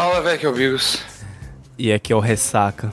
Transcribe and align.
Fala, 0.00 0.22
velho, 0.22 0.38
que 0.38 0.46
é 0.46 0.48
o 0.48 0.52
Bigos. 0.54 0.98
E 1.76 1.92
aqui 1.92 2.10
é 2.10 2.16
o 2.16 2.20
Ressaca. 2.20 2.90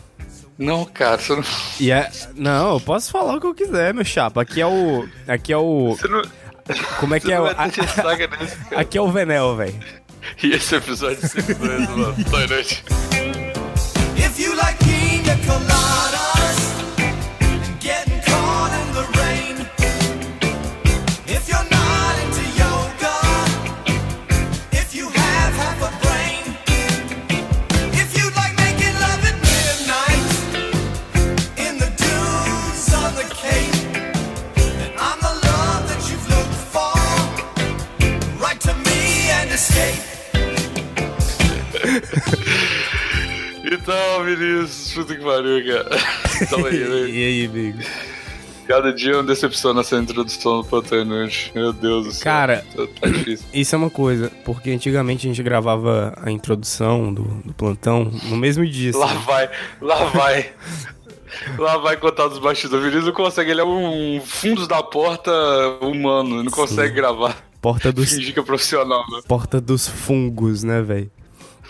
Não, 0.58 0.84
cara, 0.84 1.18
você 1.18 1.38
não. 1.38 1.44
E 1.80 1.90
é. 1.90 2.12
Não, 2.36 2.74
eu 2.74 2.82
posso 2.82 3.10
falar 3.12 3.38
o 3.38 3.40
que 3.40 3.48
eu 3.48 3.56
quiser, 3.56 3.94
meu 3.94 4.04
chapa. 4.04 4.42
Aqui 4.42 4.60
é 4.60 4.68
o. 4.68 5.08
Aqui 5.26 5.54
é 5.54 5.58
o. 5.58 5.96
Você 5.96 6.06
não. 6.10 6.22
Como 7.00 7.16
é 7.16 7.22
que 7.22 7.32
é 7.32 7.40
o. 7.40 7.46
ressaca 7.46 8.28
nesse, 8.28 8.58
cara. 8.58 8.82
Aqui 8.82 8.98
é 8.98 9.02
o 9.02 9.10
Venel, 9.10 9.56
velho. 9.56 9.80
E 10.44 10.52
esse 10.52 10.76
episódio 10.76 11.22
de 11.22 11.30
5 11.30 11.64
anos, 11.64 11.90
mano. 11.92 12.16
Boa 12.30 12.48
noite. 12.48 12.84
Vinícius, 44.38 44.94
puta 44.94 45.16
que 45.16 45.24
pariu, 45.24 45.66
cara. 45.66 45.90
Aí, 46.68 46.78
velho. 46.84 47.10
E 47.10 47.26
aí, 47.26 47.46
amigo? 47.46 47.80
Cada 48.68 48.92
dia 48.92 49.14
é 49.14 49.16
uma 49.16 49.24
decepção 49.24 49.74
nessa 49.74 49.96
introdução 49.96 50.62
do 50.62 50.68
Pantanante. 50.68 51.52
Meu 51.56 51.72
Deus 51.72 52.06
do 52.06 52.12
céu. 52.12 52.24
Cara, 52.26 52.66
Tá. 52.76 53.08
Isso 53.54 53.74
é 53.76 53.78
uma 53.78 53.90
coisa, 53.90 54.30
porque 54.44 54.72
antigamente 54.72 55.26
a 55.26 55.30
gente 55.30 55.42
gravava 55.42 56.14
a 56.22 56.30
introdução 56.30 57.14
do, 57.14 57.24
do 57.46 57.54
plantão 57.54 58.12
no 58.24 58.36
mesmo 58.36 58.68
dia. 58.68 58.90
assim. 58.90 59.00
Lá 59.00 59.14
vai, 59.14 59.50
lá 59.82 60.04
vai. 60.06 60.52
Lá 61.58 61.78
vai 61.78 61.96
contar 61.98 62.28
dos 62.28 62.40
bastidores. 62.40 62.84
O 62.84 62.90
Vinícius 62.90 63.06
não 63.06 63.14
consegue, 63.14 63.52
ele 63.52 63.62
é 63.62 63.66
um 63.66 64.20
fundos 64.26 64.68
da 64.68 64.84
porta 64.84 65.32
humano, 65.82 66.44
não 66.44 66.52
consegue 66.52 66.94
gravar. 66.94 67.38
Porta 67.62 67.92
dos, 67.92 68.10
Fingir 68.12 68.34
que 68.34 68.40
é 68.40 68.44
profissional, 68.44 69.04
né? 69.12 69.22
porta 69.28 69.62
dos 69.62 69.88
fungos, 69.88 70.64
né, 70.64 70.82
velho? 70.82 71.10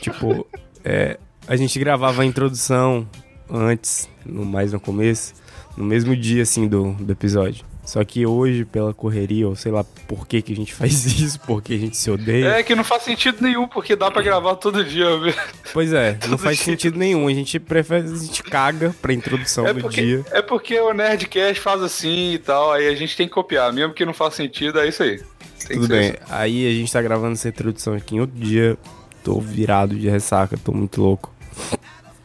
Tipo, 0.02 0.48
é, 0.84 1.18
a 1.48 1.56
gente 1.56 1.78
gravava 1.80 2.22
a 2.22 2.26
introdução 2.26 3.08
antes, 3.50 4.09
no 4.26 4.45
mais 4.45 4.73
no 4.73 4.80
começo, 4.80 5.34
no 5.78 5.84
mesmo 5.86 6.16
dia, 6.16 6.44
assim, 6.44 6.67
do, 6.67 6.92
do 6.94 7.12
episódio. 7.12 7.66
Só 7.86 8.03
que 8.03 8.26
hoje, 8.26 8.66
pela 8.66 8.94
correria, 8.94 9.48
ou 9.48 9.56
sei 9.56 9.72
lá 9.72 9.81
por 10.09 10.28
que, 10.28 10.42
que 10.42 10.52
a 10.52 10.56
gente 10.56 10.73
faz 10.75 11.06
isso, 11.06 11.40
porque 11.48 11.73
a 11.73 11.78
gente 11.78 11.95
se 11.95 12.12
odeia. 12.12 12.48
É 12.58 12.64
que 12.64 12.75
não 12.75 12.84
faz 12.84 13.03
sentido 13.03 13.38
nenhum, 13.42 13.66
porque 13.66 13.95
dá 13.95 14.12
pra 14.12 14.22
gravar 14.22 14.56
todo 14.58 14.84
dia. 14.84 15.18
viu? 15.18 15.34
Pois 15.72 15.94
é, 15.94 16.18
não 16.28 16.38
faz 16.38 16.58
dia. 16.58 16.66
sentido 16.66 17.00
nenhum. 17.00 17.25
A 17.30 17.34
gente 17.34 17.58
prefere, 17.59 18.06
a 18.12 18.16
gente 18.16 18.44
caga 18.44 18.94
pra 19.02 19.14
introdução 19.14 19.66
É 19.66 19.73
do 19.73 19.80
porque, 19.80 20.02
dia. 20.02 20.25
é 20.31 20.42
porque 20.42 20.78
o 20.81 20.94
Nerdcast 20.94 21.62
faz 21.62 21.81
assim 21.81 22.34
e 22.34 22.40
tal, 22.40 22.73
aí 22.73 22.90
a 22.90 22.95
gente 22.95 23.16
tem 23.16 23.25
que 23.25 23.34
copiar, 23.34 23.72
mesmo 23.72 23.94
que 23.94 24.06
não 24.06 24.14
faça 24.14 24.36
sentido, 24.38 24.80
é 24.81 24.90
isso 24.90 25.02
aí. 25.03 25.22
Tem 25.66 25.78
Tudo 25.78 25.88
que 25.88 25.94
bem. 25.98 26.09
assim. 26.09 26.18
Aí 26.30 26.68
a 26.70 26.73
gente 26.73 26.92
tá 26.92 27.02
gravando 27.02 27.34
essa 27.34 27.48
introdução 27.48 27.94
aqui 27.94 28.16
em 28.18 28.20
outro 28.20 28.38
dia. 28.38 28.78
Tô 29.23 29.40
virado 29.40 29.95
de 29.95 30.09
ressaca, 30.09 30.58
tô 30.58 30.72
muito 30.73 31.02
louco. 31.02 31.34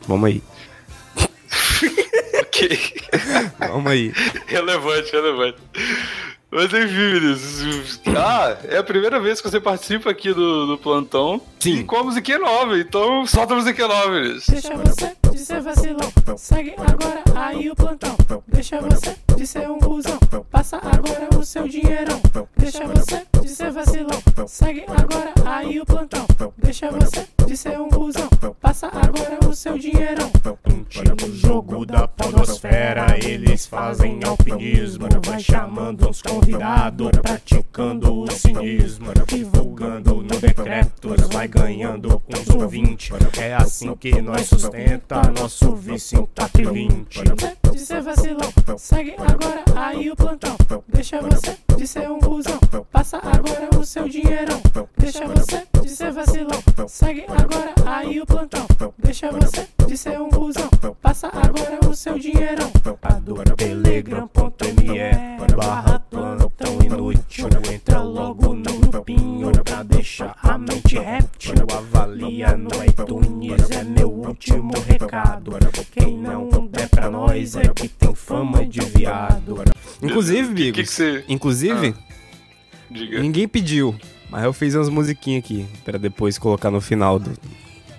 Vamos 0.06 0.28
aí. 0.28 0.42
Ok. 2.40 2.94
Vamos 3.58 3.90
aí. 3.90 4.12
relevante, 4.46 5.12
relevante. 5.12 5.58
Mas 6.50 6.66
enfim, 6.66 6.86
Vinícius. 6.86 8.00
Ah, 8.14 8.56
é 8.68 8.76
a 8.76 8.82
primeira 8.82 9.18
vez 9.18 9.40
que 9.40 9.48
você 9.50 9.58
participa 9.58 10.10
aqui 10.10 10.34
do, 10.34 10.66
do 10.66 10.76
plantão. 10.76 11.40
Sim. 11.58 11.76
E 11.76 11.84
com 11.84 11.96
a 11.96 12.04
musiquinha 12.04 12.38
nova, 12.38 12.78
então 12.78 13.26
solta 13.26 13.54
a 13.54 13.56
musiquinha 13.56 13.88
nova, 13.88 14.20
Vinícius. 14.20 14.46
Deixa 14.48 14.76
você 14.76 15.16
de 15.32 15.38
ser 15.38 15.60
vacilão. 15.62 16.12
Segue 16.36 16.74
agora 16.76 17.22
aí 17.34 17.70
o 17.70 17.74
plantão. 17.74 18.16
Deixa 18.46 18.80
você 18.82 19.16
de 19.36 19.46
ser 19.46 19.70
um 19.70 19.78
cuzão. 19.78 20.18
Passa 20.50 20.76
agora 20.78 21.28
o 21.38 21.44
seu 21.44 21.66
dinheirão. 21.68 22.20
Deixa 22.56 22.86
você 22.86 23.26
de 23.40 23.48
ser 23.48 23.70
vacilão. 23.70 24.22
Segue 24.46 24.84
agora 24.86 25.32
aí 25.44 25.80
o 25.80 25.86
plantão. 25.86 26.26
Deixa 26.58 26.90
você 26.90 27.26
de 27.46 27.56
ser 27.56 27.80
um 27.80 27.88
cuzão. 27.88 28.28
Passa 28.60 28.88
agora 28.88 29.38
o 29.48 29.54
seu 29.54 29.78
dinheirão. 29.78 30.30
No 31.20 31.34
jogo 31.34 31.86
da 31.86 32.06
podosfera 32.06 33.16
eles 33.24 33.66
fazem 33.66 34.20
alpinismo 34.24 35.06
Vai 35.24 35.40
chamando 35.40 36.08
uns 36.08 36.20
convidados, 36.20 37.10
praticando 37.22 38.20
o 38.20 38.30
cinismo 38.30 39.06
Divulgando 39.26 40.16
no 40.16 40.38
decretos, 40.38 41.28
vai 41.32 41.48
ganhando 41.48 42.22
uns 42.28 42.48
ouvintes 42.50 43.10
É 43.38 43.54
assim 43.54 43.94
que 43.96 44.20
nós 44.20 44.46
sustenta 44.48 45.22
nosso 45.30 45.74
vício 45.74 46.20
em 46.20 46.26
TAP 46.26 46.56
20 46.56 47.22
De 47.72 47.78
ser 47.78 48.02
vacilão. 48.02 48.52
Segue 48.76 49.14
agora 49.22 49.64
aí 49.76 50.10
o 50.10 50.16
plantão. 50.16 50.56
Deixa 50.88 51.20
você 51.20 51.56
de 51.76 51.86
ser 51.86 52.10
um 52.10 52.18
cuzão. 52.18 52.58
Passa 52.90 53.18
agora 53.18 53.68
o 53.78 53.84
seu 53.84 54.08
dinheirão. 54.08 54.60
Deixa 54.96 55.26
você 55.26 55.66
de 55.82 55.88
ser 55.88 56.12
vacilão. 56.12 56.62
Segue 56.88 57.24
agora 57.28 57.74
aí 57.86 58.20
o 58.20 58.26
plantão. 58.26 58.66
Deixa 58.98 59.30
você 59.30 59.68
de 59.86 59.96
ser 59.96 60.20
um 60.20 60.30
cuzão. 60.30 60.68
Passa 61.00 61.28
agora 61.28 61.78
o 61.88 61.94
seu 61.94 62.18
dinheirão. 62.18 62.70
Telegram.me 63.56 65.56
barra 65.56 65.98
plantão 65.98 66.51
inútil 66.84 67.48
Entra 67.72 68.00
logo 68.00 68.54
no 68.54 68.78
grupinho 68.88 69.50
pra 69.64 69.82
deixar 69.82 70.36
a 70.42 70.56
mente 70.58 70.98
réptil 70.98 71.54
Avalia 71.76 72.56
no 72.56 72.68
iTunes 72.84 73.70
é 73.70 73.84
meu 73.84 74.10
último 74.10 74.72
recado 74.86 75.52
Quem 75.92 76.16
não 76.18 76.48
der 76.68 76.88
pra 76.88 77.10
nós 77.10 77.56
é 77.56 77.68
que 77.68 77.88
tem 77.88 78.14
fama 78.14 78.64
de 78.66 78.80
viado 78.80 79.62
Inclusive, 80.02 80.52
Bigos. 80.52 80.76
que 80.76 80.82
que 80.82 80.90
você- 80.92 81.24
Inclusive, 81.28 81.94
Diga. 82.90 83.20
ninguém 83.20 83.46
pediu. 83.46 83.94
Mas 84.28 84.42
eu 84.44 84.52
fiz 84.52 84.74
umas 84.74 84.88
musiquinhas 84.88 85.44
aqui. 85.44 85.64
Pra 85.84 85.96
depois 85.96 86.38
colocar 86.38 86.70
no 86.72 86.80
final 86.80 87.18
do. 87.20 87.30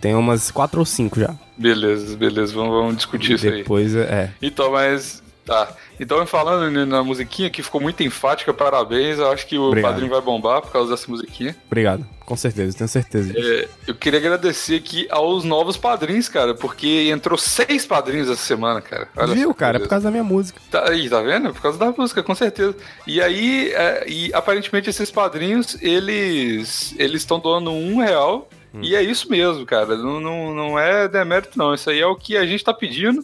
Tem 0.01 0.13
umas 0.13 0.51
quatro 0.51 0.79
ou 0.81 0.85
cinco 0.85 1.17
já. 1.19 1.33
Beleza, 1.57 2.17
beleza, 2.17 2.53
vamos, 2.53 2.71
vamos 2.73 2.95
discutir 2.97 3.35
isso 3.35 3.47
aí. 3.47 3.57
depois 3.59 3.95
é. 3.95 4.31
Então, 4.41 4.69
mas. 4.71 5.22
Tá. 5.45 5.75
Então, 5.99 6.25
falando 6.25 6.85
na 6.85 7.03
musiquinha 7.03 7.49
que 7.49 7.61
ficou 7.61 7.81
muito 7.81 8.01
enfática, 8.01 8.53
parabéns. 8.53 9.19
Eu 9.19 9.29
acho 9.29 9.45
que 9.45 9.57
o 9.57 9.67
Obrigado. 9.67 9.91
padrinho 9.91 10.11
vai 10.11 10.21
bombar 10.21 10.61
por 10.61 10.71
causa 10.71 10.91
dessa 10.91 11.09
musiquinha. 11.09 11.55
Obrigado. 11.67 12.05
Com 12.25 12.37
certeza, 12.37 12.77
tenho 12.77 12.87
certeza. 12.87 13.33
É, 13.35 13.67
eu 13.85 13.95
queria 13.95 14.17
agradecer 14.17 14.75
aqui 14.75 15.05
aos 15.09 15.43
novos 15.43 15.75
padrinhos, 15.75 16.29
cara, 16.29 16.55
porque 16.55 17.09
entrou 17.11 17.37
seis 17.37 17.85
padrinhos 17.85 18.29
essa 18.29 18.41
semana, 18.41 18.81
cara. 18.81 19.09
Olha 19.17 19.33
Viu, 19.33 19.53
cara? 19.53 19.77
É 19.77 19.79
por 19.79 19.89
causa 19.89 20.05
da 20.05 20.11
minha 20.11 20.23
música. 20.23 20.61
Tá 20.71 20.89
aí, 20.89 21.09
tá 21.09 21.21
vendo? 21.21 21.51
Por 21.53 21.61
causa 21.61 21.77
da 21.77 21.91
música, 21.91 22.23
com 22.23 22.33
certeza. 22.33 22.75
E 23.05 23.21
aí, 23.21 23.73
é, 23.73 24.05
e 24.07 24.33
aparentemente 24.33 24.89
esses 24.89 25.11
padrinhos, 25.11 25.77
eles 25.81 26.95
eles 26.97 27.21
estão 27.21 27.39
doando 27.39 27.71
um 27.71 27.97
real. 27.97 28.47
E 28.81 28.95
é 28.95 29.03
isso 29.03 29.29
mesmo, 29.29 29.65
cara. 29.67 29.95
Não, 29.95 30.19
não, 30.19 30.55
não 30.55 30.79
é 30.79 31.07
demérito, 31.07 31.59
não. 31.59 31.75
Isso 31.75 31.91
aí 31.91 31.99
é 31.99 32.07
o 32.07 32.15
que 32.15 32.35
a 32.35 32.43
gente 32.43 32.63
tá 32.63 32.73
pedindo. 32.73 33.23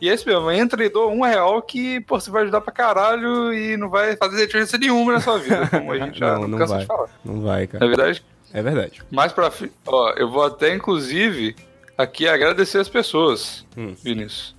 E 0.00 0.08
é 0.08 0.14
isso 0.14 0.26
mesmo. 0.28 0.50
Entra 0.50 0.82
e 0.84 0.88
doa 0.88 1.08
um 1.08 1.22
real 1.22 1.60
que, 1.60 2.00
pô, 2.00 2.18
você 2.18 2.30
vai 2.30 2.42
ajudar 2.42 2.60
pra 2.60 2.72
caralho 2.72 3.52
e 3.52 3.76
não 3.76 3.88
vai 3.90 4.16
fazer 4.16 4.46
diferença 4.46 4.78
nenhuma 4.78 5.12
na 5.12 5.20
sua 5.20 5.38
vida. 5.38 5.66
Como 5.70 5.92
a 5.92 5.98
gente 5.98 6.18
já 6.18 6.38
Não, 6.38 6.48
não, 6.48 6.58
vai. 6.66 6.78
de 6.80 6.86
falar. 6.86 7.08
Não 7.24 7.40
vai, 7.42 7.60
Na 7.62 7.66
cara. 7.68 7.86
verdade, 7.86 8.24
É 8.54 8.62
verdade. 8.62 9.02
mais 9.10 9.32
pra. 9.32 9.52
Ó, 9.86 10.10
eu 10.16 10.30
vou 10.30 10.44
até, 10.44 10.74
inclusive, 10.74 11.54
aqui 11.98 12.26
agradecer 12.26 12.78
as 12.78 12.88
pessoas, 12.88 13.66
Hum. 13.76 13.94
Vinícius. 14.02 14.54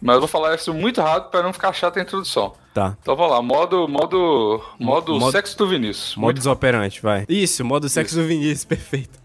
Mas 0.00 0.14
eu 0.16 0.20
vou 0.20 0.28
falar 0.28 0.56
isso 0.56 0.74
muito 0.74 1.00
rápido 1.00 1.30
pra 1.30 1.44
não 1.44 1.52
ficar 1.52 1.72
chata 1.72 2.00
a 2.00 2.02
introdução. 2.02 2.54
Tá. 2.74 2.96
Então 3.00 3.14
vamos 3.14 3.30
lá, 3.30 3.40
modo, 3.40 3.86
modo, 3.86 4.60
modo, 4.80 5.12
Modo- 5.16 5.30
sexo 5.30 5.56
do 5.56 5.68
Vinícius. 5.68 6.16
Modus 6.16 6.44
operante, 6.46 7.00
vai. 7.00 7.24
Isso, 7.28 7.64
modo 7.64 7.88
sexo 7.88 8.16
do 8.16 8.24
Vinícius, 8.24 8.64
perfeito. 8.66 9.21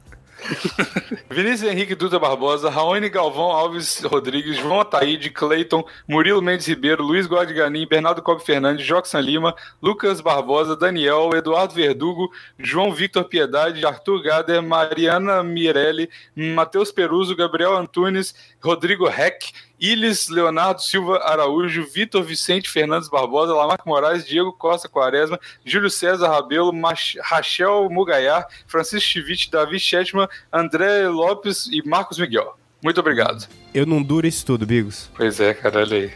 Vinícius 1.29 1.69
Henrique 1.69 1.95
Dutra 1.95 2.19
Barbosa, 2.19 2.69
Raoni 2.69 3.09
Galvão 3.09 3.51
Alves 3.51 4.01
Rodrigues, 4.03 4.57
João 4.57 4.81
Ataíde, 4.81 5.29
Cleiton, 5.29 5.83
Murilo 6.07 6.41
Mendes 6.41 6.67
Ribeiro, 6.67 7.03
Luiz 7.03 7.27
Guardiganin, 7.27 7.87
Bernardo 7.87 8.21
Cobb 8.21 8.41
Fernandes, 8.41 8.85
Joxan 8.85 9.19
Lima, 9.19 9.55
Lucas 9.81 10.21
Barbosa, 10.21 10.75
Daniel, 10.75 11.29
Eduardo 11.35 11.73
Verdugo, 11.73 12.31
João 12.57 12.93
Victor 12.93 13.25
Piedade, 13.25 13.85
Arthur 13.85 14.21
Gader, 14.21 14.61
Mariana 14.61 15.43
Mirelli, 15.43 16.09
Matheus 16.35 16.91
Peruso, 16.91 17.35
Gabriel 17.35 17.75
Antunes, 17.75 18.33
Rodrigo 18.63 19.07
Heck, 19.07 19.51
Ilis 19.79 20.27
Leonardo 20.29 20.81
Silva 20.81 21.19
Araújo, 21.23 21.85
Vitor 21.93 22.23
Vicente 22.23 22.69
Fernandes 22.69 23.09
Barbosa, 23.09 23.53
Lamarco 23.53 23.87
Moraes, 23.87 24.25
Diego 24.25 24.51
Costa 24.53 24.89
Quaresma, 24.89 25.39
Júlio 25.65 25.89
César 25.89 26.29
Rabelo, 26.29 26.73
Mach- 26.73 27.15
Rachel 27.21 27.89
Mugaiar, 27.89 28.47
Francisco 28.65 29.07
Chivite, 29.09 29.51
Davi 29.51 29.79
Chetman, 29.79 30.27
André 30.51 31.07
Lopes 31.07 31.67
e 31.71 31.87
Marcos 31.87 32.17
Miguel. 32.17 32.57
Muito 32.83 32.99
obrigado. 32.99 33.47
Eu 33.73 33.85
não 33.85 34.01
duro 34.03 34.27
isso 34.27 34.45
tudo, 34.45 34.65
Bigos. 34.65 35.09
Pois 35.15 35.39
é, 35.39 35.53
cara, 35.53 35.79
olha 35.79 35.97
aí. 35.97 36.11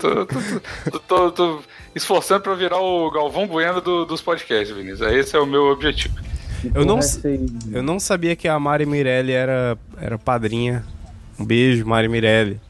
Tô, 0.00 0.26
tô- 0.26 0.26
tô- 0.26 0.90
tô- 0.90 1.00
tô- 1.00 1.30
tô 1.32 1.62
esforçando 1.94 2.42
pra 2.42 2.54
virar 2.54 2.78
o 2.80 3.10
Galvão 3.10 3.46
Bueno 3.46 3.80
do- 3.80 4.04
dos 4.04 4.20
podcasts, 4.22 4.74
Vinícius. 4.74 5.12
Esse 5.12 5.36
é 5.36 5.40
o 5.40 5.46
meu 5.46 5.64
objetivo. 5.66 6.14
Eu 6.74 6.84
não, 6.84 6.98
é 6.98 7.02
aí? 7.28 7.46
eu 7.72 7.82
não 7.82 8.00
sabia 8.00 8.34
que 8.34 8.48
a 8.48 8.58
Mari 8.58 8.86
Mirelli 8.86 9.32
era, 9.32 9.76
era 10.00 10.16
padrinha. 10.18 10.84
Um 11.38 11.44
beijo, 11.44 11.84
Mari 11.84 12.08
Mirelli. 12.08 12.60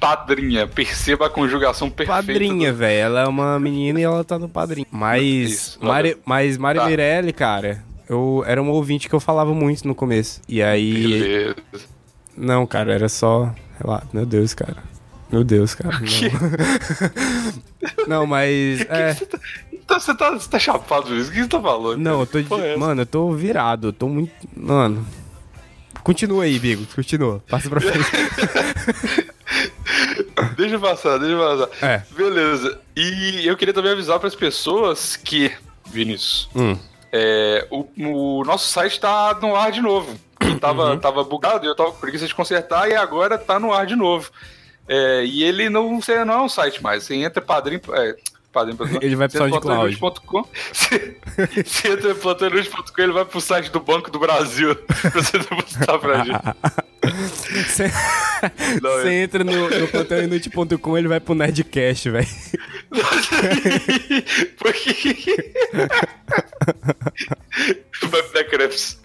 Padrinha, 0.00 0.66
perceba 0.66 1.26
a 1.26 1.30
conjugação 1.30 1.88
perfeita. 1.90 2.22
Padrinha, 2.22 2.72
do- 2.72 2.78
velho. 2.78 2.98
Ela 3.06 3.20
é 3.22 3.26
uma 3.26 3.58
menina 3.58 3.98
e 4.00 4.02
ela 4.02 4.22
tá 4.24 4.38
no 4.38 4.48
padrinho. 4.48 4.86
Mas, 4.90 5.24
Isso, 5.52 5.78
Mari, 5.82 6.10
valeu. 6.10 6.22
mas 6.26 6.58
Mari 6.58 6.78
Tá. 6.78 6.86
Mirelli, 6.86 7.32
cara, 7.32 7.82
eu 8.08 8.44
era 8.46 8.62
um 8.62 8.68
ouvinte 8.70 9.08
que 9.08 9.14
eu 9.14 9.20
falava 9.20 9.54
muito 9.54 9.86
no 9.88 9.94
começo. 9.94 10.40
E 10.48 10.62
aí. 10.62 11.02
Beleza. 11.20 11.56
Não, 12.36 12.66
cara, 12.66 12.92
era 12.92 13.08
só. 13.08 13.52
Meu 14.12 14.26
Deus, 14.26 14.52
cara. 14.54 14.76
Meu 15.32 15.42
Deus, 15.42 15.74
cara. 15.74 15.98
Não, 18.06 18.06
não 18.20 18.26
mas. 18.26 18.80
É. 18.82 19.16
Então 19.72 19.98
você 20.00 20.14
tá, 20.14 20.30
você 20.32 20.48
tá 20.48 20.58
chapado 20.58 21.16
isso? 21.16 21.30
O 21.30 21.32
que 21.32 21.42
você 21.42 21.48
tá 21.48 21.60
falando? 21.60 21.98
Não, 22.00 22.20
eu 22.20 22.26
tô. 22.26 22.40
de- 22.40 22.54
é? 22.54 22.76
Mano, 22.76 23.02
eu 23.02 23.06
tô 23.06 23.32
virado. 23.32 23.88
Eu 23.88 23.92
tô 23.92 24.08
muito. 24.08 24.32
Mano. 24.56 25.06
Continua 26.02 26.44
aí, 26.44 26.58
Bigo. 26.58 26.86
Continua. 26.94 27.42
Passa 27.48 27.68
pra 27.68 27.80
frente. 27.82 28.06
Deixa 30.56 30.74
eu 30.76 30.80
passar, 30.80 31.18
deixa 31.18 31.34
eu 31.34 31.38
passar. 31.68 31.86
É. 31.86 32.02
Beleza. 32.10 32.80
E 32.96 33.46
eu 33.46 33.56
queria 33.56 33.74
também 33.74 33.92
avisar 33.92 34.18
para 34.18 34.28
as 34.28 34.34
pessoas 34.34 35.16
que, 35.16 35.52
Vinícius, 35.86 36.48
Hum. 36.54 36.78
é, 37.12 37.66
o, 37.70 37.86
o 37.98 38.44
nosso 38.44 38.68
site 38.68 38.98
tá 39.00 39.36
no 39.40 39.54
ar 39.56 39.70
de 39.72 39.80
novo. 39.80 40.14
Tava, 40.60 40.90
Uhum. 40.92 40.98
tava 40.98 41.24
bugado 41.24 41.64
e 41.66 41.68
eu 41.68 41.74
tava 41.74 41.90
com 41.92 41.98
preguiça 41.98 42.26
de 42.26 42.34
consertar 42.34 42.88
e 42.88 42.94
agora 42.94 43.36
tá 43.38 43.58
no 43.58 43.72
ar 43.72 43.86
de 43.86 43.96
novo. 43.96 44.30
É, 44.88 45.24
e 45.24 45.42
ele 45.42 45.68
não, 45.68 46.00
você 46.00 46.24
não 46.24 46.34
é 46.34 46.42
um 46.42 46.48
site 46.48 46.82
mais. 46.82 47.02
Você 47.02 47.14
entra 47.16 47.42
padrinho. 47.42 47.80
É, 47.92 48.14
padrinho 48.52 48.78
Ele 49.02 49.16
vai 49.16 49.28
pro 49.28 49.48
plantõeinútil.com, 49.48 50.44
Você, 50.72 51.16
você 51.64 51.88
entra 51.92 52.10
em 52.10 52.14
plantõeinútil.com 52.14 53.02
ele 53.02 53.12
vai 53.12 53.24
pro 53.24 53.40
site 53.40 53.70
do 53.70 53.80
Banco 53.80 54.10
do 54.10 54.18
Brasil 54.18 54.74
pra 54.76 55.10
você 55.10 55.38
depositar 55.38 55.98
pra 55.98 56.24
gente. 56.24 56.38
Você 57.10 57.90
você 58.80 59.22
entra 59.22 59.42
no, 59.42 59.68
no 59.68 59.88
plantãoinútil.com 59.88 60.98
ele 60.98 61.08
vai 61.08 61.20
pro 61.20 61.34
Nerdcast, 61.34 62.10
velho. 62.10 62.28
Porque. 64.58 65.46
Vai 68.02 68.22
pro 68.22 68.32
Decreps. 68.32 68.98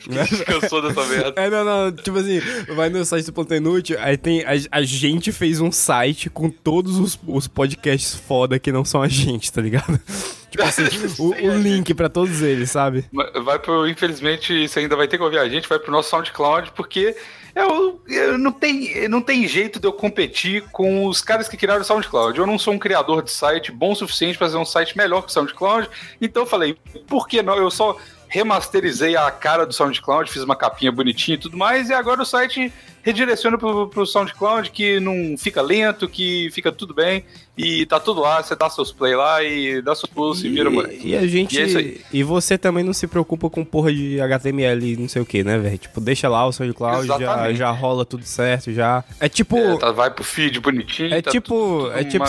Cansou 0.46 0.82
dessa 0.82 1.06
merda. 1.06 1.42
É, 1.42 1.50
não, 1.50 1.64
não, 1.64 1.92
tipo 1.92 2.18
assim, 2.18 2.40
vai 2.76 2.90
no 2.90 3.04
site 3.06 3.26
do 3.26 3.34
Plantão 3.34 3.58
Inútil, 3.58 3.98
aí 4.00 4.18
tem. 4.18 4.44
A, 4.44 4.52
a 4.72 4.84
gente 4.84 5.32
fez 5.32 5.62
um 5.62 5.72
site 5.72 6.30
com 6.30 6.50
todos 6.50 6.98
os, 6.98 7.18
os 7.26 7.48
podcasts 7.48 8.16
foda 8.16 8.60
que 8.60 8.72
não 8.72 8.84
são 8.84 9.02
a 9.02 9.08
gente, 9.08 9.52
tá 9.52 9.62
ligado? 9.62 10.00
Tipo 10.52 10.64
assim, 10.64 10.84
o, 11.18 11.30
o 11.30 11.58
link 11.58 11.94
pra 11.94 12.10
todos 12.10 12.42
eles, 12.42 12.70
sabe? 12.70 13.06
Vai 13.46 13.58
pro. 13.58 13.88
Infelizmente, 13.88 14.68
você 14.68 14.80
ainda 14.80 14.98
vai 14.98 15.08
ter 15.08 15.16
que 15.16 15.24
ouvir 15.24 15.38
a 15.38 15.48
gente, 15.48 15.70
vai 15.70 15.80
pro 15.80 15.94
nosso 15.94 16.10
SoundCloud, 16.10 16.74
porque. 16.76 17.16
Eu, 17.54 18.02
eu 18.08 18.38
não, 18.38 18.52
tem, 18.52 19.08
não 19.08 19.22
tem 19.22 19.48
jeito 19.48 19.80
de 19.80 19.88
eu 19.88 19.94
competir 19.94 20.64
com 20.72 21.06
os 21.06 21.22
caras 21.22 21.48
que 21.48 21.58
criaram 21.58 21.82
o 21.82 21.86
SoundCloud. 21.86 22.40
Eu 22.40 22.48
não 22.48 22.58
sou 22.58 22.74
um 22.74 22.80
criador 22.80 23.22
de 23.24 23.32
site 23.32 23.72
bom 23.72 23.92
o 23.92 23.96
suficiente 23.96 24.38
para 24.38 24.48
fazer 24.48 24.58
um 24.58 24.66
site 24.66 24.98
melhor 24.98 25.22
que 25.22 25.30
o 25.30 25.32
SoundCloud. 25.32 25.90
Então 26.22 26.44
eu 26.44 26.48
falei, 26.48 26.78
por 27.08 27.28
que 27.28 27.42
não? 27.42 27.58
Eu 27.58 27.70
só 27.70 27.98
remasterizei 28.32 29.16
a 29.18 29.30
cara 29.30 29.66
do 29.66 29.74
SoundCloud, 29.74 30.32
fiz 30.32 30.42
uma 30.42 30.56
capinha 30.56 30.90
bonitinha 30.92 31.36
e 31.36 31.40
tudo 31.40 31.58
mais, 31.58 31.90
e 31.90 31.94
agora 31.94 32.22
o 32.22 32.26
site 32.26 32.72
redireciona 33.04 33.58
pro, 33.58 33.90
pro 33.90 34.06
SoundCloud 34.06 34.70
que 34.72 35.00
não 35.02 35.36
fica 35.38 35.62
lento, 35.62 36.08
que 36.08 36.50
fica 36.52 36.72
tudo 36.72 36.94
bem, 36.94 37.26
e 37.58 37.86
tá 37.86 38.00
tudo 38.00 38.22
lá, 38.22 38.42
você 38.42 38.56
dá 38.56 38.70
seus 38.70 38.90
play 38.92 39.16
lá 39.16 39.44
e 39.44 39.82
dá 39.82 39.94
seus 39.94 40.10
pulsos 40.10 40.46
e, 40.46 40.50
vira 40.50 40.70
moleque. 40.70 41.02
E, 41.06 41.10
e 41.10 41.18
a 41.18 41.28
gente. 41.28 41.60
E 41.60 41.78
é 41.78 41.98
E, 42.14 42.24
você 42.24 42.58
também 42.58 42.86
não 42.86 42.94
se 42.94 43.06
preocupa 43.06 43.50
com 43.50 43.66
porra 43.66 43.92
de 43.94 44.22
HTML 44.22 44.94
e 44.94 44.96
não 44.96 45.10
sei 45.10 45.22
o 45.22 45.26
que, 45.26 45.44
né, 45.44 45.58
velho? 45.58 45.78
Tipo, 45.78 46.00
deixa 46.00 46.30
lá 46.30 46.46
o 46.48 46.54
SoundCloud, 46.54 47.06
já, 47.06 47.18
Exatamente. 47.18 47.58
já 47.58 47.70
rola 47.72 48.06
tudo 48.06 48.24
certo, 48.24 48.72
já. 48.72 49.04
É 49.20 49.28
tipo. 49.28 49.58
É, 49.58 49.78
tá- 49.78 49.92
vai 49.92 50.10
pro 50.10 50.24
feed 50.24 50.58
bonitinho. 50.62 51.14
É 51.14 51.22
tá 51.22 51.32
tipo. 51.32 51.50
tudo- 51.50 51.90
tudo 51.90 51.98
é 51.98 52.04
tipo. 52.06 52.24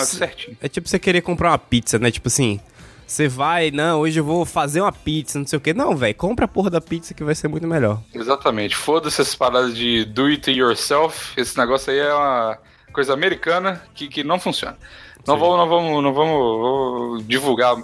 É 0.59 0.67
tipo 0.67 0.89
você 0.89 0.99
querer 0.99 1.21
comprar 1.21 1.51
uma 1.51 1.57
pizza, 1.57 1.97
né? 1.97 2.11
Tipo 2.11 2.27
assim. 2.27 2.59
Você 3.05 3.27
vai, 3.27 3.69
não, 3.71 3.99
hoje 4.01 4.19
eu 4.19 4.23
vou 4.23 4.45
fazer 4.45 4.81
uma 4.81 4.91
pizza, 4.91 5.37
não 5.37 5.45
sei 5.45 5.57
o 5.57 5.61
que. 5.61 5.73
Não, 5.73 5.95
velho, 5.95 6.15
compra 6.15 6.45
a 6.45 6.47
porra 6.47 6.69
da 6.69 6.81
pizza 6.81 7.13
que 7.13 7.23
vai 7.23 7.35
ser 7.35 7.47
muito 7.47 7.67
melhor. 7.67 8.01
Exatamente. 8.13 8.75
Foda-se 8.75 9.21
essas 9.21 9.35
paradas 9.35 9.75
de 9.75 10.05
do 10.05 10.25
it 10.25 10.49
yourself. 10.49 11.33
Esse 11.39 11.57
negócio 11.57 11.91
aí 11.91 11.99
é 11.99 12.13
uma 12.13 12.57
coisa 12.91 13.13
americana 13.13 13.81
que, 13.93 14.07
que 14.07 14.23
não 14.23 14.39
funciona. 14.39 14.77
Não 15.25 15.37
vamos, 15.37 15.57
não 15.57 15.69
vamos, 15.69 16.03
não 16.03 16.13
vamos 16.13 16.61
vamos 16.61 17.27
divulgar 17.27 17.75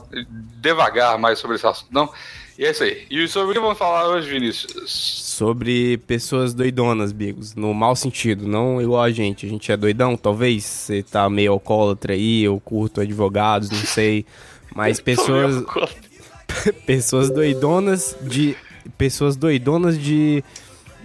devagar 0.60 1.18
mais 1.18 1.39
sobre 1.39 1.56
esse 1.56 1.65
assunto, 1.65 1.89
não. 1.92 2.10
E 2.57 2.65
é 2.65 2.72
isso 2.72 2.83
aí. 2.83 3.06
E 3.10 3.25
sobre 3.30 3.51
o 3.51 3.54
que 3.54 3.60
vamos 3.62 3.77
falar 3.77 4.10
hoje, 4.10 4.30
Vinícius? 4.30 4.83
Sobre 4.86 5.98
pessoas 6.00 6.54
doidonas, 6.54 7.13
Bigos. 7.13 7.56
No 7.56 7.74
mau 7.74 7.95
sentido, 7.95 8.45
não 8.45 8.81
igual 8.81 9.01
a 9.01 9.12
gente. 9.12 9.45
A 9.45 9.50
gente 9.50 9.72
é 9.72 9.77
doidão, 9.77 10.18
talvez. 10.18 10.65
Você 10.65 11.01
tá 11.01 11.30
meio 11.30 11.54
alcoólatra 11.54 12.12
aí, 12.12 12.44
eu 12.44 12.60
curto 12.60 13.00
advogados, 13.00 13.69
não 13.69 13.80
sei. 13.80 14.25
Mas 14.75 15.00
pessoas. 15.01 15.63
pessoas 16.86 17.30
doidonas 17.30 18.16
de 18.21 18.56
pessoas 18.98 19.36
doidonas 19.36 20.00
de, 20.01 20.44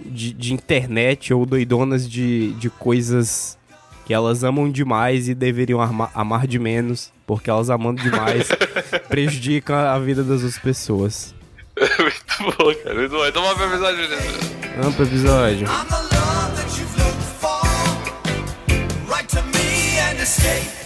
de, 0.03 0.33
de 0.33 0.53
internet 0.53 1.33
ou 1.33 1.45
doidonas 1.45 2.09
de, 2.09 2.51
de 2.53 2.69
coisas 2.69 3.57
que 4.05 4.13
elas 4.13 4.43
amam 4.43 4.69
demais 4.71 5.27
e 5.29 5.33
deveriam 5.35 5.79
arma- 5.81 6.09
amar 6.13 6.47
de 6.47 6.57
menos, 6.59 7.11
porque 7.25 7.49
elas 7.49 7.69
amando 7.69 8.01
demais 8.01 8.47
prejudicam 9.09 9.75
a 9.75 9.97
vida 9.99 10.23
das 10.23 10.41
outras 10.43 10.57
pessoas. 10.59 11.33
muito 11.77 12.57
bom, 12.57 12.73
cara. 12.83 12.95
Muito 12.95 13.11
bom. 13.11 13.25
Então 13.25 13.41
vamos 13.43 13.57
pra 13.57 13.67
mensagem, 13.67 14.07
Vinícius. 14.07 14.51
Vamos 14.77 14.95
pro 14.95 15.05
episódio. 15.05 15.67
I'm 15.67 15.87
the 15.87 15.95
love 15.95 16.55
that 16.55 16.79
you've 16.79 16.97
looked 16.97 17.23
for. 17.39 19.11
Write 19.11 19.27
to 19.29 19.41
me 19.43 19.99
and 19.99 20.21
escape. 20.21 20.84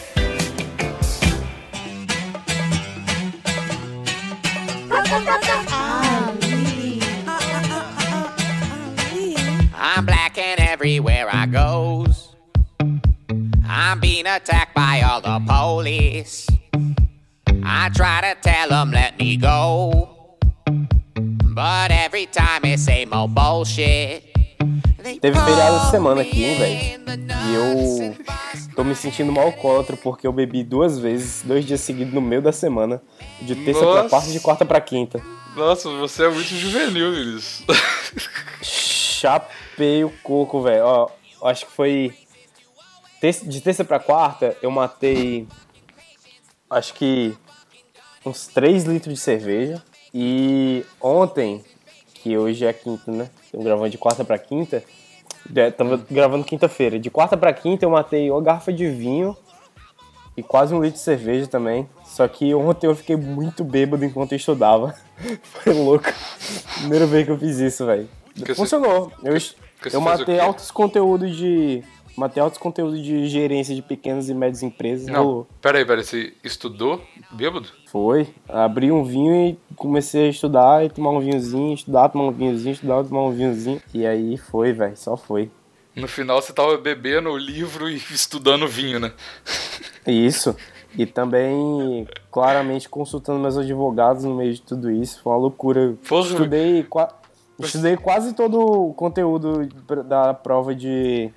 I'm 5.12 5.26
black 10.06 10.38
and 10.38 10.60
everywhere 10.60 11.28
I 11.32 11.48
goes. 11.48 12.36
I'm 13.68 14.00
being 14.00 14.28
attacked 14.28 14.76
by 14.76 15.02
all 15.02 15.20
the 15.20 15.44
police. 15.48 16.48
I 17.64 17.90
try 17.90 18.22
to 18.22 18.38
tell 18.42 18.70
them 18.70 18.92
let 18.92 19.18
me 19.18 19.36
go. 19.38 20.38
But 21.44 21.90
every 21.90 22.28
time 22.28 22.66
it's 22.66 22.84
same 22.84 23.12
old 23.12 23.34
bullshit. 23.34 24.39
Teve 25.22 25.40
feriado 25.40 25.78
essa 25.78 25.92
semana 25.92 26.22
aqui, 26.22 26.44
hein, 26.44 26.58
velho? 26.58 27.20
E 27.50 27.54
eu 27.56 28.18
tô 28.76 28.84
me 28.84 28.96
sentindo 28.96 29.32
mal 29.32 29.46
alcoólatra 29.46 29.96
porque 29.98 30.28
eu 30.28 30.34
bebi 30.34 30.64
duas 30.64 31.00
vezes, 31.00 31.42
dois 31.44 31.66
dias 31.66 31.82
seguidos 31.82 32.14
no 32.14 32.22
meio 32.22 32.42
da 32.42 32.52
semana. 32.52 33.02
De 33.42 33.56
terça 33.56 33.82
Nossa. 33.82 34.02
pra 34.02 34.10
quarta 34.10 34.30
e 34.30 34.34
de 34.34 34.40
quarta 34.40 34.66
pra 34.66 34.82
quinta. 34.82 35.22
Nossa, 35.56 35.90
você 35.90 36.26
é 36.26 36.30
muito 36.30 36.48
juvenil, 36.48 37.14
Vinícius. 37.14 37.64
Chapei 38.62 40.04
o 40.04 40.10
coco, 40.24 40.62
velho. 40.62 40.84
Ó, 40.86 41.10
acho 41.44 41.66
que 41.66 41.72
foi. 41.72 42.14
De 43.44 43.62
terça 43.62 43.84
pra 43.84 44.00
quarta, 44.00 44.56
eu 44.62 44.72
matei. 44.72 45.48
Acho 46.70 46.94
que. 46.94 47.36
Uns 48.26 48.48
3 48.48 48.84
litros 48.84 49.14
de 49.14 49.20
cerveja. 49.20 49.82
E 50.14 50.86
ontem, 51.02 51.64
que 52.16 52.38
hoje 52.38 52.66
é 52.66 52.74
quinta, 52.74 53.12
né? 53.12 53.30
Estamos 53.50 53.66
gravando 53.66 53.90
de 53.90 53.98
quarta 53.98 54.24
pra 54.24 54.38
quinta. 54.38 54.84
É, 55.56 55.72
Tava 55.72 56.00
gravando 56.10 56.44
quinta-feira. 56.46 57.00
De 57.00 57.10
quarta 57.10 57.36
pra 57.36 57.52
quinta, 57.52 57.84
eu 57.86 57.90
matei 57.90 58.30
uma 58.30 58.42
garrafa 58.42 58.72
de 58.72 58.88
vinho 58.88 59.36
e 60.38 60.44
quase 60.44 60.74
um 60.74 60.82
litro 60.82 60.98
de 60.98 61.04
cerveja 61.04 61.48
também. 61.48 61.90
Só 62.06 62.28
que 62.28 62.54
ontem 62.54 62.88
eu 62.88 62.96
fiquei 62.96 63.16
muito 63.16 63.64
bêbado 63.64 64.06
enquanto 64.06 64.34
eu 64.34 64.38
estudava. 64.38 64.94
Foi 65.42 65.74
louco. 65.74 66.06
Primeira 66.80 67.06
vez 67.08 67.26
que 67.26 67.32
eu 67.32 67.38
fiz 67.38 67.58
isso, 67.58 67.86
velho. 67.86 68.08
Que 68.36 68.42
você- 68.46 68.56
Funcionou. 68.56 69.12
Eu, 69.24 69.34
que 69.34 69.90
você 69.90 69.96
eu 69.96 70.02
matei 70.02 70.40
altos 70.40 70.70
conteúdos 70.72 71.36
de. 71.36 71.84
Matei 72.18 72.42
altos 72.44 72.60
conteúdos 72.60 73.02
de 73.02 73.28
gerência 73.30 73.74
de 73.74 73.82
pequenas 73.82 74.28
e 74.30 74.34
médias 74.34 74.62
empresas. 74.62 75.08
Não, 75.08 75.24
Rolou. 75.24 75.48
peraí, 75.62 75.86
peraí. 75.86 76.04
Você 76.04 76.34
estudou 76.44 77.02
bêbado? 77.32 77.68
Foi. 77.88 78.28
Abri 78.48 78.92
um 78.92 79.04
vinho 79.06 79.34
e 79.50 79.58
comecei 79.76 80.28
a 80.28 80.30
estudar 80.30 80.86
e 80.86 80.90
tomar 80.90 81.12
um 81.12 81.20
vinhozinho, 81.20 81.74
estudar, 81.74 82.10
tomar 82.10 82.26
um 82.26 82.32
vinhozinho, 82.32 82.74
estudar, 82.74 83.04
tomar 83.04 83.24
um 83.24 83.32
vinhozinho. 83.32 83.82
E 83.94 84.06
aí 84.06 84.38
foi, 84.38 84.74
velho. 84.74 84.98
Só 84.98 85.16
foi. 85.16 85.50
No 85.96 86.08
final 86.08 86.42
você 86.42 86.52
tava 86.54 86.78
bebendo 86.78 87.30
o 87.30 87.38
livro 87.38 87.90
e 87.90 87.96
estudando 88.12 88.68
vinho, 88.68 89.00
né? 89.00 89.12
Isso. 90.06 90.56
E 90.98 91.06
também, 91.06 92.08
claramente, 92.32 92.90
consultando 92.90 93.40
meus 93.40 93.58
advogados 93.58 94.24
no 94.24 94.36
meio 94.36 94.54
de 94.54 94.62
tudo 94.62 94.90
isso. 94.92 95.22
Foi 95.22 95.32
uma 95.34 95.40
loucura. 95.40 95.96
Porra. 96.08 96.28
Estudei, 96.30 96.84
qua- 96.84 97.14
estudei 97.60 97.96
quase 97.96 98.34
todo 98.34 98.60
o 98.60 98.94
conteúdo 98.94 99.68
da 100.06 100.34
prova 100.34 100.74
de 100.74 101.30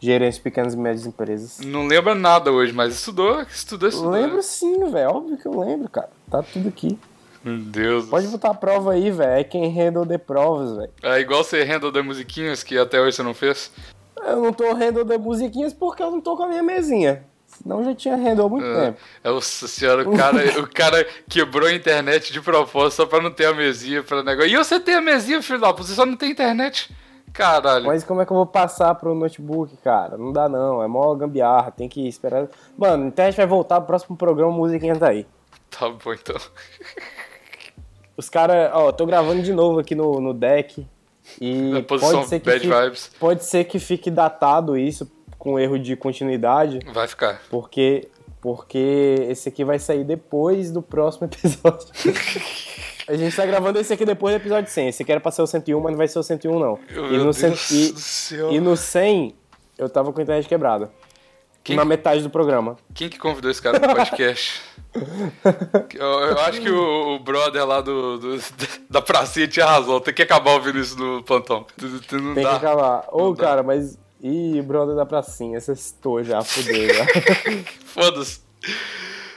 gerência 0.00 0.38
de 0.38 0.42
pequenas 0.44 0.74
e 0.74 0.76
médias 0.76 1.06
empresas. 1.06 1.58
Não 1.60 1.86
lembra 1.86 2.14
nada 2.14 2.52
hoje, 2.52 2.72
mas 2.72 2.94
estudou, 2.94 3.40
estudou, 3.42 3.88
estudou. 3.88 4.10
Lembro 4.10 4.42
sim, 4.42 4.90
velho. 4.90 5.10
Óbvio 5.10 5.36
que 5.38 5.46
eu 5.46 5.58
lembro, 5.60 5.88
cara. 5.88 6.10
Tá 6.30 6.42
tudo 6.42 6.68
aqui. 6.68 6.98
Meu 7.44 7.58
Deus. 7.58 8.06
Pode 8.06 8.26
botar 8.28 8.50
a 8.50 8.54
prova 8.54 8.92
aí, 8.92 9.10
velho. 9.10 9.32
É 9.40 9.44
quem 9.44 9.68
handle 9.70 10.06
the 10.06 10.18
provas, 10.18 10.76
velho. 10.76 10.90
É 11.02 11.20
igual 11.20 11.42
você 11.44 11.62
handle 11.64 11.90
de 11.90 12.02
musiquinhas 12.02 12.62
que 12.62 12.76
até 12.76 13.00
hoje 13.00 13.16
você 13.16 13.22
não 13.22 13.34
fez. 13.34 13.70
Eu 14.24 14.42
não 14.42 14.52
tô 14.52 14.72
handle 14.74 15.04
the 15.04 15.18
musiquinhas 15.18 15.72
porque 15.72 16.02
eu 16.02 16.10
não 16.10 16.20
tô 16.20 16.36
com 16.36 16.42
a 16.42 16.48
minha 16.48 16.62
mesinha. 16.62 17.22
Senão 17.46 17.82
já 17.82 17.94
tinha 17.94 18.14
há 18.14 18.48
muito 18.48 18.66
É, 18.66 18.86
tempo. 18.86 18.98
é 19.24 19.30
o 19.30 19.40
senhora, 19.40 20.06
o 20.08 20.14
cara, 20.16 20.36
o 20.60 20.66
cara 20.68 21.06
quebrou 21.28 21.66
a 21.66 21.72
internet 21.72 22.32
de 22.32 22.40
propósito 22.42 22.96
só 22.98 23.06
pra 23.06 23.22
não 23.22 23.30
ter 23.30 23.46
a 23.46 23.54
mesinha 23.54 24.02
pra 24.02 24.22
negócio. 24.22 24.50
E 24.50 24.56
você 24.56 24.78
tem 24.78 24.94
a 24.96 25.00
mesinha, 25.00 25.42
filho 25.42 25.58
da 25.58 25.72
puta, 25.72 25.88
você 25.88 25.94
só 25.94 26.04
não 26.04 26.14
tem 26.16 26.30
internet. 26.30 26.94
Caralho. 27.38 27.86
Mas 27.86 28.02
como 28.02 28.20
é 28.20 28.26
que 28.26 28.32
eu 28.32 28.36
vou 28.36 28.46
passar 28.46 28.92
pro 28.96 29.14
notebook, 29.14 29.76
cara? 29.76 30.18
Não 30.18 30.32
dá 30.32 30.48
não, 30.48 30.82
é 30.82 30.88
mó 30.88 31.14
gambiarra, 31.14 31.70
tem 31.70 31.88
que 31.88 32.08
esperar. 32.08 32.48
Mano, 32.76 33.04
a 33.04 33.06
internet 33.06 33.36
vai 33.36 33.46
voltar 33.46 33.76
pro 33.76 33.86
próximo 33.86 34.16
programa, 34.16 34.50
musiquinha 34.50 34.96
tá 34.98 35.10
aí. 35.10 35.24
Tá 35.70 35.88
bom 35.88 36.12
então. 36.12 36.34
Os 38.16 38.28
caras, 38.28 38.70
ó, 38.74 38.90
tô 38.90 39.06
gravando 39.06 39.40
de 39.42 39.52
novo 39.52 39.78
aqui 39.78 39.94
no, 39.94 40.20
no 40.20 40.34
deck. 40.34 40.84
E 41.40 41.70
Na 41.70 41.82
posição 41.82 42.14
pode 42.20 42.28
ser, 42.28 42.40
que 42.40 42.46
bad 42.46 42.60
fique, 42.60 42.74
vibes. 42.74 43.10
pode 43.20 43.44
ser 43.44 43.64
que 43.64 43.78
fique 43.78 44.10
datado 44.10 44.76
isso 44.76 45.08
com 45.38 45.58
erro 45.60 45.78
de 45.78 45.94
continuidade, 45.94 46.80
Vai 46.92 47.06
ficar. 47.06 47.40
porque 47.48 48.08
porque 48.40 49.26
esse 49.28 49.48
aqui 49.48 49.64
vai 49.64 49.78
sair 49.78 50.04
depois 50.04 50.70
do 50.72 50.80
próximo 50.82 51.26
episódio. 51.30 51.86
A 53.08 53.14
gente 53.16 53.34
tá 53.34 53.46
gravando 53.46 53.78
esse 53.78 53.92
aqui 53.92 54.04
depois 54.04 54.34
do 54.34 54.38
episódio 54.40 54.70
100. 54.70 54.88
Esse 54.88 55.02
aqui 55.02 55.10
era 55.12 55.20
pra 55.20 55.30
ser 55.32 55.42
o 55.42 55.46
101, 55.46 55.80
mas 55.80 55.90
não 55.92 55.98
vai 55.98 56.08
ser 56.08 56.18
o 56.18 56.22
101 56.22 56.58
não. 56.58 56.78
E 56.90 56.94
no, 57.18 57.32
Deus 57.32 57.70
e- 57.70 57.94
e 58.54 58.60
no 58.60 58.76
100, 58.76 59.34
eu 59.78 59.88
tava 59.88 60.12
com 60.12 60.20
a 60.20 60.22
internet 60.22 60.46
quebrada. 60.48 60.90
Quem- 61.64 61.74
Na 61.76 61.84
metade 61.84 62.22
do 62.22 62.30
programa. 62.30 62.76
Quem 62.94 63.08
que 63.08 63.18
convidou 63.18 63.50
esse 63.50 63.60
cara 63.62 63.80
pro 63.80 63.94
podcast? 63.94 64.60
eu, 65.94 66.06
eu 66.06 66.38
acho 66.40 66.60
que 66.60 66.70
o, 66.70 67.14
o 67.16 67.18
brother 67.18 67.66
lá 67.66 67.80
do, 67.80 68.18
do- 68.18 68.40
da 68.88 69.00
pracinha 69.02 69.46
tinha 69.48 69.66
razão. 69.66 70.00
Tem 70.00 70.12
que 70.14 70.22
acabar 70.22 70.52
ouvindo 70.52 70.78
isso 70.78 70.98
no 70.98 71.22
plantão. 71.22 71.66
Não 72.12 72.34
Tem 72.34 72.44
que 72.44 72.50
dá. 72.50 72.56
acabar. 72.56 73.04
Ô, 73.12 73.32
dá. 73.34 73.44
cara, 73.44 73.62
mas... 73.62 73.98
Ih, 74.20 74.60
brother 74.62 74.96
da 74.96 75.06
pracinha, 75.06 75.60
cestou 75.60 76.24
já, 76.24 76.42
fudeu 76.42 76.88
já. 76.92 77.06
Foda-se. 77.86 78.40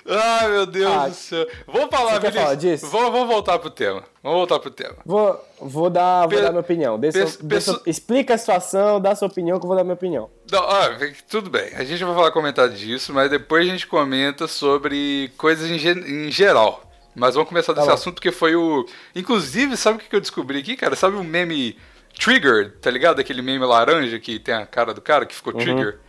Ai, 0.07 0.49
meu 0.49 0.65
Deus 0.65 0.91
Ah, 0.91 1.07
do 1.07 1.13
céu. 1.13 1.47
Vamos 1.67 1.89
falar, 1.89 2.19
Vinícius. 2.19 2.35
falar 2.43 2.55
disso? 2.55 2.87
Vamos, 2.87 3.11
vamos 3.11 3.27
voltar 3.27 3.59
pro 3.59 3.69
tema. 3.69 4.03
Vamos 4.23 4.37
voltar 4.39 4.59
pro 4.59 4.71
tema. 4.71 4.95
Vou, 5.05 5.39
vou, 5.59 5.89
dar, 5.89 6.27
vou 6.27 6.41
dar 6.41 6.49
minha 6.49 6.61
opinião. 6.61 6.99
Dê 6.99 7.11
pe- 7.11 7.27
sua- 7.27 7.41
dê 7.43 7.55
pesso- 7.55 7.71
sua- 7.73 7.81
explica 7.85 8.33
a 8.33 8.37
situação, 8.37 8.99
dá 8.99 9.13
sua 9.15 9.27
opinião 9.27 9.59
que 9.59 9.65
eu 9.65 9.67
vou 9.67 9.77
dar 9.77 9.83
minha 9.83 9.93
opinião. 9.93 10.29
Não, 10.51 10.59
ah, 10.63 10.89
tudo 11.29 11.49
bem. 11.49 11.69
A 11.75 11.83
gente 11.83 12.03
vai 12.03 12.13
falar 12.15 12.31
comentar 12.31 12.67
disso, 12.69 13.13
mas 13.13 13.29
depois 13.29 13.67
a 13.67 13.71
gente 13.71 13.85
comenta 13.87 14.47
sobre 14.47 15.31
coisas 15.37 15.69
em, 15.69 15.77
ge- 15.77 15.91
em 15.91 16.31
geral. 16.31 16.83
Mas 17.15 17.33
vamos 17.35 17.49
começar 17.49 17.73
desse 17.73 17.87
bom. 17.87 17.93
assunto 17.93 18.15
porque 18.15 18.31
foi 18.31 18.55
o. 18.55 18.85
Inclusive, 19.15 19.75
sabe 19.75 19.97
o 19.97 19.99
que 19.99 20.07
que 20.09 20.15
eu 20.15 20.21
descobri 20.21 20.59
aqui, 20.59 20.77
cara? 20.77 20.95
Sabe 20.95 21.17
o 21.17 21.23
meme 21.23 21.77
Trigger, 22.17 22.77
tá 22.81 22.89
ligado? 22.89 23.19
Aquele 23.19 23.41
meme 23.41 23.65
laranja 23.65 24.17
que 24.19 24.39
tem 24.39 24.53
a 24.55 24.65
cara 24.65 24.93
do 24.93 25.01
cara 25.01 25.25
que 25.25 25.35
ficou 25.35 25.53
Trigger. 25.53 25.99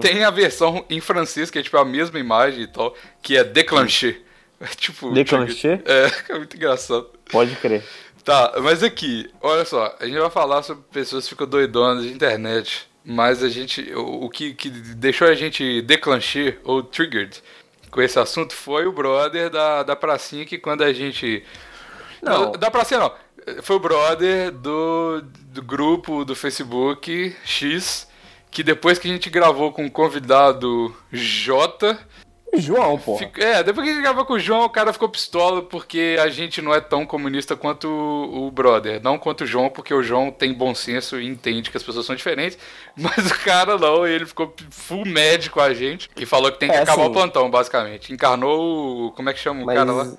Tem 0.00 0.22
a 0.24 0.30
versão 0.30 0.84
em 0.88 1.00
francês, 1.00 1.50
que 1.50 1.58
é 1.58 1.62
tipo 1.62 1.76
a 1.78 1.84
mesma 1.84 2.18
imagem 2.18 2.62
e 2.62 2.66
tal, 2.66 2.94
que 3.22 3.36
é 3.36 3.44
déclenché. 3.44 4.20
É 4.60 4.66
tipo. 4.76 5.10
Déclenché? 5.12 5.80
É, 5.86 6.32
é 6.32 6.38
muito 6.38 6.56
engraçado. 6.56 7.08
Pode 7.30 7.56
crer. 7.56 7.82
Tá, 8.24 8.52
mas 8.62 8.84
aqui, 8.84 9.28
olha 9.40 9.64
só, 9.64 9.96
a 9.98 10.06
gente 10.06 10.16
vai 10.16 10.30
falar 10.30 10.62
sobre 10.62 10.84
pessoas 10.92 11.24
que 11.24 11.30
ficam 11.30 11.46
doidonas 11.46 12.04
de 12.04 12.12
internet, 12.12 12.86
mas 13.04 13.42
a 13.42 13.48
gente, 13.48 13.92
o, 13.94 14.26
o 14.26 14.30
que, 14.30 14.54
que 14.54 14.70
deixou 14.70 15.26
a 15.26 15.34
gente 15.34 15.82
declancher 15.82 16.60
ou 16.62 16.84
triggered 16.84 17.42
com 17.90 18.00
esse 18.00 18.18
assunto 18.20 18.54
foi 18.54 18.86
o 18.86 18.92
brother 18.92 19.50
da, 19.50 19.82
da 19.82 19.96
pracinha 19.96 20.46
que 20.46 20.56
quando 20.56 20.82
a 20.82 20.92
gente... 20.92 21.44
Não. 22.22 22.52
Da, 22.52 22.58
da 22.58 22.70
pracinha 22.70 23.00
não, 23.00 23.12
foi 23.62 23.76
o 23.76 23.80
brother 23.80 24.52
do, 24.52 25.20
do 25.20 25.62
grupo 25.62 26.24
do 26.24 26.36
Facebook 26.36 27.34
X, 27.44 28.06
que 28.52 28.62
depois 28.62 28.98
que 28.98 29.08
a 29.08 29.12
gente 29.12 29.28
gravou 29.30 29.72
com 29.72 29.84
o 29.86 29.90
convidado 29.90 30.94
J... 31.10 31.98
João, 32.54 32.98
pô. 32.98 33.18
É, 33.38 33.62
depois 33.62 33.82
que 33.86 33.90
a 33.90 33.94
gente 33.94 34.02
gravou 34.02 34.26
com 34.26 34.34
o 34.34 34.38
João, 34.38 34.64
o 34.66 34.68
cara 34.68 34.92
ficou 34.92 35.08
pistola 35.08 35.62
porque 35.62 36.18
a 36.22 36.28
gente 36.28 36.60
não 36.60 36.74
é 36.74 36.82
tão 36.82 37.06
comunista 37.06 37.56
quanto 37.56 37.88
o, 37.88 38.46
o 38.46 38.50
brother. 38.50 39.02
Não 39.02 39.16
quanto 39.18 39.44
o 39.44 39.46
João, 39.46 39.70
porque 39.70 39.94
o 39.94 40.02
João 40.02 40.30
tem 40.30 40.52
bom 40.52 40.74
senso 40.74 41.18
e 41.18 41.26
entende 41.26 41.70
que 41.70 41.78
as 41.78 41.82
pessoas 41.82 42.04
são 42.04 42.14
diferentes. 42.14 42.58
Mas 42.94 43.30
o 43.30 43.38
cara 43.42 43.78
não, 43.78 44.06
ele 44.06 44.26
ficou 44.26 44.52
full 44.70 45.06
médico 45.06 45.60
a 45.62 45.72
gente 45.72 46.10
e 46.14 46.26
falou 46.26 46.52
que 46.52 46.58
tem 46.58 46.68
que 46.68 46.74
É, 46.76 46.82
acabar 46.82 47.00
assim- 47.04 47.10
o 47.10 47.14
plantão, 47.14 47.50
basicamente. 47.50 48.12
Encarnou 48.12 49.06
o. 49.06 49.12
Como 49.12 49.30
é 49.30 49.32
que 49.32 49.38
chama 49.40 49.62
o 49.62 49.64
Mas, 49.64 49.78
cara 49.78 49.90
lá? 49.90 50.12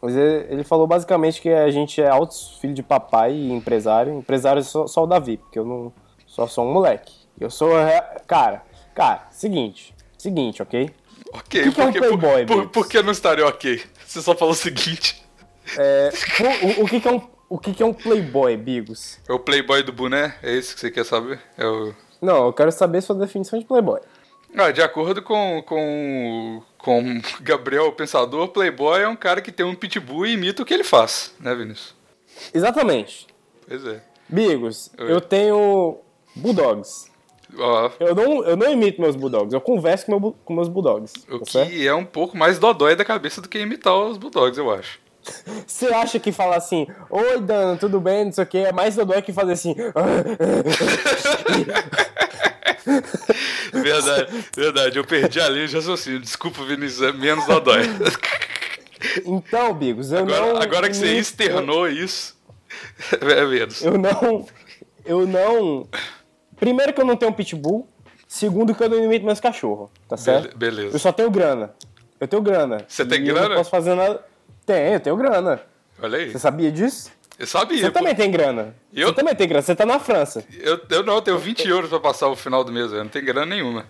mas 0.00 0.14
ele 0.16 0.46
ele 0.48 0.62
falou 0.64 0.86
basicamente 0.86 1.42
que 1.42 1.48
a 1.48 1.70
gente 1.72 2.00
é 2.00 2.08
altos 2.08 2.56
filho 2.60 2.72
de 2.72 2.84
papai 2.84 3.32
e 3.32 3.50
empresário. 3.50 4.14
Empresário 4.16 4.60
é 4.60 4.62
só, 4.62 4.86
só 4.86 5.02
o 5.02 5.06
Davi, 5.08 5.38
porque 5.38 5.58
eu 5.58 5.64
não 5.64 5.92
só 6.24 6.46
sou 6.46 6.64
um 6.64 6.72
moleque. 6.72 7.12
Eu 7.40 7.50
sou. 7.50 7.70
rea- 7.82 8.20
Cara, 8.26 8.62
cara, 8.94 9.26
seguinte. 9.30 9.94
Seguinte, 10.18 10.62
ok? 10.62 10.90
Ok, 11.32 11.62
que 11.62 11.72
que 11.72 11.80
é 11.80 11.84
um 11.84 11.92
porque, 11.92 11.98
por, 12.00 12.18
playboy, 12.18 12.46
por, 12.46 12.56
Biggs? 12.56 12.72
por 12.72 12.88
que 12.88 13.02
não 13.02 13.12
estaria 13.12 13.46
ok? 13.46 13.82
Você 14.06 14.20
só 14.20 14.34
falou 14.36 14.52
o 14.52 14.56
seguinte: 14.56 15.22
É, 15.78 16.10
o, 16.40 16.80
o- 16.82 16.84
o 16.84 16.88
que, 16.88 17.00
que 17.00 17.08
é 17.08 17.12
um. 17.12 17.28
O 17.48 17.58
que, 17.58 17.72
que 17.74 17.82
é 17.82 17.86
um 17.86 17.92
playboy, 17.92 18.56
Bigos? 18.56 19.18
é 19.28 19.32
o 19.32 19.38
playboy 19.38 19.82
do 19.82 19.92
boné? 19.92 20.36
É 20.40 20.52
isso 20.52 20.72
que 20.74 20.80
você 20.80 20.90
quer 20.90 21.04
saber? 21.04 21.40
É 21.58 21.66
o. 21.66 21.92
Não, 22.22 22.46
eu 22.46 22.52
quero 22.52 22.70
saber 22.70 23.00
sua 23.00 23.16
definição 23.16 23.58
de 23.58 23.64
playboy. 23.64 24.00
Ah, 24.56 24.70
de 24.70 24.82
acordo 24.82 25.20
com, 25.22 25.62
com, 25.66 26.62
com 26.78 27.20
Gabriel 27.40 27.86
o 27.86 27.92
Pensador, 27.92 28.48
Playboy 28.48 29.00
é 29.00 29.08
um 29.08 29.16
cara 29.16 29.40
que 29.40 29.50
tem 29.52 29.64
um 29.64 29.74
pitbull 29.74 30.26
e 30.26 30.32
imita 30.32 30.62
o 30.62 30.66
que 30.66 30.74
ele 30.74 30.82
faz, 30.84 31.32
né, 31.40 31.54
Vinícius? 31.54 31.94
Exatamente. 32.52 33.26
Pois 33.66 33.84
é. 33.86 34.02
Bigos, 34.28 34.90
Oi. 34.98 35.12
eu 35.12 35.20
tenho 35.20 35.98
bulldogs. 36.36 37.09
Ó, 37.58 37.90
Eu 37.98 38.14
não, 38.14 38.44
eu 38.44 38.56
não 38.56 38.70
imito 38.70 39.00
meus 39.00 39.16
bulldogs, 39.16 39.52
eu 39.52 39.60
converso 39.60 40.06
com, 40.06 40.12
meu 40.18 40.36
com 40.44 40.54
meus 40.54 40.68
bulldogs. 40.68 41.12
o 41.30 41.38
tá 41.40 41.66
que 41.66 41.86
é 41.86 41.94
um 41.94 42.04
pouco 42.04 42.36
mais 42.36 42.58
dodói 42.58 42.94
da 42.96 43.04
cabeça 43.04 43.40
do 43.40 43.48
que 43.48 43.58
imitar 43.58 43.94
os 43.96 44.16
Bulldogs, 44.18 44.58
eu 44.58 44.70
acho. 44.70 44.98
Você 45.66 45.86
acha 45.86 46.18
que 46.18 46.32
falar 46.32 46.56
assim, 46.56 46.86
oi 47.10 47.40
Dano, 47.40 47.76
tudo 47.78 48.00
bem, 48.00 48.24
não 48.26 48.32
sei 48.32 48.44
o 48.44 48.46
que, 48.46 48.58
é 48.58 48.72
mais 48.72 48.96
dodói 48.96 49.20
que 49.22 49.32
fazer 49.32 49.52
assim. 49.52 49.74
Verdade, 53.72 54.44
verdade. 54.56 54.98
Eu 54.98 55.04
perdi 55.04 55.40
a 55.40 55.48
linha 55.48 55.66
de 55.68 55.74
raciocínio. 55.76 56.20
Desculpa, 56.20 56.64
Vinícius, 56.64 57.02
é 57.02 57.12
menos 57.12 57.46
dodói. 57.46 57.82
Então, 59.24 59.72
Bigos, 59.72 60.12
eu 60.12 60.18
Agora, 60.18 60.40
não. 60.52 60.56
agora 60.60 60.88
que 60.90 60.94
você 60.94 61.16
externou 61.16 61.88
isso, 61.88 62.36
é 63.18 63.46
menos. 63.46 63.82
Eu 63.82 63.96
não. 63.96 64.46
Eu 65.06 65.26
não. 65.26 65.88
Primeiro 66.60 66.92
que 66.92 67.00
eu 67.00 67.04
não 67.04 67.16
tenho 67.16 67.32
um 67.32 67.34
pitbull. 67.34 67.88
Segundo 68.28 68.72
que 68.76 68.84
eu 68.84 68.88
não 68.88 69.02
imito 69.02 69.26
meus 69.26 69.40
cachorros, 69.40 69.88
tá 70.08 70.16
certo? 70.16 70.56
Bele- 70.56 70.76
beleza. 70.76 70.94
Eu 70.94 71.00
só 71.00 71.10
tenho 71.10 71.28
grana. 71.32 71.74
Eu 72.20 72.28
tenho 72.28 72.40
grana. 72.40 72.84
Você 72.86 73.04
tem 73.04 73.20
E 73.24 73.28
Eu 73.28 73.34
grana? 73.34 73.48
não 73.48 73.56
posso 73.56 73.70
fazer 73.70 73.92
nada. 73.96 74.24
Tenho, 74.64 74.92
eu 74.94 75.00
tenho 75.00 75.16
grana. 75.16 75.60
Olha 76.00 76.16
aí. 76.18 76.30
Você 76.30 76.38
sabia 76.38 76.70
disso? 76.70 77.10
Eu 77.36 77.46
sabia. 77.48 77.78
Você 77.78 77.90
pô. 77.90 77.98
também 77.98 78.14
tem 78.14 78.30
grana. 78.30 78.76
Eu- 78.94 79.08
Você 79.08 79.14
também 79.14 79.34
tem 79.34 79.48
grana. 79.48 79.62
Você 79.62 79.74
tá 79.74 79.84
na 79.84 79.98
França. 79.98 80.44
Eu, 80.60 80.78
eu 80.90 81.02
não, 81.02 81.14
eu 81.14 81.22
tenho 81.22 81.38
20 81.38 81.66
euros 81.68 81.90
pra 81.90 81.98
passar 81.98 82.28
o 82.28 82.36
final 82.36 82.62
do 82.62 82.70
mês, 82.70 82.92
velho. 82.92 83.02
Não 83.02 83.10
tem 83.10 83.24
grana 83.24 83.46
nenhuma. 83.46 83.84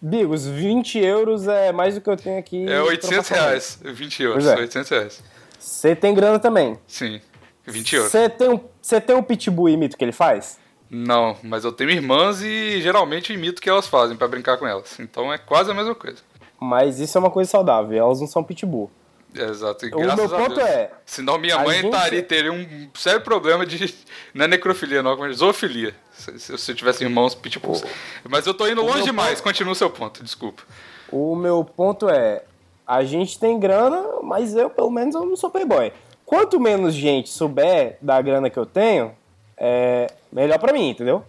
Bigos, 0.00 0.46
20 0.46 0.98
euros 0.98 1.48
é 1.48 1.72
mais 1.72 1.94
do 1.96 2.00
que 2.00 2.08
eu 2.10 2.16
tenho 2.16 2.38
aqui. 2.38 2.62
É 2.64 2.74
pra 2.76 2.84
800 2.84 3.28
passar 3.28 3.46
o 3.46 3.50
mês. 3.50 3.78
reais. 3.82 3.96
20 3.98 4.22
euros. 4.22 4.44
Pois 4.44 4.56
é. 4.58 4.60
800 4.60 4.90
reais. 4.90 5.22
Você 5.58 5.96
tem 5.96 6.14
grana 6.14 6.38
também. 6.38 6.78
Sim. 6.86 7.20
20 7.66 7.96
euros. 7.96 8.12
Você 8.12 8.28
tem 8.28 8.48
um, 8.48 8.60
você 8.80 9.00
tem 9.00 9.16
um 9.16 9.22
pitbull 9.24 9.68
e 9.68 9.72
imita 9.72 9.96
o 9.96 9.98
que 9.98 10.04
ele 10.04 10.12
faz? 10.12 10.58
Não, 10.90 11.36
mas 11.42 11.64
eu 11.64 11.72
tenho 11.72 11.90
irmãs 11.90 12.40
e 12.42 12.80
geralmente 12.80 13.32
imito 13.32 13.58
o 13.58 13.62
que 13.62 13.68
elas 13.68 13.86
fazem 13.88 14.16
pra 14.16 14.28
brincar 14.28 14.56
com 14.56 14.66
elas. 14.66 14.98
Então 15.00 15.32
é 15.32 15.38
quase 15.38 15.70
a 15.70 15.74
mesma 15.74 15.94
coisa. 15.94 16.18
Mas 16.60 17.00
isso 17.00 17.18
é 17.18 17.20
uma 17.20 17.30
coisa 17.30 17.50
saudável. 17.50 17.96
Elas 17.98 18.20
não 18.20 18.26
são 18.26 18.42
pitbull. 18.44 18.90
Exato. 19.34 19.84
E 19.86 19.92
O 19.94 19.98
meu 19.98 20.12
a 20.12 20.28
ponto 20.28 20.54
Deus. 20.54 20.68
é, 20.68 20.90
Senão 21.04 21.36
minha 21.38 21.58
mãe 21.58 21.76
gente- 21.82 21.86
estaria, 21.94 22.22
teria 22.22 22.52
um 22.52 22.88
sério 22.94 23.20
problema 23.20 23.66
de. 23.66 23.94
Não 24.32 24.44
é 24.44 24.48
necrofilia, 24.48 25.02
não, 25.02 25.24
é 25.24 25.32
zoofilia. 25.32 25.94
Se, 26.12 26.38
se, 26.58 26.70
eu 26.70 26.74
tivesse 26.74 27.04
irmãos 27.04 27.34
pitbulls. 27.34 27.82
Mas 28.28 28.46
eu 28.46 28.52
tô 28.54 28.66
indo 28.68 28.80
longe 28.82 28.96
meu 28.98 29.04
demais. 29.06 29.40
Continua 29.40 29.72
o 29.72 29.76
seu 29.76 29.88
ponto, 29.90 30.22
desculpa. 30.22 30.62
O 31.10 31.34
meu 31.36 31.64
ponto 31.64 32.08
é, 32.08 32.44
a 32.86 33.02
gente 33.04 33.38
tem 33.38 33.58
grana, 33.58 34.02
mas 34.22 34.54
eu, 34.54 34.68
pelo 34.70 34.90
menos, 34.90 35.14
eu 35.14 35.24
não 35.24 35.36
sou 35.36 35.50
playboy. 35.50 35.90
Quanto 36.24 36.58
menos 36.60 36.94
gente 36.94 37.28
souber 37.30 37.96
da 38.00 38.20
grana 38.22 38.48
que 38.50 38.58
eu 38.58 38.66
tenho, 38.66 39.14
é 39.56 40.06
melhor 40.36 40.58
pra 40.58 40.72
mim, 40.72 40.90
entendeu? 40.90 41.24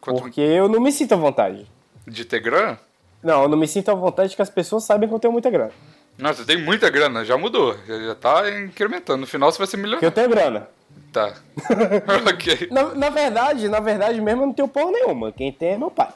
Quanto 0.00 0.20
Porque 0.20 0.40
eu 0.40 0.68
não 0.68 0.80
me 0.80 0.92
sinto 0.92 1.14
à 1.14 1.16
vontade. 1.16 1.66
de 2.06 2.24
ter 2.24 2.40
grana? 2.40 2.78
Não, 3.22 3.44
eu 3.44 3.48
não 3.48 3.56
me 3.56 3.66
sinto 3.66 3.90
à 3.90 3.94
vontade 3.94 4.36
que 4.36 4.42
as 4.42 4.50
pessoas 4.50 4.84
saibam 4.84 5.08
que 5.08 5.14
eu 5.14 5.18
tenho 5.18 5.32
muita 5.32 5.48
grana. 5.48 5.72
Nossa, 6.18 6.42
você 6.42 6.44
tem 6.44 6.62
muita 6.62 6.90
grana, 6.90 7.24
já 7.24 7.38
mudou. 7.38 7.74
Já, 7.86 7.98
já 7.98 8.14
tá 8.14 8.50
incrementando. 8.50 9.20
No 9.20 9.26
final 9.26 9.50
você 9.50 9.58
vai 9.58 9.66
ser 9.66 9.78
Porque 9.78 10.04
eu 10.04 10.10
tenho 10.10 10.28
grana. 10.28 10.68
Tá. 11.10 11.34
ok. 12.30 12.68
Na, 12.70 12.94
na 12.94 13.08
verdade, 13.08 13.68
na 13.68 13.80
verdade 13.80 14.20
mesmo, 14.20 14.42
eu 14.42 14.46
não 14.46 14.52
tenho 14.52 14.68
porra 14.68 14.90
nenhuma. 14.90 15.32
Quem 15.32 15.50
tem 15.50 15.70
é 15.70 15.78
meu 15.78 15.90
pai. 15.90 16.08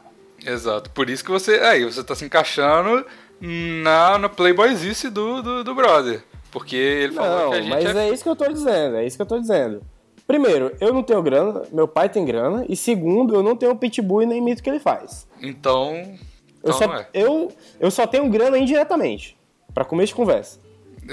Exato. 0.44 0.90
Por 0.90 1.08
isso 1.08 1.24
que 1.24 1.30
você. 1.30 1.60
Aí, 1.60 1.84
você 1.84 2.04
tá 2.04 2.14
se 2.14 2.24
encaixando 2.24 3.06
na, 3.40 4.18
na 4.18 4.28
Playboyzice 4.28 5.08
do, 5.08 5.40
do, 5.40 5.64
do 5.64 5.74
brother. 5.74 6.22
Porque 6.50 6.76
ele 6.76 7.14
falou 7.14 7.38
Não, 7.38 7.50
que 7.50 7.56
a 7.56 7.60
gente 7.60 7.70
mas 7.70 7.96
é... 7.96 8.08
é 8.08 8.12
isso 8.12 8.22
que 8.22 8.28
eu 8.28 8.36
tô 8.36 8.48
dizendo, 8.48 8.96
é 8.96 9.06
isso 9.06 9.16
que 9.16 9.22
eu 9.22 9.26
tô 9.26 9.38
dizendo. 9.38 9.82
Primeiro, 10.26 10.73
eu 10.80 10.92
não 10.92 11.02
tenho 11.02 11.23
grana, 11.23 11.62
meu 11.73 11.87
pai 11.87 12.09
tem 12.09 12.25
grana, 12.25 12.64
e 12.68 12.75
segundo, 12.76 13.35
eu 13.35 13.42
não 13.42 13.54
tenho 13.56 13.76
pitbull 13.76 14.23
e 14.23 14.26
nem 14.26 14.38
imito 14.38 14.61
o 14.61 14.64
que 14.64 14.71
ele 14.71 14.80
faz. 14.80 15.26
Então. 15.40 15.95
Eu, 16.64 16.71
Então 16.71 16.73
só, 16.73 16.95
é. 16.97 17.06
eu, 17.14 17.52
eu 17.78 17.90
só 17.90 18.06
tenho 18.06 18.28
grana 18.28 18.59
indiretamente, 18.59 19.37
pra 19.73 19.85
começo 19.85 20.09
de 20.09 20.14
conversa. 20.16 20.59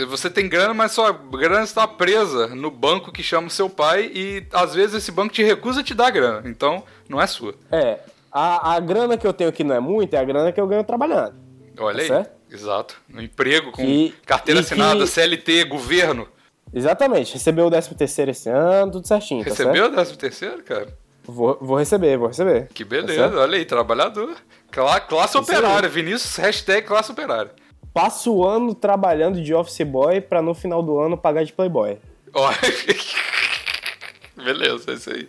Você 0.07 0.27
tem 0.27 0.49
grana, 0.49 0.73
mas 0.73 0.91
sua 0.93 1.11
grana 1.11 1.63
está 1.63 1.87
presa 1.87 2.47
no 2.47 2.71
banco 2.71 3.11
que 3.11 3.21
chama 3.21 3.45
o 3.45 3.51
seu 3.51 3.69
pai 3.69 4.09
e 4.11 4.43
às 4.51 4.73
vezes 4.73 4.95
esse 4.95 5.11
banco 5.11 5.31
te 5.31 5.43
recusa 5.43 5.81
a 5.81 5.83
te 5.83 5.93
dar 5.93 6.09
grana. 6.09 6.49
Então, 6.49 6.81
não 7.07 7.21
é 7.21 7.27
sua. 7.27 7.53
É, 7.71 7.99
a, 8.31 8.73
a 8.73 8.79
grana 8.79 9.15
que 9.15 9.27
eu 9.27 9.33
tenho 9.33 9.51
que 9.53 9.63
não 9.63 9.75
é 9.75 9.79
muito, 9.79 10.15
é 10.15 10.17
a 10.17 10.23
grana 10.23 10.51
que 10.51 10.59
eu 10.59 10.65
ganho 10.65 10.83
trabalhando. 10.83 11.35
Olha 11.77 12.01
aí. 12.01 12.07
Tá 12.07 12.15
certo? 12.15 12.31
Exato. 12.51 12.99
Um 13.13 13.21
emprego 13.21 13.71
com 13.71 13.83
E- 13.83 14.11
carteira 14.25 14.61
e 14.61 14.63
que- 14.63 14.73
assinada, 14.73 15.05
CLT, 15.05 15.65
governo. 15.65 16.27
Exatamente, 16.71 17.33
recebeu 17.33 17.67
o 17.67 17.69
13 17.71 17.95
terceiro 17.95 18.31
esse 18.31 18.49
ano, 18.49 18.91
tudo 18.93 19.07
certinho, 19.07 19.43
tá 19.43 19.49
Recebeu 19.49 19.85
o 19.87 19.91
13 19.91 20.17
terceiro, 20.17 20.63
cara? 20.63 20.87
Vou, 21.25 21.57
vou 21.61 21.77
receber, 21.77 22.17
vou 22.17 22.27
receber. 22.27 22.67
Que 22.73 22.83
Tá 22.83 22.89
beleza, 22.89 23.13
certo? 23.15 23.37
olha 23.37 23.57
aí, 23.57 23.65
trabalhador. 23.65 24.35
Cla- 24.71 24.99
classe 24.99 25.37
Isso 25.37 25.51
aí. 25.51 25.57
operária, 25.57 25.87
Vinícius, 25.87 26.35
hashtag 26.37 26.85
classe 26.85 27.11
operária. 27.11 27.51
Passo 27.93 28.33
o 28.33 28.45
ano 28.45 28.73
trabalhando 28.73 29.41
de 29.41 29.53
office 29.53 29.81
boy 29.85 30.19
pra 30.19 30.41
no 30.41 30.53
final 30.55 30.81
do 30.83 30.97
ano 30.99 31.15
pagar 31.17 31.43
de 31.45 31.53
playboy. 31.53 31.97
Ó. 32.33 32.49
beleza, 34.35 34.91
é 34.91 34.93
isso 34.95 35.09
aí. 35.11 35.27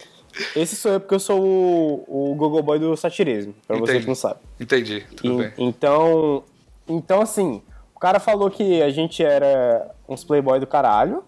Esse 0.56 0.74
sou 0.74 0.92
eu 0.92 1.00
porque 1.00 1.14
eu 1.14 1.20
sou 1.20 1.40
o, 1.40 2.32
o 2.32 2.34
gogo 2.34 2.60
boy 2.62 2.78
do 2.78 2.96
satirismo, 2.96 3.54
pra 3.66 3.76
você 3.76 3.92
Entendi. 3.92 4.00
que 4.00 4.08
não 4.08 4.14
sabe. 4.16 4.40
Entendi, 4.58 5.04
tudo 5.16 5.34
E- 5.34 5.44
bem. 5.44 5.52
Então, 5.58 6.42
então 6.88 7.20
assim, 7.20 7.62
cara 8.04 8.20
falou 8.20 8.50
que 8.50 8.82
a 8.82 8.90
gente 8.90 9.24
era 9.24 9.90
uns 10.06 10.22
playboy 10.22 10.60
do 10.60 10.66
caralho, 10.66 11.24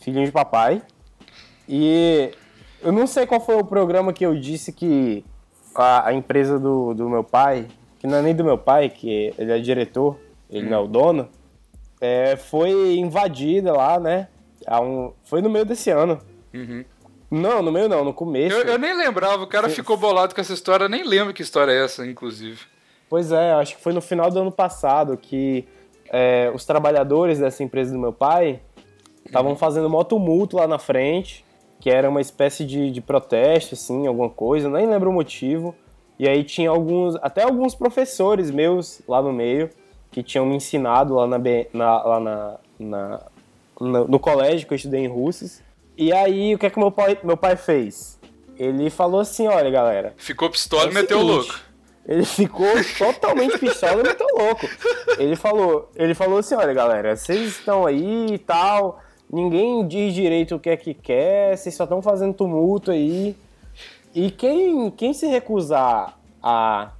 filhinho 0.00 0.26
de 0.26 0.32
papai. 0.32 0.82
E 1.66 2.30
eu 2.82 2.92
não 2.92 3.06
sei 3.06 3.26
qual 3.26 3.40
foi 3.40 3.56
o 3.56 3.64
programa 3.64 4.12
que 4.12 4.26
eu 4.26 4.38
disse 4.38 4.70
que 4.70 5.24
a, 5.74 6.08
a 6.08 6.12
empresa 6.12 6.58
do, 6.58 6.92
do 6.92 7.08
meu 7.08 7.24
pai, 7.24 7.66
que 7.98 8.06
não 8.06 8.18
é 8.18 8.22
nem 8.22 8.34
do 8.34 8.44
meu 8.44 8.58
pai, 8.58 8.90
que 8.90 9.32
ele 9.38 9.50
é 9.50 9.58
diretor, 9.58 10.18
ele 10.50 10.68
não 10.68 10.76
é 10.76 10.80
o 10.82 10.86
dono, 10.86 11.26
é, 12.02 12.36
foi 12.36 12.96
invadida 12.98 13.72
lá, 13.72 13.98
né? 13.98 14.28
um- 14.82 15.12
foi 15.24 15.40
no 15.40 15.48
meio 15.48 15.64
desse 15.64 15.88
ano. 15.88 16.20
Não, 17.30 17.62
no 17.62 17.72
meio 17.72 17.88
não, 17.88 18.04
no 18.04 18.12
começo. 18.12 18.54
Eu, 18.54 18.64
eu 18.72 18.78
nem 18.78 18.94
lembrava, 18.94 19.42
o 19.42 19.46
cara 19.46 19.70
ficou 19.70 19.96
bolado 19.96 20.34
com 20.34 20.40
essa 20.42 20.52
história, 20.52 20.84
eu 20.84 20.88
nem 20.90 21.02
lembro 21.02 21.32
que 21.32 21.40
história 21.40 21.72
é 21.72 21.82
essa, 21.82 22.06
inclusive. 22.06 22.60
Pois 23.08 23.32
é, 23.32 23.52
acho 23.52 23.76
que 23.76 23.82
foi 23.82 23.94
no 23.94 24.02
final 24.02 24.30
do 24.30 24.38
ano 24.38 24.52
passado 24.52 25.16
que 25.16 25.66
é, 26.10 26.50
os 26.54 26.64
trabalhadores 26.64 27.38
dessa 27.38 27.62
empresa 27.62 27.92
do 27.92 27.98
meu 27.98 28.12
pai 28.12 28.60
estavam 29.26 29.54
fazendo 29.56 29.88
mó 29.90 30.02
tumulto 30.04 30.56
lá 30.56 30.66
na 30.66 30.78
frente, 30.78 31.44
que 31.80 31.90
era 31.90 32.08
uma 32.08 32.20
espécie 32.20 32.64
de, 32.64 32.90
de 32.90 33.00
protesto, 33.00 33.74
assim, 33.74 34.06
alguma 34.06 34.28
coisa, 34.30 34.68
nem 34.70 34.86
lembro 34.88 35.10
o 35.10 35.12
motivo. 35.12 35.74
E 36.18 36.28
aí 36.28 36.42
tinha 36.42 36.70
alguns, 36.70 37.14
até 37.22 37.42
alguns 37.44 37.74
professores 37.74 38.50
meus 38.50 39.00
lá 39.06 39.22
no 39.22 39.32
meio, 39.32 39.70
que 40.10 40.22
tinham 40.22 40.44
me 40.46 40.56
ensinado 40.56 41.14
lá, 41.14 41.26
na, 41.26 41.38
na- 41.72 42.02
lá 42.02 42.20
na, 42.20 42.56
na- 42.78 43.22
no, 43.80 44.08
no 44.08 44.18
colégio 44.18 44.66
que 44.66 44.72
eu 44.74 44.76
estudei 44.76 45.04
em 45.04 45.06
Russes. 45.08 45.62
E 45.96 46.12
aí, 46.12 46.54
o 46.54 46.58
que 46.58 46.66
é 46.66 46.70
que 46.70 46.78
meu 46.78 46.90
pai, 46.90 47.18
meu 47.22 47.36
pai 47.36 47.54
fez? 47.56 48.18
Ele 48.58 48.90
falou 48.90 49.20
assim, 49.20 49.46
olha, 49.46 49.70
galera, 49.70 50.14
Ficou 50.16 50.50
pistola 50.50 50.84
é 50.86 50.90
e 50.90 50.94
meteu 50.94 51.18
o 51.20 51.22
louco. 51.22 51.54
Ele 52.08 52.24
ficou 52.24 52.66
totalmente 52.96 53.58
pistola 53.58 54.00
e 54.00 54.02
meteu 54.02 54.26
louco. 54.34 54.66
Ele 55.18 55.36
falou, 55.36 55.90
ele 55.94 56.14
falou 56.14 56.38
assim, 56.38 56.54
olha 56.54 56.72
galera, 56.72 57.14
vocês 57.14 57.58
estão 57.58 57.84
aí 57.84 58.32
e 58.32 58.38
tal, 58.38 58.98
ninguém 59.30 59.86
diz 59.86 60.14
direito 60.14 60.54
o 60.54 60.58
que 60.58 60.70
é 60.70 60.76
que 60.76 60.94
quer, 60.94 61.54
vocês 61.54 61.74
só 61.74 61.84
estão 61.84 62.00
fazendo 62.00 62.32
tumulto 62.32 62.90
aí. 62.90 63.36
E 64.14 64.30
quem, 64.30 64.90
quem 64.90 65.12
se 65.12 65.26
recusar 65.26 66.18
a, 66.42 66.92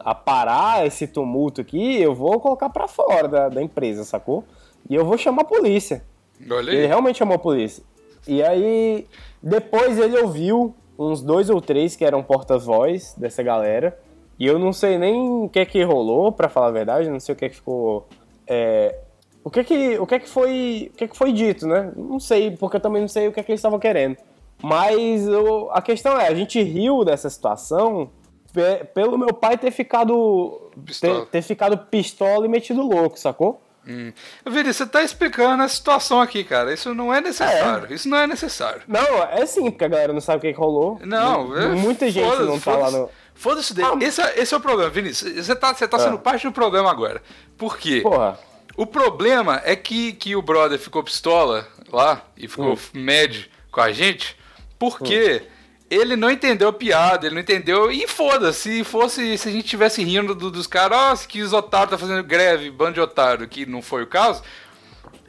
a 0.00 0.14
parar 0.16 0.84
esse 0.84 1.06
tumulto 1.06 1.60
aqui, 1.60 2.02
eu 2.02 2.12
vou 2.12 2.40
colocar 2.40 2.68
pra 2.68 2.88
fora 2.88 3.28
da, 3.28 3.48
da 3.48 3.62
empresa, 3.62 4.02
sacou? 4.02 4.44
E 4.90 4.96
eu 4.96 5.04
vou 5.04 5.16
chamar 5.16 5.42
a 5.42 5.44
polícia. 5.44 6.04
Olha 6.50 6.70
Ele 6.72 6.86
realmente 6.88 7.18
chamou 7.18 7.36
a 7.36 7.38
polícia. 7.38 7.84
E 8.26 8.42
aí, 8.42 9.06
depois 9.40 9.96
ele 9.96 10.18
ouviu 10.18 10.74
uns 10.98 11.22
dois 11.22 11.50
ou 11.50 11.60
três 11.60 11.94
que 11.94 12.04
eram 12.04 12.20
porta-voz 12.20 13.14
dessa 13.16 13.44
galera. 13.44 13.96
E 14.38 14.46
eu 14.46 14.58
não 14.58 14.72
sei 14.72 14.98
nem 14.98 15.44
o 15.44 15.48
que 15.48 15.58
é 15.58 15.64
que 15.64 15.82
rolou, 15.82 16.30
pra 16.32 16.48
falar 16.48 16.66
a 16.68 16.70
verdade, 16.72 17.08
não 17.08 17.20
sei 17.20 17.34
o 17.34 17.36
que 17.36 17.44
é 17.46 17.48
que 17.48 17.56
ficou. 17.56 18.06
é, 18.46 18.94
o 19.42 19.50
que 19.50 19.60
é 19.60 19.64
que, 19.64 19.98
o 19.98 20.06
que 20.06 20.14
é 20.16 20.18
que 20.18 20.28
foi, 20.28 20.90
o 20.92 20.96
que 20.96 21.04
é 21.04 21.08
que 21.08 21.16
foi 21.16 21.32
dito, 21.32 21.66
né? 21.68 21.92
Não 21.96 22.18
sei, 22.20 22.50
porque 22.50 22.76
eu 22.76 22.80
também 22.80 23.00
não 23.00 23.08
sei 23.08 23.28
o 23.28 23.32
que 23.32 23.38
é 23.40 23.42
que 23.42 23.50
eles 23.52 23.60
estavam 23.60 23.78
querendo. 23.78 24.16
Mas 24.62 25.26
eu- 25.28 25.68
a 25.72 25.80
questão 25.82 26.18
é, 26.20 26.26
a 26.28 26.34
gente 26.34 26.60
riu 26.62 27.04
dessa 27.04 27.28
situação 27.30 28.10
pe- 28.52 28.84
pelo 28.94 29.16
meu 29.18 29.28
pai 29.34 29.56
ter 29.56 29.70
ficado 29.70 30.70
ter, 31.00 31.26
ter 31.26 31.42
ficado 31.42 31.76
pistola 31.78 32.44
e 32.46 32.48
metido 32.48 32.82
louco, 32.82 33.18
sacou? 33.18 33.60
Hum. 33.86 34.12
Vini, 34.50 34.72
você 34.74 34.84
tá 34.84 35.02
explicando 35.02 35.62
a 35.62 35.68
situação 35.68 36.20
aqui, 36.20 36.42
cara. 36.42 36.72
Isso 36.74 36.92
não 36.92 37.14
é 37.14 37.20
necessário. 37.20 37.92
Isso 37.94 38.08
não 38.08 38.18
é 38.18 38.26
necessário. 38.26 38.82
Não, 38.88 39.22
é 39.30 39.46
sim, 39.46 39.70
porque 39.70 39.84
a 39.84 39.88
galera 39.88 40.12
não 40.12 40.20
sabe 40.20 40.38
o 40.38 40.40
que, 40.40 40.52
que 40.52 40.58
rolou. 40.58 40.98
Não, 41.04 41.46
Mu- 41.48 41.56
é- 41.56 41.68
muita 41.68 42.10
gente 42.10 42.26
não 42.42 42.58
tá 42.58 42.76
lá 42.76 42.90
no. 42.90 43.08
Foda-se 43.36 43.72
dele. 43.74 43.88
Ah, 43.92 43.98
esse, 44.04 44.20
é, 44.20 44.40
esse 44.40 44.52
é 44.52 44.56
o 44.56 44.60
problema, 44.60 44.90
Vinícius. 44.90 45.32
Você 45.46 45.54
tá, 45.54 45.72
você 45.74 45.86
tá 45.86 45.96
Ah. 45.98 46.00
sendo 46.00 46.18
parte 46.18 46.46
do 46.46 46.52
problema 46.52 46.90
agora. 46.90 47.22
Por 47.56 47.76
quê? 47.78 48.00
Porra. 48.02 48.38
O 48.76 48.84
problema 48.86 49.60
é 49.64 49.76
que, 49.76 50.12
que 50.14 50.34
o 50.36 50.42
brother 50.42 50.78
ficou 50.78 51.02
pistola 51.02 51.66
lá 51.92 52.22
e 52.36 52.48
ficou 52.48 52.72
Hum. 52.74 52.78
mad 52.94 53.44
com 53.70 53.80
a 53.80 53.92
gente 53.92 54.36
porque 54.78 55.42
ele 55.88 56.16
não 56.16 56.30
entendeu 56.30 56.68
a 56.68 56.72
piada, 56.72 57.26
ele 57.26 57.34
não 57.36 57.40
entendeu. 57.42 57.90
E 57.92 58.06
foda-se, 58.08 58.78
se 58.78 58.84
fosse 58.84 59.38
se 59.38 59.48
a 59.48 59.52
gente 59.52 59.66
tivesse 59.68 60.02
rindo 60.02 60.34
do- 60.34 60.50
dos 60.50 60.66
caras, 60.66 60.98
ó, 61.24 61.26
que 61.28 61.40
os 61.42 61.52
otários 61.52 61.90
tá 61.90 61.96
fazendo 61.98 62.22
greve, 62.24 62.70
bando 62.70 62.94
de 62.94 63.00
otário, 63.00 63.46
que 63.48 63.64
não 63.64 63.80
foi 63.80 64.02
o 64.02 64.06
caso. 64.06 64.42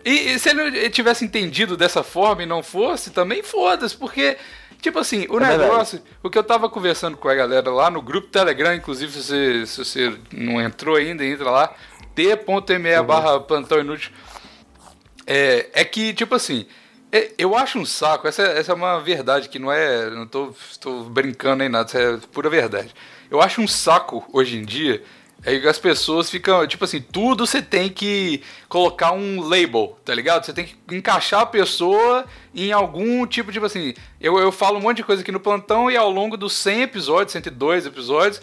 E, 0.04 0.32
e 0.34 0.40
se 0.40 0.50
ele 0.50 0.90
tivesse 0.90 1.24
entendido 1.26 1.76
dessa 1.78 2.02
forma 2.04 2.44
e 2.44 2.46
não 2.46 2.64
fosse, 2.64 3.12
também 3.12 3.44
foda-se, 3.44 3.96
porque, 3.96 4.38
tipo 4.82 5.00
assim, 5.00 5.26
o 5.30 5.38
É 5.38 5.48
verdade. 5.48 5.58
negócio, 5.64 6.02
o 6.24 6.30
que 6.30 6.38
eu 6.38 6.44
tava 6.44 6.70
conversando 6.70 7.18
com 7.18 7.28
a 7.30 7.36
galera 7.36 7.70
lá 7.72 7.90
no 7.90 8.02
grupo 8.02 8.28
Telegram, 8.28 8.74
inclusive, 8.74 9.12
se 9.12 9.24
você, 9.24 9.66
se 9.66 9.78
você 9.86 10.18
não 10.32 10.62
entrou 10.62 10.96
ainda, 10.96 11.26
entra 11.26 11.50
lá, 11.50 11.74
t.me 12.16 13.02
barra 13.04 13.40
plantão 13.40 13.80
inútil. 13.80 14.12
É, 15.26 15.70
é 15.74 15.84
que, 15.86 16.14
tipo 16.14 16.34
assim, 16.36 16.66
é- 17.12 17.32
eu 17.38 17.56
acho 17.56 17.78
um 17.80 17.86
saco, 17.86 18.28
essa, 18.28 18.44
essa 18.44 18.72
é 18.72 18.76
uma 18.76 19.00
verdade 19.00 19.50
que 19.50 19.60
não 19.60 19.72
é. 19.72 20.10
Não 20.10 20.26
tô, 20.28 20.54
tô 20.80 21.04
brincando 21.04 21.58
nem 21.58 21.70
nada, 21.70 21.88
isso 21.88 21.98
é 21.98 22.18
pura 22.32 22.50
verdade. 22.50 22.94
Eu 23.30 23.42
acho 23.42 23.62
um 23.62 23.68
saco 23.68 24.26
hoje 24.32 24.58
em 24.58 24.64
dia 24.64 25.04
que 25.48 25.68
as 25.68 25.80
pessoas 25.80 26.30
ficam, 26.30 26.68
tipo 26.68 26.84
assim, 26.84 27.00
tudo 27.00 27.48
você 27.48 27.62
tem 27.62 27.90
que 27.90 28.42
colocar 28.68 29.14
um 29.14 29.40
label, 29.40 29.98
tá 30.04 30.14
ligado? 30.14 30.46
Você 30.46 30.52
tem 30.52 30.66
que 30.66 30.96
encaixar 30.96 31.42
a 31.42 31.46
pessoa 31.46 32.26
em 32.54 32.74
algum 32.74 33.26
tipo, 33.26 33.50
tipo 33.52 33.66
assim. 33.66 33.94
Eu, 34.20 34.38
eu 34.38 34.52
falo 34.52 34.78
um 34.78 34.82
monte 34.82 34.98
de 34.98 35.04
coisa 35.06 35.22
aqui 35.22 35.32
no 35.32 35.40
plantão 35.40 35.90
e 35.90 35.96
ao 35.96 36.12
longo 36.12 36.36
dos 36.36 36.52
100 36.52 36.82
episódios, 36.82 37.32
102 37.32 37.86
episódios, 37.86 38.42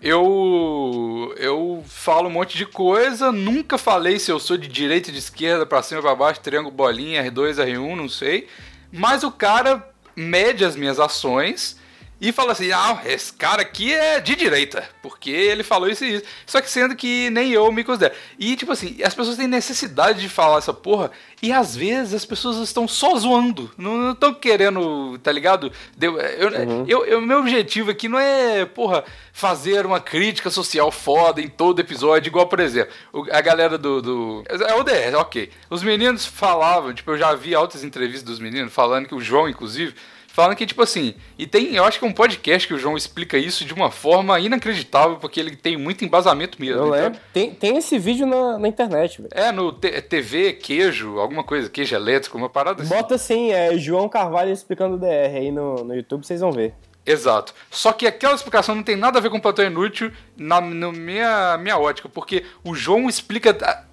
eu 0.00 1.34
eu 1.38 1.82
falo 1.88 2.28
um 2.28 2.32
monte 2.32 2.56
de 2.56 2.66
coisa, 2.66 3.32
nunca 3.32 3.76
falei 3.76 4.20
se 4.20 4.30
eu 4.30 4.38
sou 4.38 4.56
de 4.56 4.68
direita, 4.68 5.10
de 5.10 5.18
esquerda, 5.18 5.66
pra 5.66 5.82
cima, 5.82 6.00
pra 6.00 6.14
baixo, 6.14 6.40
triângulo, 6.40 6.72
bolinha, 6.74 7.24
R2, 7.24 7.56
R1, 7.56 7.96
não 7.96 8.08
sei. 8.08 8.46
Mas 8.92 9.24
o 9.24 9.32
cara 9.32 9.88
mede 10.14 10.64
as 10.64 10.76
minhas 10.76 11.00
ações 11.00 11.78
e 12.20 12.32
fala 12.32 12.52
assim: 12.52 12.70
"Ah, 12.72 13.00
esse 13.04 13.32
cara 13.32 13.62
aqui 13.62 13.92
é 13.94 14.20
de 14.20 14.34
direita, 14.34 14.88
porque 15.02 15.30
ele 15.30 15.62
falou 15.62 15.88
isso 15.88 16.04
e 16.04 16.16
isso". 16.16 16.24
Só 16.46 16.60
que 16.60 16.70
sendo 16.70 16.96
que 16.96 17.30
nem 17.30 17.50
eu 17.52 17.70
me 17.70 17.84
considero. 17.84 18.14
E 18.38 18.56
tipo 18.56 18.72
assim, 18.72 18.96
as 19.02 19.14
pessoas 19.14 19.36
têm 19.36 19.46
necessidade 19.46 20.20
de 20.20 20.28
falar 20.28 20.58
essa 20.58 20.72
porra 20.74 21.10
e 21.42 21.52
às 21.52 21.76
vezes 21.76 22.14
as 22.14 22.24
pessoas 22.24 22.56
estão 22.58 22.88
só 22.88 23.14
zoando, 23.16 23.70
não 23.78 24.10
estão 24.12 24.34
querendo, 24.34 25.18
tá 25.22 25.30
ligado? 25.30 25.70
Deu- 25.96 26.18
Eu, 26.20 26.50
eu, 26.86 27.04
eu- 27.06 27.20
meu 27.20 27.38
objetivo 27.40 27.90
aqui 27.90 28.08
não 28.08 28.18
é, 28.18 28.64
porra, 28.64 29.04
fazer 29.32 29.86
uma 29.86 30.00
crítica 30.00 30.50
social 30.50 30.90
foda 30.90 31.40
em 31.40 31.48
todo 31.48 31.78
episódio, 31.80 32.28
igual, 32.30 32.46
por 32.46 32.58
exemplo, 32.60 32.92
a 33.30 33.40
galera 33.40 33.78
do, 33.78 34.02
do. 34.02 34.44
É 34.48 34.74
o 34.74 34.82
DR, 34.82 35.14
ok. 35.16 35.50
Os 35.70 35.82
meninos 35.82 36.26
falavam, 36.26 36.92
tipo, 36.92 37.10
eu 37.12 37.18
já 37.18 37.34
vi 37.34 37.54
altas 37.54 37.84
entrevistas 37.84 38.24
dos 38.24 38.38
meninos 38.40 38.72
falando 38.72 39.06
que 39.06 39.14
o 39.14 39.20
João, 39.20 39.48
inclusive, 39.48 39.94
falando 40.38 40.56
que, 40.56 40.64
tipo 40.66 40.80
assim, 40.80 41.14
e 41.36 41.48
tem, 41.48 41.74
eu 41.74 41.82
acho 41.84 41.98
que 41.98 42.04
é 42.04 42.08
um 42.08 42.12
podcast 42.12 42.68
que 42.68 42.72
o 42.72 42.78
João 42.78 42.96
explica 42.96 43.36
isso 43.36 43.64
de 43.64 43.74
uma 43.74 43.90
forma 43.90 44.38
inacreditável, 44.38 45.16
porque 45.16 45.40
ele 45.40 45.56
tem 45.56 45.76
muito 45.76 46.04
embasamento 46.04 46.60
mesmo. 46.60 46.76
Eu 46.80 46.86
Então, 46.86 46.96
lembro. 46.96 47.20
Tem, 47.32 47.50
tem 47.52 47.76
esse 47.76 47.98
vídeo 47.98 48.24
na, 48.24 48.56
na 48.56 48.68
internet, 48.68 49.20
velho. 49.20 49.32
é, 49.34 49.50
no 49.50 49.72
TV, 49.72 50.52
queijo, 50.52 51.18
alguma 51.18 51.42
coisa, 51.42 51.68
queijo 51.68 51.92
elétrico, 51.92 52.38
uma 52.38 52.48
parada 52.48 52.84
assim. 52.84 52.94
Bota 52.94 53.16
assim, 53.16 53.50
é 53.50 53.76
João 53.76 54.08
Carvalho 54.08 54.52
explicando 54.52 54.94
o 54.94 54.98
DR 54.98 55.34
aí 55.34 55.50
no, 55.50 55.82
no 55.82 55.92
YouTube, 55.92 56.24
vocês 56.24 56.40
vão 56.40 56.52
ver. 56.52 56.72
Exato. 57.04 57.54
Só 57.70 57.90
que 57.90 58.06
aquela 58.06 58.34
explicação 58.34 58.74
não 58.74 58.82
tem 58.82 58.94
nada 58.94 59.18
a 59.18 59.22
ver 59.22 59.30
com 59.30 59.38
o 59.38 59.40
plantão 59.40 59.64
inútil 59.64 60.12
na 60.36 60.60
no 60.60 60.92
minha, 60.92 61.56
minha 61.58 61.78
ótica, 61.78 62.08
porque 62.08 62.44
o 62.62 62.74
João 62.74 63.08
explica. 63.08 63.87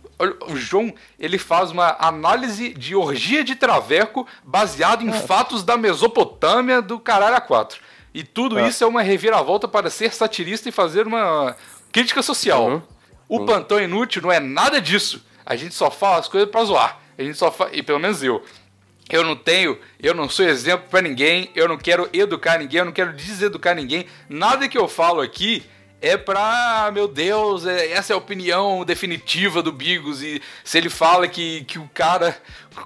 O 0.47 0.56
João, 0.56 0.93
ele 1.19 1.38
faz 1.38 1.71
uma 1.71 1.95
análise 1.99 2.73
de 2.73 2.95
orgia 2.95 3.43
de 3.43 3.56
traveco 3.56 4.28
baseado 4.43 5.04
em 5.04 5.12
fatos 5.12 5.63
da 5.63 5.75
Mesopotâmia 5.78 6.82
do 6.82 6.99
caralho 6.99 7.36
a 7.36 7.41
quatro. 7.41 7.82
E 8.13 8.23
tudo 8.23 8.60
isso 8.60 8.84
é 8.84 8.88
uma 8.88 9.01
reviravolta 9.01 9.67
para 9.67 9.89
ser 9.89 10.13
satirista 10.13 10.69
e 10.69 10.71
fazer 10.71 11.06
uma 11.06 11.56
crítica 11.91 12.21
social. 12.21 12.82
O 13.28 13.45
plantão 13.45 13.80
inútil 13.80 14.21
não 14.21 14.32
é 14.32 14.39
nada 14.39 14.80
disso. 14.80 15.25
A 15.45 15.56
gente 15.56 15.75
só 15.75 15.91
fala 15.91 16.19
as 16.19 16.28
coisas 16.28 16.49
pra 16.49 16.63
zoar. 16.63 16.99
A 17.17 17.23
gente 17.23 17.38
só 17.38 17.51
fa... 17.51 17.69
E 17.73 17.84
pelo 17.84 17.99
menos 17.99 18.23
eu. 18.23 18.43
Eu 19.10 19.23
não 19.23 19.36
tenho, 19.36 19.78
eu 20.01 20.15
não 20.15 20.28
sou 20.28 20.45
exemplo 20.45 20.88
pra 20.89 21.01
ninguém, 21.01 21.51
eu 21.54 21.67
não 21.67 21.78
quero 21.78 22.10
educar 22.12 22.58
ninguém, 22.58 22.80
eu 22.80 22.86
não 22.86 22.91
quero 22.91 23.13
deseducar 23.13 23.75
ninguém. 23.75 24.08
Nada 24.28 24.67
que 24.67 24.78
eu 24.78 24.88
falo 24.88 25.21
aqui 25.21 25.63
é 26.01 26.17
pra, 26.17 26.89
meu 26.93 27.08
Deus, 27.08 27.65
é- 27.65 27.91
essa 27.91 28.13
é 28.13 28.15
a 28.15 28.17
opinião 28.17 28.84
definitiva 28.86 29.62
do 29.63 29.71
Bigos. 29.71 30.21
E 30.21 30.41
se 30.63 30.77
ele 30.77 30.89
fala 30.89 31.27
que, 31.27 31.63
que 31.63 31.79
o 31.79 31.89
cara 31.93 32.38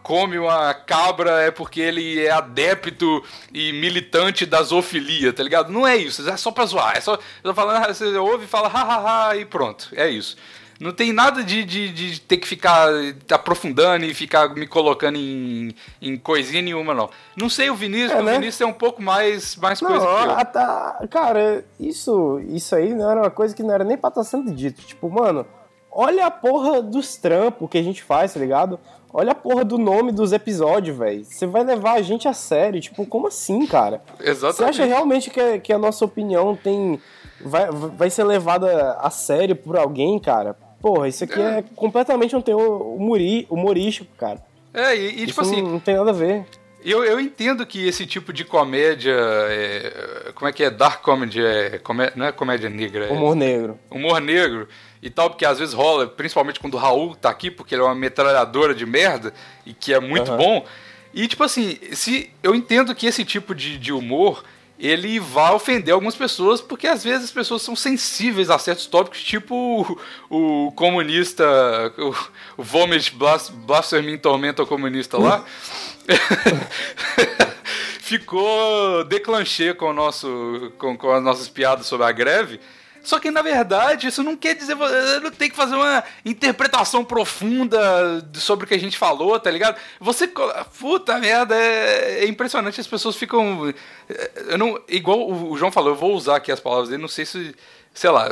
come 0.04 0.38
uma 0.39 0.74
cabra 0.74 1.41
é 1.41 1.52
porque 1.52 1.82
ele 1.82 2.24
é 2.26 2.32
adepto 2.32 3.24
e 3.54 3.74
militante 3.74 4.45
da 4.45 4.62
zoofilia, 4.63 5.34
tá 5.34 5.43
ligado? 5.43 5.72
Não 5.72 5.86
é 5.88 5.98
isso, 5.98 6.28
é 6.30 6.38
só 6.38 6.52
pra 6.52 6.65
zoar. 6.65 6.95
É 6.95 7.02
só, 7.02 7.17
tô 7.43 7.54
falando, 7.54 7.84
ah, 7.84 7.93
você 7.93 8.06
ouve 8.17 8.45
e 8.45 8.48
fala 8.48 8.67
hahaha 8.69 9.36
e 9.36 9.45
pronto, 9.45 9.89
é 9.95 10.10
isso. 10.10 10.38
Não 10.80 10.94
tem 10.94 11.12
nada 11.12 11.44
de, 11.44 11.65
de, 11.65 11.89
de 11.92 12.22
ter 12.22 12.38
que 12.38 12.48
ficar 12.48 12.88
aprofundando 13.32 14.06
e 14.06 14.13
ficar 14.13 14.54
me 14.56 14.65
colocando 14.65 15.18
em, 15.18 15.76
em 16.02 16.18
coisinha 16.18 16.62
nenhuma, 16.62 16.94
não. 16.94 17.10
Não 17.36 17.50
sei 17.50 17.70
o 17.70 17.76
Vinícius, 17.76 18.12
É, 18.12 18.22
o 18.22 18.24
né? 18.24 18.34
Vinícius 18.34 18.62
é 18.62 18.65
um 18.65 18.72
pouco 18.74 19.02
mais, 19.02 19.56
mais 19.58 19.82
Não, 19.82 19.89
coisa 19.89 20.06
que 20.06 20.12
eu. 20.12 20.32
a- 20.32 20.46
tá- 20.46 21.08
cara, 21.10 21.65
isso, 21.80 22.39
isso 22.48 22.74
aí 22.76 22.94
não 22.94 23.12
era 23.12 23.22
uma 23.22 23.30
coisa 23.30 23.54
que 23.56 23.62
não 23.62 23.74
era 23.74 23.84
nem 23.84 23.98
pra 23.98 24.08
estar 24.10 24.24
sendo 24.24 24.52
dito. 24.54 24.82
Tipo, 24.82 25.10
mano, 25.10 25.46
olha 25.92 26.26
a 26.26 26.32
porra 26.32 26.82
dos 26.82 27.18
trampos 27.18 27.70
que 27.70 27.78
a 27.78 27.84
gente 27.84 28.02
faz, 28.02 28.34
tá 28.34 28.39
ligado? 28.39 28.80
Olha 29.12 29.32
a 29.32 29.36
porra 29.36 29.65
do 29.65 29.78
nome 29.78 30.12
dos 30.13 30.32
episódios, 30.32 30.96
velho. 30.96 31.26
Você 31.26 31.46
vai 31.48 31.63
levar 31.63 31.94
a 31.96 32.02
gente 32.02 32.28
a 32.28 32.34
sério. 32.34 32.80
Tipo, 32.80 33.06
como 33.08 33.28
assim, 33.28 33.65
cara? 33.65 34.02
Você 34.18 34.30
Exatamente. 34.30 34.70
acha 34.82 34.86
realmente 34.86 35.30
que, 35.30 35.42
a- 35.42 35.60
que 35.60 35.74
a 35.74 35.78
nossa 35.80 36.06
opinião 36.06 36.56
tem. 36.56 37.02
Vai, 37.42 37.70
vai 37.72 38.10
ser 38.10 38.24
levada 38.24 38.94
a 39.02 39.10
sério 39.10 39.56
por 39.56 39.76
alguém, 39.78 40.20
cara? 40.20 40.56
Porra, 40.82 41.08
isso 41.08 41.24
aqui 41.24 41.39
é, 41.42 41.63
completamente 41.76 42.36
um 42.36 42.42
teor 42.42 42.82
humorístico, 43.50 44.08
cara. 44.18 44.42
É, 44.74 44.96
e, 44.96 45.24
e, 45.24 45.28
tipo 45.28 45.42
assim, 45.42 45.62
não, 45.62 45.80
tem 45.80 45.96
nada 45.96 46.12
a 46.12 46.13
ver. 46.13 46.46
Eu, 46.86 47.04
eu 47.04 47.20
entendo 47.20 47.65
que 47.65 47.86
esse 47.88 48.06
tipo 48.06 48.32
de 48.32 48.46
comédia. 48.46 49.13
é, 49.13 50.32
como 50.34 50.48
é 50.48 50.54
que 50.54 50.63
é? 50.63 50.70
Dark 50.70 51.02
comedy 51.02 51.44
é. 51.44 51.78
comé- 51.80 52.13
não 52.15 52.26
é 52.26 52.32
comédia 52.32 52.70
negra, 52.70 53.08
é 53.08 53.12
Humor 53.12 53.36
negro. 53.36 53.78
humor 53.92 54.22
negro 54.22 54.68
e 55.02 55.10
tal, 55.10 55.30
porque 55.30 55.46
às 55.46 55.60
vezes 55.60 55.74
rola, 55.74 56.08
principalmente 56.08 56.60
quando 56.60 56.76
o 56.76 56.78
Raul 56.78 57.15
tá 57.15 57.30
aqui, 57.30 57.50
porque 57.52 57.76
ele 57.76 57.82
é 57.82 57.86
uma 57.86 57.96
metralhadora 57.96 58.74
de 58.74 58.86
merda 58.86 59.34
e 59.65 59.74
que 59.74 59.94
é 59.94 60.00
muito 60.00 60.30
Aham. 60.32 60.38
bom. 60.38 60.65
E 61.13 61.28
tipo 61.28 61.44
assim, 61.44 61.78
se 61.94 62.30
eu 62.44 62.54
entendo 62.56 62.94
que 62.96 63.08
esse 63.08 63.26
tipo 63.26 63.54
de, 63.56 63.78
de 63.78 63.92
humor 63.92 64.44
ele 64.80 65.20
vai 65.20 65.54
ofender 65.54 65.94
algumas 65.94 66.15
pessoas, 66.15 66.62
porque 66.62 66.88
às 66.88 67.04
vezes 67.04 67.26
as 67.26 67.32
pessoas 67.32 67.62
são 67.62 67.76
sensíveis 67.76 68.50
a 68.50 68.58
certos 68.58 68.86
tópicos, 68.86 69.22
tipo 69.24 70.00
o, 70.30 70.65
o 70.68 70.72
comunista, 70.72 71.44
o, 71.98 72.15
o 72.62 72.63
Vomit 72.63 73.13
Blas- 73.13 73.50
Blasphemy 73.50 74.18
Tormenta 74.18 74.65
comunista 74.65 75.18
lá. 75.18 75.44
ficou 78.10 79.04
declanchê 79.04 79.72
com, 79.74 79.92
o 79.92 79.94
nosso, 79.94 80.72
com, 80.80 80.98
com 80.98 81.12
as 81.12 81.22
nossas 81.22 81.48
piadas 81.48 81.86
sobre 81.86 82.08
a 82.08 82.12
greve. 82.12 82.60
Só 83.03 83.19
que, 83.19 83.31
na 83.31 83.41
verdade, 83.41 84.07
isso 84.07 84.23
não 84.23 84.35
quer 84.35 84.55
dizer. 84.55 84.77
Eu 84.77 85.21
não 85.21 85.31
tem 85.31 85.49
que 85.49 85.55
fazer 85.55 85.75
uma 85.75 86.03
interpretação 86.25 87.03
profunda 87.03 87.79
sobre 88.33 88.65
o 88.65 88.67
que 88.67 88.73
a 88.73 88.79
gente 88.79 88.97
falou, 88.97 89.39
tá 89.39 89.49
ligado? 89.49 89.77
Você. 89.99 90.27
Puta 90.79 91.17
merda, 91.17 91.55
é, 91.55 92.23
é 92.23 92.27
impressionante. 92.27 92.79
As 92.79 92.88
pessoas 92.88 93.15
ficam. 93.15 93.73
é, 94.09 94.31
Eu 94.49 94.57
não, 94.57 94.79
igual 94.88 95.29
o 95.29 95.57
João 95.57 95.71
falou, 95.71 95.91
eu 95.91 95.95
vou 95.95 96.13
usar 96.13 96.38
aqui 96.38 96.51
as 96.51 96.59
palavras 96.59 96.89
dele, 96.89 97.01
não 97.01 97.09
sei 97.09 97.25
se. 97.25 97.55
Sei 97.91 98.09
lá, 98.09 98.29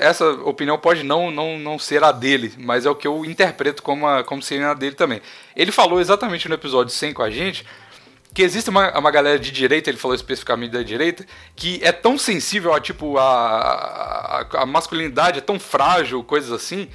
essa 0.00 0.24
opinião 0.30 0.78
pode 0.78 1.02
não, 1.02 1.32
não, 1.32 1.58
não 1.58 1.78
ser 1.78 2.02
a 2.02 2.12
dele, 2.12 2.54
mas 2.56 2.86
é 2.86 2.90
o 2.90 2.94
que 2.94 3.08
eu 3.08 3.24
interpreto 3.24 3.82
como, 3.82 4.06
a, 4.06 4.22
como 4.22 4.40
seria 4.40 4.70
a 4.70 4.74
dele 4.74 4.94
também. 4.94 5.20
Ele 5.54 5.72
falou 5.72 6.00
exatamente 6.00 6.48
no 6.48 6.54
episódio 6.54 6.94
100 6.94 7.12
com 7.12 7.22
a 7.22 7.28
gente 7.28 7.66
que 8.32 8.42
existe 8.42 8.70
uma, 8.70 8.96
uma 8.98 9.10
galera 9.10 9.38
de 9.38 9.50
direita, 9.50 9.90
ele 9.90 9.98
falou 9.98 10.14
especificamente 10.14 10.70
da 10.70 10.82
direita, 10.82 11.26
que 11.56 11.80
é 11.82 11.90
tão 11.90 12.16
sensível 12.16 12.72
a 12.72 12.80
tipo 12.80 13.18
a, 13.18 13.24
a, 13.24 14.62
a 14.62 14.66
masculinidade 14.66 15.38
é 15.38 15.42
tão 15.42 15.58
frágil, 15.58 16.22
coisas 16.22 16.52
assim, 16.52 16.88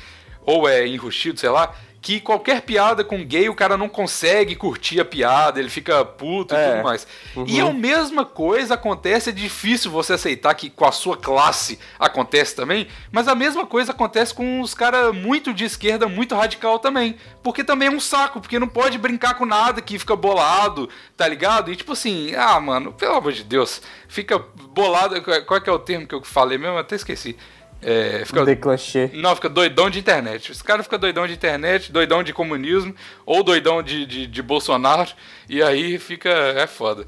ou 0.45 0.67
é 0.67 0.87
enrustido, 0.87 1.39
sei 1.39 1.49
lá, 1.49 1.73
que 2.05 2.19
qualquer 2.19 2.61
piada 2.61 3.03
com 3.03 3.25
gay 3.25 3.49
o 3.49 3.55
cara 3.55 3.75
não 3.75 3.89
consegue 3.89 4.55
curtir 4.55 4.99
a 5.01 5.05
piada, 5.05 5.59
ele 5.59 5.71
fica 5.71 6.05
puto 6.05 6.53
e 6.53 6.57
É. 6.57 6.69
tudo 6.73 6.83
mais. 6.83 7.07
E 7.47 7.59
a 7.59 7.73
mesma 7.73 8.23
coisa 8.23 8.75
acontece, 8.75 9.31
é 9.31 9.33
difícil 9.33 9.89
você 9.89 10.13
aceitar 10.13 10.53
que 10.53 10.69
com 10.69 10.85
a 10.85 10.91
sua 10.91 11.17
classe 11.17 11.79
acontece 11.97 12.55
também, 12.55 12.87
mas 13.11 13.27
a 13.27 13.33
mesma 13.33 13.65
coisa 13.65 13.91
acontece 13.91 14.35
com 14.35 14.61
os 14.61 14.75
caras 14.75 15.15
muito 15.15 15.51
de 15.51 15.63
esquerda, 15.65 16.07
muito 16.07 16.35
radical 16.35 16.77
também. 16.77 17.15
Porque 17.41 17.63
também 17.63 17.87
é 17.87 17.91
um 17.91 17.99
saco, 17.99 18.39
porque 18.39 18.59
não 18.59 18.67
pode 18.67 18.99
brincar 18.99 19.33
com 19.33 19.45
nada 19.45 19.81
que 19.81 19.97
fica 19.97 20.15
bolado, 20.15 20.87
tá 21.17 21.27
ligado? 21.27 21.71
E 21.71 21.75
tipo 21.75 21.93
assim, 21.93 22.35
ah, 22.35 22.59
mano, 22.59 22.93
pelo 22.93 23.15
amor 23.15 23.31
de 23.33 23.43
Deus, 23.43 23.81
fica 24.07 24.37
bolado. 24.69 25.19
Qual 25.23 25.57
é 25.57 25.59
que 25.59 25.69
é 25.71 25.73
o 25.73 25.79
termo 25.79 26.05
que 26.05 26.13
eu 26.13 26.23
falei 26.23 26.59
mesmo? 26.59 26.77
Até 26.77 26.95
esqueci. 26.95 27.35
É, 27.81 28.23
fica 28.25 28.43
Declanchê. 28.43 29.11
não, 29.13 29.35
fica 29.35 29.47
doidão 29.49 29.89
de 29.89 29.99
internet. 29.99 30.51
Esse 30.51 30.63
cara 30.63 30.81
fica 30.81 30.97
doidão 30.97 31.27
de 31.27 31.33
internet, 31.33 31.91
doidão 31.91 32.23
de 32.23 32.33
comunismo, 32.33 32.95
ou 33.25 33.43
doidão 33.43 33.83
de, 33.83 34.05
de, 34.05 34.27
de 34.27 34.41
Bolsonaro, 34.41 35.11
e 35.49 35.61
aí 35.61 35.99
fica. 35.99 36.29
é 36.29 36.65
foda. 36.65 37.05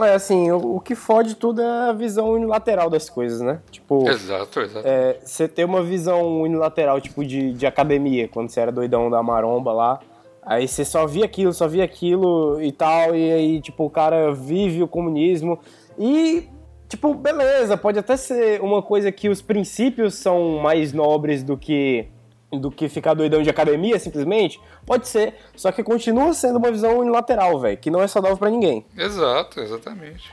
É 0.00 0.14
assim, 0.14 0.50
o, 0.52 0.76
o 0.76 0.80
que 0.80 0.94
fode 0.94 1.34
tudo 1.34 1.60
é 1.60 1.88
a 1.88 1.92
visão 1.92 2.30
unilateral 2.30 2.88
das 2.88 3.10
coisas, 3.10 3.40
né? 3.40 3.60
Tipo, 3.70 4.08
Exato, 4.08 4.60
exato. 4.60 4.86
é, 4.86 5.18
você 5.24 5.48
ter 5.48 5.64
uma 5.64 5.82
visão 5.82 6.40
unilateral, 6.42 7.00
tipo, 7.00 7.24
de, 7.24 7.52
de 7.52 7.66
academia, 7.66 8.28
quando 8.28 8.48
você 8.50 8.60
era 8.60 8.70
doidão 8.70 9.10
da 9.10 9.22
maromba 9.22 9.72
lá. 9.72 9.98
Aí 10.42 10.68
você 10.68 10.84
só 10.84 11.06
via 11.06 11.24
aquilo, 11.24 11.52
só 11.52 11.66
via 11.66 11.84
aquilo 11.84 12.62
e 12.62 12.70
tal, 12.70 13.14
e 13.14 13.32
aí, 13.32 13.60
tipo, 13.60 13.84
o 13.84 13.90
cara 13.90 14.32
vive 14.32 14.82
o 14.82 14.88
comunismo. 14.88 15.58
E, 15.98 16.48
tipo, 16.88 17.14
beleza, 17.14 17.76
pode 17.76 17.98
até 17.98 18.16
ser 18.16 18.60
uma 18.60 18.82
coisa 18.82 19.12
que 19.12 19.28
os 19.28 19.42
princípios 19.42 20.14
são 20.14 20.58
mais 20.58 20.92
nobres 20.92 21.42
do 21.42 21.56
que 21.56 22.08
do 22.50 22.70
que 22.70 22.88
ficar 22.88 23.12
doidão 23.12 23.42
de 23.42 23.50
academia, 23.50 23.98
simplesmente. 23.98 24.58
Pode 24.86 25.06
ser, 25.06 25.34
só 25.54 25.70
que 25.70 25.82
continua 25.82 26.32
sendo 26.32 26.56
uma 26.56 26.70
visão 26.70 26.98
unilateral, 26.98 27.60
velho, 27.60 27.76
que 27.76 27.90
não 27.90 28.02
é 28.02 28.08
saudável 28.08 28.38
pra 28.38 28.48
ninguém. 28.48 28.86
Exato, 28.96 29.60
exatamente. 29.60 30.32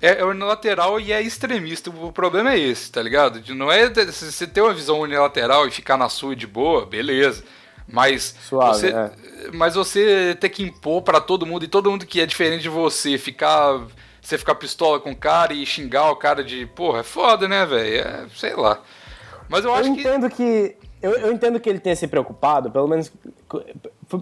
É, 0.00 0.20
é 0.20 0.24
unilateral 0.24 1.00
e 1.00 1.12
é 1.12 1.20
extremista. 1.20 1.90
O 1.90 2.12
problema 2.12 2.52
é 2.52 2.58
esse, 2.58 2.92
tá 2.92 3.02
ligado? 3.02 3.42
Não 3.54 3.72
é 3.72 3.92
se 4.12 4.30
você 4.30 4.46
ter 4.46 4.60
uma 4.60 4.74
visão 4.74 5.00
unilateral 5.00 5.66
e 5.66 5.70
ficar 5.70 5.96
na 5.96 6.08
sua 6.08 6.36
de 6.36 6.46
boa, 6.46 6.86
beleza. 6.86 7.42
Mas 7.88 8.34
Suave, 8.48 8.78
você, 8.78 8.88
é. 8.88 9.10
mas 9.52 9.74
você 9.74 10.36
ter 10.40 10.48
que 10.48 10.62
impor 10.62 11.02
pra 11.02 11.20
todo 11.20 11.46
mundo 11.46 11.64
e 11.64 11.68
todo 11.68 11.90
mundo 11.90 12.04
que 12.04 12.20
é 12.20 12.26
diferente 12.26 12.62
de 12.62 12.68
você 12.68 13.16
ficar 13.16 13.80
você 14.26 14.38
ficar 14.38 14.56
pistola 14.56 14.98
com 14.98 15.12
o 15.12 15.16
cara 15.16 15.52
e 15.52 15.64
xingar 15.64 16.10
o 16.10 16.16
cara 16.16 16.42
de, 16.42 16.66
porra, 16.66 17.00
é 17.00 17.02
foda, 17.04 17.46
né, 17.46 17.64
velho? 17.64 18.00
É, 18.00 18.26
sei 18.34 18.54
lá. 18.54 18.80
Mas 19.48 19.64
eu 19.64 19.70
Eu 19.70 19.76
acho 19.76 19.94
que 19.94 20.00
entendo 20.00 20.28
que. 20.28 20.76
Eu, 21.00 21.12
eu 21.12 21.32
entendo 21.32 21.60
que 21.60 21.68
ele 21.68 21.78
tenha 21.78 21.94
se 21.94 22.08
preocupado, 22.08 22.70
pelo 22.70 22.88
menos. 22.88 23.12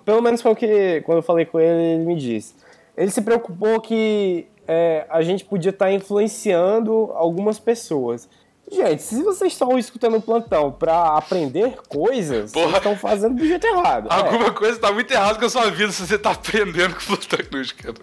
Pelo 0.04 0.20
menos 0.20 0.42
foi 0.42 0.52
o 0.52 0.56
que. 0.56 1.00
Quando 1.06 1.18
eu 1.18 1.22
falei 1.22 1.46
com 1.46 1.58
ele, 1.58 1.82
ele 1.82 2.04
me 2.04 2.16
disse. 2.16 2.54
Ele 2.96 3.10
se 3.10 3.22
preocupou 3.22 3.80
que 3.80 4.46
é, 4.68 5.06
a 5.08 5.22
gente 5.22 5.44
podia 5.44 5.70
estar 5.70 5.90
influenciando 5.90 7.10
algumas 7.14 7.58
pessoas. 7.58 8.28
Gente, 8.70 9.02
se 9.02 9.22
vocês 9.22 9.52
estão 9.52 9.78
escutando 9.78 10.16
o 10.16 10.22
plantão 10.22 10.72
pra 10.72 11.16
aprender 11.16 11.76
coisas, 11.88 12.52
Porra. 12.52 12.66
vocês 12.66 12.76
estão 12.78 12.96
fazendo 12.96 13.36
do 13.36 13.46
jeito 13.46 13.66
errado. 13.66 14.08
É. 14.10 14.14
alguma 14.14 14.52
coisa 14.52 14.78
tá 14.78 14.90
muito 14.92 15.10
errada 15.12 15.38
com 15.38 15.44
a 15.44 15.50
sua 15.50 15.70
vida 15.70 15.92
se 15.92 16.06
você 16.06 16.18
tá 16.18 16.32
aprendendo 16.32 16.94
com 16.94 17.00
o 17.00 17.06
Plutocruz, 17.16 17.72
cara. 17.72 17.94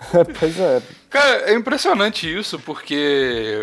Pois 0.38 0.58
é. 0.60 0.82
Cara, 1.10 1.50
é 1.50 1.54
impressionante 1.54 2.32
isso, 2.32 2.58
porque. 2.60 3.62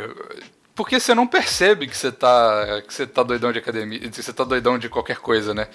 Porque 0.76 1.00
você 1.00 1.14
não 1.14 1.28
percebe 1.28 1.86
que 1.88 1.96
você 1.96 2.12
tá. 2.12 2.82
que 2.88 2.94
você 2.94 3.06
tá 3.06 3.22
doidão 3.24 3.52
de 3.52 3.60
academia. 3.60 4.00
que 4.00 4.22
você 4.24 4.34
tá 4.34 4.44
doidão 4.44 4.78
de 4.80 4.90
qualquer 4.90 5.18
coisa, 5.18 5.54
né? 5.54 5.68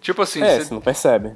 Tipo 0.00 0.22
assim, 0.22 0.42
É, 0.42 0.58
você- 0.58 0.64
você 0.66 0.74
não 0.74 0.80
percebe. 0.82 1.32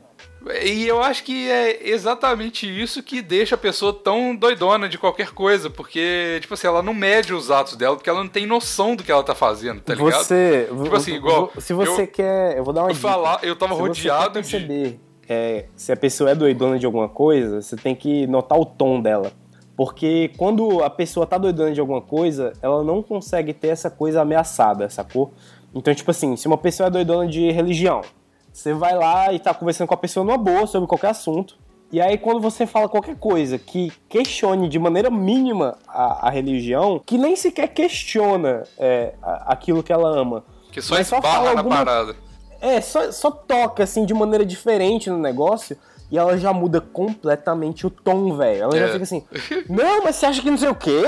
e 0.62 0.86
eu 0.86 1.02
acho 1.02 1.24
que 1.24 1.50
é 1.50 1.88
exatamente 1.88 2.66
isso 2.68 3.02
que 3.02 3.22
deixa 3.22 3.54
a 3.54 3.58
pessoa 3.58 3.92
tão 3.94 4.36
doidona 4.36 4.88
de 4.88 4.98
qualquer 4.98 5.30
coisa, 5.30 5.70
porque, 5.70 6.38
tipo 6.42 6.52
assim, 6.54 6.66
ela 6.66 6.82
não 6.82 6.92
mede 6.94 7.32
os 7.32 7.50
atos 7.50 7.76
dela, 7.76 7.96
porque 7.96 8.10
ela 8.10 8.20
não 8.22 8.28
tem 8.28 8.46
noção 8.46 8.94
do 8.94 9.02
que 9.02 9.10
ela 9.10 9.22
tá 9.24 9.34
fazendo, 9.34 9.80
tá 9.80 9.94
ligado? 9.94 10.22
Você. 10.22 10.68
Tipo 10.82 10.94
assim, 10.96 11.14
igual, 11.14 11.50
Se 11.58 11.72
você 11.72 12.02
eu- 12.02 12.06
quer. 12.06 12.58
Eu 12.58 12.62
vou 12.64 12.74
dar 12.74 12.82
uma 12.82 12.90
eu 12.90 12.94
dica. 12.94 13.08
falar- 13.08 13.40
eu 13.42 13.56
tava 13.56 13.72
Se 13.74 13.80
você 13.80 13.88
rodeado 13.88 14.32
quer 14.34 14.42
de- 14.42 14.50
perceber 14.50 15.00
é, 15.28 15.66
se 15.76 15.92
a 15.92 15.96
pessoa 15.96 16.30
é 16.30 16.34
doidona 16.34 16.78
de 16.78 16.86
alguma 16.86 17.08
coisa, 17.08 17.60
você 17.62 17.76
tem 17.76 17.94
que 17.94 18.26
notar 18.26 18.58
o 18.58 18.64
tom 18.64 19.00
dela. 19.00 19.30
Porque 19.76 20.32
quando 20.36 20.82
a 20.82 20.90
pessoa 20.90 21.26
tá 21.26 21.38
doidona 21.38 21.72
de 21.72 21.80
alguma 21.80 22.00
coisa, 22.00 22.52
ela 22.60 22.82
não 22.82 23.02
consegue 23.02 23.52
ter 23.52 23.68
essa 23.68 23.88
coisa 23.90 24.22
ameaçada, 24.22 24.88
sacou? 24.90 25.32
Então, 25.74 25.94
tipo 25.94 26.10
assim, 26.10 26.34
se 26.36 26.48
uma 26.48 26.58
pessoa 26.58 26.88
é 26.88 26.90
doidona 26.90 27.28
de 27.28 27.50
religião, 27.50 28.02
Você 28.50 28.72
vai 28.74 28.96
lá 28.96 29.32
e 29.32 29.38
tá 29.38 29.54
conversando 29.54 29.86
com 29.86 29.94
a 29.94 29.96
pessoa 29.98 30.24
numa 30.24 30.38
boa 30.38 30.66
sobre 30.66 30.88
qualquer 30.88 31.10
assunto. 31.10 31.56
E 31.92 32.00
aí, 32.00 32.18
quando 32.18 32.40
você 32.40 32.66
fala 32.66 32.88
qualquer 32.88 33.14
coisa 33.16 33.56
que 33.56 33.92
questione 34.08 34.68
de 34.68 34.78
maneira 34.80 35.10
mínima 35.10 35.76
a, 35.86 36.26
a 36.26 36.30
religião, 36.30 37.00
que 37.06 37.16
nem 37.16 37.36
sequer 37.36 37.68
questiona 37.68 38.64
é, 38.76 39.14
a- 39.22 39.52
aquilo 39.52 39.82
que 39.82 39.92
ela 39.92 40.08
ama. 40.08 40.42
Que 40.72 40.82
só 40.82 41.00
só 41.04 41.22
fala 41.22 41.52
na 41.54 41.60
alguma- 41.60 41.76
parada. 41.76 42.16
É, 42.60 42.80
só, 42.80 43.10
só 43.12 43.30
toca 43.30 43.82
assim 43.84 44.04
de 44.04 44.12
maneira 44.14 44.44
diferente 44.44 45.08
no 45.10 45.18
negócio 45.18 45.76
e 46.10 46.16
ela 46.18 46.38
já 46.38 46.52
muda 46.54 46.80
completamente 46.80 47.86
o 47.86 47.90
tom, 47.90 48.34
velho. 48.36 48.62
Ela 48.64 48.76
É. 48.76 48.80
já 48.80 48.88
fica 48.92 49.04
assim: 49.04 49.24
Não, 49.68 50.02
mas 50.04 50.16
você 50.16 50.26
acha 50.26 50.40
que 50.42 50.50
não 50.50 50.56
sei 50.58 50.68
o 50.68 50.74
quê? 50.74 51.02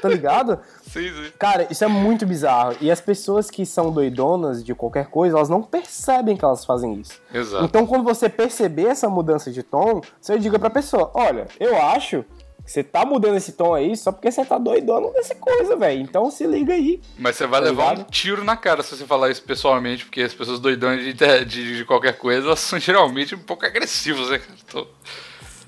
Tá 0.00 0.08
ligado? 0.08 0.58
Sim, 0.82 1.08
sim. 1.10 1.32
Cara, 1.38 1.66
isso 1.70 1.84
é 1.84 1.88
muito 1.88 2.24
bizarro. 2.24 2.76
E 2.80 2.90
as 2.90 3.00
pessoas 3.00 3.50
que 3.50 3.66
são 3.66 3.90
doidonas 3.90 4.64
de 4.64 4.74
qualquer 4.74 5.06
coisa, 5.08 5.36
elas 5.36 5.48
não 5.48 5.62
percebem 5.62 6.36
que 6.36 6.44
elas 6.44 6.64
fazem 6.64 6.94
isso. 6.94 7.20
Exato. 7.34 7.64
Então, 7.64 7.86
quando 7.86 8.04
você 8.04 8.28
perceber 8.28 8.86
essa 8.86 9.08
mudança 9.08 9.50
de 9.50 9.62
tom, 9.62 10.00
você 10.20 10.38
diga 10.38 10.58
pra 10.58 10.70
pessoa: 10.70 11.10
Olha, 11.14 11.46
eu 11.60 11.76
acho 11.76 12.24
você 12.70 12.84
tá 12.84 13.04
mudando 13.04 13.36
esse 13.36 13.52
tom 13.52 13.74
aí 13.74 13.96
só 13.96 14.12
porque 14.12 14.30
você 14.30 14.44
tá 14.44 14.58
doidona 14.58 15.10
dessa 15.12 15.34
coisa, 15.34 15.74
velho. 15.76 16.02
Então 16.02 16.30
se 16.30 16.46
liga 16.46 16.74
aí. 16.74 17.00
Mas 17.18 17.36
você 17.36 17.46
vai 17.46 17.60
Tá 17.60 17.66
levar 17.66 17.86
um 17.86 17.90
ligado? 17.92 18.10
tiro 18.10 18.44
na 18.44 18.56
cara 18.56 18.82
se 18.82 18.96
você 18.96 19.04
falar 19.06 19.30
isso 19.30 19.42
pessoalmente, 19.42 20.04
porque 20.04 20.20
as 20.22 20.34
pessoas 20.34 20.60
doidões 20.60 21.02
de, 21.02 21.12
de, 21.44 21.76
de 21.78 21.84
qualquer 21.84 22.18
coisa, 22.18 22.46
elas 22.46 22.60
são 22.60 22.78
geralmente 22.78 23.34
um 23.34 23.38
pouco 23.38 23.64
agressivas, 23.64 24.28
né, 24.30 24.38
cara? 24.38 24.52
Então, 24.68 24.86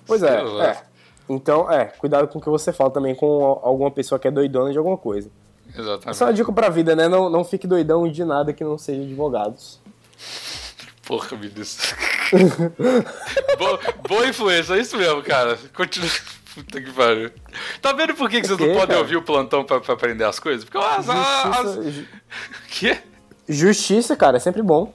Pois 0.07 0.23
é, 0.23 0.41
é. 0.63 0.83
Então, 1.29 1.71
é, 1.71 1.85
cuidado 1.85 2.27
com 2.29 2.39
o 2.39 2.43
que 2.43 2.49
você 2.51 2.73
fala 2.73 2.91
também 2.91 3.15
com 3.15 3.61
alguma 3.63 3.91
pessoa 3.91 4.19
que 4.19 4.27
é 4.27 4.31
doidona 4.31 4.73
de 4.73 4.79
alguma 4.79 4.97
coisa. 4.99 5.31
Exatamente. 5.69 6.09
Essa 6.09 6.25
é 6.25 6.27
uma 6.27 6.33
dica 6.35 6.53
pra 6.53 6.69
vida, 6.69 6.97
né? 6.97 7.07
Não, 7.07 7.31
não 7.31 7.45
fique 7.45 7.67
doidão 7.67 8.11
de 8.11 8.25
nada 8.25 8.53
que 8.53 8.65
não 8.65 8.77
seja 8.77 9.03
advogados. 9.03 9.81
Porra, 11.07 11.37
Vinícius. 11.37 11.95
boa, 13.59 13.81
boa 14.09 14.27
influência, 14.29 14.75
é 14.75 14.81
isso 14.81 14.97
mesmo, 14.97 15.23
cara. 15.23 15.59
Continua. 15.75 16.09
Puta 16.55 16.81
que 16.81 16.91
pariu. 16.93 17.31
Tá 17.81 17.93
vendo 17.93 18.15
por 18.15 18.29
que, 18.29 18.41
que 18.41 18.47
vocês 18.47 18.59
não 18.59 18.67
podem 18.69 18.87
cara? 18.89 18.99
ouvir 19.01 19.17
o 19.17 19.23
plantão 19.23 19.65
pra, 19.65 19.81
pra 19.81 19.95
aprender 19.95 20.25
as 20.25 20.39
coisas? 20.41 20.65
Porque 20.65 20.79
as, 20.79 21.09
as, 21.09 21.75
Justiça, 21.75 21.91
ju- 21.91 22.07
Quê? 22.69 22.99
justiça, 23.49 24.17
cara, 24.17 24.37
é 24.37 24.41
sempre 24.41 24.63
bom. 24.63 24.93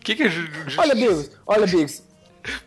Que 0.00 0.14
que 0.14 0.22
é 0.24 0.28
ju- 0.28 0.46
ju- 0.66 0.80
Olha, 0.80 0.94
Bigos, 0.94 1.30
olha, 1.46 1.66
Bigos. 1.66 2.02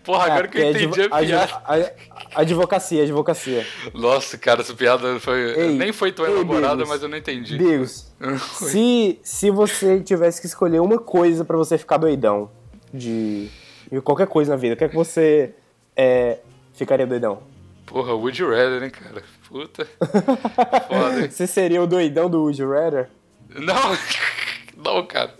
Porra, 0.04 0.26
agora 0.26 0.48
que 0.48 0.58
eu 0.60 0.70
entendi 0.70 1.02
a 1.04 1.10
piada. 1.20 1.96
Advocacia, 2.36 3.04
advocacia. 3.04 3.66
Nossa, 3.94 4.38
cara, 4.38 4.62
essa 4.62 4.74
piada 4.76 5.20
foi. 5.20 5.54
Ei, 5.60 5.74
nem 5.76 5.92
foi 5.92 6.12
tão 6.12 6.26
ei, 6.26 6.32
elaborada, 6.34 6.76
Bigos. 6.76 6.90
mas 6.90 7.02
eu 7.04 7.10
não 7.10 7.18
entendi. 7.18 7.58
Bigos, 7.58 8.12
se, 8.70 9.20
se 9.24 9.50
você 9.50 10.00
tivesse 10.02 10.40
que 10.40 10.48
escolher 10.48 10.80
uma 10.82 11.00
coisa 11.00 11.44
pra 11.44 11.58
você 11.58 11.78
ficar 11.78 11.98
doidão 11.98 12.52
de, 12.94 13.48
de 13.92 14.02
qualquer 14.02 14.28
coisa 14.28 14.52
na 14.52 14.58
vida, 14.58 14.76
o 14.76 14.78
que 14.78 14.84
é 14.84 14.90
que 14.90 14.96
você 14.96 15.54
é, 15.96 16.40
ficaria 16.74 17.08
doidão? 17.08 17.42
Porra, 17.92 18.14
Would 18.16 18.42
You 18.42 18.50
Rather, 18.50 18.82
hein, 18.84 18.90
cara? 18.90 19.22
Puta. 19.50 19.86
Foda, 20.88 21.22
hein? 21.22 21.30
Você 21.30 21.46
seria 21.46 21.82
o 21.82 21.88
doidão 21.88 22.30
do 22.30 22.42
Would 22.44 22.62
You 22.62 22.72
Rather? 22.72 23.10
Não, 23.50 23.98
não, 24.78 25.06
cara. 25.06 25.34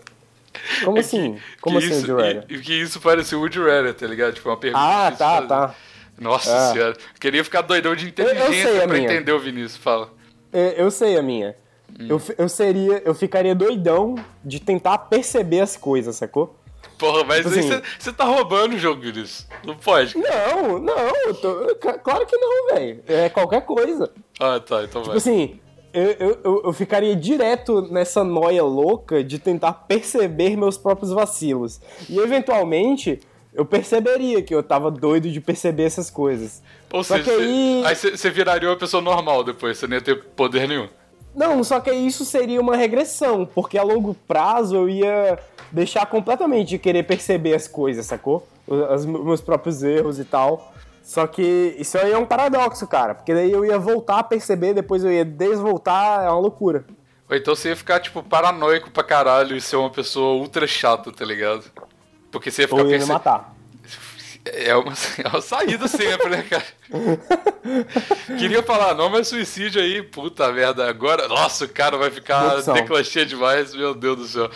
Como 0.84 0.98
É 0.98 1.00
assim? 1.00 1.34
que- 1.34 1.60
Como 1.62 1.78
que 1.78 1.86
assim, 1.86 1.94
isso, 1.98 2.12
Would 2.12 2.22
You 2.30 2.34
Rather? 2.40 2.44
e- 2.58 2.60
Que 2.60 2.74
isso 2.74 3.00
parece 3.00 3.34
Would 3.34 3.58
You 3.58 3.64
Rather, 3.66 3.94
tá 3.94 4.06
ligado? 4.06 4.34
Tipo, 4.34 4.50
uma 4.50 4.56
pergunta. 4.58 4.84
Ah, 4.84 5.10
tá, 5.10 5.34
fazer. 5.36 5.48
tá. 5.48 5.74
Nossa 6.20 6.54
Ah. 6.54 6.72
senhora. 6.72 6.96
Queria 7.18 7.42
ficar 7.42 7.62
doidão 7.62 7.96
de 7.96 8.04
eu 8.04 8.08
inteligência 8.10 8.52
sei 8.70 8.78
a 8.82 8.86
pra 8.86 8.96
minha. 8.98 9.10
entender 9.10 9.32
o 9.32 9.40
Vinícius. 9.40 9.76
Fala. 9.78 10.10
É, 10.52 10.74
Eu 10.76 10.90
sei 10.90 11.16
a 11.16 11.22
minha. 11.22 11.56
Hum. 11.98 12.06
Eu, 12.08 12.22
eu 12.38 12.48
seria, 12.48 13.02
eu 13.04 13.14
ficaria 13.14 13.54
doidão 13.54 14.14
de 14.44 14.60
tentar 14.60 14.98
perceber 14.98 15.60
as 15.60 15.76
coisas, 15.76 16.16
sacou? 16.16 16.54
Porra, 17.02 17.24
mas 17.24 17.38
Tipo 17.44 17.48
aí 17.54 17.58
assim- 17.60 17.82
você 17.98 18.12
tá 18.12 18.24
roubando 18.24 18.74
o 18.74 18.78
jogo, 18.78 19.00
Vinícius. 19.00 19.46
Não 19.64 19.74
pode. 19.76 20.16
Não, 20.16 20.78
não, 20.78 21.34
tô- 21.34 21.74
claro 22.02 22.24
que 22.26 22.36
não, 22.36 22.74
velho. 22.74 23.02
É 23.08 23.28
qualquer 23.28 23.62
coisa. 23.66 24.10
Ah, 24.38 24.60
tá, 24.60 24.84
então 24.84 25.02
vai. 25.02 25.16
Tipo 25.16 25.16
assim, 25.16 25.58
eu, 25.92 26.10
eu, 26.44 26.62
eu, 26.64 26.72
ficaria 26.72 27.14
direto 27.16 27.82
nessa 27.90 28.22
noia 28.22 28.62
louca 28.62 29.22
de 29.24 29.38
tentar 29.38 29.72
perceber 29.72 30.56
meus 30.56 30.78
próprios 30.78 31.10
vacilos. 31.12 31.80
E 32.08 32.18
eventualmente 32.18 33.20
eu 33.52 33.64
perceberia 33.66 34.40
que 34.42 34.54
eu 34.54 34.62
tava 34.62 34.90
doido 34.90 35.30
de 35.30 35.40
perceber 35.40 35.82
essas 35.82 36.08
coisas. 36.08 36.62
Ou 36.92 37.02
só 37.04 37.16
seja, 37.16 37.24
que 37.36 37.42
aí- 37.42 37.94
você 37.96 38.16
você 38.16 38.30
viraria 38.30 38.68
uma 38.68 38.76
pessoa 38.76 39.02
normal 39.02 39.42
depois, 39.44 39.76
você 39.76 39.86
não 39.86 39.94
ia 39.96 40.00
ter 40.00 40.14
poder 40.36 40.66
nenhum. 40.68 40.88
Não, 41.34 41.64
só 41.64 41.80
que 41.80 41.90
isso 41.90 42.24
seria 42.24 42.60
uma 42.60 42.76
regressão, 42.76 43.46
porque 43.46 43.78
a 43.78 43.82
longo 43.82 44.14
prazo 44.14 44.76
eu 44.76 44.88
ia 44.88 45.38
deixar 45.70 46.04
completamente 46.06 46.70
de 46.70 46.78
querer 46.78 47.04
perceber 47.04 47.54
as 47.54 47.66
coisas, 47.66 48.06
sacou? 48.06 48.46
Os 48.66 49.06
meus 49.06 49.40
próprios 49.40 49.82
erros 49.82 50.18
e 50.18 50.24
tal. 50.24 50.72
Só 51.02 51.26
que 51.26 51.74
isso 51.78 51.98
aí 51.98 52.12
é 52.12 52.18
um 52.18 52.26
paradoxo, 52.26 52.86
cara, 52.86 53.14
porque 53.14 53.34
daí 53.34 53.50
eu 53.50 53.64
ia 53.64 53.78
voltar 53.78 54.18
a 54.18 54.22
perceber, 54.22 54.72
depois 54.72 55.02
eu 55.02 55.10
ia 55.10 55.24
desvoltar, 55.24 56.24
é 56.24 56.28
uma 56.30 56.38
loucura. 56.38 56.84
Ou 57.28 57.36
então 57.36 57.56
você 57.56 57.70
ia 57.70 57.76
ficar, 57.76 57.98
tipo, 57.98 58.22
paranoico 58.22 58.90
pra 58.90 59.02
caralho 59.02 59.56
e 59.56 59.60
ser 59.60 59.76
uma 59.76 59.90
pessoa 59.90 60.40
ultra 60.40 60.66
chata, 60.66 61.10
tá 61.10 61.24
ligado? 61.24 61.64
Porque 62.30 62.50
você 62.50 62.62
ia 62.62 62.68
ficar 62.68 62.82
Ou 62.82 62.90
ia 62.90 62.98
me 62.98 63.06
matar. 63.06 63.54
É 64.44 64.74
uma, 64.74 64.92
é 65.22 65.28
uma 65.28 65.40
saída 65.40 65.86
sempre, 65.88 66.28
né, 66.28 66.42
cara? 66.48 66.64
Queria 68.38 68.62
falar, 68.62 68.94
não, 68.94 69.08
mas 69.08 69.28
suicídio 69.28 69.80
aí, 69.80 70.02
puta 70.02 70.50
merda. 70.52 70.88
Agora, 70.88 71.28
nossa, 71.28 71.64
o 71.64 71.68
cara 71.68 71.96
vai 71.96 72.10
ficar 72.10 72.60
declanchê 72.72 73.24
demais, 73.24 73.74
meu 73.74 73.94
Deus 73.94 74.16
do 74.18 74.26
céu. 74.26 74.50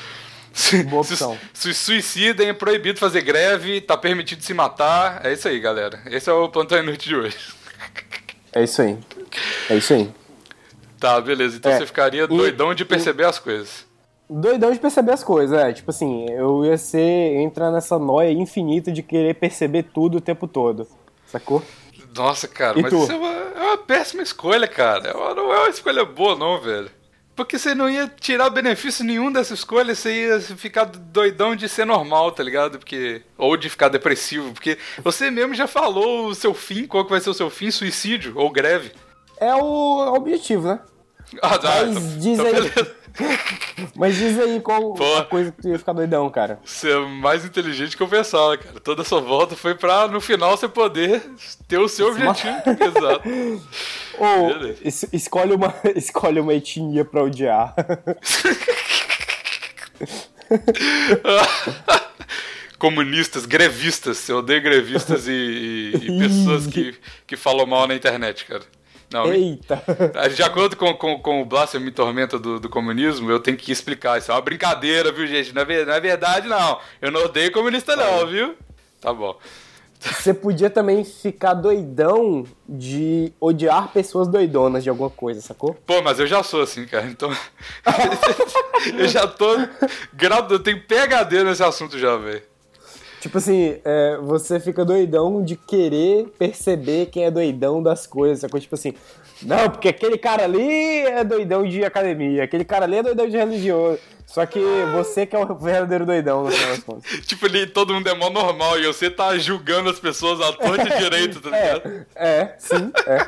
Se, 1.52 1.74
suicidem, 1.74 2.48
é 2.48 2.52
proibido 2.54 2.98
fazer 2.98 3.20
greve, 3.20 3.80
tá 3.80 3.96
permitido 3.96 4.42
se 4.42 4.54
matar. 4.54 5.20
É 5.24 5.32
isso 5.32 5.46
aí, 5.46 5.60
galera. 5.60 6.00
Esse 6.06 6.30
é 6.30 6.32
o 6.32 6.48
plantão 6.48 6.78
inútil 6.78 7.08
de 7.08 7.16
hoje. 7.16 7.36
É 8.52 8.64
isso 8.64 8.80
aí. 8.82 8.98
É 9.68 9.76
isso 9.76 9.92
aí. 9.92 10.10
Tá, 10.98 11.20
beleza. 11.20 11.58
Então 11.58 11.70
É. 11.70 11.78
você 11.78 11.86
ficaria 11.86 12.24
E- 12.24 12.26
doidão 12.26 12.74
de 12.74 12.84
perceber 12.86 13.24
as 13.26 13.38
coisas. 13.38 13.85
Doidão 14.28 14.72
de 14.72 14.78
perceber 14.80 15.12
as 15.12 15.22
coisas, 15.22 15.56
é. 15.58 15.72
Tipo 15.72 15.90
assim, 15.90 16.26
eu 16.30 16.64
ia 16.64 16.76
ser. 16.76 17.36
entrar 17.36 17.70
nessa 17.70 17.98
noia 17.98 18.30
infinita 18.32 18.90
de 18.90 19.02
querer 19.02 19.34
perceber 19.34 19.84
tudo 19.84 20.18
o 20.18 20.20
tempo 20.20 20.48
todo. 20.48 20.86
Sacou? 21.26 21.62
Nossa, 22.14 22.48
cara, 22.48 22.78
E 22.78 22.82
mas 22.82 22.90
tu? 22.90 23.02
isso 23.02 23.12
é 23.12 23.16
uma, 23.16 23.28
é 23.32 23.60
uma 23.68 23.78
péssima 23.78 24.22
escolha, 24.22 24.66
cara. 24.66 25.10
É 25.10 25.12
Não 25.34 25.52
é 25.52 25.58
uma 25.60 25.68
escolha 25.68 26.04
boa, 26.04 26.34
não, 26.36 26.60
velho. 26.60 26.90
Porque 27.36 27.58
você 27.58 27.74
não 27.74 27.90
ia 27.90 28.08
tirar 28.08 28.48
benefício 28.48 29.04
nenhum 29.04 29.30
dessa 29.30 29.52
escolha, 29.52 29.94
você 29.94 30.26
ia 30.26 30.40
ficar 30.40 30.84
doidão 30.86 31.54
de 31.54 31.68
ser 31.68 31.84
normal, 31.84 32.32
tá 32.32 32.42
ligado? 32.42 32.78
Porque. 32.78 33.22
Ou 33.36 33.56
de 33.56 33.68
ficar 33.68 33.88
depressivo. 33.88 34.52
Porque 34.52 34.78
você 35.04 35.30
mesmo 35.30 35.54
já 35.54 35.66
falou 35.66 36.28
o 36.28 36.34
seu 36.34 36.54
fim, 36.54 36.86
qual 36.86 37.04
que 37.04 37.10
vai 37.10 37.20
ser 37.20 37.28
o 37.30 37.34
seu 37.34 37.50
fim? 37.50 37.70
Suicídio 37.70 38.32
ou 38.36 38.50
greve. 38.50 38.90
É 39.38 39.54
o 39.54 39.58
é 40.04 40.10
o 40.10 40.14
objetivo, 40.14 40.66
né? 40.68 40.80
Ah, 41.42 41.58
tá. 41.58 41.84
Mas 41.84 41.88
então- 41.96 42.18
diz 42.18 42.26
então 42.26 42.46
aí. 42.46 42.52
beleza. 42.54 42.95
Mas 43.94 44.16
diz 44.16 44.38
aí 44.38 44.60
qual 44.60 44.94
Pô. 44.94 45.16
a 45.16 45.24
coisa 45.24 45.52
que 45.52 45.62
tu 45.62 45.68
ia 45.68 45.78
ficar 45.78 45.92
doidão, 45.92 46.28
cara. 46.30 46.58
Você 46.64 46.90
é 46.90 46.98
mais 46.98 47.44
inteligente 47.44 47.96
que 47.96 48.02
eu 48.02 48.08
pensava, 48.08 48.56
cara. 48.58 48.80
Toda 48.80 49.02
essa 49.02 49.20
volta 49.20 49.54
foi 49.56 49.74
pra, 49.74 50.06
no 50.08 50.20
final, 50.20 50.56
você 50.56 50.68
poder 50.68 51.22
ter 51.68 51.78
o 51.78 51.88
seu 51.88 52.08
objetivo. 52.08 52.54
Exato. 52.68 53.28
Ou 54.18 54.50
es- 54.82 55.06
escolhe 55.12 55.54
uma, 55.54 55.74
escolhe 55.96 56.40
uma 56.40 56.54
etnia 56.54 57.04
pra 57.04 57.22
odiar. 57.22 57.74
Comunistas, 62.78 63.46
grevistas. 63.46 64.28
Eu 64.28 64.38
odeio 64.38 64.62
grevistas 64.62 65.26
e, 65.26 65.32
e- 65.32 65.96
e 65.96 66.18
pessoas 66.18 66.66
que, 66.66 66.94
que 67.26 67.36
falam 67.36 67.66
mal 67.66 67.86
na 67.88 67.94
internet, 67.94 68.44
cara. 68.44 68.62
Não, 69.12 69.32
Eita! 69.32 69.82
de 70.34 70.42
acordo 70.42 70.76
com, 70.76 70.92
com, 70.94 71.18
com 71.20 71.42
o 71.42 71.44
Blasphemy 71.44 71.84
Me 71.86 71.90
Tormenta 71.92 72.38
do, 72.38 72.58
do 72.58 72.68
comunismo, 72.68 73.30
eu 73.30 73.38
tenho 73.40 73.56
que 73.56 73.70
explicar. 73.70 74.18
Isso 74.18 74.30
é 74.30 74.34
uma 74.34 74.40
brincadeira, 74.40 75.12
viu, 75.12 75.26
gente? 75.26 75.54
Na, 75.54 75.62
ve- 75.64 75.84
na 75.84 75.98
verdade, 76.00 76.48
não. 76.48 76.78
Eu 77.00 77.10
não 77.12 77.24
odeio 77.24 77.52
comunista, 77.52 77.94
não, 77.96 78.26
viu? 78.26 78.54
Tá 79.00 79.12
bom. 79.12 79.38
Você 79.98 80.34
podia 80.34 80.68
também 80.68 81.04
ficar 81.04 81.54
doidão 81.54 82.44
de 82.68 83.32
odiar 83.40 83.88
pessoas 83.88 84.28
doidonas 84.28 84.84
de 84.84 84.90
alguma 84.90 85.08
coisa, 85.10 85.40
sacou? 85.40 85.74
Pô, 85.86 86.02
mas 86.02 86.18
eu 86.20 86.26
já 86.26 86.42
sou 86.42 86.60
assim, 86.62 86.84
cara. 86.86 87.06
Então. 87.06 87.30
eu 88.98 89.08
já 89.08 89.26
tô. 89.26 89.56
gradu- 90.12 90.54
Eu 90.54 90.58
tenho 90.60 90.80
PHD 90.82 91.44
nesse 91.44 91.62
assunto 91.62 91.98
já, 91.98 92.16
velho. 92.16 92.42
Tipo 93.26 93.38
assim, 93.38 93.76
é, 93.84 94.18
você 94.22 94.60
fica 94.60 94.84
doidão 94.84 95.42
de 95.42 95.56
querer 95.56 96.28
perceber 96.38 97.06
quem 97.06 97.24
é 97.24 97.30
doidão 97.30 97.82
das 97.82 98.06
coisas, 98.06 98.38
sacou? 98.38 98.60
Tipo 98.60 98.76
assim, 98.76 98.94
não, 99.42 99.68
porque 99.68 99.88
aquele 99.88 100.16
cara 100.16 100.44
ali 100.44 101.00
é 101.00 101.24
doidão 101.24 101.66
de 101.66 101.84
academia, 101.84 102.44
aquele 102.44 102.64
cara 102.64 102.84
ali 102.84 102.98
é 102.98 103.02
doidão 103.02 103.28
de 103.28 103.36
religioso. 103.36 103.98
Só 104.28 104.46
que 104.46 104.60
você 104.94 105.26
que 105.26 105.34
é 105.34 105.38
o 105.40 105.54
verdadeiro 105.56 106.06
doidão, 106.06 106.44
no 106.44 106.52
final 106.52 106.68
das 106.68 106.84
contas. 106.84 107.10
Tipo, 107.26 107.46
ali 107.46 107.66
todo 107.66 107.92
mundo 107.92 108.08
é 108.08 108.14
mó 108.14 108.30
normal 108.30 108.78
e 108.78 108.86
você 108.86 109.10
tá 109.10 109.36
julgando 109.36 109.90
as 109.90 109.98
pessoas 109.98 110.40
à 110.40 110.52
torta 110.52 110.88
e 110.88 110.98
direito, 110.98 111.40
tá 111.40 111.50
ligado? 111.50 112.06
É, 112.14 112.28
é, 112.28 112.54
sim, 112.60 112.92
é. 113.08 113.26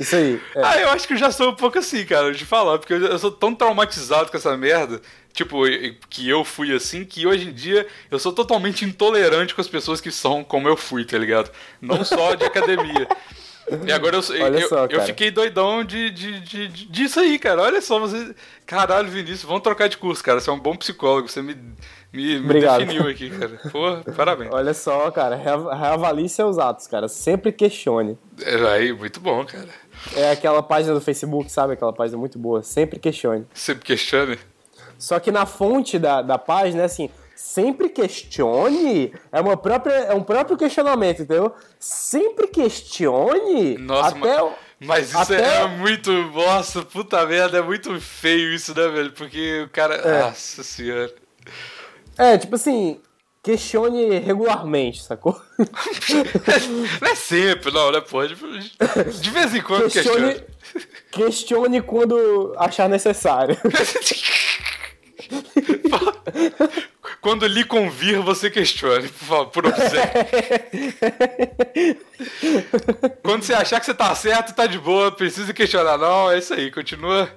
Isso 0.00 0.16
aí. 0.16 0.40
é. 0.56 0.62
Ah, 0.64 0.80
eu 0.80 0.88
acho 0.90 1.06
que 1.06 1.12
eu 1.12 1.18
já 1.18 1.30
sou 1.30 1.50
um 1.50 1.54
pouco 1.54 1.78
assim, 1.78 2.04
cara, 2.06 2.32
de 2.32 2.44
falar, 2.44 2.78
porque 2.78 2.94
eu, 2.94 2.98
eu 3.06 3.18
sou 3.18 3.30
tão 3.30 3.54
traumatizado 3.54 4.30
com 4.30 4.36
essa 4.36 4.56
merda, 4.56 5.00
tipo, 5.32 5.58
que 6.08 6.28
eu 6.28 6.42
fui 6.44 6.74
assim, 6.74 7.04
que 7.04 7.26
hoje 7.26 7.48
em 7.48 7.52
dia 7.52 7.86
eu 8.10 8.18
sou 8.18 8.32
totalmente 8.32 8.84
intolerante 8.84 9.54
com 9.54 9.60
as 9.60 9.68
pessoas 9.68 10.00
que 10.00 10.10
são 10.10 10.42
como 10.42 10.66
eu 10.66 10.76
fui, 10.76 11.04
tá 11.04 11.18
ligado? 11.18 11.50
Não 11.80 12.04
só 12.04 12.34
de 12.34 12.44
academia. 12.44 13.06
E 13.86 13.92
agora 13.92 14.16
eu, 14.16 14.20
eu, 14.20 14.68
só, 14.68 14.86
eu 14.86 15.00
fiquei 15.02 15.30
doidão 15.30 15.84
de, 15.84 16.10
de, 16.10 16.40
de, 16.40 16.66
de- 16.68 16.86
disso 16.86 17.20
aí, 17.20 17.38
cara. 17.38 17.62
Olha 17.62 17.80
só, 17.80 18.00
você. 18.00 18.34
Caralho, 18.66 19.08
Vinícius, 19.08 19.44
vamos 19.44 19.62
trocar 19.62 19.88
de 19.88 19.96
curso, 19.96 20.24
cara. 20.24 20.40
Você 20.40 20.50
é 20.50 20.52
um 20.52 20.58
bom 20.58 20.74
psicólogo, 20.74 21.28
você 21.28 21.40
me, 21.40 21.54
me, 22.12 22.40
me 22.40 22.60
definiu 22.60 23.06
aqui, 23.06 23.30
cara. 23.30 23.60
Pô, 23.70 23.98
parabéns. 24.16 24.50
Olha 24.52 24.74
só, 24.74 25.08
cara, 25.12 25.36
reava- 25.36 25.72
reavalie 25.72 26.28
seus 26.28 26.58
atos, 26.58 26.88
cara. 26.88 27.06
Sempre 27.06 27.52
questione. 27.52 28.18
É, 28.42 28.56
aí, 28.72 28.92
muito 28.92 29.20
bom, 29.20 29.44
cara. 29.44 29.68
É 30.16 30.30
aquela 30.32 30.62
página 30.62 30.94
do 30.94 31.00
Facebook, 31.00 31.50
sabe? 31.50 31.74
Aquela 31.74 31.92
página 31.92 32.18
muito 32.18 32.38
boa. 32.38 32.62
Sempre 32.62 32.98
questione. 32.98 33.46
Sempre 33.54 33.84
questione. 33.84 34.38
Só 34.98 35.18
que 35.18 35.30
na 35.30 35.46
fonte 35.46 35.98
da, 35.98 36.20
da 36.22 36.38
página 36.38 36.82
é 36.82 36.84
assim. 36.86 37.10
Sempre 37.34 37.88
questione 37.88 39.12
é, 39.32 39.40
uma 39.40 39.56
própria, 39.56 39.92
é 39.94 40.14
um 40.14 40.22
próprio 40.22 40.58
questionamento, 40.58 41.22
entendeu? 41.22 41.54
Sempre 41.78 42.48
questione 42.48 43.78
Nossa, 43.78 44.08
até 44.16 44.42
mas, 44.42 44.52
mas 44.80 45.08
isso 45.08 45.18
até- 45.18 45.62
é 45.62 45.66
muito. 45.66 46.12
Nossa, 46.12 46.82
puta 46.82 47.24
merda, 47.26 47.58
é 47.58 47.62
muito 47.62 47.98
feio 47.98 48.52
isso, 48.52 48.74
né, 48.78 48.88
velho? 48.88 49.12
Porque 49.12 49.62
o 49.62 49.70
cara. 49.70 49.94
É. 49.96 50.20
Nossa 50.22 50.62
senhora. 50.62 51.10
É, 52.18 52.36
tipo 52.36 52.54
assim, 52.56 53.00
questione 53.42 54.18
regularmente, 54.18 55.02
sacou? 55.02 55.40
Não 57.00 57.08
é 57.08 57.14
sempre, 57.14 57.72
não, 57.72 57.90
né, 57.90 58.00
pô? 58.00 58.24
De, 58.26 58.34
vez 59.30 59.54
em 59.54 59.62
quando 59.62 59.90
questione, 59.90 60.34
questione. 60.34 60.46
questione 61.10 61.82
quando 61.82 62.54
achar 62.58 62.88
necessário. 62.88 63.56
Quando 67.20 67.46
lhe 67.46 67.64
convir, 67.64 68.18
você 68.20 68.50
questione, 68.50 69.08
por 69.08 69.26
favor, 69.26 69.46
por. 69.48 69.64
Quando 73.22 73.42
você 73.42 73.52
achar 73.52 73.78
que 73.78 73.86
você 73.86 73.94
tá 73.94 74.14
certo, 74.14 74.54
tá 74.54 74.66
de 74.66 74.78
boa, 74.78 75.12
precisa 75.12 75.52
questionar, 75.52 75.98
não, 75.98 76.30
é 76.30 76.38
isso 76.38 76.54
aí, 76.54 76.70
continua. 76.70 77.30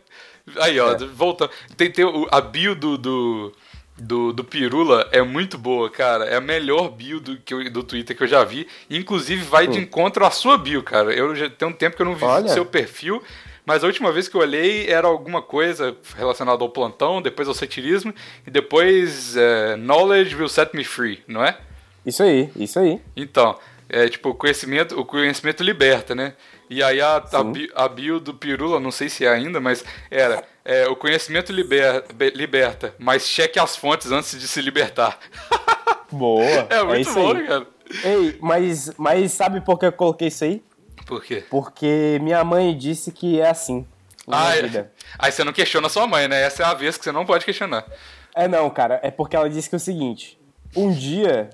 Aí, 0.57 0.79
ó, 0.79 0.95
volta. 1.13 1.49
Tem, 1.75 1.91
tem 1.91 2.05
o- 2.05 2.27
a 2.31 2.39
bio 2.41 2.75
do, 2.75 2.97
do, 2.97 3.53
do, 3.97 4.33
do 4.33 4.43
Pirula 4.43 5.07
é 5.11 5.21
muito 5.21 5.57
boa, 5.57 5.89
cara. 5.89 6.25
É 6.25 6.35
a 6.35 6.41
melhor 6.41 6.89
bio 6.89 7.19
do, 7.19 7.37
que 7.37 7.53
eu- 7.53 7.69
do 7.71 7.83
Twitter 7.83 8.15
que 8.15 8.23
eu 8.23 8.27
já 8.27 8.43
vi. 8.43 8.67
Inclusive, 8.89 9.43
vai 9.43 9.67
de 9.67 9.79
encontro 9.79 10.25
à 10.25 10.31
sua 10.31 10.57
bio, 10.57 10.81
cara. 10.83 11.13
Eu 11.13 11.35
já 11.35 11.49
tem 11.49 11.67
um 11.67 11.73
tempo 11.73 11.95
que 11.95 12.01
eu 12.01 12.05
não 12.05 12.13
visito 12.15 12.31
Olha. 12.31 12.47
seu 12.49 12.65
perfil. 12.65 13.21
Mas 13.65 13.81
a 13.83 13.87
última 13.87 14.11
vez 14.11 14.27
que 14.27 14.35
eu 14.35 14.41
olhei 14.41 14.87
era 14.89 15.07
alguma 15.07 15.41
coisa 15.41 15.95
relacionada 16.17 16.61
ao 16.63 16.69
plantão, 16.69 17.21
depois 17.21 17.47
ao 17.47 17.53
satirismo, 17.53 18.13
e 18.45 18.51
depois 18.51 19.37
é, 19.37 19.77
Knowledge 19.77 20.35
will 20.35 20.49
set 20.49 20.75
me 20.75 20.83
free, 20.83 21.23
não 21.27 21.41
é? 21.43 21.57
Isso 22.05 22.21
aí, 22.21 22.49
isso 22.57 22.77
aí. 22.77 22.99
Então, 23.15 23.57
é 23.87 24.09
tipo, 24.09 24.29
o 24.31 24.35
conhecimento, 24.35 24.99
o 24.99 25.05
conhecimento 25.05 25.63
liberta, 25.63 26.13
né? 26.13 26.33
E 26.73 26.81
aí 26.81 26.99
a, 26.99 27.17
a, 27.17 27.83
a 27.85 27.87
bio 27.87 28.19
do 28.19 28.33
Pirula, 28.33 28.79
não 28.79 28.89
sei 28.89 29.07
se 29.07 29.23
é 29.23 29.29
ainda, 29.29 29.59
mas 29.59 29.85
era 30.09 30.43
é, 30.65 30.87
o 30.87 30.95
conhecimento 30.95 31.51
liber, 31.51 32.03
be- 32.15 32.31
liberta, 32.31 32.95
mas 32.97 33.27
cheque 33.27 33.59
as 33.59 33.75
fontes 33.75 34.11
antes 34.11 34.39
de 34.39 34.47
se 34.47 34.59
libertar. 34.59 35.19
Boa. 36.11 36.65
É 36.71 36.81
muito 36.83 37.01
isso 37.01 37.13
bom, 37.13 37.27
aí. 37.29 37.33
né, 37.35 37.47
cara? 37.47 37.67
Ei, 38.03 38.37
mas, 38.41 38.91
mas 38.97 39.31
sabe 39.33 39.61
por 39.61 39.77
que 39.77 39.85
eu 39.85 39.91
coloquei 39.91 40.29
isso 40.29 40.43
aí? 40.43 40.63
Por 41.05 41.23
quê? 41.23 41.43
Porque 41.47 42.17
minha 42.23 42.43
mãe 42.43 42.75
disse 42.75 43.11
que 43.11 43.39
é 43.39 43.51
assim. 43.51 43.85
Ah, 44.27 44.55
é. 44.57 44.63
vida. 44.63 44.91
aí 45.19 45.31
você 45.31 45.43
não 45.43 45.53
questiona 45.53 45.89
sua 45.89 46.07
mãe, 46.07 46.27
né? 46.27 46.41
Essa 46.41 46.63
é 46.63 46.65
a 46.65 46.73
vez 46.73 46.97
que 46.97 47.03
você 47.03 47.11
não 47.11 47.23
pode 47.23 47.45
questionar. 47.45 47.85
É 48.33 48.47
não, 48.47 48.67
cara, 48.71 48.99
é 49.03 49.11
porque 49.11 49.35
ela 49.35 49.47
disse 49.47 49.69
que 49.69 49.75
é 49.75 49.77
o 49.77 49.79
seguinte: 49.79 50.39
um 50.75 50.91
dia, 50.91 51.51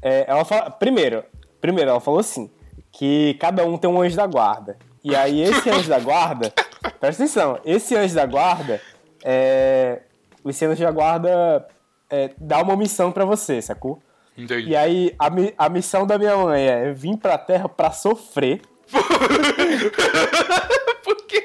é, 0.00 0.24
ela 0.26 0.42
fala, 0.46 0.70
primeiro, 0.70 1.22
primeiro 1.60 1.90
ela 1.90 2.00
falou 2.00 2.20
assim 2.20 2.50
que 2.94 3.34
cada 3.34 3.66
um 3.66 3.76
tem 3.76 3.90
um 3.90 4.00
anjo 4.00 4.16
da 4.16 4.26
guarda. 4.26 4.78
E 5.02 5.14
aí 5.14 5.42
esse 5.42 5.68
anjo 5.68 5.88
da 5.88 5.98
guarda, 5.98 6.52
presta 7.00 7.24
atenção, 7.24 7.58
esse 7.64 7.94
anjo 7.94 8.14
da 8.14 8.24
guarda, 8.24 8.80
é, 9.22 10.00
esse 10.46 10.64
anjo 10.64 10.82
da 10.82 10.90
guarda 10.90 11.66
é, 12.08 12.30
dá 12.38 12.62
uma 12.62 12.76
missão 12.76 13.12
pra 13.12 13.24
você, 13.24 13.60
sacou? 13.60 14.00
Entendi. 14.38 14.70
E 14.70 14.76
aí 14.76 15.14
a, 15.18 15.66
a 15.66 15.68
missão 15.68 16.06
da 16.06 16.18
minha 16.18 16.36
mãe 16.36 16.66
é 16.66 16.92
vir 16.92 17.16
pra 17.16 17.36
Terra 17.36 17.68
pra 17.68 17.90
sofrer. 17.90 18.62
Por 21.02 21.16
quê? 21.26 21.44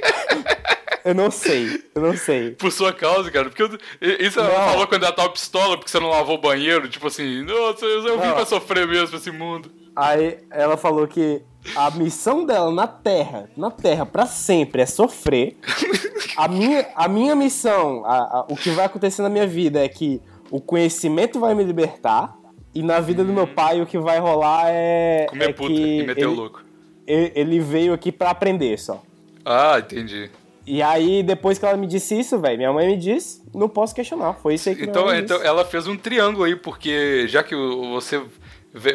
Eu 1.04 1.16
não 1.16 1.32
sei, 1.32 1.84
eu 1.96 2.02
não 2.02 2.16
sei. 2.16 2.52
Por 2.52 2.72
sua 2.72 2.94
causa, 2.94 3.32
cara. 3.32 3.50
Porque 3.50 3.78
isso 4.20 4.40
ela 4.40 4.70
falou 4.70 4.88
quando 4.88 5.04
ela 5.04 5.14
tava 5.14 5.32
pistola, 5.32 5.78
porque 5.78 5.90
você 5.90 6.00
não 6.00 6.10
lavou 6.10 6.36
o 6.36 6.42
banheiro. 6.42 6.88
Tipo 6.88 7.08
assim, 7.08 7.44
nossa, 7.44 7.86
eu 7.86 8.08
eu 8.08 8.20
vim 8.20 8.32
pra 8.32 8.46
sofrer 8.46 8.88
mesmo 8.88 9.18
esse 9.18 9.32
mundo. 9.32 9.72
Aí 10.02 10.38
ela 10.52 10.78
falou 10.78 11.06
que 11.08 11.42
a 11.76 11.92
missão 11.92 12.46
dela 12.46 12.72
na 12.72 12.88
Terra, 12.88 13.50
na 13.58 13.70
Terra 13.70 14.06
pra 14.06 14.26
sempre 14.26 14.82
é 14.82 14.86
sofrer. 14.86 15.58
A 16.38 16.48
minha, 16.48 16.88
a 16.96 17.08
minha 17.08 17.36
missão, 17.36 18.06
a- 18.06 18.18
a- 18.40 18.46
o 18.50 18.56
que 18.56 18.70
vai 18.70 18.86
acontecer 18.86 19.22
na 19.22 19.30
minha 19.30 19.46
vida 19.48 19.84
é 19.84 19.88
que 19.90 20.22
o 20.50 20.62
conhecimento 20.62 21.40
vai 21.40 21.54
me 21.54 21.64
libertar. 21.64 22.36
E 22.74 22.82
na 22.82 23.00
vida 23.00 23.24
do 23.26 23.34
meu 23.34 23.46
pai 23.48 23.82
o 23.82 23.86
que 23.86 23.98
vai 23.98 24.20
rolar 24.20 24.66
é, 24.68 25.26
Hum. 25.26 25.32
Comer 25.32 25.50
é 25.50 25.54
puta 25.54 25.74
que 25.74 25.82
e 26.00 26.04
meter 26.08 26.28
o 26.28 26.30
ele, 26.32 26.40
louco. 26.40 26.62
ele- 27.06 27.32
ele 27.36 27.60
veio 27.60 27.94
aqui 27.94 28.12
pra 28.12 28.30
aprender 28.30 28.78
só. 28.80 29.02
Ah, 29.44 29.80
entendi. 29.80 30.30
E 30.68 30.84
aí, 30.84 31.24
depois 31.24 31.58
que 31.58 31.66
ela 31.66 31.76
me 31.76 31.88
disse 31.88 32.18
isso, 32.18 32.38
velho, 32.38 32.58
minha 32.58 32.72
mãe 32.72 32.86
me 32.88 32.96
disse, 32.96 33.42
não 33.56 33.68
posso 33.68 33.96
questionar. 33.96 34.34
Foi 34.36 34.54
isso 34.54 34.70
aí 34.70 34.76
que 34.76 34.84
Então, 34.84 35.14
então 35.16 35.42
ela 35.42 35.66
fez 35.66 35.88
um 35.88 35.98
triângulo 35.98 36.44
aí, 36.44 36.56
porque 36.56 37.28
já 37.28 37.42
que 37.42 37.56
o- 37.56 37.90
você 37.94 38.22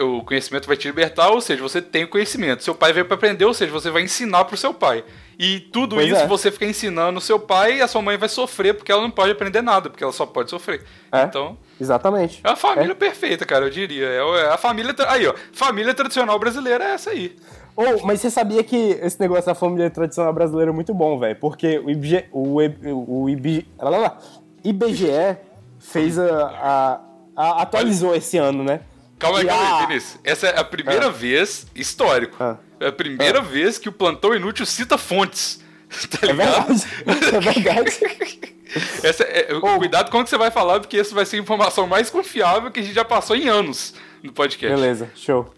o 0.00 0.22
conhecimento 0.24 0.66
vai 0.68 0.76
te 0.76 0.86
libertar, 0.86 1.30
ou 1.30 1.40
seja, 1.40 1.60
você 1.62 1.82
tem 1.82 2.04
o 2.04 2.08
conhecimento. 2.08 2.62
Seu 2.62 2.74
pai 2.74 2.92
veio 2.92 3.06
pra 3.06 3.16
aprender, 3.16 3.44
ou 3.44 3.52
seja, 3.52 3.72
você 3.72 3.90
vai 3.90 4.02
ensinar 4.02 4.44
pro 4.44 4.56
seu 4.56 4.72
pai. 4.72 5.04
E 5.36 5.58
tudo 5.58 5.96
Pois 5.96 6.06
isso 6.08 6.20
é. 6.20 6.26
você 6.28 6.50
fica 6.52 6.64
ensinando 6.64 7.18
o 7.18 7.20
seu 7.20 7.40
pai 7.40 7.78
e 7.78 7.82
a 7.82 7.88
sua 7.88 8.00
mãe 8.00 8.16
vai 8.16 8.28
sofrer, 8.28 8.74
porque 8.74 8.92
ela 8.92 9.02
não 9.02 9.10
pode 9.10 9.32
aprender 9.32 9.62
nada, 9.62 9.90
porque 9.90 10.04
ela 10.04 10.12
só 10.12 10.24
pode 10.24 10.48
sofrer. 10.48 10.84
É. 11.10 11.22
Então, 11.24 11.58
Exatamente. 11.80 12.40
é 12.44 12.50
a 12.50 12.54
família 12.54 12.94
perfeita, 12.94 13.44
cara, 13.44 13.64
eu 13.66 13.70
diria. 13.70 14.06
É 14.06 14.18
é 14.44 14.48
a 14.50 14.56
família. 14.56 14.94
Aí, 15.08 15.26
ó. 15.26 15.34
Família 15.52 15.92
tradicional 15.92 16.38
brasileira 16.38 16.84
é 16.84 16.90
essa 16.92 17.10
aí. 17.10 17.34
Oh, 17.76 18.06
mas 18.06 18.20
você 18.20 18.30
sabia 18.30 18.62
que 18.62 18.76
esse 19.02 19.18
negócio 19.18 19.46
da 19.46 19.54
família 19.56 19.90
tradicional 19.90 20.32
brasileira 20.32 20.70
é 20.70 20.74
muito 20.74 20.94
bom, 20.94 21.18
velho? 21.18 21.34
Porque 21.34 21.80
o 21.80 21.90
IBGE, 21.90 22.26
o, 22.30 22.60
o 23.24 23.28
IB 23.28 23.66
lá, 23.76 23.90
lá, 23.90 23.98
lá, 23.98 24.18
IBGE 24.62 25.36
fez 25.80 26.16
a, 26.16 26.24
a- 26.46 27.00
a- 27.36 27.62
atualizou 27.62 28.14
esse 28.14 28.38
ano, 28.38 28.62
né? 28.62 28.80
Calma 29.18 29.38
aí, 29.38 29.46
calma 29.46 29.80
aí, 29.80 29.86
Vinícius. 29.86 30.18
Essa 30.24 30.46
é 30.48 30.58
a 30.58 30.64
primeira 30.64 31.06
Ah. 31.06 31.10
vez, 31.10 31.66
histórico. 31.74 32.36
Ah. 32.40 32.56
É 32.80 32.88
a 32.88 32.92
primeira 32.92 33.40
vez 33.40 33.78
que 33.78 33.88
o 33.88 33.92
plantão 33.92 34.34
inútil 34.34 34.66
cita 34.66 34.98
fontes. 34.98 35.62
Tá 36.10 36.26
É 36.26 36.32
ligado? 36.32 36.66
verdade. 36.74 37.36
É 37.36 37.40
verdade. 37.40 38.54
Essa 39.04 39.22
é- 39.22 39.54
Oh. 39.54 39.78
Cuidado 39.78 40.10
com 40.10 40.18
o 40.18 40.24
que 40.24 40.30
você 40.30 40.36
vai 40.36 40.50
falar, 40.50 40.80
porque 40.80 40.96
isso 40.98 41.14
vai 41.14 41.24
ser 41.24 41.36
a 41.36 41.40
informação 41.40 41.86
mais 41.86 42.10
confiável 42.10 42.70
que 42.72 42.80
a 42.80 42.82
gente 42.82 42.94
já 42.94 43.04
passou 43.04 43.36
em 43.36 43.46
anos 43.48 43.94
no 44.22 44.32
podcast. 44.32 44.74
Beleza, 44.74 45.08
show. 45.14 45.54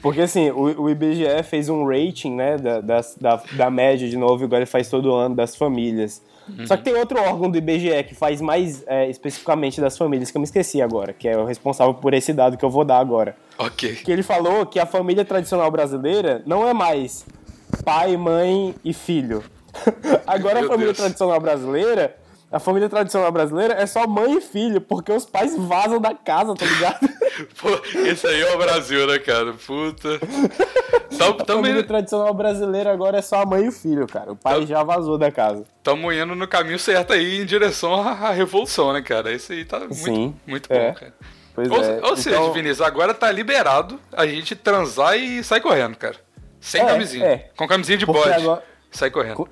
Porque 0.00 0.20
assim, 0.22 0.50
o, 0.50 0.82
o 0.82 0.90
IBGE 0.90 1.42
fez 1.48 1.68
um 1.68 1.86
rating, 1.86 2.34
né, 2.34 2.56
da, 2.56 2.80
da, 2.80 3.42
da 3.52 3.70
média 3.70 4.08
de 4.08 4.16
novo, 4.16 4.44
igual 4.44 4.58
ele 4.60 4.66
faz 4.66 4.88
todo 4.88 5.14
ano, 5.14 5.34
das 5.34 5.54
famílias. 5.56 6.22
Só 6.66 6.76
que 6.76 6.84
tem 6.84 6.94
outro 6.94 7.18
órgão 7.20 7.50
do 7.50 7.58
IBGE 7.58 8.04
que 8.04 8.14
faz 8.14 8.40
mais 8.40 8.84
é, 8.86 9.08
especificamente 9.10 9.80
das 9.80 9.96
famílias, 9.98 10.30
que 10.30 10.36
eu 10.36 10.40
me 10.40 10.44
esqueci 10.44 10.80
agora, 10.80 11.12
que 11.12 11.28
é 11.28 11.36
o 11.36 11.44
responsável 11.44 11.94
por 11.94 12.14
esse 12.14 12.32
dado 12.32 12.56
que 12.56 12.64
eu 12.64 12.70
vou 12.70 12.84
dar 12.84 12.98
agora. 12.98 13.36
Ok. 13.58 13.94
que 13.96 14.12
ele 14.12 14.22
falou 14.22 14.66
que 14.66 14.78
a 14.78 14.86
família 14.86 15.24
tradicional 15.24 15.70
brasileira 15.70 16.42
não 16.46 16.66
é 16.68 16.72
mais 16.74 17.24
pai, 17.84 18.16
mãe 18.16 18.74
e 18.84 18.92
filho. 18.92 19.42
Agora 20.26 20.60
Meu 20.60 20.64
a 20.64 20.68
família 20.68 20.86
Deus. 20.92 20.96
tradicional 20.98 21.38
brasileira, 21.40 22.16
a 22.50 22.58
família 22.60 22.88
tradicional 22.88 23.30
brasileira 23.32 23.74
é 23.74 23.86
só 23.86 24.06
mãe 24.06 24.38
e 24.38 24.40
filho, 24.40 24.80
porque 24.80 25.12
os 25.12 25.24
pais 25.26 25.56
vazam 25.56 26.00
da 26.00 26.14
casa, 26.14 26.54
tá 26.54 26.64
ligado? 26.64 27.08
Pô, 27.60 27.68
esse 28.00 28.26
aí 28.26 28.40
é 28.40 28.54
o 28.54 28.58
Brasil, 28.58 29.06
né, 29.06 29.18
cara? 29.18 29.52
Puta. 29.54 30.08
A 31.18 31.44
família 31.46 31.82
tradicional 31.84 32.32
brasileira 32.32 32.92
agora 32.92 33.18
é 33.18 33.22
só 33.22 33.42
a 33.42 33.46
mãe 33.46 33.64
e 33.64 33.68
o 33.68 33.72
filho, 33.72 34.06
cara. 34.06 34.32
O 34.32 34.36
pai 34.36 34.64
já 34.66 34.82
vazou 34.82 35.18
da 35.18 35.30
casa. 35.30 35.64
tamo 35.82 36.12
indo 36.12 36.34
no 36.34 36.46
caminho 36.48 36.78
certo 36.78 37.12
aí, 37.12 37.40
em 37.40 37.44
direção 37.44 37.94
à, 37.94 38.30
revolução, 38.30 38.92
né, 38.92 39.02
cara? 39.02 39.32
Esse 39.32 39.52
aí 39.52 39.64
tá 39.64 39.80
muito, 39.80 39.94
Sim, 39.94 40.34
muito 40.46 40.68
bom, 40.68 40.74
é. 40.74 40.92
cara. 40.92 41.14
Pois 41.54 41.70
Ou, 41.70 41.82
é. 41.82 42.00
ou 42.02 42.16
seja, 42.16 42.36
Então- 42.36 42.52
Vinícius, 42.52 42.80
agora 42.82 43.12
tá 43.14 43.30
liberado 43.32 43.98
a 44.12 44.26
gente 44.26 44.54
transar 44.54 45.16
e 45.16 45.42
sair 45.42 45.60
correndo, 45.60 45.96
cara. 45.96 46.16
Sem 46.60 46.82
É, 46.82 46.86
camisinha. 46.86 47.24
é. 47.26 47.50
Com 47.56 47.66
camisinha 47.66 47.96
de 47.98 48.04
Porque 48.06 48.20
bode. 48.28 48.42
agora- 48.42 48.62
Sai 48.90 49.10
correndo. 49.10 49.48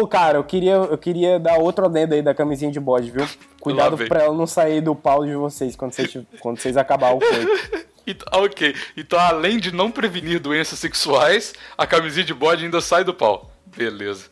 Ô, 0.00 0.06
cara, 0.06 0.38
eu 0.38 0.44
queria, 0.44 0.72
eu 0.72 0.96
queria 0.96 1.38
dar 1.38 1.58
outro 1.58 1.84
adendo 1.84 2.14
aí 2.14 2.22
da 2.22 2.34
camisinha 2.34 2.70
de 2.70 2.80
bode, 2.80 3.10
viu? 3.10 3.26
Cuidado 3.60 3.96
pra 3.96 4.22
ela 4.24 4.34
não 4.34 4.46
sair 4.46 4.80
do 4.80 4.94
pau 4.94 5.24
de 5.24 5.34
vocês 5.34 5.76
quando 5.76 5.92
vocês, 5.92 6.16
quando 6.40 6.58
vocês 6.58 6.76
acabar 6.76 7.14
o 7.14 7.18
coito. 7.18 7.82
Então, 8.04 8.42
ok. 8.42 8.74
Então, 8.96 9.16
além 9.16 9.60
de 9.60 9.72
não 9.72 9.88
prevenir 9.88 10.40
doenças 10.40 10.76
sexuais, 10.80 11.52
a 11.78 11.86
camisinha 11.86 12.24
de 12.26 12.34
bode 12.34 12.64
ainda 12.64 12.80
sai 12.80 13.04
do 13.04 13.14
pau. 13.14 13.52
Beleza. 13.76 14.26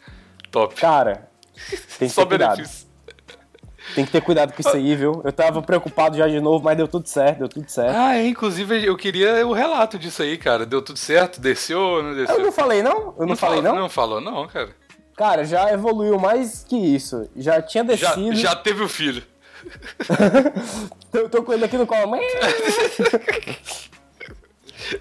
Top. 0.50 0.74
Cara, 0.74 1.28
tem 1.96 2.08
que 2.08 2.12
Só 2.14 2.22
ter 2.22 2.28
cuidado. 2.30 2.56
benefício. 2.56 2.88
Tem 3.94 4.04
que 4.04 4.10
ter 4.10 4.20
cuidado 4.22 4.52
com 4.52 4.60
isso 4.60 4.76
aí, 4.76 4.96
viu? 4.96 5.20
Eu 5.24 5.32
tava 5.32 5.62
preocupado 5.62 6.16
já 6.16 6.26
de 6.26 6.40
novo, 6.40 6.64
mas 6.64 6.76
deu 6.76 6.88
tudo 6.88 7.06
certo, 7.08 7.38
deu 7.38 7.48
tudo 7.48 7.68
certo. 7.68 7.96
Ah, 7.96 8.16
é, 8.16 8.26
inclusive 8.26 8.84
eu 8.84 8.96
queria 8.96 9.46
o 9.46 9.52
relato 9.52 10.00
disso 10.00 10.22
aí, 10.22 10.36
cara. 10.36 10.66
Deu 10.66 10.82
tudo 10.82 10.98
certo? 10.98 11.40
Desceu 11.40 11.80
ou 11.80 12.02
não 12.02 12.14
desceu? 12.14 12.38
Eu 12.38 12.42
não 12.42 12.50
falei 12.52 12.82
não? 12.82 13.14
Eu 13.18 13.26
não, 13.26 13.36
falei 13.36 13.62
falou- 13.62 13.74
não? 13.74 13.82
Não 13.82 13.88
falou, 13.88 14.20
não, 14.20 14.48
cara. 14.48 14.70
Cara, 15.20 15.44
já 15.44 15.70
evoluiu 15.70 16.18
mais 16.18 16.64
que 16.66 16.74
isso. 16.74 17.28
Já 17.36 17.60
tinha 17.60 17.84
Já, 17.94 18.14
descido. 18.14 18.36
já 18.36 18.56
teve 18.56 18.82
o 18.82 18.88
filho. 18.88 19.22
Eu 21.12 21.28
tô 21.28 21.42
com 21.42 21.52
ele 21.52 21.62
aqui 21.62 21.76
no 21.76 21.86
colo. 21.86 22.16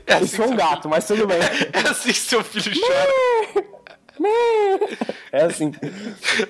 É 0.05 0.13
assim, 0.15 0.25
Isso 0.25 0.35
foi 0.35 0.47
um 0.47 0.57
gato, 0.57 0.89
mas 0.89 1.07
tudo 1.07 1.25
bem. 1.25 1.39
é 1.71 1.87
assim 1.89 2.09
que 2.09 2.19
seu 2.19 2.43
filho 2.43 2.69
chora. 2.81 3.07
É 5.31 5.43
assim. 5.43 5.71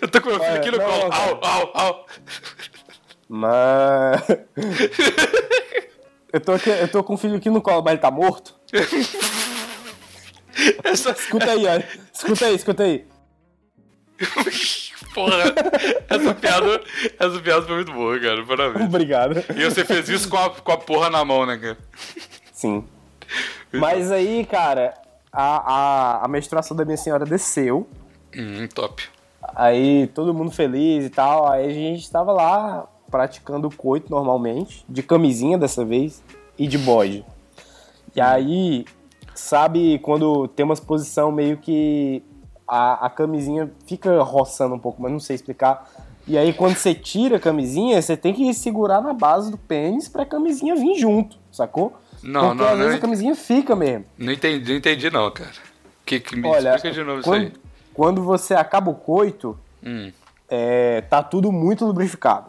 Eu 0.01 0.07
tô 0.07 0.19
com 0.19 0.29
meu 0.29 0.39
filho 0.39 0.51
Olha, 0.51 0.59
aqui 0.59 0.71
no 0.71 0.77
não, 0.79 0.85
colo. 0.87 1.13
Au, 1.13 1.39
au, 1.43 1.71
au. 1.75 2.07
Mas. 3.29 4.21
Eu 6.33 6.39
tô, 6.39 6.53
aqui, 6.53 6.69
eu 6.69 6.87
tô 6.87 7.03
com 7.03 7.15
o 7.15 7.17
filho 7.17 7.37
aqui 7.37 7.49
no 7.49 7.59
colo, 7.59 7.81
mas 7.83 7.93
ele 7.93 8.01
tá 8.01 8.11
morto? 8.11 8.53
Essa, 10.83 11.09
Escuta 11.11 11.51
aí, 11.51 11.65
olha. 11.65 11.89
Escuta 12.13 12.45
aí, 12.45 12.55
escuta 12.55 12.83
aí. 12.83 13.07
porra, 15.13 15.53
essa 16.09 16.35
piada, 16.35 16.81
essa 17.19 17.39
piada 17.39 17.61
foi 17.63 17.75
muito 17.75 17.93
boa, 17.93 18.19
cara. 18.19 18.45
Parabéns. 18.45 18.85
Obrigado. 18.85 19.43
E 19.55 19.65
você 19.65 19.85
fez 19.85 20.09
isso 20.09 20.29
com 20.29 20.37
a, 20.37 20.49
com 20.49 20.71
a 20.71 20.77
porra 20.77 21.09
na 21.09 21.23
mão, 21.23 21.45
né, 21.45 21.57
cara? 21.57 21.77
Sim. 22.51 22.83
Mas 23.71 24.11
aí, 24.11 24.45
cara, 24.45 24.93
a, 25.31 25.73
a, 25.73 26.25
a 26.25 26.27
menstruação 26.27 26.75
da 26.75 26.83
minha 26.83 26.97
senhora 26.97 27.25
desceu. 27.25 27.87
Hum, 28.35 28.67
top. 28.73 29.03
Aí 29.55 30.07
todo 30.07 30.33
mundo 30.33 30.51
feliz 30.51 31.05
e 31.05 31.09
tal. 31.09 31.49
Aí 31.51 31.67
a 31.67 31.73
gente 31.73 32.09
tava 32.09 32.31
lá 32.31 32.87
praticando 33.09 33.67
o 33.67 33.75
coito 33.75 34.11
normalmente, 34.11 34.85
de 34.87 35.01
camisinha 35.01 35.57
dessa 35.57 35.83
vez 35.83 36.23
e 36.57 36.67
de 36.67 36.77
bode. 36.77 37.25
E 38.15 38.21
aí, 38.21 38.85
sabe 39.33 39.99
quando 39.99 40.47
tem 40.47 40.65
umas 40.65 40.79
posição 40.79 41.31
meio 41.31 41.57
que 41.57 42.23
a, 42.69 43.05
a 43.07 43.09
camisinha 43.09 43.71
fica 43.85 44.21
roçando 44.21 44.75
um 44.75 44.79
pouco, 44.79 45.01
mas 45.01 45.11
não 45.11 45.19
sei 45.19 45.35
explicar. 45.35 45.89
E 46.27 46.37
aí 46.37 46.53
quando 46.53 46.75
você 46.75 46.93
tira 46.93 47.37
a 47.37 47.39
camisinha, 47.39 47.99
você 48.01 48.15
tem 48.15 48.33
que 48.33 48.53
segurar 48.53 49.01
na 49.01 49.13
base 49.13 49.49
do 49.49 49.57
pênis 49.57 50.07
pra 50.07 50.25
camisinha 50.25 50.75
vir 50.75 50.95
junto, 50.99 51.37
sacou? 51.51 51.93
Não, 52.21 52.49
Porque 52.49 52.63
não, 52.63 52.69
às 52.69 52.77
vezes 52.77 52.91
não. 52.91 52.97
a 52.97 53.01
camisinha 53.01 53.35
fica 53.35 53.75
mesmo. 53.75 54.05
Não 54.17 54.31
entendi, 54.31 54.69
não 54.71 54.77
entendi 54.77 55.09
não, 55.09 55.31
cara. 55.31 55.51
Que, 56.05 56.19
que 56.19 56.35
me 56.35 56.47
Olha, 56.47 56.75
explica 56.75 56.91
de 56.95 57.03
novo 57.03 57.23
quando, 57.23 57.43
isso 57.43 57.53
aí. 57.55 57.61
quando 57.93 58.23
você 58.23 58.53
acaba 58.53 58.91
o 58.91 58.95
coito, 58.95 59.57
Hum, 59.83 60.11
é, 60.49 61.01
tá 61.01 61.23
tudo 61.23 61.51
muito 61.51 61.85
lubrificado. 61.85 62.47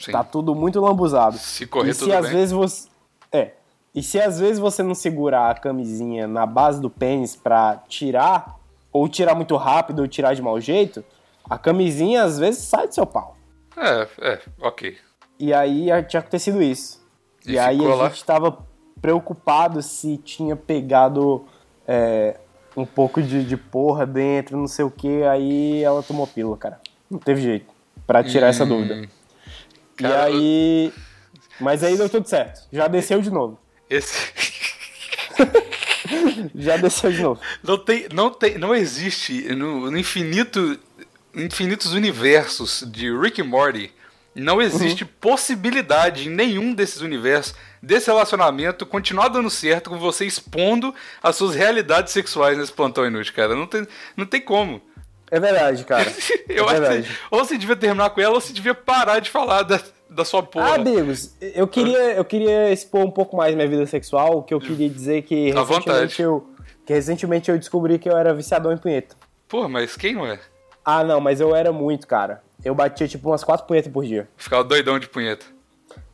sim. 0.00 0.10
Tá 0.10 0.24
tudo 0.24 0.54
muito 0.54 0.80
lambuzado. 0.80 1.38
Se 1.38 1.66
correr 1.66 1.90
e 1.90 1.94
se 1.94 2.00
tudo 2.00 2.12
às 2.14 2.22
bem. 2.26 2.32
vezes 2.34 2.52
você. 2.52 2.88
É. 3.32 3.52
E 3.94 4.02
se 4.02 4.20
às 4.20 4.40
vezes 4.40 4.58
você 4.58 4.82
não 4.82 4.94
segurar 4.94 5.50
a 5.50 5.54
camisinha 5.54 6.26
na 6.26 6.44
base 6.44 6.80
do 6.80 6.90
pênis 6.90 7.36
pra 7.36 7.80
tirar, 7.88 8.56
ou 8.94 9.06
tirar 9.08 9.34
muito 9.34 9.56
rápido, 9.56 10.00
ou 10.00 10.08
tirar 10.08 10.32
de 10.34 10.40
mau 10.40 10.58
jeito, 10.60 11.04
a 11.50 11.58
camisinha 11.58 12.22
às 12.22 12.38
vezes 12.38 12.62
sai 12.62 12.86
do 12.88 12.94
seu 12.94 13.04
pau. 13.04 13.36
É, 13.76 14.08
é, 14.20 14.40
ok. 14.60 14.96
E 15.38 15.52
aí 15.52 15.88
tinha 16.08 16.20
acontecido 16.20 16.62
isso. 16.62 17.04
E, 17.44 17.52
E 17.54 17.58
aí 17.58 17.84
a 17.84 17.94
lá? 17.94 18.08
gente 18.08 18.24
tava 18.24 18.56
preocupado 19.02 19.82
se 19.82 20.16
tinha 20.18 20.54
pegado 20.56 21.44
é, 21.86 22.38
um 22.76 22.86
pouco 22.86 23.20
de, 23.20 23.44
de 23.44 23.56
porra 23.56 24.06
dentro, 24.06 24.56
não 24.56 24.68
sei 24.68 24.84
o 24.84 24.90
que. 24.90 25.24
Aí 25.24 25.82
ela 25.82 26.02
tomou 26.02 26.26
pílula, 26.26 26.56
cara. 26.56 26.80
Não 27.10 27.18
teve 27.18 27.42
jeito. 27.42 27.66
Pra 28.06 28.22
tirar 28.22 28.46
essa 28.46 28.64
dúvida. 28.64 28.94
Hum, 28.94 29.06
Cara, 29.96 30.30
e 30.30 30.34
aí. 30.34 30.92
Mas 31.60 31.82
aí 31.82 31.96
deu 31.96 32.08
tudo 32.08 32.28
certo. 32.28 32.66
Já 32.72 32.86
desceu 32.86 33.20
de 33.20 33.30
novo. 33.30 33.58
Esse. 33.90 34.32
Já 36.54 36.76
desceu 36.76 37.12
de 37.12 37.22
novo. 37.22 37.40
Não 37.62 37.78
tem, 37.78 38.06
não 38.12 38.30
tem, 38.30 38.58
não 38.58 38.74
existe 38.74 39.54
no, 39.54 39.90
no 39.90 39.98
infinito, 39.98 40.78
infinitos 41.34 41.92
universos 41.92 42.84
de 42.86 43.10
Rick 43.16 43.40
e 43.40 43.44
Morty. 43.44 43.92
Não 44.34 44.60
existe 44.60 45.04
possibilidade 45.04 46.28
em 46.28 46.30
nenhum 46.30 46.74
desses 46.74 47.00
universos 47.00 47.54
desse 47.80 48.06
relacionamento 48.06 48.84
continuar 48.84 49.28
dando 49.28 49.48
certo 49.48 49.90
com 49.90 49.98
você 49.98 50.24
expondo 50.24 50.92
as 51.22 51.36
suas 51.36 51.54
realidades 51.54 52.12
sexuais 52.12 52.58
nesse 52.58 52.72
plantão 52.72 53.06
inútil, 53.06 53.34
cara. 53.34 53.54
Não 53.54 53.66
tem, 53.66 53.86
não 54.16 54.26
tem 54.26 54.40
como. 54.40 54.82
É 55.30 55.38
verdade, 55.38 55.84
cara. 55.84 56.12
Eu 56.48 56.64
é 56.64 56.72
acho 56.72 56.80
verdade. 56.80 57.02
que 57.08 57.18
ou 57.30 57.44
você 57.44 57.56
devia 57.56 57.76
terminar 57.76 58.10
com 58.10 58.20
ela 58.20 58.34
ou 58.34 58.40
você 58.40 58.52
devia 58.52 58.74
parar 58.74 59.20
de 59.20 59.30
falar 59.30 59.62
da, 59.62 59.80
da 60.14 60.24
sua 60.24 60.42
porra. 60.42 60.66
Ah, 60.70 60.74
amigos, 60.76 61.34
eu 61.40 61.66
queria, 61.66 62.14
eu 62.14 62.24
queria 62.24 62.72
expor 62.72 63.04
um 63.04 63.10
pouco 63.10 63.36
mais 63.36 63.54
minha 63.54 63.68
vida 63.68 63.84
sexual, 63.86 64.42
que 64.42 64.54
eu 64.54 64.60
queria 64.60 64.88
dizer 64.88 65.22
que 65.22 65.50
À 65.52 65.62
vontade. 65.62 65.84
recentemente 66.00 66.22
eu, 66.22 66.46
que 66.86 66.92
recentemente 66.92 67.50
eu 67.50 67.58
descobri 67.58 67.98
que 67.98 68.08
eu 68.08 68.16
era 68.16 68.32
viciadão 68.32 68.72
em 68.72 68.78
punheta. 68.78 69.16
Porra, 69.48 69.68
mas 69.68 69.96
quem 69.96 70.14
não 70.14 70.26
é? 70.26 70.38
Ah, 70.84 71.02
não, 71.02 71.20
mas 71.20 71.40
eu 71.40 71.54
era 71.54 71.72
muito, 71.72 72.06
cara. 72.06 72.42
Eu 72.64 72.74
batia 72.74 73.08
tipo 73.08 73.28
umas 73.28 73.42
quatro 73.44 73.66
punhetas 73.66 73.92
por 73.92 74.04
dia. 74.04 74.28
Ficava 74.36 74.62
doidão 74.64 74.98
de 74.98 75.08
punheta. 75.08 75.46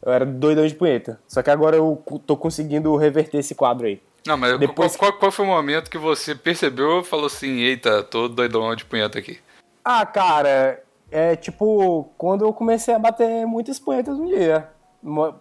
Eu 0.05 0.13
era 0.13 0.25
doidão 0.25 0.67
de 0.67 0.75
punheta. 0.75 1.21
Só 1.29 1.43
que 1.43 1.51
agora 1.51 1.77
eu 1.77 2.03
tô 2.27 2.37
conseguindo 2.37 2.95
reverter 2.97 3.39
esse 3.39 3.55
quadro 3.55 3.87
aí. 3.87 4.01
Não, 4.27 4.37
mas 4.37 4.59
Depois- 4.59 4.97
qual, 4.97 5.11
qual, 5.11 5.19
qual 5.21 5.33
foi 5.33 5.45
o 5.45 5.49
momento 5.49 5.91
que 5.91 5.99
você 5.99 6.35
percebeu 6.35 7.01
e 7.01 7.05
falou 7.05 7.27
assim, 7.27 7.61
eita, 7.61 8.03
tô 8.03 8.29
doidão 8.29 8.75
de 8.75 8.85
punheta 8.85 9.19
aqui? 9.19 9.39
Ah, 9.85 10.05
cara, 10.05 10.83
é 11.11 11.37
tipo, 11.37 12.11
quando 12.17 12.45
eu 12.45 12.53
comecei 12.53 12.95
a 12.95 12.99
bater 12.99 13.47
muitas 13.47 13.79
punhetas 13.79 14.19
no 14.19 14.27
dia. 14.27 14.69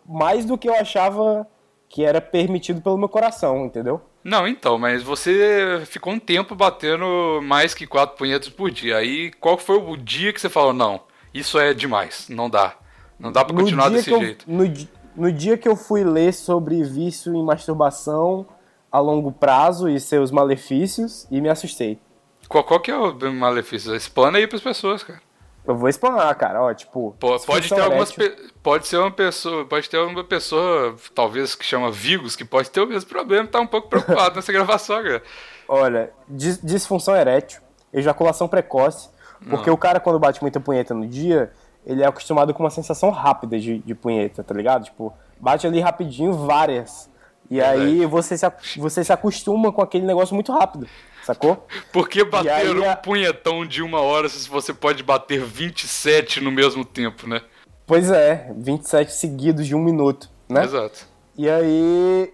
Mais 0.06 0.46
do 0.46 0.58
que 0.58 0.70
eu 0.70 0.74
achava 0.74 1.48
que 1.88 2.04
era 2.04 2.22
permitido 2.22 2.82
pelo 2.82 2.98
meu 2.98 3.10
coração, 3.10 3.66
entendeu? 3.66 4.02
Não, 4.24 4.48
então, 4.48 4.78
mas 4.78 5.02
você 5.02 5.82
ficou 5.86 6.14
um 6.14 6.20
tempo 6.20 6.54
batendo 6.56 7.40
mais 7.42 7.74
que 7.74 7.88
quatro 7.88 8.18
punhetas 8.18 8.50
por 8.50 8.70
dia. 8.70 8.98
Aí 8.98 9.32
qual 9.32 9.58
foi 9.58 9.78
o 9.78 9.96
dia 9.98 10.32
que 10.32 10.40
você 10.40 10.50
falou, 10.50 10.74
não, 10.74 11.02
isso 11.34 11.58
é 11.60 11.74
demais, 11.74 12.28
não 12.30 12.50
dá. 12.50 12.76
Não 13.20 13.32
dá 13.32 13.44
pra 13.44 13.56
continuar 13.56 13.90
desse 13.90 14.12
eu- 14.12 14.20
jeito. 14.20 14.46
no, 14.48 14.64
no 15.16 15.32
dia 15.32 15.58
que 15.58 15.68
eu 15.68 15.76
fui 15.76 16.04
ler 16.04 16.34
sobre 16.34 16.82
vício 16.84 17.36
em 17.36 17.44
masturbação 17.44 18.46
a 18.92 19.00
longo 19.00 19.32
prazo 19.32 19.90
e 19.90 20.00
seus 20.00 20.32
malefícios, 20.32 21.28
e 21.30 21.40
me 21.42 21.50
assustei. 21.50 22.00
Qual, 22.48 22.64
qual 22.64 22.80
que 22.80 22.90
é 22.90 22.96
o 22.98 23.34
malefício? 23.34 23.94
Explana 23.96 24.38
aí 24.40 24.48
pras 24.48 24.62
pessoas, 24.62 25.04
cara. 25.04 25.22
Eu 25.72 25.78
vou 25.78 25.88
explanar, 25.88 26.34
cara, 26.36 26.62
ó, 26.64 26.74
tipo... 26.74 27.16
Po- 27.20 27.40
Pode 27.46 27.70
ter 27.70 27.80
algumas 27.80 28.12
pe- 28.12 28.36
pode 28.64 28.88
ser 28.88 28.98
uma 28.98 29.12
pessoa, 29.12 29.66
pode 29.66 29.90
ter 29.90 29.98
uma 30.00 30.24
pessoa, 30.24 30.96
talvez 31.14 31.54
que 31.56 31.64
chama 31.66 31.92
Vigos, 31.92 32.36
que 32.36 32.44
pode 32.44 32.70
ter 32.72 32.82
o 32.82 32.88
mesmo 32.88 33.10
problema, 33.10 33.48
tá 33.48 33.60
um 33.60 33.68
pouco 33.68 33.88
preocupado 33.88 34.36
nessa 34.38 34.52
gravação, 34.52 35.02
cara. 35.04 35.22
Olha, 35.68 36.12
dis- 36.28 36.60
disfunção 36.64 37.16
erétil, 37.16 37.62
ejaculação 37.94 38.48
precoce, 38.48 39.10
porque 39.50 39.70
o 39.70 39.78
cara 39.78 40.00
quando 40.00 40.18
bate 40.20 40.42
muita 40.42 40.60
punheta 40.60 40.94
no 40.94 41.06
dia, 41.08 41.52
ele 41.86 42.02
é 42.04 42.06
acostumado 42.08 42.54
com 42.54 42.64
uma 42.64 42.70
sensação 42.72 43.10
rápida 43.12 43.60
de, 43.60 43.78
de 43.78 43.94
punheta, 43.96 44.44
tá 44.44 44.54
ligado? 44.56 44.86
Tipo, 44.86 45.14
bate 45.40 45.66
ali 45.68 45.80
rapidinho 45.80 46.34
várias. 46.34 47.10
E 47.50 47.56
Verdade. 47.58 47.82
aí 47.82 48.06
você 48.06 48.38
se, 48.38 48.46
você 48.78 49.04
se 49.04 49.14
acostuma 49.14 49.72
com 49.72 49.82
aquele 49.82 50.06
negócio 50.06 50.36
muito 50.36 50.52
rápido, 50.52 50.88
sacou? 51.34 51.68
Por 51.92 52.10
que 52.10 52.24
bater 52.24 52.76
um 52.76 52.90
a- 52.90 52.96
punhetão 52.96 53.66
de 53.66 53.82
uma 53.82 54.02
hora 54.02 54.28
se 54.30 54.48
você 54.50 54.74
pode 54.74 55.04
bater 55.04 55.44
27 55.44 56.42
no 56.42 56.52
mesmo 56.52 56.84
tempo, 56.84 57.28
né? 57.28 57.42
Pois 57.86 58.10
é, 58.12 58.52
27 58.56 59.12
seguidos 59.12 59.66
de 59.66 59.76
um 59.76 59.80
minuto, 59.80 60.30
né? 60.48 60.64
Exato. 60.64 61.06
E 61.38 61.50
aí. 61.50 62.34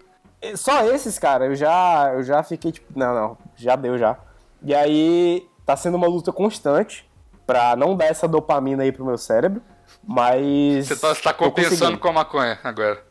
Só 0.56 0.84
esses, 0.93 1.18
cara, 1.18 1.46
eu 1.46 1.56
já, 1.56 2.12
eu 2.14 2.24
já 2.24 2.43
fiquei 2.43 2.72
tipo. 2.72 2.88
Não, 2.98 3.14
não, 3.16 3.38
já 3.56 3.76
deu 3.76 3.98
já. 3.98 4.18
E 4.64 4.74
aí 4.76 5.48
tá 5.66 5.76
sendo 5.76 5.96
uma 5.96 6.08
luta 6.08 6.32
constante 6.32 7.10
pra 7.48 7.76
não 7.76 7.96
dar 7.96 8.06
essa 8.06 8.28
dopamina 8.28 8.84
aí 8.84 8.91
pro 8.91 9.06
meu 9.06 9.18
cérebro. 9.18 9.62
Mas. 10.08 10.88
Você 10.88 10.96
tá, 10.96 11.14
você 11.16 11.22
tá 11.22 11.34
compensando 11.34 11.98
com 11.98 12.08
a 12.08 12.14
maconha 12.14 12.60
agora. 12.64 13.04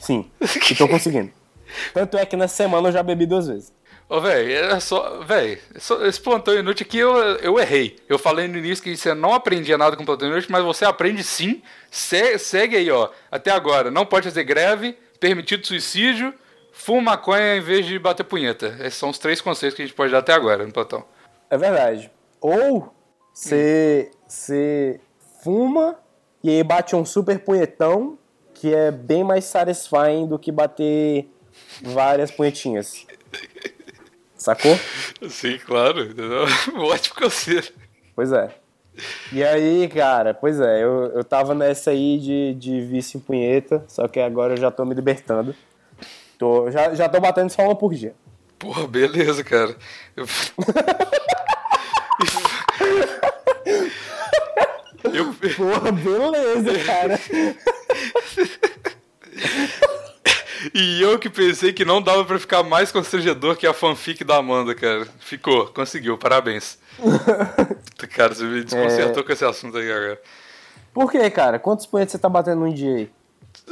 Sim, 0.00 0.30
e 0.70 0.74
tô 0.74 0.86
conseguindo. 0.88 1.30
Tanto 1.94 2.16
é 2.16 2.24
que 2.26 2.36
nessa 2.36 2.56
semana 2.56 2.88
eu 2.88 2.92
já 2.92 3.02
bebi 3.02 3.26
duas 3.26 3.46
vezes. 3.48 3.72
Ô, 4.10 4.20
velho, 4.20 4.52
é 4.74 4.80
só. 4.80 5.20
Velho, 5.20 5.56
esse 6.04 6.20
plantão 6.20 6.52
inútil 6.52 6.84
aqui 6.84 6.98
eu, 6.98 7.16
eu 7.36 7.58
errei. 7.60 7.96
Eu 8.08 8.18
falei 8.18 8.48
no 8.48 8.58
início 8.58 8.82
que 8.82 8.96
você 8.96 9.14
não 9.14 9.32
aprendia 9.32 9.78
nada 9.78 9.96
com 9.96 10.04
plantão 10.04 10.26
inútil, 10.28 10.48
mas 10.50 10.64
você 10.64 10.84
aprende 10.84 11.22
sim. 11.22 11.62
Se- 11.92 12.36
segue 12.38 12.76
aí, 12.76 12.90
ó. 12.90 13.08
Até 13.30 13.52
agora. 13.52 13.88
Não 13.88 14.04
pode 14.04 14.24
fazer 14.28 14.42
greve, 14.42 14.98
permitido 15.20 15.64
suicídio, 15.64 16.34
fuma 16.72 17.12
maconha 17.12 17.56
em 17.56 17.60
vez 17.60 17.86
de 17.86 17.96
bater 18.00 18.24
punheta. 18.24 18.76
Esses 18.80 18.94
são 18.94 19.10
os 19.10 19.18
três 19.18 19.40
conceitos 19.40 19.76
que 19.76 19.82
a 19.82 19.86
gente 19.86 19.94
pode 19.94 20.10
dar 20.10 20.18
até 20.18 20.32
agora 20.32 20.66
no 20.66 20.72
plantão. 20.72 21.04
É 21.48 21.56
verdade. 21.56 22.10
Ou 22.40 22.92
você 23.32 24.10
fuma 25.44 25.96
e 26.42 26.50
aí 26.50 26.64
bate 26.64 26.96
um 26.96 27.04
super 27.04 27.38
punhetão 27.38 28.18
que 28.54 28.74
é 28.74 28.90
bem 28.90 29.22
mais 29.22 29.44
satisfying 29.44 30.26
do 30.26 30.36
que 30.38 30.50
bater 30.50 31.28
várias 31.82 32.30
punhetinhas. 32.32 33.06
Sacou? 34.40 34.74
Sim, 35.28 35.58
claro. 35.58 36.02
entendeu? 36.02 36.46
Ótimo 36.80 37.14
conselho. 37.14 37.68
Pois 38.16 38.32
é. 38.32 38.48
E 39.32 39.44
aí, 39.44 39.86
cara, 39.88 40.32
pois 40.32 40.58
é, 40.58 40.82
eu, 40.82 41.12
eu 41.14 41.22
tava 41.22 41.54
nessa 41.54 41.90
aí 41.90 42.18
de, 42.18 42.54
de 42.54 42.80
vício 42.80 43.18
em 43.18 43.20
punheta, 43.20 43.84
só 43.86 44.08
que 44.08 44.18
agora 44.18 44.54
eu 44.54 44.56
já 44.56 44.70
tô 44.70 44.84
me 44.84 44.94
libertando. 44.94 45.54
Tô, 46.38 46.70
já, 46.70 46.94
já 46.94 47.08
tô 47.08 47.20
batendo 47.20 47.50
só 47.50 47.62
uma 47.62 47.76
por 47.76 47.94
dia. 47.94 48.14
Porra, 48.58 48.86
beleza, 48.86 49.44
cara. 49.44 49.76
Eu... 50.16 50.24
Eu- 55.12 55.34
Porra, 55.56 55.92
beleza, 55.92 56.78
cara. 56.84 57.18
E 60.74 61.00
eu 61.02 61.18
que 61.18 61.30
pensei 61.30 61.72
que 61.72 61.84
não 61.84 62.02
dava 62.02 62.24
pra 62.24 62.38
ficar 62.38 62.62
mais 62.62 62.92
constrangedor 62.92 63.56
que 63.56 63.66
a 63.66 63.72
fanfic 63.72 64.22
da 64.24 64.36
Amanda, 64.36 64.74
cara. 64.74 65.06
Ficou, 65.18 65.66
conseguiu, 65.68 66.18
parabéns. 66.18 66.78
cara, 68.10 68.34
você 68.34 68.44
me 68.44 68.62
desconcertou 68.62 69.24
com 69.24 69.32
esse 69.32 69.44
assunto 69.44 69.78
aí 69.78 69.90
agora. 69.90 70.20
Por 70.92 71.10
que, 71.10 71.30
cara? 71.30 71.58
Quantos 71.58 71.86
punhetas 71.86 72.12
você 72.12 72.18
tá 72.18 72.28
batendo 72.28 72.60
num 72.60 72.72
dia 72.74 72.94
aí? 72.96 73.10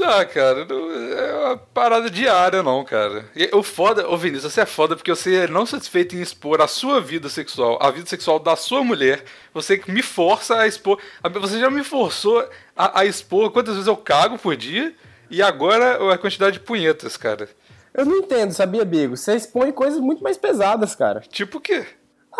Ah, 0.00 0.24
cara, 0.24 0.64
não- 0.64 0.90
é 0.92 1.34
uma 1.46 1.56
parada 1.56 2.08
diária, 2.10 2.62
não, 2.62 2.84
cara. 2.84 3.24
E 3.34 3.48
O 3.52 3.62
foda, 3.62 4.08
ô 4.08 4.16
Vinícius, 4.16 4.52
você 4.52 4.60
é 4.60 4.66
foda 4.66 4.94
porque 4.94 5.10
você 5.10 5.34
é 5.44 5.48
não 5.48 5.66
satisfeito 5.66 6.14
em 6.14 6.20
expor 6.20 6.60
a 6.60 6.68
sua 6.68 7.00
vida 7.00 7.28
sexual, 7.28 7.78
a 7.82 7.90
vida 7.90 8.06
sexual 8.08 8.38
da 8.38 8.54
sua 8.54 8.82
mulher, 8.84 9.24
você 9.52 9.80
me 9.88 10.02
força 10.02 10.56
a 10.60 10.66
expor. 10.66 10.98
a- 11.22 11.28
Você 11.28 11.58
já 11.58 11.70
me 11.70 11.82
forçou 11.82 12.48
a, 12.76 13.00
a 13.00 13.04
expor 13.04 13.50
quantas 13.50 13.74
vezes 13.74 13.88
eu 13.88 13.96
cago 13.96 14.38
por 14.38 14.56
dia 14.56 14.94
e 15.30 15.42
agora 15.42 16.12
a 16.12 16.18
quantidade 16.18 16.54
de 16.54 16.60
punhetas, 16.60 17.16
cara. 17.16 17.48
Eu 17.94 18.04
não 18.04 18.16
entendo, 18.18 18.52
sabia, 18.52 18.84
Bigo? 18.84 19.16
Você 19.16 19.34
expõe 19.34 19.72
coisas 19.72 19.98
muito 20.00 20.22
mais 20.22 20.36
pesadas, 20.36 20.94
cara. 20.94 21.20
Tipo 21.28 21.58
o 21.58 21.60
quê? 21.60 21.84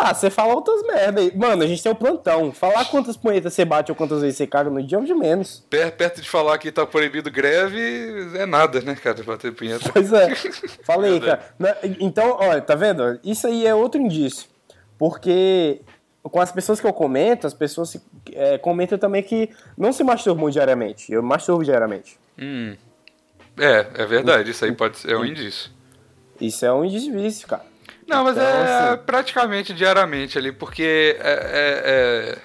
Ah, 0.01 0.13
você 0.13 0.29
fala 0.29 0.53
outras 0.53 0.81
merda 0.83 1.19
aí. 1.19 1.35
Mano, 1.35 1.61
a 1.63 1.67
gente 1.67 1.83
tem 1.83 1.91
um 1.91 1.95
plantão. 1.95 2.53
Falar 2.53 2.85
quantas 2.85 3.17
punhetas 3.17 3.53
você 3.53 3.65
bate 3.65 3.91
ou 3.91 3.95
quantas 3.95 4.21
vezes 4.21 4.37
você 4.37 4.47
caga 4.47 4.69
no 4.69 4.81
dia 4.81 4.97
é 4.97 5.01
o 5.01 5.03
de 5.03 5.13
menos. 5.13 5.65
Per- 5.69 5.91
Perto 5.91 6.21
de 6.21 6.29
falar 6.29 6.57
que 6.57 6.71
tá 6.71 6.85
proibido 6.85 7.29
greve, 7.29 8.29
é 8.37 8.45
nada, 8.45 8.79
né, 8.79 8.95
cara, 8.95 9.21
bater 9.23 9.51
punheta. 9.53 9.89
Pois 9.91 10.13
é. 10.13 10.33
Falei, 10.85 11.19
cara. 11.19 11.41
Na- 11.59 11.75
Então, 11.99 12.37
olha, 12.39 12.61
tá 12.61 12.75
vendo? 12.75 13.19
Isso 13.23 13.45
aí 13.47 13.67
é 13.67 13.75
outro 13.75 13.99
indício. 13.99 14.47
Porque 14.97 15.81
com 16.23 16.39
as 16.39 16.51
pessoas 16.51 16.79
que 16.79 16.87
eu 16.87 16.93
comento, 16.93 17.47
as 17.47 17.53
pessoas 17.53 17.97
é, 18.31 18.57
comentam 18.57 18.97
também 18.97 19.23
que 19.23 19.49
não 19.77 19.91
se 19.91 20.03
masturbam 20.03 20.49
diariamente. 20.49 21.11
Eu 21.11 21.21
masturbo 21.23 21.63
diariamente. 21.63 22.17
Hum. 22.39 22.75
É, 23.57 23.85
é 23.95 24.05
verdade, 24.05 24.51
isso 24.51 24.63
aí 24.63 24.71
pode 24.71 24.97
ser 24.97 25.11
é 25.11 25.17
um 25.17 25.25
indício. 25.25 25.69
Isso 26.39 26.65
é 26.65 26.71
um 26.71 26.85
indício 26.85 27.11
vício, 27.11 27.47
cara. 27.47 27.65
Não, 28.07 28.23
mas 28.23 28.37
Então, 28.37 28.47
é 28.47 28.89
assim- 28.91 29.03
praticamente 29.05 29.73
diariamente 29.73 30.37
ali, 30.37 30.51
porque 30.51 31.17
é, 31.19 32.37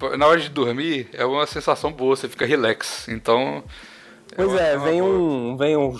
é- 0.00 0.08
é- 0.12 0.16
na 0.16 0.26
hora 0.26 0.40
de 0.40 0.48
dormir 0.48 1.08
é 1.12 1.24
uma 1.24 1.46
sensação 1.46 1.92
boa, 1.92 2.14
você 2.16 2.28
fica 2.28 2.46
relax. 2.46 3.08
Então. 3.08 3.62
Pois 4.34 4.48
uma- 4.48 4.60
é, 4.60 4.78
vem 4.78 5.02
boa. 5.02 5.12
um. 5.14 5.56
Vem 5.56 5.76
um. 5.76 5.94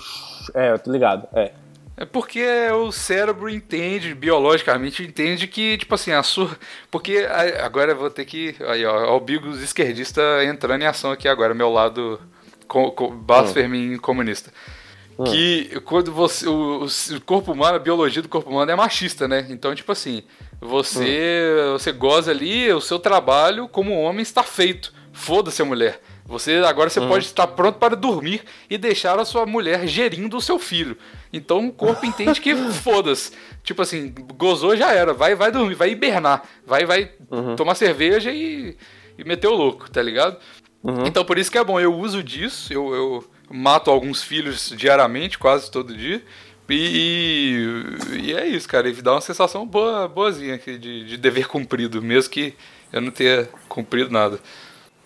É, 0.55 0.71
eu 0.71 0.79
tô 0.79 0.91
ligado. 0.91 1.27
É. 1.33 1.51
É 1.97 2.05
porque 2.05 2.43
o 2.73 2.91
cérebro 2.91 3.47
entende, 3.49 4.15
biologicamente, 4.15 5.03
entende 5.03 5.45
que, 5.45 5.77
tipo 5.77 5.93
assim, 5.93 6.11
a 6.13 6.23
sua. 6.23 6.49
Porque 6.89 7.27
agora 7.61 7.91
eu 7.91 7.97
vou 7.97 8.09
ter 8.09 8.25
que. 8.25 8.55
Aí, 8.61 8.83
ó, 8.85 9.11
ó, 9.11 9.17
o 9.17 9.19
Bigos 9.19 9.61
esquerdista 9.61 10.21
entrando 10.45 10.81
em 10.81 10.87
ação 10.87 11.11
aqui 11.11 11.27
agora, 11.27 11.53
meu 11.53 11.69
lado 11.69 12.19
co, 12.71 12.89
co, 12.93 13.09
blasfemin 13.11 13.97
comunista. 13.97 14.49
Que 15.25 15.81
quando 15.81 16.11
você. 16.11 16.47
O, 16.47 16.85
o 16.85 17.21
corpo 17.25 17.51
humano, 17.51 17.75
a 17.75 17.79
biologia 17.79 18.21
do 18.21 18.29
corpo 18.29 18.49
humano 18.49 18.71
é 18.71 18.75
machista, 18.75 19.27
né? 19.27 19.45
Então, 19.49 19.75
tipo 19.75 19.91
assim, 19.91 20.23
você, 20.59 21.53
você 21.73 21.91
goza 21.91 22.31
ali, 22.31 22.71
o 22.71 22.79
seu 22.79 22.97
trabalho 22.97 23.67
como 23.67 23.99
homem 23.99 24.21
está 24.21 24.41
feito. 24.41 24.93
Foda-se 25.11 25.61
a 25.61 25.65
mulher. 25.65 26.01
Você 26.25 26.55
agora 26.65 26.89
você 26.89 27.01
pode 27.01 27.25
estar 27.25 27.45
pronto 27.45 27.77
para 27.77 27.93
dormir 27.93 28.41
e 28.69 28.77
deixar 28.77 29.19
a 29.19 29.25
sua 29.25 29.45
mulher 29.45 29.85
gerindo 29.85 30.37
o 30.37 30.41
seu 30.41 30.57
filho. 30.57 30.97
Então 31.31 31.67
o 31.67 31.73
corpo 31.73 32.05
entende 32.05 32.39
que 32.39 32.55
foda-se. 32.71 33.33
Tipo 33.63 33.81
assim, 33.81 34.15
gozou 34.37 34.77
já 34.77 34.93
era, 34.93 35.13
vai 35.13 35.35
vai 35.35 35.51
dormir, 35.51 35.75
vai 35.75 35.91
hibernar, 35.91 36.43
vai 36.65 36.85
vai 36.85 37.11
tomar 37.57 37.75
cerveja 37.75 38.31
e, 38.31 38.77
e 39.17 39.23
meter 39.25 39.47
o 39.47 39.55
louco, 39.55 39.91
tá 39.91 40.01
ligado? 40.01 40.37
Então 41.05 41.23
por 41.23 41.37
isso 41.37 41.51
que 41.51 41.57
é 41.57 41.63
bom, 41.63 41.79
eu 41.79 41.93
uso 41.93 42.23
disso, 42.23 42.73
eu, 42.73 42.93
eu 42.95 43.23
mato 43.51 43.91
alguns 43.91 44.23
filhos 44.23 44.73
diariamente, 44.75 45.37
quase 45.37 45.69
todo 45.69 45.95
dia. 45.95 46.23
E, 46.69 47.67
e 48.23 48.33
é 48.33 48.47
isso, 48.47 48.67
cara. 48.67 48.87
E 48.89 48.93
dá 48.93 49.11
uma 49.13 49.21
sensação 49.21 49.65
boa, 49.67 50.07
boazinha 50.07 50.55
aqui 50.55 50.77
de, 50.77 51.05
de 51.05 51.17
dever 51.17 51.47
cumprido, 51.47 52.01
mesmo 52.01 52.31
que 52.31 52.55
eu 52.93 53.01
não 53.01 53.11
tenha 53.11 53.47
cumprido 53.67 54.09
nada. 54.09 54.39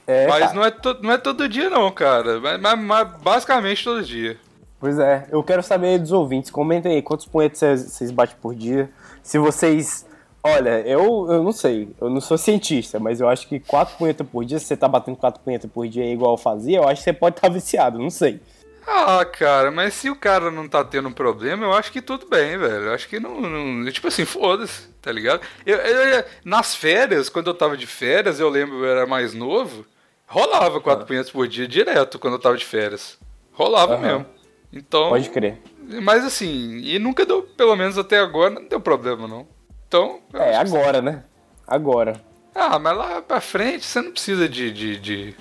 É, 0.07 0.27
Mas 0.27 0.39
cara. 0.39 0.53
não 0.53 0.63
é, 0.63 0.69
to- 0.71 0.97
não 1.01 1.11
é 1.11 1.17
todo 1.17 1.49
dia, 1.49 1.69
não, 1.69 1.91
cara. 1.91 2.39
Mas, 2.39 2.61
mas- 2.61 2.79
mas 2.79 3.07
basicamente 3.21 3.83
todo 3.83 4.03
dia. 4.03 4.37
Pois 4.79 4.99
é, 4.99 5.27
eu 5.31 5.41
quero 5.43 5.63
saber 5.63 5.97
dos 5.97 6.11
ouvintes. 6.11 6.51
Comentem 6.51 6.93
aí 6.93 7.01
quantos 7.01 7.25
punhetes 7.25 7.59
vocês, 7.59 7.81
vocês 7.81 8.11
batem 8.11 8.35
por 8.39 8.53
dia. 8.53 8.89
Se 9.23 9.39
vocês. 9.39 10.05
Olha, 10.47 10.81
eu, 10.87 11.01
eu 11.27 11.41
não 11.41 11.51
sei, 11.51 11.89
eu 11.99 12.07
não 12.07 12.21
sou 12.21 12.37
cientista, 12.37 12.99
mas 12.99 13.19
eu 13.19 13.27
acho 13.27 13.47
que 13.47 13.59
quatro 13.59 13.97
punhetas 13.97 14.27
por 14.27 14.45
dia, 14.45 14.59
se 14.59 14.65
você 14.65 14.77
tá 14.77 14.87
batendo 14.87 15.17
quatro 15.17 15.41
punhetas 15.41 15.67
por 15.71 15.87
dia 15.87 16.05
igual 16.05 16.33
eu 16.33 16.37
fazia, 16.37 16.77
eu 16.77 16.87
acho 16.87 17.01
que 17.01 17.05
você 17.05 17.13
pode 17.13 17.37
estar 17.37 17.49
viciado, 17.49 17.97
não 17.97 18.11
sei. 18.11 18.39
Ah, 18.85 19.25
cara, 19.25 19.71
mas 19.71 19.95
se 19.95 20.07
o 20.07 20.15
cara 20.15 20.51
não 20.51 20.69
tá 20.69 20.83
tendo 20.83 21.09
um 21.09 21.11
problema, 21.11 21.65
eu 21.65 21.73
acho 21.73 21.91
que 21.91 21.99
tudo 21.99 22.27
bem, 22.29 22.59
velho. 22.59 22.85
Eu 22.85 22.93
acho 22.93 23.09
que 23.09 23.19
não. 23.19 23.41
não- 23.41 23.91
tipo 23.91 24.07
assim, 24.07 24.23
foda-se, 24.23 24.87
tá 25.01 25.11
ligado? 25.11 25.41
Eu, 25.65 25.77
eu- 25.77 26.23
nas 26.43 26.75
férias, 26.75 27.27
quando 27.27 27.47
eu 27.47 27.55
tava 27.55 27.75
de 27.75 27.87
férias, 27.87 28.39
eu 28.39 28.47
lembro, 28.47 28.85
eu 28.85 28.85
era 28.85 29.07
mais 29.07 29.33
novo, 29.33 29.83
rolava 30.27 30.79
quatro 30.79 31.07
punhetas 31.07 31.31
por 31.31 31.47
dia 31.47 31.67
direto 31.67 32.19
quando 32.19 32.35
eu 32.35 32.39
tava 32.39 32.55
de 32.55 32.65
férias. 32.65 33.17
Rolava 33.51 33.95
Aham. 33.95 34.01
mesmo. 34.03 34.25
Então. 34.71 35.09
Pode 35.09 35.31
crer. 35.31 35.57
Mas 36.03 36.23
assim, 36.23 36.77
e 36.83 36.99
nunca 36.99 37.25
deu, 37.25 37.41
pelo 37.41 37.75
menos 37.75 37.97
até 37.97 38.19
agora, 38.19 38.51
não 38.53 38.67
deu 38.67 38.79
problema, 38.79 39.27
não. 39.27 39.54
Então. 39.95 40.19
É, 40.33 40.55
agora, 40.55 41.01
né? 41.01 41.23
Agora. 41.67 42.19
Ah, 42.53 42.77
mas 42.79 42.97
lá 42.97 43.21
pra 43.21 43.41
frente 43.41 43.85
você 43.85 44.01
não 44.01 44.11
precisa 44.11 44.47
de. 44.47 44.71
de, 44.71 44.99
de... 44.99 45.35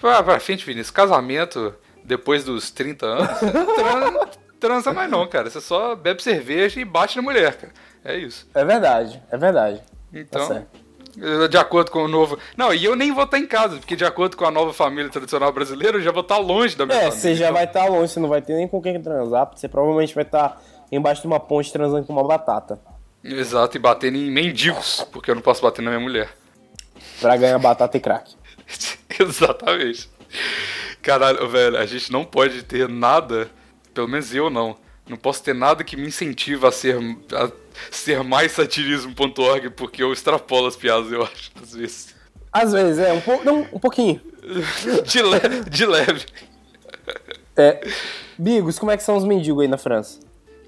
Vai 0.00 0.22
pra 0.22 0.40
frente, 0.40 0.64
Vinícius. 0.64 0.90
Casamento 0.90 1.74
depois 2.04 2.44
dos 2.44 2.70
30 2.70 3.06
anos, 3.06 3.28
você 3.38 3.50
não 3.52 3.74
transa, 3.74 4.28
transa 4.60 4.92
mais 4.92 5.10
não, 5.10 5.26
cara. 5.26 5.50
Você 5.50 5.60
só 5.60 5.94
bebe 5.96 6.22
cerveja 6.22 6.80
e 6.80 6.84
bate 6.84 7.16
na 7.16 7.22
mulher, 7.22 7.54
cara. 7.56 7.72
É 8.04 8.16
isso. 8.16 8.48
É 8.54 8.64
verdade, 8.64 9.20
é 9.30 9.36
verdade. 9.36 9.78
Tá 9.80 9.84
Então, 10.14 10.46
certo. 10.46 11.48
de 11.50 11.56
acordo 11.58 11.90
com 11.90 12.04
o 12.04 12.08
novo. 12.08 12.38
Não, 12.56 12.72
e 12.72 12.84
eu 12.84 12.94
nem 12.94 13.12
vou 13.12 13.24
estar 13.24 13.38
em 13.38 13.46
casa, 13.46 13.76
porque 13.78 13.96
de 13.96 14.04
acordo 14.04 14.36
com 14.36 14.44
a 14.44 14.50
nova 14.50 14.72
família 14.72 15.10
tradicional 15.10 15.50
brasileira, 15.52 15.96
eu 15.98 16.02
já 16.02 16.12
vou 16.12 16.22
estar 16.22 16.38
longe 16.38 16.76
da 16.76 16.86
minha 16.86 16.96
É, 16.96 17.00
família. 17.10 17.18
você 17.20 17.34
já 17.34 17.46
Então, 17.46 17.54
vai 17.54 17.64
estar 17.64 17.86
longe, 17.86 18.12
você 18.12 18.20
não 18.20 18.28
vai 18.28 18.40
ter 18.40 18.54
nem 18.54 18.68
com 18.68 18.80
quem 18.80 19.00
transar, 19.02 19.46
porque 19.46 19.58
você 19.60 19.68
provavelmente 19.68 20.14
vai 20.14 20.22
estar 20.24 20.62
embaixo 20.92 21.22
de 21.22 21.26
uma 21.26 21.40
ponte 21.40 21.72
transando 21.72 22.06
com 22.06 22.12
uma 22.12 22.22
batata. 22.24 22.78
Exato, 23.34 23.76
e 23.76 23.80
batendo 23.80 24.16
em 24.16 24.30
mendigos, 24.30 25.06
porque 25.12 25.30
eu 25.30 25.34
não 25.34 25.42
posso 25.42 25.62
bater 25.62 25.82
na 25.82 25.90
minha 25.90 26.00
mulher. 26.02 26.30
Pra 27.20 27.36
ganhar 27.36 27.58
batata 27.58 27.96
e 27.96 28.00
crack. 28.00 28.34
Exatamente. 29.18 30.08
Caralho, 31.02 31.48
velho, 31.48 31.76
a 31.78 31.86
gente 31.86 32.10
não 32.12 32.24
pode 32.24 32.62
ter 32.62 32.88
nada, 32.88 33.50
pelo 33.94 34.08
menos 34.08 34.34
eu 34.34 34.50
não. 34.50 34.76
Não 35.08 35.16
posso 35.16 35.42
ter 35.42 35.54
nada 35.54 35.84
que 35.84 35.96
me 35.96 36.06
incentiva 36.08 36.68
a 36.68 36.72
ser, 36.72 36.96
a 37.32 37.50
ser 37.90 38.22
mais 38.24 38.52
satirismo.org, 38.52 39.70
porque 39.70 40.02
eu 40.02 40.12
extrapolo 40.12 40.66
as 40.66 40.74
piadas, 40.76 41.12
eu 41.12 41.22
acho, 41.22 41.50
às 41.62 41.74
vezes. 41.74 42.14
Às 42.52 42.72
vezes, 42.72 42.98
é, 42.98 43.12
um, 43.12 43.20
pou- 43.20 43.44
não, 43.44 43.60
um 43.72 43.78
pouquinho. 43.78 44.20
De, 45.06 45.22
le 45.22 45.70
de 45.70 45.86
leve. 45.86 46.24
É. 47.56 47.80
Bigos, 48.38 48.78
como 48.78 48.90
é 48.92 48.96
que 48.96 49.02
são 49.02 49.16
os 49.16 49.24
mendigos 49.24 49.62
aí 49.62 49.68
na 49.68 49.78
França? 49.78 50.20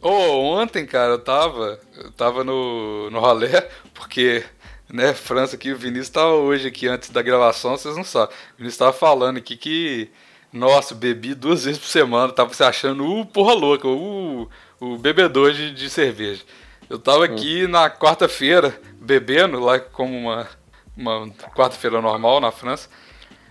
Ô, 0.03 0.11
ontem, 0.11 0.87
cara, 0.87 1.13
eu 1.13 1.19
tava. 1.19 1.79
Eu 2.03 2.13
tava 2.13 2.45
no, 2.45 3.11
no 3.11 3.21
ralé, 3.21 3.69
porque, 3.95 4.45
né, 4.89 5.13
França 5.13 5.57
aqui, 5.57 5.73
o 5.73 5.77
Vinícius 5.77 6.11
tava 6.11 6.33
hoje 6.33 6.69
aqui 6.69 6.87
antes 6.87 7.11
da 7.11 7.23
gravação, 7.23 7.77
vocês 7.77 7.97
não 7.97 8.05
sabem. 8.05 8.35
O 8.55 8.59
Vinícius 8.59 8.79
tava 8.79 8.93
falando 8.93 9.39
aqui 9.39 9.57
que. 9.57 10.11
Nossa, 10.51 10.95
bebi 10.95 11.35
duas 11.35 11.65
vezes 11.65 11.79
por 11.79 11.89
semana, 11.89 12.33
tava 12.33 12.55
se 12.55 12.65
achando 12.65 13.05
o 13.05 13.27
porra 13.27 13.53
louca, 13.53 13.87
o, 13.87 14.49
o 14.81 14.97
bebedor 14.97 15.53
de, 15.53 15.73
de 15.73 15.91
cerveja. 15.91 16.43
Eu 16.89 16.99
tava 16.99 17.27
aqui 17.27 17.67
na 17.67 17.91
quarta-feira, 17.91 18.81
bebendo, 18.99 19.61
lá 19.61 19.79
como 19.79 20.17
uma, 20.17 20.49
uma 20.97 21.29
quarta-feira 21.55 22.01
normal 22.01 22.41
na 22.41 22.51
França. 22.51 22.89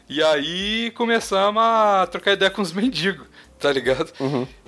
E 0.10 0.24
aí 0.24 0.90
começamos 0.96 1.62
a 1.62 2.08
trocar 2.10 2.34
ideia 2.34 2.50
com 2.50 2.64
os 2.64 2.72
mendigos, 2.74 3.28
tá 3.60 3.72
ligado? 3.72 4.12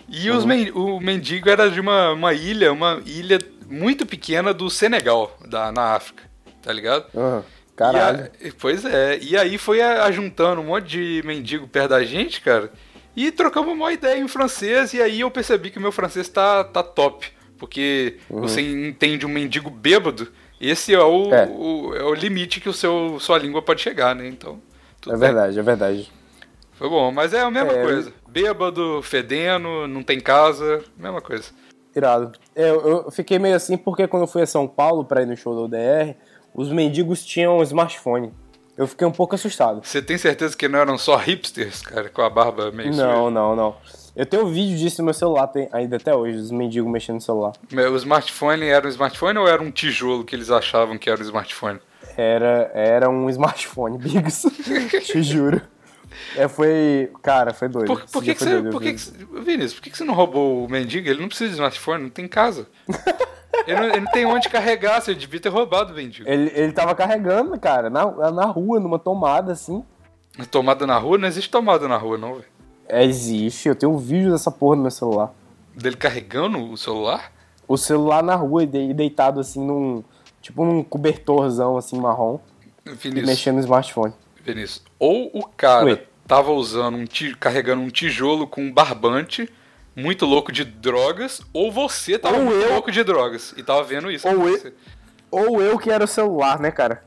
E 0.07 0.29
os 0.29 0.43
men 0.43 0.71
o 0.71 0.99
mendigo 0.99 1.49
era 1.49 1.69
de 1.69 1.79
uma, 1.79 2.11
uma 2.11 2.33
ilha, 2.33 2.73
uma 2.73 3.01
ilha 3.05 3.39
muito 3.69 4.05
pequena 4.05 4.53
do 4.53 4.69
Senegal, 4.69 5.37
da, 5.47 5.71
na 5.71 5.93
África, 5.95 6.23
tá 6.61 6.71
ligado? 6.73 7.05
Aham. 7.15 7.43
Caralho. 7.75 8.29
E 8.41 8.47
a- 8.49 8.51
pois 8.59 8.83
é, 8.83 9.17
e 9.21 9.37
aí 9.37 9.57
foi 9.57 9.81
ajuntando 9.81 10.59
um 10.59 10.65
monte 10.65 10.87
de 10.87 11.21
mendigo 11.25 11.65
perto 11.67 11.89
da 11.91 12.03
gente, 12.03 12.41
cara, 12.41 12.71
e 13.15 13.31
trocamos 13.31 13.73
uma 13.73 13.93
ideia 13.93 14.19
em 14.19 14.27
francês, 14.27 14.93
e 14.93 15.01
aí 15.01 15.21
eu 15.21 15.31
percebi 15.31 15.69
que 15.71 15.77
o 15.77 15.81
meu 15.81 15.91
francês 15.91 16.27
tá, 16.29 16.63
tá 16.63 16.83
top 16.83 17.27
Porque 17.57 18.15
você 18.29 18.61
entende 18.61 19.25
um 19.25 19.29
mendigo 19.29 19.69
bêbado, 19.69 20.29
esse 20.61 20.93
é 20.93 20.99
o, 21.03 21.33
É. 21.33 21.45
o- 21.45 21.93
é 21.95 22.03
o 22.03 22.13
limite 22.13 22.61
que 22.61 22.69
o 22.69 22.73
seu, 22.73 23.17
sua 23.19 23.37
língua 23.37 23.61
pode 23.61 23.81
chegar, 23.81 24.15
né? 24.15 24.27
Então, 24.29 24.61
É 25.05 25.11
bem. 25.11 25.19
verdade, 25.19 25.59
é 25.59 25.61
verdade. 25.61 26.11
Foi 26.73 26.87
bom, 26.89 27.11
mas 27.11 27.33
é 27.33 27.41
a 27.41 27.51
mesma 27.51 27.73
É, 27.73 27.81
coisa. 27.83 28.13
Bêbado, 28.29 29.01
fedendo, 29.03 29.87
não 29.89 30.01
tem 30.03 30.19
casa, 30.21 30.81
mesma 30.97 31.19
coisa. 31.21 31.49
Irado. 31.95 32.31
É, 32.55 32.69
Eu, 32.69 33.09
fiquei 33.11 33.39
meio 33.39 33.55
assim 33.55 33.77
porque 33.77 34.07
quando 34.07 34.23
eu 34.23 34.27
fui 34.27 34.41
a 34.41 34.47
São 34.47 34.67
Paulo 34.67 35.03
pra 35.03 35.21
ir 35.21 35.25
no 35.25 35.35
show 35.35 35.55
do 35.55 35.63
ODR, 35.63 36.15
os 36.53 36.71
mendigos 36.71 37.25
tinham 37.25 37.61
smartphone. 37.63 38.33
Eu 38.77 38.87
fiquei 38.87 39.05
um 39.05 39.11
pouco 39.11 39.35
assustado. 39.35 39.81
Você 39.83 40.01
tem 40.01 40.17
certeza 40.17 40.55
que 40.55 40.67
não 40.69 40.79
eram 40.79 40.97
só 40.97 41.17
hipsters, 41.17 41.81
cara, 41.81 42.07
com 42.07 42.21
a 42.21 42.29
barba 42.29 42.71
meio 42.71 42.95
Não, 42.95 43.29
não, 43.29 43.53
não. 43.53 43.75
Eu 44.15 44.25
tenho 44.25 44.47
vídeo 44.47 44.77
disso 44.77 45.01
no 45.01 45.05
meu 45.05 45.13
celular 45.13 45.47
tem, 45.47 45.67
ainda 45.71 45.97
até 45.97 46.15
hoje, 46.15 46.37
os 46.37 46.51
mendigos 46.51 46.89
mexendo 46.89 47.15
no 47.15 47.21
celular. 47.21 47.53
suja? 47.69 47.89
O 47.89 47.95
smartphone 47.97 48.65
era 48.65 48.87
um 48.87 48.89
smartphone 48.89 49.37
ou 49.37 49.47
era 49.47 49.61
um 49.61 49.69
tijolo 49.69 50.23
que 50.23 50.35
eles 50.35 50.49
achavam 50.49 50.97
que 50.97 51.09
era 51.09 51.19
um 51.19 51.23
smartphone? 51.23 51.79
Era, 52.15 52.71
era 52.73 53.09
um 53.09 53.29
smartphone, 53.29 53.97
Bigos. 53.99 54.45
Te 55.05 55.21
juro. 55.23 55.61
É, 56.35 56.47
foi. 56.47 57.11
Cara, 57.21 57.53
foi 57.53 57.67
doido. 57.69 57.87
Por, 57.87 58.05
por 58.05 58.23
que, 58.23 58.33
que 58.35 58.43
você. 58.43 58.49
doido, 58.61 58.69
Por 58.69 58.81
que, 58.81 58.93
que 58.93 58.99
você- 58.99 59.11
Vinícius, 59.41 59.73
por 59.75 59.81
que, 59.83 59.89
que 59.89 59.97
você 59.97 60.03
não 60.03 60.13
roubou 60.13 60.65
o 60.65 60.69
mendigo? 60.69 61.07
Ele 61.09 61.21
não 61.21 61.27
precisa 61.27 61.49
de 61.49 61.55
smartphone, 61.55 62.03
não 62.03 62.09
tem 62.09 62.27
casa. 62.27 62.67
ele, 63.67 63.79
não, 63.79 63.87
ele 63.87 63.99
não 64.01 64.11
tem 64.11 64.25
onde 64.25 64.49
carregar, 64.49 65.01
você 65.01 65.13
devia 65.15 65.39
ter 65.39 65.49
roubado 65.49 65.91
o 65.93 65.95
mendigo. 65.95 66.27
Ele, 66.29 66.51
ele 66.53 66.71
tava 66.71 66.93
carregando, 66.95 67.57
cara, 67.59 67.89
na, 67.89 68.31
na 68.31 68.45
rua, 68.45 68.79
numa 68.79 68.99
tomada, 68.99 69.51
assim. 69.51 69.83
Tomada 70.51 70.85
na 70.87 70.97
rua? 70.97 71.17
Não 71.17 71.27
existe 71.27 71.49
tomada 71.49 71.87
na 71.87 71.97
rua, 71.97 72.17
não, 72.17 72.33
velho. 72.35 72.45
É, 72.87 73.03
existe, 73.03 73.67
eu 73.67 73.75
tenho 73.75 73.91
um 73.93 73.97
vídeo 73.97 74.31
dessa 74.31 74.49
porra 74.49 74.75
no 74.75 74.81
meu 74.83 74.91
celular. 74.91 75.31
Dele 75.75 75.95
carregando 75.95 76.71
o 76.71 76.77
celular? 76.77 77.31
O 77.67 77.77
celular 77.77 78.23
na 78.23 78.35
rua 78.35 78.63
e 78.63 78.65
de- 78.67 78.93
deitado 78.93 79.39
assim 79.39 79.63
num. 79.65 80.03
Tipo 80.41 80.63
num 80.65 80.81
cobertorzão 80.83 81.77
assim 81.77 81.99
marrom 81.99 82.39
e 82.85 82.91
Vinícius, 82.91 83.27
mexendo 83.27 83.55
no 83.55 83.61
smartphone. 83.61 84.13
Vinícius, 84.53 84.83
ou 84.97 85.29
o 85.33 85.47
cara 85.47 85.85
Oi. 85.85 86.03
tava 86.27 86.51
usando 86.51 86.95
um 86.97 87.05
carregando 87.39 87.81
um 87.81 87.89
tijolo 87.89 88.47
com 88.47 88.61
um 88.63 88.71
barbante 88.71 89.49
muito 89.95 90.25
louco 90.25 90.51
de 90.51 90.63
drogas, 90.63 91.41
ou 91.53 91.71
você 91.71 92.17
tava 92.17 92.37
Ou 92.37 92.43
muito 92.45 92.61
eu. 92.61 92.73
louco 92.73 92.91
de 92.91 93.03
drogas 93.03 93.53
e 93.57 93.63
tava 93.63 93.83
vendo 93.83 94.09
isso. 94.11 94.27
Ou 94.27 94.47
eu. 94.47 94.73
Ou 95.31 95.61
eu 95.61 95.77
que 95.77 95.89
era 95.91 96.03
o 96.03 96.07
celular, 96.07 96.59
né, 96.59 96.71
cara? 96.71 97.03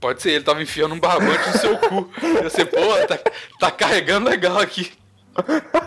Pode 0.00 0.22
ser, 0.22 0.30
ele 0.30 0.44
tava 0.44 0.62
enfiando 0.62 0.94
um 0.94 1.00
barbante 1.00 1.48
no 1.48 1.58
seu 1.58 1.76
cu. 1.76 2.10
E 2.22 2.42
você, 2.42 2.64
pô, 2.64 2.80
tá, 3.06 3.18
tá 3.58 3.70
carregando 3.70 4.28
legal 4.28 4.58
aqui. 4.58 4.92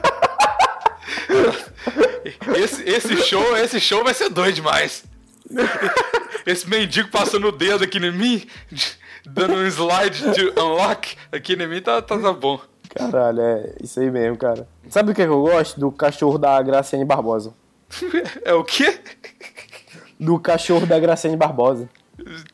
Esse, 2.57 2.83
esse 2.83 3.17
show, 3.17 3.55
esse 3.57 3.79
show 3.79 4.03
vai 4.03 4.13
ser 4.13 4.29
doido 4.29 4.55
demais. 4.55 5.03
Esse 6.45 6.67
mendigo 6.69 7.09
passando 7.09 7.47
o 7.47 7.51
dedo 7.51 7.83
aqui 7.83 7.97
em 7.97 8.11
mim, 8.11 8.47
dando 9.27 9.55
um 9.55 9.65
slide 9.67 10.31
de 10.33 10.49
unlock 10.59 11.15
aqui 11.31 11.53
em 11.53 11.67
mim, 11.67 11.81
tá, 11.81 12.01
tá, 12.01 12.17
tá 12.17 12.33
bom. 12.33 12.59
Caralho, 12.89 13.41
é 13.41 13.75
isso 13.81 13.99
aí 13.99 14.09
mesmo, 14.09 14.37
cara. 14.37 14.67
Sabe 14.89 15.11
do 15.11 15.15
que, 15.15 15.23
que 15.23 15.29
eu 15.29 15.41
gosto? 15.41 15.79
Do 15.79 15.91
cachorro 15.91 16.37
da 16.37 16.61
Graciane 16.61 17.05
Barbosa. 17.05 17.53
É 18.43 18.53
o 18.53 18.63
quê? 18.63 18.99
Do 20.19 20.39
cachorro 20.39 20.85
da 20.85 20.97
Graciane 20.99 21.35
Barbosa. 21.35 21.89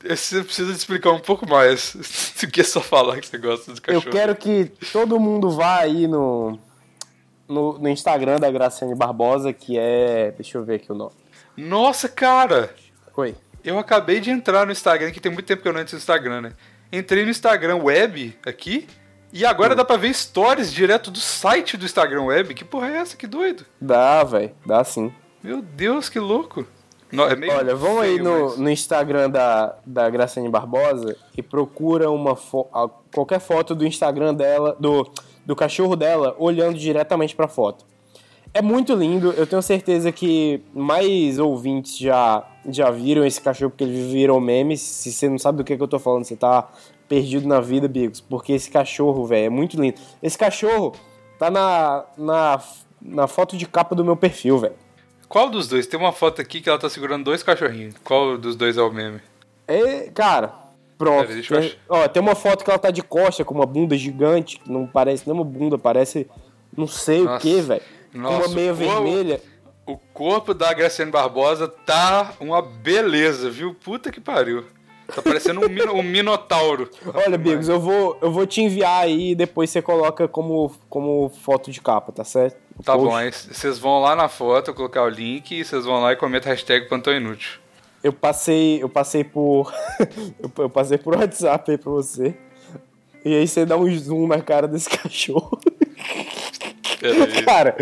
Você 0.04 0.44
precisa 0.44 0.72
explicar 0.72 1.12
um 1.12 1.20
pouco 1.20 1.48
mais 1.48 1.96
do 2.42 2.48
que 2.48 2.64
só 2.64 2.82
falar 2.82 3.20
que 3.20 3.28
você 3.28 3.38
gosta 3.38 3.72
do 3.72 3.78
Eu 3.78 3.82
cachorro. 4.02 4.12
quero 4.12 4.36
que 4.36 4.66
todo 4.92 5.20
mundo 5.20 5.52
vá 5.52 5.80
aí 5.80 6.08
no, 6.08 6.58
no, 7.48 7.78
no 7.78 7.88
Instagram 7.90 8.40
da 8.40 8.50
Graciane 8.50 8.96
Barbosa, 8.96 9.54
que 9.54 9.78
é. 9.78 10.32
Deixa 10.32 10.58
eu 10.58 10.64
ver 10.64 10.76
aqui 10.76 10.92
o 10.92 10.96
nome. 10.96 11.12
Nossa, 11.56 12.10
cara! 12.10 12.74
Oi. 13.16 13.36
Eu 13.64 13.78
acabei 13.78 14.20
de 14.20 14.30
entrar 14.32 14.66
no 14.66 14.72
Instagram, 14.72 15.12
que 15.12 15.20
tem 15.20 15.32
muito 15.32 15.46
tempo 15.46 15.62
que 15.62 15.68
eu 15.68 15.74
não 15.74 15.80
entro 15.82 15.94
no 15.96 16.00
Instagram, 16.00 16.42
né? 16.42 16.52
Entrei 16.92 17.24
no 17.24 17.30
Instagram 17.32 17.78
Web 17.78 18.38
aqui 18.46 18.88
e 19.32 19.46
agora 19.46 19.76
dá 19.76 19.86
pra 19.86 19.96
ver 19.98 20.14
stories 20.14 20.74
direto 20.74 21.10
do 21.12 21.20
site 21.20 21.78
do 21.78 21.86
Instagram 21.86 22.24
Web. 22.24 22.54
Que 22.54 22.66
porra 22.66 22.90
é 22.90 22.98
essa? 22.98 23.16
Que 23.16 23.28
doido. 23.28 23.66
Dá, 23.80 24.24
velho. 24.24 24.52
Dá 24.66 24.84
sim. 24.84 25.14
Meu 25.44 25.62
Deus, 25.62 26.10
que 26.10 26.20
louco. 26.20 26.66
No- 27.12 27.24
é 27.26 27.36
Olha, 27.56 27.76
vão 27.76 28.00
aí 28.00 28.20
no, 28.20 28.46
mas- 28.50 28.58
no 28.58 28.70
Instagram 28.70 29.30
da, 29.30 29.76
da 29.86 30.10
Graciane 30.10 30.48
Barbosa 30.50 31.16
e 31.38 31.42
procura 31.44 32.10
uma 32.10 32.36
fo- 32.36 32.70
qualquer 33.14 33.40
foto 33.40 33.76
do 33.76 33.86
Instagram 33.86 34.34
dela, 34.34 34.76
do, 34.80 35.10
do 35.46 35.56
cachorro 35.56 35.96
dela, 35.96 36.36
olhando 36.40 36.78
diretamente 36.78 37.36
pra 37.36 37.48
foto. 37.50 37.86
É 38.54 38.62
muito 38.62 38.94
lindo, 38.94 39.32
eu 39.32 39.48
tenho 39.48 39.62
certeza 39.62 40.12
que 40.12 40.62
mais 40.74 41.40
ouvintes 41.40 41.98
já, 41.98 42.46
já 42.68 42.92
viram 42.92 43.26
esse 43.26 43.40
cachorro 43.40 43.72
porque 43.72 43.86
ele 43.86 44.12
virou 44.12 44.42
meme. 44.42 44.78
Se 44.78 45.12
você 45.12 45.30
não 45.30 45.40
sabe 45.40 45.60
do 45.60 45.64
que, 45.64 45.78
que 45.78 45.82
eu 45.82 45.88
tô 45.88 45.98
falando, 45.98 46.26
você 46.26 46.36
tá 46.36 46.70
perdido 47.08 47.48
na 47.48 47.62
vida, 47.62 47.88
Bigos. 47.88 48.20
Porque 48.20 48.52
esse 48.52 48.70
cachorro, 48.70 49.26
velho, 49.26 49.46
é 49.46 49.50
muito 49.50 49.80
lindo. 49.80 50.00
Esse 50.22 50.38
cachorro 50.38 50.94
tá 51.40 51.50
na, 51.50 52.04
na, 52.18 52.62
na 53.02 53.28
foto 53.28 53.56
de 53.56 53.66
capa 53.66 53.96
do 53.96 54.04
meu 54.04 54.18
perfil, 54.18 54.58
velho. 54.58 54.76
Qual 55.30 55.50
dos 55.50 55.70
dois? 55.70 55.88
Tem 55.88 55.98
uma 55.98 56.12
foto 56.12 56.42
aqui 56.42 56.60
que 56.60 56.68
ela 56.68 56.78
tá 56.78 56.90
segurando 56.90 57.24
dois 57.24 57.42
cachorrinhos. 57.42 57.96
Qual 58.04 58.38
dos 58.38 58.58
dois 58.58 58.78
é 58.78 58.82
o 58.82 58.92
meme? 58.92 59.22
É, 59.66 60.10
cara, 60.10 60.54
pronto. 60.98 61.22
Pera, 61.22 61.34
deixa 61.34 61.56
eu 61.56 61.60
tem, 61.60 61.70
achar. 61.70 61.80
ó, 61.88 62.08
tem 62.10 62.22
uma 62.22 62.36
foto 62.36 62.66
que 62.66 62.70
ela 62.70 62.78
tá 62.80 62.92
de 62.92 63.02
costa 63.02 63.46
com 63.46 63.54
uma 63.54 63.66
bunda 63.66 63.96
gigante, 63.96 64.60
que 64.60 64.70
não 64.70 64.86
parece 64.86 65.26
nem 65.26 65.34
uma 65.34 65.46
bunda, 65.46 65.78
parece 65.78 66.28
não 66.76 66.86
sei 66.86 67.24
Nossa. 67.24 67.38
o 67.38 67.40
que, 67.40 67.62
velho. 67.62 67.82
Com 68.12 68.18
uma 68.20 68.30
Nossa, 68.32 68.50
meia 68.50 68.72
o- 68.72 68.76
vermelha. 68.76 69.42
O 69.86 69.98
corpo 70.14 70.54
da 70.54 70.72
Graciane 70.74 71.12
Barbosa 71.12 71.68
tá 71.68 72.34
uma 72.40 72.62
beleza, 72.62 73.50
viu? 73.50 73.74
Puta 73.74 74.12
que 74.12 74.22
pariu. 74.22 74.64
Tá 75.14 75.22
parecendo 75.22 75.60
um, 75.60 75.98
um 76.00 76.04
minotauro. 76.04 76.90
Olha, 77.14 77.38
Bigos, 77.38 77.68
eu 77.68 77.80
vou, 77.80 78.18
eu 78.22 78.32
vou 78.32 78.46
te 78.48 78.62
enviar 78.62 79.04
aí 79.04 79.32
e 79.32 79.36
depois 79.36 79.70
você 79.70 79.82
coloca 79.82 80.28
como, 80.28 80.72
como 80.90 81.30
foto 81.30 81.70
de 81.72 81.82
capa, 81.82 82.12
tá 82.14 82.24
certo? 82.24 82.56
No 82.78 82.84
Tá 82.84 82.94
post. 82.94 83.10
bom, 83.10 83.16
aí 83.16 83.32
vocês 83.32 83.78
vão 83.78 84.00
lá 84.00 84.16
na 84.16 84.30
foto, 84.30 84.70
eu 84.70 84.74
colocar 84.76 85.04
o 85.04 85.10
link 85.10 85.52
e 85.52 85.66
vocês 85.66 85.84
vão 85.84 86.00
lá 86.00 86.14
e 86.14 86.16
comentam 86.16 86.50
a 86.50 86.56
hashtag 86.56 86.88
Plantão 86.88 87.14
Inútil. 87.14 87.60
Eu 88.02 88.14
passei, 88.14 88.82
eu 88.82 88.88
passei 88.88 89.24
por. 89.24 89.74
eu, 90.40 90.50
eu 90.60 90.70
passei 90.70 90.98
por 90.98 91.18
WhatsApp 91.18 91.72
aí 91.72 91.78
pra 91.78 91.92
você. 91.92 92.34
E 93.26 93.36
aí 93.36 93.48
você 93.48 93.66
dá 93.66 93.76
um 93.76 93.94
zoom 93.98 94.28
na 94.28 94.42
cara 94.42 94.68
desse 94.68 94.88
cachorro. 94.98 95.60
Cara, 97.46 97.76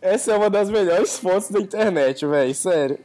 essa 0.00 0.32
é 0.32 0.36
uma 0.36 0.48
das 0.50 0.70
melhores 0.70 1.18
fotos 1.18 1.50
da 1.50 1.60
internet, 1.60 2.24
velho. 2.26 2.54
Sério. 2.54 2.98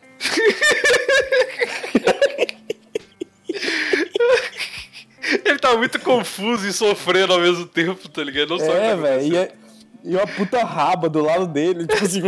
Ele 5.43 5.57
tá 5.59 5.75
muito 5.75 5.99
confuso 5.99 6.67
e 6.67 6.73
sofrendo 6.73 7.33
ao 7.33 7.39
mesmo 7.39 7.65
tempo, 7.65 8.07
tá 8.09 8.23
ligado? 8.23 8.49
Não 8.49 8.59
sabe 8.59 8.71
É, 8.73 8.89
tá 8.89 8.95
velho. 8.95 9.33
E, 9.33 9.37
é- 9.37 9.51
e 10.03 10.15
uma 10.15 10.27
puta 10.27 10.63
raba 10.63 11.09
do 11.09 11.21
lado 11.21 11.47
dele, 11.47 11.87
tipo 11.87 12.05
assim. 12.05 12.21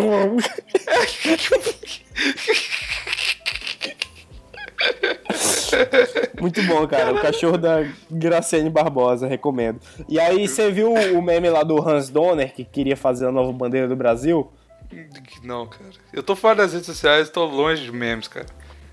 Muito 6.40 6.62
bom, 6.64 6.88
cara. 6.88 7.14
O 7.14 7.22
cachorro 7.22 7.58
da 7.58 7.86
Graciane 8.10 8.70
Barbosa, 8.70 9.28
recomendo. 9.28 9.80
E 10.08 10.20
aí, 10.20 10.48
você 10.48 10.72
viu 10.72 10.94
o 10.94 11.22
meme 11.22 11.50
lá 11.50 11.64
do 11.64 11.78
Hans 11.82 12.10
Donner, 12.10 12.54
que 12.54 12.64
queria 12.64 12.98
fazer 12.98 13.28
a 13.28 13.32
nova 13.32 13.52
bandeira 13.52 13.88
do 13.88 13.96
Brasil? 13.96 14.52
Não, 15.44 15.68
cara. 15.68 15.92
Eu 16.14 16.24
tô 16.24 16.36
fora 16.36 16.56
das 16.56 16.74
redes 16.74 16.86
sociais, 16.86 17.30
tô 17.30 17.46
longe 17.46 17.84
de 17.84 17.92
memes, 17.92 18.28
cara. 18.28 18.46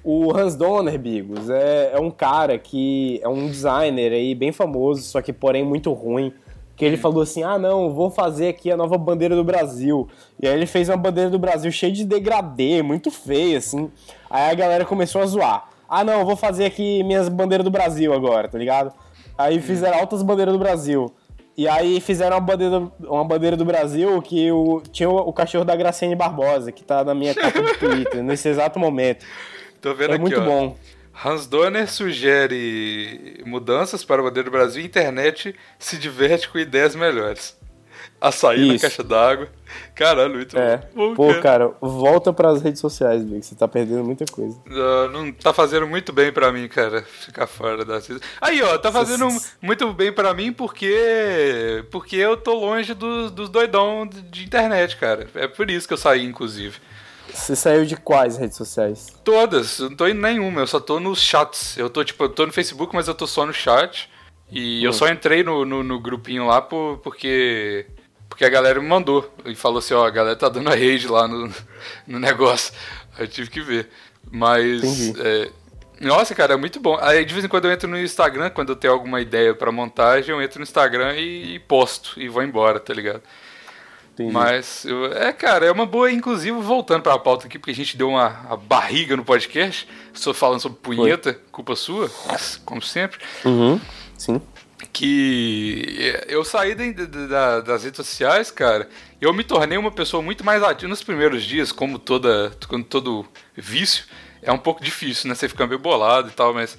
O 0.02 0.36
Hans 0.36 0.54
Donner, 0.54 0.98
Bigos, 0.98 1.48
é, 1.48 1.92
é 1.94 1.98
um 1.98 2.10
cara 2.10 2.58
que 2.58 3.18
é 3.22 3.28
um 3.28 3.46
designer 3.46 4.12
aí 4.12 4.34
bem 4.34 4.52
famoso, 4.52 5.02
só 5.02 5.22
que 5.22 5.32
porém 5.32 5.64
muito 5.64 5.92
ruim. 5.92 6.32
Que 6.76 6.84
ele 6.84 6.96
falou 6.96 7.22
assim: 7.22 7.42
ah, 7.42 7.58
não, 7.58 7.94
vou 7.94 8.10
fazer 8.10 8.48
aqui 8.48 8.70
a 8.70 8.76
nova 8.76 8.98
bandeira 8.98 9.36
do 9.36 9.44
Brasil. 9.44 10.08
E 10.42 10.46
aí 10.46 10.54
ele 10.54 10.66
fez 10.66 10.88
uma 10.88 10.96
bandeira 10.96 11.30
do 11.30 11.38
Brasil 11.38 11.70
cheia 11.70 11.92
de 11.92 12.04
degradê, 12.04 12.82
muito 12.82 13.10
feia, 13.10 13.58
assim. 13.58 13.90
Aí 14.28 14.50
a 14.50 14.54
galera 14.54 14.84
começou 14.84 15.22
a 15.22 15.26
zoar. 15.26 15.68
Ah, 15.88 16.02
não, 16.04 16.24
vou 16.24 16.36
fazer 16.36 16.64
aqui 16.64 17.02
minhas 17.04 17.28
bandeiras 17.28 17.64
do 17.64 17.70
Brasil 17.70 18.12
agora, 18.12 18.48
tá 18.48 18.58
ligado? 18.58 18.92
Aí 19.36 19.60
fizeram 19.60 19.98
altas 19.98 20.22
bandeiras 20.22 20.52
do 20.54 20.58
Brasil. 20.58 21.12
E 21.56 21.68
aí 21.68 22.00
fizeram 22.00 22.36
uma 22.36 22.40
bandeira, 22.40 22.82
uma 23.00 23.24
bandeira 23.24 23.56
do 23.56 23.64
Brasil 23.64 24.20
que 24.22 24.50
o, 24.50 24.80
tinha 24.90 25.08
o, 25.08 25.16
o 25.28 25.32
cachorro 25.32 25.64
da 25.64 25.76
Graciane 25.76 26.16
Barbosa, 26.16 26.72
que 26.72 26.82
tá 26.82 27.04
na 27.04 27.14
minha 27.14 27.32
capa 27.34 27.60
do 27.62 27.74
Twitter, 27.78 28.22
nesse 28.24 28.48
exato 28.48 28.78
momento. 28.78 29.24
Tô 29.80 29.94
vendo 29.94 30.10
É 30.12 30.14
aqui, 30.14 30.20
muito 30.20 30.40
ó. 30.40 30.44
bom. 30.44 30.76
Hans 31.24 31.46
Donner 31.46 31.88
sugere 31.88 33.40
mudanças 33.46 34.04
para 34.04 34.20
a 34.20 34.24
bandeira 34.24 34.48
do 34.48 34.52
Brasil 34.52 34.82
e 34.82 34.86
internet 34.86 35.54
se 35.78 35.96
diverte 35.96 36.48
com 36.48 36.58
ideias 36.58 36.96
melhores. 36.96 37.56
Açaí 38.28 38.66
na 38.68 38.74
Isso. 38.74 38.82
caixa 38.82 39.02
d'água. 39.02 39.48
Caralho, 39.94 40.34
muito 40.34 40.56
É. 40.58 40.88
bom. 40.94 41.14
Pô, 41.14 41.34
cara, 41.40 41.70
volta 41.80 42.32
pras 42.32 42.62
redes 42.62 42.80
sociais, 42.80 43.22
Big. 43.22 43.44
Você 43.44 43.54
tá 43.54 43.68
perdendo 43.68 44.02
muita 44.04 44.24
coisa. 44.24 44.56
Ah, 44.70 45.08
não 45.12 45.30
tá 45.32 45.52
fazendo 45.52 45.86
muito 45.86 46.12
bem 46.12 46.32
pra 46.32 46.50
mim, 46.50 46.66
cara, 46.68 47.02
ficar 47.02 47.46
fora 47.46 47.84
redes. 47.84 48.20
Aí, 48.40 48.62
ó, 48.62 48.78
tá 48.78 48.90
fazendo 48.90 49.28
muito 49.60 49.92
bem 49.92 50.12
pra 50.12 50.32
mim 50.32 50.52
porque 50.52 51.84
porque 51.90 52.16
eu 52.16 52.36
tô 52.36 52.54
longe 52.54 52.94
dos, 52.94 53.30
dos 53.30 53.48
doidão 53.48 54.06
de 54.08 54.44
internet, 54.44 54.96
cara. 54.96 55.28
É 55.34 55.46
por 55.46 55.70
isso 55.70 55.86
que 55.86 55.92
eu 55.94 55.98
saí, 55.98 56.24
inclusive. 56.24 56.78
Você 57.32 57.56
saiu 57.56 57.84
de 57.84 57.96
quais 57.96 58.36
redes 58.36 58.56
sociais? 58.56 59.08
Todas, 59.24 59.78
eu 59.80 59.90
não 59.90 59.96
tô 59.96 60.06
em 60.06 60.14
nenhuma, 60.14 60.60
eu 60.62 60.66
só 60.66 60.78
tô 60.78 61.00
nos 61.00 61.20
chats. 61.20 61.76
Eu 61.76 61.90
tô, 61.90 62.04
tipo, 62.04 62.24
eu 62.24 62.28
tô 62.28 62.46
no 62.46 62.52
Facebook, 62.52 62.94
mas 62.94 63.08
eu 63.08 63.14
tô 63.14 63.26
só 63.26 63.44
no 63.44 63.52
chat. 63.52 64.08
E 64.52 64.84
eu 64.84 64.92
só 64.92 65.08
entrei 65.08 65.42
no, 65.42 65.64
no, 65.64 65.82
no 65.82 65.98
grupinho 66.00 66.46
lá 66.46 66.62
por, 66.62 66.98
porque. 66.98 67.86
Porque 68.34 68.44
a 68.44 68.48
galera 68.48 68.80
me 68.80 68.88
mandou. 68.88 69.32
E 69.44 69.54
falou 69.54 69.78
assim, 69.78 69.94
ó, 69.94 70.04
a 70.04 70.10
galera 70.10 70.34
tá 70.34 70.48
dando 70.48 70.68
a 70.68 70.74
rage 70.74 71.06
lá 71.06 71.28
no, 71.28 71.48
no 72.04 72.18
negócio. 72.18 72.74
Aí 73.16 73.24
eu 73.24 73.28
tive 73.28 73.48
que 73.48 73.60
ver. 73.60 73.88
Mas. 74.28 74.82
É, 75.20 75.50
nossa, 76.00 76.34
cara, 76.34 76.54
é 76.54 76.56
muito 76.56 76.80
bom. 76.80 76.98
Aí 77.00 77.24
de 77.24 77.32
vez 77.32 77.44
em 77.44 77.48
quando 77.48 77.66
eu 77.66 77.70
entro 77.70 77.88
no 77.88 77.96
Instagram, 77.96 78.50
quando 78.50 78.70
eu 78.70 78.76
tenho 78.76 78.92
alguma 78.92 79.20
ideia 79.20 79.54
pra 79.54 79.70
montagem, 79.70 80.34
eu 80.34 80.42
entro 80.42 80.58
no 80.58 80.64
Instagram 80.64 81.14
e, 81.14 81.54
e 81.54 81.58
posto 81.60 82.20
e 82.20 82.28
vou 82.28 82.42
embora, 82.42 82.80
tá 82.80 82.92
ligado? 82.92 83.22
Entendi. 84.14 84.32
Mas, 84.32 84.84
eu- 84.84 85.12
é, 85.12 85.32
cara, 85.32 85.66
é 85.66 85.70
uma 85.70 85.86
boa, 85.86 86.10
inclusive, 86.10 86.50
voltando 86.60 87.02
pra 87.02 87.16
pauta 87.20 87.46
aqui, 87.46 87.56
porque 87.56 87.70
a 87.70 87.74
gente 87.74 87.96
deu 87.96 88.08
uma, 88.08 88.28
uma 88.46 88.56
barriga 88.56 89.16
no 89.16 89.24
podcast, 89.24 89.88
só 90.12 90.34
falando 90.34 90.58
sobre 90.60 90.78
punheta, 90.82 91.38
culpa 91.52 91.76
sua, 91.76 92.10
como 92.64 92.82
sempre, 92.82 93.20
Uhum. 93.44 93.80
Sim. 94.18 94.40
Que 94.92 96.14
eu 96.28 96.44
saí 96.44 96.74
da- 96.74 97.04
da- 97.06 97.26
da- 97.26 97.60
das 97.60 97.84
redes 97.84 97.96
sociais, 97.96 98.50
cara, 98.50 98.88
eu 99.20 99.32
me 99.32 99.44
tornei 99.44 99.78
uma 99.78 99.90
pessoa 99.90 100.22
muito 100.22 100.44
mais 100.44 100.62
ativa. 100.62 100.88
Nos 100.88 101.02
primeiros 101.02 101.44
dias, 101.44 101.72
como 101.72 101.98
toda, 101.98 102.52
como 102.68 102.84
todo 102.84 103.26
vício, 103.56 104.04
é 104.42 104.52
um 104.52 104.58
pouco 104.58 104.82
difícil, 104.82 105.28
né, 105.28 105.34
você 105.34 105.48
fica 105.48 105.66
meio 105.66 105.78
bolado 105.78 106.28
e 106.28 106.32
tal, 106.32 106.52
mas 106.52 106.76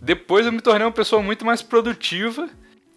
depois 0.00 0.46
eu 0.46 0.52
me 0.52 0.60
tornei 0.60 0.86
uma 0.86 0.92
pessoa 0.92 1.22
muito 1.22 1.44
mais 1.44 1.60
produtiva, 1.62 2.48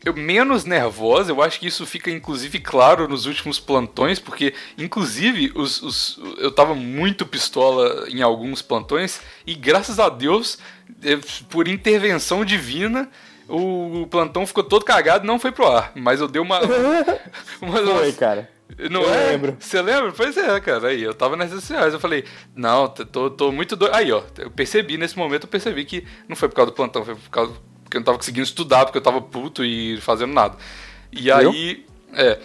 eu 0.04 0.14
menos 0.14 0.66
nervosa, 0.66 1.32
eu 1.32 1.42
acho 1.42 1.60
que 1.60 1.68
isso 1.68 1.86
fica 1.86 2.12
inclusive 2.12 2.60
claro 2.60 3.08
nos 3.08 3.26
últimos 3.26 3.60
plantões, 3.60 4.20
porque 4.20 4.54
inclusive 4.78 5.52
os, 5.56 5.82
os- 5.82 6.20
eu 6.38 6.52
tava 6.52 6.76
muito 6.76 7.26
pistola 7.26 8.08
em 8.10 8.22
alguns 8.22 8.62
plantões 8.62 9.20
e 9.48 9.56
graças 9.56 10.00
a 10.00 10.08
Deus, 10.10 10.60
por 11.50 11.68
intervenção 11.68 12.46
divina, 12.46 13.10
o 13.48 14.08
plantão 14.10 14.46
ficou 14.46 14.64
todo 14.64 14.84
cagado 14.86 15.24
e 15.24 15.28
não 15.28 15.40
foi 15.40 15.52
pro 15.52 15.68
ar, 15.68 15.92
mas 15.96 16.20
eu 16.20 16.28
dei 16.28 16.42
uma, 16.42 16.60
uma 17.62 17.78
Foi, 17.78 18.12
cara. 18.14 18.50
não 18.90 19.02
Eu 19.04 19.14
é? 19.14 19.32
lembro. 19.32 19.58
Você 19.60 19.82
lembra? 19.82 20.12
Pois 20.12 20.36
é, 20.38 20.60
cara. 20.60 20.88
Aí, 20.88 21.04
eu 21.04 21.14
tava 21.14 21.36
nas 21.36 21.50
redes 21.50 21.64
sociais, 21.66 21.94
eu 21.94 22.00
falei, 22.00 22.24
não, 22.56 22.88
tô, 22.88 23.30
tô 23.30 23.52
muito 23.52 23.76
doido. 23.76 23.94
Aí, 23.96 24.12
ó, 24.12 24.24
eu 24.38 24.50
percebi, 24.50 24.98
nesse 24.98 25.18
momento 25.18 25.44
eu 25.44 25.50
percebi 25.50 25.86
que 25.86 26.06
não 26.28 26.36
foi 26.36 26.50
por 26.50 26.56
causa 26.56 26.72
do 26.72 26.76
plantão, 26.76 27.06
foi 27.06 27.16
por 27.16 27.30
causa 27.30 27.54
que 27.90 27.98
eu 27.98 28.00
não 28.00 28.06
tava 28.06 28.18
conseguindo 28.18 28.44
estudar, 28.44 28.86
porque 28.86 28.98
eu 28.98 29.04
tava 29.04 29.22
puto 29.22 29.64
e 29.64 30.00
fazendo 30.02 30.34
nada. 30.34 30.58
E 31.12 31.32
aí, 31.32 31.86
é. 32.14 32.40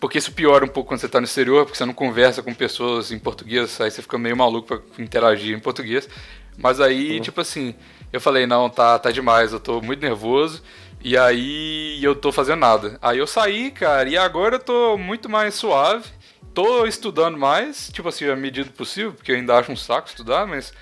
Porque 0.00 0.16
isso 0.16 0.32
piora 0.32 0.64
um 0.64 0.68
pouco 0.68 0.88
quando 0.88 1.00
você 1.00 1.08
tá 1.10 1.20
no 1.20 1.26
exterior, 1.26 1.66
porque 1.66 1.76
você 1.76 1.84
não 1.84 1.92
conversa 1.92 2.42
com 2.42 2.54
pessoas 2.54 3.12
em 3.12 3.18
português, 3.18 3.78
aí 3.82 3.90
você 3.90 4.00
fica 4.00 4.16
meio 4.16 4.34
maluco 4.34 4.66
pra 4.66 5.04
interagir 5.04 5.54
em 5.54 5.60
português. 5.60 6.08
Mas 6.56 6.80
aí, 6.80 7.20
tipo 7.20 7.40
assim, 7.40 7.74
eu 8.12 8.20
falei, 8.20 8.46
não, 8.46 8.68
tá, 8.68 8.98
tá 8.98 9.10
demais, 9.10 9.52
eu 9.52 9.60
tô 9.60 9.80
muito 9.80 10.00
nervoso. 10.02 10.62
E 11.02 11.16
aí 11.16 11.98
eu 12.04 12.14
tô 12.14 12.30
fazendo 12.30 12.60
nada. 12.60 12.98
Aí 13.00 13.18
eu 13.18 13.26
saí, 13.26 13.70
cara, 13.70 14.08
e 14.08 14.18
agora 14.18 14.56
eu 14.56 14.60
tô 14.60 14.98
muito 14.98 15.28
mais 15.28 15.54
suave. 15.54 16.04
Tô 16.52 16.84
estudando 16.84 17.38
mais, 17.38 17.88
tipo 17.92 18.08
assim, 18.08 18.28
à 18.28 18.36
medida 18.36 18.68
possível, 18.70 19.12
porque 19.12 19.32
eu 19.32 19.36
ainda 19.36 19.56
acho 19.56 19.70
um 19.72 19.76
saco 19.76 20.08
estudar, 20.08 20.46
mas 20.46 20.72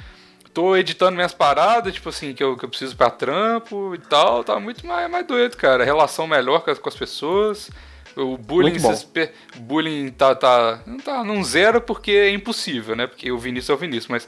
tô 0.55 0.75
editando 0.77 1.15
minhas 1.15 1.33
paradas, 1.35 1.93
tipo 1.95 2.09
assim, 2.09 2.33
que 2.35 2.43
eu, 2.43 2.57
que 2.57 2.65
eu 2.65 2.69
preciso 2.69 2.97
pra 2.97 3.11
trampo 3.11 3.95
e 3.95 3.99
tal. 3.99 4.43
Tá 4.43 4.59
muito 4.59 4.85
mais, 4.87 5.09
mais 5.11 5.27
doido, 5.27 5.57
cara. 5.57 5.85
Relação 5.85 6.27
melhor 6.27 6.63
com 6.63 6.71
as, 6.71 6.79
com 6.79 6.89
as 6.89 6.97
pessoas. 6.97 7.71
O 8.17 8.37
bullying, 8.37 8.73
pe- 9.13 9.31
bullying 9.59 10.09
tá, 10.09 10.35
tá, 10.35 10.81
não 10.85 10.97
tá 10.99 11.23
num 11.23 11.45
zero 11.45 11.81
porque 11.81 12.11
é 12.11 12.31
impossível, 12.31 12.97
né? 12.97 13.07
Porque 13.07 13.31
o 13.31 13.39
Vinícius 13.39 13.71
é 13.71 13.75
o 13.75 13.77
Vinícius, 13.77 14.09
mas 14.09 14.27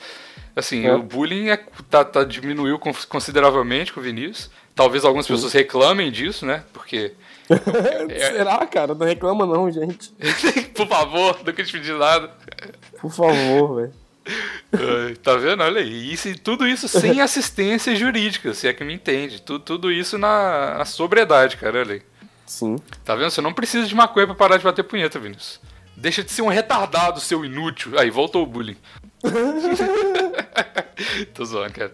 assim, 0.55 0.87
É. 0.87 0.95
o 0.95 1.03
bullying 1.03 1.49
é, 1.49 1.57
tá, 1.91 2.05
tá, 2.05 2.25
diminuiu 2.25 2.79
con- 2.79 2.93
consideravelmente 3.09 3.93
com 3.93 4.01
o 4.01 4.03
Vinícius. 4.03 4.51
Talvez 4.75 5.05
algumas 5.05 5.27
pessoas 5.27 5.53
reclamem 5.53 6.11
disso, 6.11 6.47
né? 6.47 6.65
Porque, 6.73 7.13
É. 8.09 8.31
Será, 8.33 8.65
cara? 8.67 8.95
Não 8.95 9.07
reclama 9.07 9.45
não, 9.45 9.71
gente. 9.71 10.11
por 10.75 10.87
favor, 10.87 11.39
nunca 11.45 11.65
te 11.65 11.73
pedi 11.73 11.93
nada. 11.93 12.31
Por 13.01 13.11
favor, 13.13 13.77
velho. 13.77 15.17
Tá 15.23 15.35
vendo? 15.37 15.63
Olha 15.63 15.81
aí. 15.81 16.13
Isso, 16.13 16.29
e 16.29 16.35
tudo 16.37 16.67
isso 16.67 16.87
sem 16.87 17.19
assistência 17.23 17.95
jurídica, 17.97 18.55
se 18.55 18.69
é 18.69 18.73
que 18.73 18.85
me 18.85 18.95
entende. 18.95 19.43
Tudo, 19.43 19.65
tudo 19.65 19.91
isso 19.93 20.17
na, 20.19 20.79
na 20.79 20.85
sobriedade, 20.85 21.57
cara. 21.57 21.81
Olha 21.81 21.95
aí. 21.95 22.03
Sim. 22.47 22.77
Tá 23.05 23.15
vendo? 23.17 23.31
Você 23.31 23.41
não 23.41 23.53
precisa 23.53 23.87
de 23.87 23.95
maconha 23.95 24.27
pra 24.27 24.35
parar 24.37 24.57
de 24.57 24.65
bater 24.65 24.83
punheta, 24.85 25.19
Vinícius. 25.19 25.61
Deixa 25.97 26.23
de 26.23 26.31
ser 26.31 26.43
um 26.43 26.49
retardado, 26.49 27.21
seu 27.21 27.45
inútil. 27.45 27.99
Aí, 27.99 28.11
voltou 28.11 28.43
o 28.43 28.47
bullying. 28.47 28.77
Tô 31.35 31.45
zoando, 31.45 31.73
cara. 31.75 31.93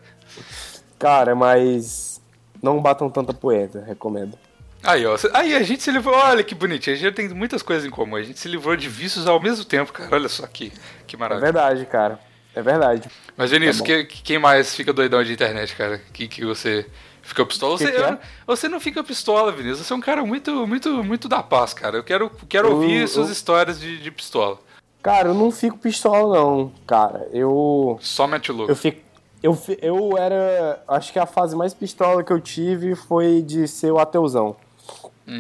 Cara, 0.99 1.35
mas 1.35 2.20
não 2.62 2.81
batam 2.81 3.11
tanta 3.11 3.33
poeta, 3.33 3.83
recomendo. 3.87 4.39
Aí, 4.83 5.05
ó. 5.05 5.16
Aí 5.35 5.55
a 5.55 5.62
gente 5.62 5.83
se 5.83 5.91
livrou. 5.91 6.14
Olha 6.14 6.45
que 6.45 6.55
bonitinho. 6.55 6.95
A 6.95 6.99
gente 6.99 7.14
tem 7.14 7.29
muitas 7.29 7.62
coisas 7.62 7.85
em 7.85 7.91
comum. 7.91 8.16
A 8.16 8.22
gente 8.22 8.39
se 8.39 8.49
livrou 8.49 8.77
de 8.77 8.89
vícios 8.89 9.27
ao 9.27 9.41
mesmo 9.41 9.64
tempo, 9.64 9.93
cara. 9.93 10.14
Olha 10.14 10.29
só 10.29 10.47
que, 10.47 10.72
que 11.07 11.16
É 11.16 11.18
maravilha. 11.18 11.45
verdade, 11.53 11.87
cara. 11.87 12.18
É 12.55 12.62
verdade. 12.62 13.09
Mas, 13.37 13.51
Vinícius, 13.51 13.79
bom. 13.79 13.85
que- 13.85 14.05
que- 14.05 14.22
quem 14.22 14.39
mais 14.39 14.74
fica 14.74 14.93
doidão 14.93 15.22
de 15.22 15.33
internet, 15.33 15.74
cara? 15.77 16.01
Que, 16.12 16.27
que 16.29 16.45
você 16.45 16.87
fica 17.20 17.45
pistola? 17.45 17.77
Você, 17.77 17.89
é? 17.89 18.18
você 18.47 18.68
não 18.68 18.81
fica 18.81 19.03
pistola, 19.05 19.53
Vinícius. 19.53 19.87
Você 19.87 19.93
é 19.93 19.97
um 19.97 20.01
cara 20.01 20.24
muito, 20.24 20.66
muito, 20.66 21.05
muito 21.05 21.29
da 21.29 21.43
paz, 21.43 21.74
cara. 21.74 21.97
Eu 21.99 22.05
quero, 22.05 22.31
quero 22.49 22.70
ouvir 22.72 23.07
suas 23.09 23.27
eu- 23.27 23.33
histórias 23.33 23.79
de, 23.81 23.99
de 23.99 24.11
pistola. 24.11 24.59
Cara, 25.07 25.28
eu 25.28 25.34
não 25.34 25.52
fico 25.52 25.78
pistola, 25.78 26.36
não, 26.36 26.72
cara. 26.84 27.28
Eu. 27.32 27.96
Só 28.00 28.26
mete 28.26 28.50
louco. 28.50 28.72
Eu 28.72 28.74
fico. 28.74 29.00
Eu, 29.40 29.57
eu 29.80 30.18
era. 30.18 30.82
Acho 30.88 31.12
que 31.12 31.18
a 31.20 31.26
fase 31.26 31.54
mais 31.54 31.72
pistola 31.72 32.24
que 32.24 32.32
eu 32.32 32.40
tive 32.40 32.96
foi 32.96 33.40
de 33.40 33.68
ser 33.68 33.92
o 33.92 34.00
ateuzão. 34.00 34.57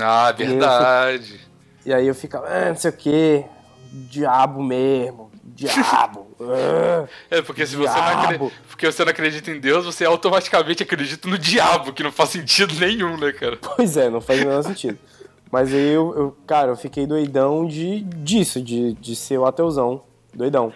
Ah, 0.00 0.30
verdade. 0.30 1.40
E 1.84 1.92
aí 1.92 2.06
eu 2.06 2.14
ficava, 2.14 2.46
ah, 2.46 2.68
não 2.68 2.76
sei 2.76 2.90
o 2.92 2.96
que, 2.96 3.44
diabo 3.90 4.62
mesmo, 4.62 5.32
diabo. 5.42 6.28
ah." 6.40 7.08
É, 7.28 7.42
porque 7.42 7.66
se 7.66 7.74
você, 7.74 7.92
não 7.92 8.04
acre- 8.06 8.38
Diabo. 8.38 8.52
porque 8.68 8.86
você 8.86 9.04
não 9.04 9.10
acredita 9.10 9.50
em 9.50 9.58
Deus, 9.58 9.84
você 9.84 10.04
automaticamente 10.04 10.84
acredita 10.84 11.28
no 11.28 11.36
diabo, 11.36 11.92
que 11.92 12.04
não 12.04 12.12
faz 12.12 12.30
sentido 12.30 12.72
nenhum, 12.78 13.16
né, 13.16 13.32
cara? 13.32 13.56
Pois 13.60 13.96
é, 13.96 14.08
não 14.08 14.20
faz 14.20 14.42
o 14.42 14.46
menor 14.46 14.62
sentido. 14.62 14.96
Mas 15.50 15.72
aí 15.72 15.88
eu, 15.92 16.14
eu- 16.16 16.36
cara, 16.46 16.72
eu 16.72 16.76
fiquei 16.76 17.06
doidão 17.06 17.66
de, 17.66 18.00
disso, 18.02 18.60
de, 18.60 18.92
de 18.94 19.14
ser 19.16 19.38
o 19.38 19.46
ateuzão. 19.46 20.02
Doidão. 20.34 20.72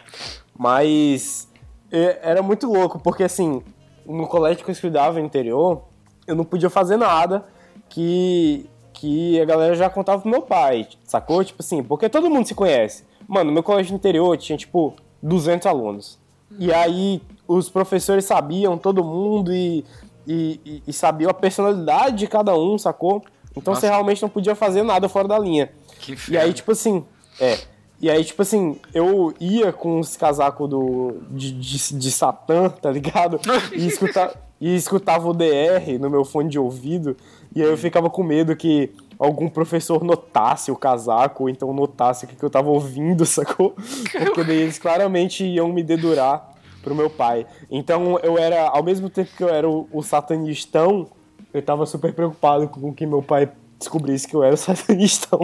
Mas 0.56 1.48
é, 1.90 2.18
era 2.22 2.42
muito 2.42 2.70
louco, 2.70 2.98
porque 2.98 3.24
assim, 3.24 3.62
no 4.06 4.26
colégio 4.26 4.64
que 4.64 4.70
eu 4.70 4.72
estudava 4.72 5.18
no 5.18 5.24
interior, 5.24 5.82
eu 6.26 6.34
não 6.34 6.44
podia 6.44 6.70
fazer 6.70 6.96
nada 6.96 7.44
que, 7.88 8.68
que 8.92 9.40
a 9.40 9.44
galera 9.44 9.74
já 9.74 9.90
contava 9.90 10.22
pro 10.22 10.30
meu 10.30 10.42
pai, 10.42 10.86
sacou? 11.04 11.42
Tipo 11.44 11.62
assim, 11.62 11.82
porque 11.82 12.08
todo 12.08 12.30
mundo 12.30 12.46
se 12.46 12.54
conhece. 12.54 13.04
Mano, 13.26 13.50
meu 13.52 13.62
colégio 13.62 13.94
interior 13.94 14.36
tinha, 14.36 14.56
tipo, 14.58 14.94
200 15.22 15.66
alunos. 15.66 16.18
E 16.58 16.72
aí 16.72 17.22
os 17.46 17.68
professores 17.70 18.24
sabiam 18.24 18.76
todo 18.76 19.04
mundo 19.04 19.52
e, 19.52 19.84
e, 20.26 20.60
e- 20.64 20.82
e 20.86 20.92
sabiam 20.92 21.30
a 21.30 21.34
personalidade 21.34 22.16
de 22.18 22.26
cada 22.26 22.56
um, 22.56 22.76
sacou? 22.76 23.22
Então 23.56 23.72
Nossa. 23.72 23.80
você 23.80 23.88
realmente 23.88 24.22
não 24.22 24.28
podia 24.28 24.54
fazer 24.54 24.82
nada 24.82 25.08
fora 25.08 25.28
da 25.28 25.38
linha. 25.38 25.70
Que 25.98 26.16
E 26.28 26.38
aí, 26.38 26.52
tipo 26.52 26.72
assim, 26.72 27.04
é. 27.40 27.58
E 28.00 28.08
aí, 28.08 28.24
tipo 28.24 28.40
assim, 28.40 28.78
eu 28.94 29.34
ia 29.38 29.72
com 29.72 30.00
os 30.00 30.16
casacos 30.16 30.68
do, 30.70 31.18
de, 31.30 31.52
de, 31.52 31.94
de 31.94 32.10
Satã, 32.10 32.70
tá 32.70 32.90
ligado? 32.90 33.38
E, 33.72 33.86
escuta, 33.86 34.34
e 34.58 34.74
escutava 34.74 35.28
o 35.28 35.34
DR 35.34 35.98
no 36.00 36.08
meu 36.08 36.24
fone 36.24 36.48
de 36.48 36.58
ouvido. 36.58 37.14
E 37.54 37.62
aí 37.62 37.68
eu 37.68 37.76
ficava 37.76 38.08
com 38.08 38.22
medo 38.22 38.56
que 38.56 38.90
algum 39.18 39.50
professor 39.50 40.02
notasse 40.02 40.70
o 40.70 40.76
casaco, 40.76 41.42
ou 41.42 41.50
então 41.50 41.74
notasse 41.74 42.24
o 42.24 42.28
que 42.28 42.36
que 42.36 42.42
eu 42.42 42.48
tava 42.48 42.70
ouvindo, 42.70 43.24
sacou? 43.26 43.74
Porque 44.12 44.44
daí 44.44 44.62
eles 44.62 44.78
claramente 44.78 45.44
iam 45.44 45.68
me 45.68 45.82
dedurar 45.82 46.54
pro 46.82 46.94
meu 46.94 47.10
pai. 47.10 47.46
Então 47.70 48.18
eu 48.22 48.38
era, 48.38 48.66
ao 48.68 48.82
mesmo 48.82 49.10
tempo 49.10 49.30
que 49.36 49.44
eu 49.44 49.50
era 49.50 49.68
o, 49.68 49.86
o 49.92 50.02
satanistão, 50.02 51.10
eu 51.52 51.62
tava 51.62 51.86
super 51.86 52.12
preocupado 52.12 52.68
com 52.68 52.92
que 52.94 53.06
meu 53.06 53.22
pai 53.22 53.50
descobrisse 53.78 54.26
que 54.28 54.34
eu 54.34 54.42
era 54.42 54.54
o 54.54 54.58
satanistão. 54.58 55.40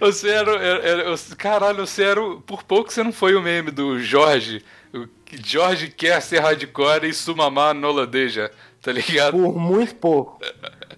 Você 0.00 0.28
era, 0.28 0.50
era, 0.56 0.86
era- 0.86 1.18
Caralho, 1.36 1.86
você 1.86 2.02
era. 2.04 2.20
Por 2.46 2.62
pouco 2.62 2.92
você 2.92 3.02
não 3.02 3.12
foi 3.12 3.34
o 3.34 3.42
meme 3.42 3.70
do 3.70 3.98
Jorge. 3.98 4.62
O 4.94 5.06
Jorge 5.44 5.88
quer 5.88 6.20
ser 6.22 6.40
hardcore 6.40 7.06
e 7.08 7.14
Sumamá 7.14 7.72
no 7.74 7.90
ladeja, 7.92 8.50
tá 8.82 8.92
ligado? 8.92 9.32
Por 9.32 9.56
muito 9.58 9.94
pouco. 9.96 10.40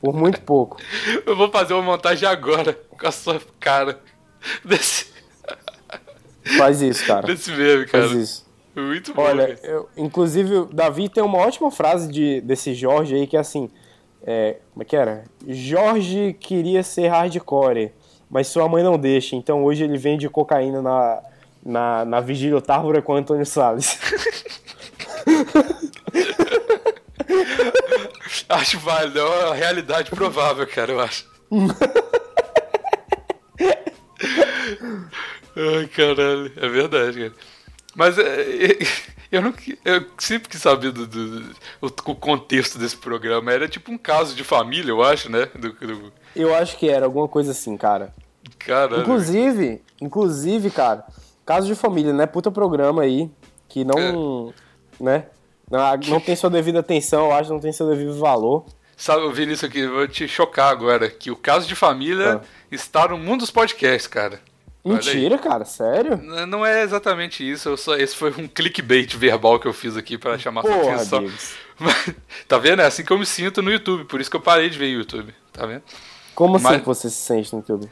Por 0.00 0.14
muito 0.14 0.40
pouco. 0.42 0.76
Eu 1.26 1.36
vou 1.36 1.50
fazer 1.50 1.74
uma 1.74 1.82
montagem 1.82 2.28
agora 2.28 2.72
com 2.72 3.06
a 3.06 3.12
sua 3.12 3.40
cara. 3.60 4.00
Desse, 4.64 5.06
Faz 6.56 6.80
isso, 6.80 7.04
cara. 7.06 7.26
desse 7.26 7.50
meme, 7.50 7.86
cara. 7.86 8.08
Faz 8.08 8.18
isso. 8.18 8.47
Muito 8.80 9.12
bom. 9.14 9.22
Olha, 9.22 9.58
eu- 9.62 9.88
inclusive 9.96 10.54
o 10.54 10.64
Davi 10.66 11.08
tem 11.08 11.22
uma 11.22 11.38
ótima 11.38 11.70
frase 11.70 12.08
de, 12.10 12.40
desse 12.40 12.74
Jorge 12.74 13.14
aí 13.14 13.26
que 13.26 13.36
é 13.36 13.40
assim. 13.40 13.70
É, 14.22 14.56
como 14.72 14.82
é 14.82 14.84
que 14.84 14.96
era? 14.96 15.24
Jorge 15.46 16.36
queria 16.40 16.82
ser 16.82 17.08
hardcore, 17.08 17.92
mas 18.30 18.48
sua 18.48 18.68
mãe 18.68 18.82
não 18.82 18.98
deixa, 18.98 19.36
então 19.36 19.64
hoje 19.64 19.84
ele 19.84 19.96
vende 19.96 20.28
cocaína 20.28 20.82
na, 20.82 21.22
na, 21.64 22.04
na 22.04 22.20
Vigília 22.20 22.60
Tárvora 22.60 23.00
com 23.00 23.14
Antônio 23.14 23.46
Salles. 23.46 23.98
Acho 28.48 28.78
válido, 28.80 29.18
é 29.20 29.24
uma 29.46 29.54
realidade 29.54 30.10
provável, 30.10 30.66
cara, 30.66 30.92
eu 30.92 31.00
acho. 31.00 31.26
Ai, 35.56 35.86
caralho, 35.88 36.52
é 36.56 36.68
verdade, 36.68 37.18
cara. 37.30 37.34
Mas 37.98 38.16
é, 38.16 38.22
é, 38.22 38.78
eu, 39.32 39.42
não, 39.42 39.52
eu 39.84 40.06
sempre 40.18 40.48
quis 40.48 40.62
saber 40.62 40.92
do, 40.92 41.04
do- 41.04 41.40
do- 41.40 41.56
o, 41.80 42.14
contexto 42.14 42.78
desse 42.78 42.96
programa. 42.96 43.50
Era 43.52 43.66
tipo 43.66 43.90
um 43.90 43.98
caso 43.98 44.36
de 44.36 44.44
família, 44.44 44.92
eu 44.92 45.02
acho, 45.02 45.28
né? 45.28 45.46
Do, 45.52 45.72
do, 45.72 46.12
Eu 46.36 46.54
acho 46.54 46.78
que 46.78 46.88
era 46.88 47.06
alguma 47.06 47.26
coisa 47.26 47.50
assim, 47.50 47.76
cara. 47.76 48.14
caralho. 48.56 49.02
Inclusive, 49.02 49.82
inclusive, 50.00 50.70
cara, 50.70 51.04
caso 51.44 51.66
de 51.66 51.74
família, 51.74 52.12
né? 52.12 52.24
Puta 52.24 52.52
programa 52.52 53.02
aí 53.02 53.28
que 53.68 53.84
não, 53.84 54.54
né? 55.00 55.26
Não, 55.68 55.80
não 56.06 56.20
tem 56.20 56.36
sua 56.36 56.48
devida 56.48 56.78
atenção, 56.78 57.26
eu 57.26 57.32
acho, 57.32 57.52
não 57.52 57.58
tem 57.60 57.72
seu 57.72 57.88
devido 57.90 58.16
valor. 58.16 58.64
Sabe, 58.96 59.22
eu 59.22 59.32
vi 59.32 59.50
isso 59.52 59.66
aqui, 59.66 59.80
eu 59.80 59.92
vou 59.92 60.06
te 60.08 60.28
chocar 60.28 60.70
agora, 60.70 61.10
que 61.10 61.32
o 61.32 61.36
caso 61.36 61.66
de 61.66 61.74
família 61.74 62.36
Ah. 62.36 62.46
está 62.70 63.08
no 63.08 63.18
mundo 63.18 63.40
dos 63.40 63.50
podcasts, 63.50 64.06
cara. 64.06 64.40
Mentira, 64.84 65.36
cara, 65.38 65.64
sério? 65.64 66.14
N- 66.14 66.46
Não 66.46 66.64
é 66.64 66.82
exatamente 66.82 67.48
isso, 67.48 67.68
eu 67.68 67.76
só, 67.76 67.96
esse 67.96 68.16
foi 68.16 68.30
um 68.38 68.46
clickbait 68.48 69.14
verbal 69.16 69.58
que 69.58 69.66
eu 69.66 69.72
fiz 69.72 69.96
aqui 69.96 70.16
para 70.16 70.38
chamar 70.38 70.62
sua 70.62 70.70
Porra, 70.78 70.94
atenção. 70.96 71.22
Davis. 71.24 71.54
Mas, 71.78 72.10
tá 72.48 72.58
vendo? 72.58 72.82
É 72.82 72.86
assim 72.86 73.04
que 73.04 73.12
eu 73.12 73.18
me 73.18 73.26
sinto 73.26 73.60
no 73.62 73.70
YouTube, 73.70 74.04
por 74.04 74.20
isso 74.20 74.30
que 74.30 74.36
eu 74.36 74.40
parei 74.40 74.68
de 74.70 74.78
ver 74.78 74.86
YouTube, 74.88 75.34
tá 75.52 75.66
vendo? 75.66 75.82
Como 76.34 76.56
assim 76.56 76.64
Mas- 76.64 76.80
que 76.80 76.86
você 76.86 77.10
se 77.10 77.16
sente 77.16 77.52
no 77.52 77.58
YouTube? 77.60 77.90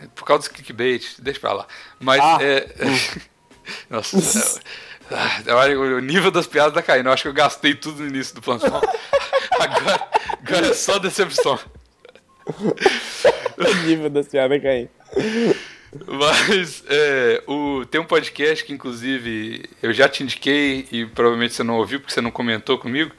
É 0.00 0.06
Por 0.14 0.24
causa 0.24 0.40
dos 0.40 0.48
clickbait, 0.48 1.02
deixa 1.18 1.40
pra 1.40 1.52
lá. 1.52 1.66
Mas 1.98 2.20
Ah. 2.22 2.38
é. 2.40 2.68
Nossa, 3.90 4.16
é- 4.18 5.14
ah, 5.14 5.54
olha, 5.56 5.78
o 5.80 6.00
nível 6.00 6.30
das 6.30 6.46
piadas 6.46 6.74
tá 6.74 6.82
caindo. 6.82 7.08
Eu 7.08 7.12
acho 7.12 7.22
que 7.22 7.28
eu 7.28 7.32
gastei 7.34 7.74
tudo 7.74 8.02
no 8.02 8.08
início 8.08 8.34
do 8.34 8.42
plantão. 8.42 8.80
agora, 9.58 10.08
agora 10.46 10.66
é 10.68 10.74
só 10.74 10.98
decepção. 10.98 11.58
O 13.58 13.74
nível 13.86 14.10
das 14.10 14.28
piadas 14.28 14.62
cair. 14.62 14.90
Mas 16.06 16.84
é, 16.88 17.42
o, 17.46 17.84
tem 17.86 18.00
um 18.00 18.04
podcast 18.04 18.64
que, 18.64 18.72
inclusive, 18.72 19.64
eu 19.82 19.92
já 19.92 20.08
te 20.08 20.22
indiquei 20.22 20.86
e 20.90 21.06
provavelmente 21.06 21.54
você 21.54 21.62
não 21.62 21.76
ouviu 21.76 22.00
porque 22.00 22.12
você 22.12 22.20
não 22.20 22.30
comentou 22.30 22.78
comigo, 22.78 23.12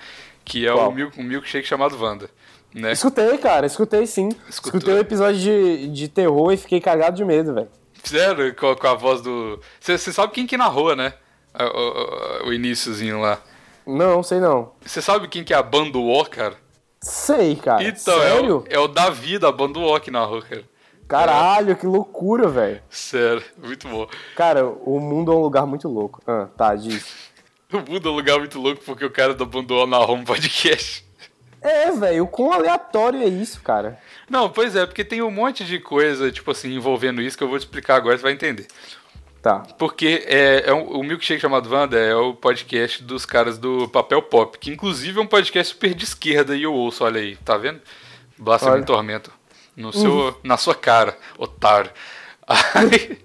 que 0.46 0.68
é 0.68 0.72
Qual? 0.72 0.90
o 0.90 0.94
Mil- 0.94 1.12
um 1.18 1.24
milkshake 1.24 1.68
chamado 1.68 1.98
Wanda. 2.02 2.30
Né? 2.74 2.92
Escutei, 2.92 3.38
cara, 3.38 3.66
escutei 3.66 4.06
sim. 4.06 4.30
Escutou? 4.50 4.78
Escutei 4.80 4.94
o 4.94 5.00
episódio 5.00 5.40
de, 5.40 5.88
de 5.88 6.08
terror 6.08 6.52
e 6.52 6.58
fiquei 6.58 6.80
cagado 6.80 7.16
de 7.16 7.26
medo, 7.26 7.54
velho. 7.54 7.70
Sério, 8.04 8.54
com, 8.56 8.76
com 8.76 8.88
a 8.88 8.94
voz 8.94 9.22
do. 9.22 9.60
Você 9.80 9.98
sabe 9.98 10.34
quem 10.34 10.46
que 10.46 10.56
narrou, 10.58 10.96
né? 10.96 11.14
O, 11.60 12.46
o, 12.46 12.50
o 12.50 12.54
iníciozinho 12.54 13.20
lá. 13.20 13.42
Não, 13.86 14.22
sei 14.22 14.40
não. 14.40 14.74
Você 14.86 15.02
sabe 15.02 15.28
quem 15.28 15.44
que 15.44 15.54
é 15.54 15.58
a 15.58 15.64
banda 15.64 15.98
Ó, 15.98 16.24
cara? 16.26 16.56
Sei, 17.02 17.56
cara. 17.56 17.84
Então, 17.84 18.22
é 18.22 18.32
sério? 18.32 18.58
o, 18.58 18.66
é 18.70 18.78
o 18.78 18.88
Davi 18.88 19.40
da 19.40 19.52
banda 19.52 19.80
Ó 19.80 19.98
que 19.98 20.12
narrou, 20.12 20.42
cara. 20.42 20.64
Caralho, 21.08 21.76
que 21.76 21.86
loucura, 21.86 22.48
velho. 22.50 22.82
Sério, 22.90 23.44
muito 23.58 23.88
bom. 23.88 24.08
Cara, 24.36 24.66
o 24.66 25.00
mundo 25.00 25.32
é 25.32 25.36
um 25.36 25.40
lugar 25.40 25.66
muito 25.66 25.88
louco. 25.88 26.22
Ah, 26.28 26.48
tá, 26.58 26.76
diz. 26.76 27.28
O 27.70 27.80
mundo 27.80 28.08
é 28.08 28.12
um 28.14 28.16
lugar 28.16 28.40
muito 28.40 28.58
louco 28.62 28.82
porque 28.86 29.04
o 29.04 29.10
cara 29.12 29.34
Ó 29.34 29.86
narrou 29.86 30.16
um 30.16 30.24
podcast. 30.24 31.04
É, 31.62 31.92
velho, 31.92 32.24
o 32.24 32.28
quão 32.28 32.54
aleatório 32.54 33.22
é 33.22 33.26
isso, 33.28 33.60
cara? 33.62 34.00
Não, 34.30 34.50
pois 34.50 34.74
é, 34.74 34.86
porque 34.86 35.04
tem 35.04 35.22
um 35.22 35.30
monte 35.30 35.66
de 35.66 35.78
coisa, 35.78 36.32
tipo 36.32 36.50
assim, 36.52 36.74
envolvendo 36.74 37.22
isso 37.22 37.38
que 37.38 37.44
eu 37.44 37.50
vou 37.50 37.58
te 37.60 37.64
explicar 37.64 37.96
agora, 37.98 38.16
você 38.16 38.24
vai 38.24 38.32
entender. 38.32 38.68
Tá. 39.42 39.64
Porque 39.78 40.24
é, 40.28 40.70
é 40.70 40.74
um- 40.74 40.88
o 40.98 41.04
Milkshake 41.04 41.42
chamado 41.42 41.70
Wanda 41.70 41.98
é 41.98 42.16
o 42.16 42.34
podcast 42.34 43.04
dos 43.04 43.26
caras 43.26 43.58
do 43.58 43.90
Papel 43.90 44.22
Pop, 44.22 44.58
que 44.58 44.72
inclusive 44.72 45.20
é 45.20 45.22
um 45.22 45.28
podcast 45.28 45.74
super 45.74 45.94
de 45.94 46.06
esquerda 46.06 46.56
e 46.56 46.64
eu 46.64 46.74
ouço, 46.74 47.04
olha 47.04 47.20
aí, 47.20 47.36
tá 47.38 47.58
vendo? 47.58 47.82
Blasfemo 48.38 48.78
e 48.78 48.86
tormento. 48.86 49.30
No 49.78 49.94
seu, 49.94 50.38
Na 50.44 50.58
sua 50.58 50.76
cara, 50.76 51.18
otário. 51.38 51.92
Aí, 52.74 53.20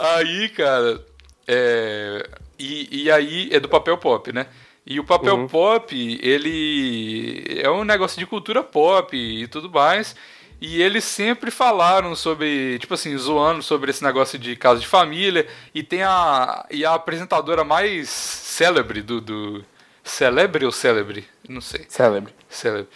aí 0.00 0.48
cara, 0.48 1.04
é, 1.46 2.28
e, 2.58 3.02
e 3.02 3.10
aí 3.10 3.50
é 3.52 3.60
do 3.60 3.68
Papel 3.68 3.98
Pop, 3.98 4.32
né? 4.32 4.46
E 4.86 5.00
o 5.00 5.04
Papel 5.04 5.46
Pop, 5.48 6.18
ele 6.22 7.60
é 7.60 7.68
um 7.68 7.84
negócio 7.84 8.18
de 8.18 8.24
cultura 8.24 8.62
pop 8.62 9.16
e 9.16 9.46
tudo 9.48 9.68
mais. 9.68 10.14
E 10.60 10.80
eles 10.80 11.04
sempre 11.04 11.50
falaram 11.50 12.14
sobre, 12.14 12.78
tipo 12.78 12.94
assim, 12.94 13.16
zoando 13.18 13.62
sobre 13.62 13.90
esse 13.90 14.02
negócio 14.02 14.38
de 14.38 14.56
casa 14.56 14.80
de 14.80 14.86
família. 14.86 15.46
E 15.74 15.82
tem 15.82 16.02
a, 16.02 16.64
e 16.70 16.84
a 16.84 16.94
apresentadora 16.94 17.64
mais 17.64 18.08
célebre 18.08 19.02
do. 19.02 19.20
do 19.20 19.64
celebre 20.02 20.64
ou 20.64 20.72
célebre? 20.72 21.26
Não 21.48 21.60
sei. 21.60 21.84
Célebre. 21.88 22.32
Célebre. 22.48 22.88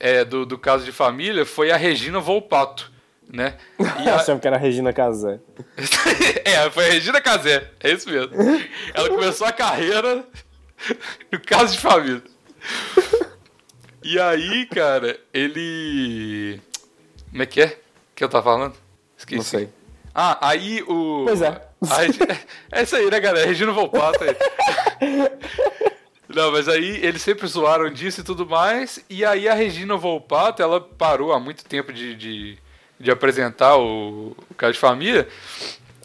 É, 0.00 0.24
do, 0.24 0.44
do 0.44 0.58
caso 0.58 0.84
de 0.84 0.92
família 0.92 1.44
foi 1.46 1.70
a 1.70 1.76
Regina 1.76 2.18
Volpato, 2.20 2.90
né? 3.32 3.54
E 3.78 4.08
a- 4.08 4.16
Achava 4.20 4.38
que 4.40 4.46
era 4.46 4.56
a 4.56 4.58
Regina 4.58 4.92
Casé. 4.92 5.38
é, 6.44 6.70
foi 6.70 6.86
a 6.86 6.90
Regina 6.92 7.20
Casé, 7.20 7.70
é 7.80 7.90
isso 7.92 8.08
mesmo. 8.10 8.32
Ela 8.92 9.08
começou 9.08 9.46
a 9.46 9.52
carreira 9.52 10.24
no 11.32 11.40
caso 11.40 11.72
de 11.74 11.80
família. 11.80 12.22
E 14.02 14.18
aí, 14.20 14.66
cara, 14.66 15.18
ele. 15.32 16.60
Como 17.30 17.42
é 17.42 17.46
que 17.46 17.62
é? 17.62 17.78
que 18.14 18.22
eu 18.22 18.28
tava 18.28 18.44
falando? 18.44 18.74
Esqueci. 19.16 19.36
Não 19.36 19.42
sei. 19.44 19.68
Ah, 20.14 20.38
aí 20.48 20.82
o. 20.86 21.24
Pois 21.26 21.40
é. 21.42 21.60
Regi- 21.82 22.18
É 22.70 22.82
isso 22.82 22.94
aí, 22.96 23.10
né, 23.10 23.18
galera? 23.20 23.46
Regina 23.46 23.72
Volpato 23.72 24.22
aí. 24.22 24.36
Não, 26.34 26.50
mas 26.52 26.68
aí 26.68 26.98
eles 27.04 27.22
sempre 27.22 27.46
zoaram 27.46 27.90
disso 27.90 28.20
e 28.20 28.24
tudo 28.24 28.44
mais. 28.46 28.98
E 29.08 29.24
aí 29.24 29.48
a 29.48 29.54
Regina 29.54 29.96
Volpato, 29.96 30.62
ela 30.62 30.80
parou 30.80 31.32
há 31.32 31.38
muito 31.38 31.64
tempo 31.64 31.92
de, 31.92 32.14
de, 32.14 32.58
de 32.98 33.10
apresentar 33.10 33.76
o, 33.76 34.36
o 34.50 34.54
Caso 34.56 34.72
de 34.74 34.78
Família. 34.78 35.28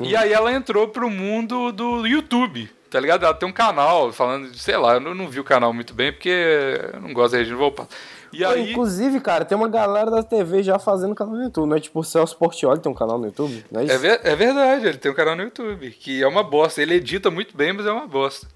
E 0.01 0.15
aí 0.15 0.31
ela 0.31 0.51
entrou 0.53 0.87
pro 0.87 1.09
mundo 1.09 1.71
do 1.71 2.05
YouTube, 2.05 2.69
tá 2.89 2.99
ligado? 2.99 3.25
Ela 3.25 3.33
tem 3.33 3.49
um 3.49 3.51
canal 3.51 4.13
falando, 4.13 4.49
de- 4.51 4.59
sei 4.59 4.77
lá, 4.77 4.93
eu 4.93 4.99
não, 5.01 5.13
não 5.13 5.27
vi 5.27 5.39
o 5.39 5.43
canal 5.43 5.73
muito 5.73 5.93
bem 5.93 6.11
porque 6.13 6.29
eu 6.93 7.01
não 7.01 7.11
gosto 7.13 7.33
da 7.33 7.39
Regina 7.39 7.57
Volpato. 7.57 7.93
E 8.31 8.43
Pô, 8.43 8.49
aí. 8.49 8.71
Inclusive, 8.71 9.19
cara, 9.19 9.43
tem 9.43 9.57
uma 9.57 9.67
galera 9.67 10.09
da 10.11 10.21
TV 10.23 10.61
já 10.63 10.77
fazendo 10.77 11.15
canal 11.15 11.33
no 11.35 11.43
YouTube, 11.43 11.67
não 11.67 11.75
é 11.75 11.79
tipo 11.79 11.99
o 11.99 12.03
Celso 12.03 12.37
Portioli 12.37 12.79
tem 12.79 12.91
um 12.91 12.95
canal 12.95 13.17
no 13.17 13.25
YouTube, 13.25 13.65
não 13.71 13.81
é 13.81 13.85
isso? 13.85 13.93
É, 13.93 13.97
ver- 13.97 14.21
é 14.23 14.35
verdade, 14.35 14.87
ele 14.87 14.97
tem 14.99 15.11
um 15.11 15.15
canal 15.15 15.35
no 15.35 15.41
YouTube, 15.43 15.89
que 15.91 16.21
é 16.21 16.27
uma 16.27 16.43
bosta. 16.43 16.81
Ele 16.81 16.93
edita 16.93 17.29
muito 17.31 17.57
bem, 17.57 17.73
mas 17.73 17.85
é 17.87 17.91
uma 17.91 18.07
bosta. 18.07 18.47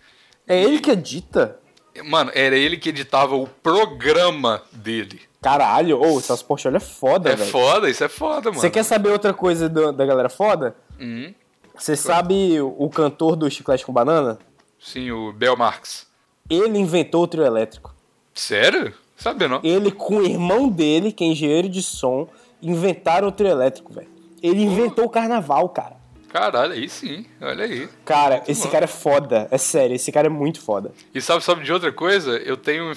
É 0.48 0.62
ele 0.62 0.80
que 0.80 0.92
edita? 0.92 1.60
Mano, 2.04 2.32
era 2.34 2.56
ele 2.56 2.78
que 2.78 2.90
editava 2.90 3.36
o 3.36 3.48
programa 3.48 4.62
dele. 4.72 5.22
Caralho, 5.42 6.00
ô, 6.02 6.16
o 6.16 6.22
Celso 6.22 6.46
é 6.74 6.80
foda, 6.80 7.32
É 7.32 7.36
velho. 7.36 7.52
foda, 7.52 7.90
isso 7.90 8.04
é 8.04 8.08
foda, 8.10 8.50
mano. 8.50 8.62
Você 8.62 8.70
quer 8.70 8.84
saber 8.84 9.10
outra 9.10 9.34
coisa 9.34 9.68
do- 9.70 9.92
da 9.92 10.06
galera 10.06 10.30
foda? 10.30 10.76
Hum, 11.00 11.34
Você 11.78 11.96
sabe 11.96 12.60
o, 12.62 12.74
o 12.78 12.90
cantor 12.90 13.36
do 13.36 13.50
Chiclete 13.50 13.86
com 13.86 13.92
Banana? 13.92 14.40
sim, 14.80 15.12
o 15.12 15.32
Bel 15.34 15.56
Marx. 15.58 16.08
Ele 16.50 16.78
inventou 16.78 17.24
o 17.24 17.28
trio 17.28 17.46
elétrico. 17.46 17.94
Sério? 18.34 18.94
Sabe 19.18 19.48
não? 19.48 19.60
Ele 19.64 19.92
com 19.92 20.18
o 20.18 20.24
irmão 20.26 20.68
dele, 20.70 21.12
que 21.12 21.24
é 21.24 21.28
engenheiro 21.28 21.70
de 21.70 21.82
som, 21.82 22.28
inventaram 22.62 23.28
o 23.28 23.32
trio 23.32 23.50
elétrico, 23.50 23.94
velho. 23.94 24.10
Ele 24.42 24.62
inventou 24.64 25.06
o 25.06 25.10
carnaval, 25.10 25.70
cara. 25.70 25.96
Caralho, 26.34 26.74
aí 26.74 26.90
sim, 26.90 27.28
olha 27.40 27.64
aí. 27.66 27.88
Cara, 28.04 28.42
esse 28.48 28.68
cara 28.68 28.86
é 28.86 28.88
foda. 28.88 29.48
É 29.52 29.58
sério, 29.60 29.96
esse 29.96 30.12
cara 30.12 30.26
é 30.26 30.30
muito 30.32 30.60
foda. 30.60 30.92
E 31.14 31.22
sabe, 31.22 31.44
sabe 31.44 31.64
de 31.64 31.72
outra 31.72 31.92
coisa? 31.92 32.38
Eu 32.38 32.58
tenho 32.58 32.90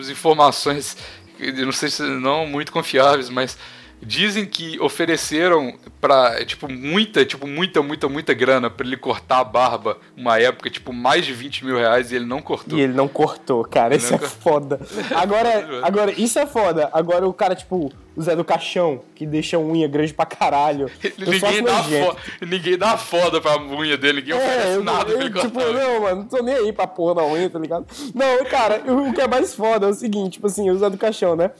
as 0.00 0.08
informações, 0.08 0.96
não 1.38 1.70
sei 1.70 1.90
se 1.90 2.02
não 2.02 2.46
muito 2.46 2.72
confiáveis, 2.72 3.28
mas 3.28 3.58
dizem 4.04 4.44
que 4.44 4.78
ofereceram 4.80 5.74
pra, 6.00 6.44
tipo, 6.44 6.70
muita, 6.70 7.24
tipo, 7.24 7.46
muita, 7.46 7.80
muita, 7.82 8.08
muita 8.08 8.34
grana 8.34 8.68
pra 8.68 8.84
ele 8.86 8.96
cortar 8.96 9.38
a 9.38 9.44
barba 9.44 9.96
uma 10.16 10.38
época, 10.40 10.68
tipo, 10.68 10.92
mais 10.92 11.24
de 11.24 11.32
20 11.32 11.64
mil 11.64 11.76
reais 11.76 12.10
e 12.10 12.16
ele 12.16 12.24
não 12.26 12.42
cortou. 12.42 12.76
E 12.78 12.82
ele 12.82 12.92
não 12.92 13.06
cortou, 13.06 13.64
cara. 13.64 13.94
Isso 13.94 14.12
é 14.14 14.18
cor- 14.18 14.28
foda. 14.28 14.80
Agora, 15.14 15.80
agora, 15.86 16.10
isso 16.12 16.38
é 16.38 16.46
foda. 16.46 16.90
Agora 16.92 17.26
o 17.28 17.32
cara, 17.32 17.54
tipo, 17.54 17.92
o 18.16 18.22
Zé 18.22 18.34
do 18.34 18.44
Caixão, 18.44 19.00
que 19.14 19.24
deixa 19.24 19.56
a 19.56 19.60
unha 19.60 19.86
grande 19.86 20.12
pra 20.12 20.26
caralho. 20.26 20.90
Ninguém 21.18 21.62
dá, 21.62 21.72
nojento. 21.82 22.16
fo 22.16 22.44
ninguém 22.46 22.76
dá 22.76 22.96
foda 22.98 23.40
pra 23.40 23.56
unha 23.62 23.96
dele, 23.96 24.20
ninguém 24.20 24.34
oferece 24.34 24.66
É, 24.68 24.76
eu, 24.76 24.84
nada 24.84 25.04
pra 25.04 25.14
eu, 25.14 25.20
ele 25.20 25.30
tipo, 25.30 25.50
cortar. 25.52 25.72
não, 25.72 26.00
mano, 26.02 26.16
não 26.16 26.24
tô 26.26 26.42
nem 26.42 26.54
aí 26.54 26.72
pra 26.72 26.86
porra 26.86 27.14
da 27.14 27.24
unha, 27.24 27.48
tá 27.48 27.58
ligado? 27.58 27.86
Não, 28.14 28.44
cara, 28.46 28.82
o 28.92 29.12
que 29.12 29.20
é 29.20 29.28
mais 29.28 29.54
foda 29.54 29.86
é 29.86 29.90
o 29.90 29.94
seguinte, 29.94 30.32
tipo 30.34 30.46
assim, 30.48 30.68
o 30.70 30.76
Zé 30.76 30.90
do 30.90 30.98
Caixão, 30.98 31.36
né? 31.36 31.52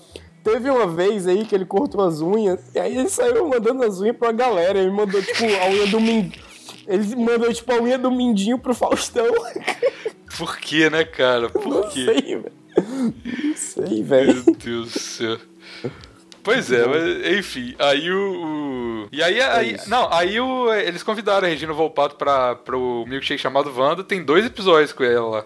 Teve 0.43 0.71
uma 0.71 0.87
vez 0.87 1.27
aí 1.29 1.45
que 1.45 1.55
ele 1.55 1.65
cortou 1.65 2.03
as 2.05 2.21
unhas, 2.21 2.61
e 2.75 2.79
aí 2.81 2.97
ele 2.99 3.09
saiu 3.09 3.49
mandando 3.49 3.85
as 3.85 4.01
unhas 4.01 4.17
pra 4.17 4.33
galera. 4.33 4.79
Ele 4.79 4.91
mandou, 4.91 5.23
tipo, 5.23 5.45
a 5.45 5.69
unha 5.69 5.87
do 5.87 6.01
Mindinho. 6.01 6.43
Ele 6.87 7.17
mandou, 7.17 7.53
tipo, 7.53 7.73
a 7.73 7.81
unha 7.81 7.97
do 7.99 8.11
Mindinho 8.11 8.59
pro 8.59 8.75
Faustão. 8.75 9.27
Por 10.37 10.57
que, 10.59 10.91
né, 10.91 11.05
cara? 11.05 11.49
Por 11.49 11.67
Não 11.69 11.89
quê? 11.89 12.05
sei, 12.05 12.37
velho. 12.37 12.53
Não 13.45 13.57
sei, 13.57 14.03
velho. 14.03 14.43
Meu 14.45 14.55
Deus 14.57 14.93
do 14.93 14.99
céu. 14.99 15.39
Pois 16.43 16.73
é, 16.73 16.85
mas 16.87 17.39
enfim, 17.39 17.73
aí 17.79 18.11
o, 18.11 18.33
do. 19.03 19.09
E 19.13 19.23
aí, 19.23 19.41
aí 19.41 19.75
isso. 19.77 19.89
não, 19.89 20.13
aí 20.13 20.41
o, 20.41 20.73
eles 20.75 21.03
convidaram 21.03 21.47
a 21.47 21.51
Regina 21.51 21.73
Volpato 21.73 22.17
pra, 22.17 22.57
pro 22.57 23.05
milkshake 23.07 23.41
chamado 23.41 23.73
Wanda. 23.77 24.03
Tem 24.03 24.25
dois 24.25 24.45
episódios 24.45 24.93
com 24.93 25.05
ela 25.05 25.29
lá. 25.29 25.45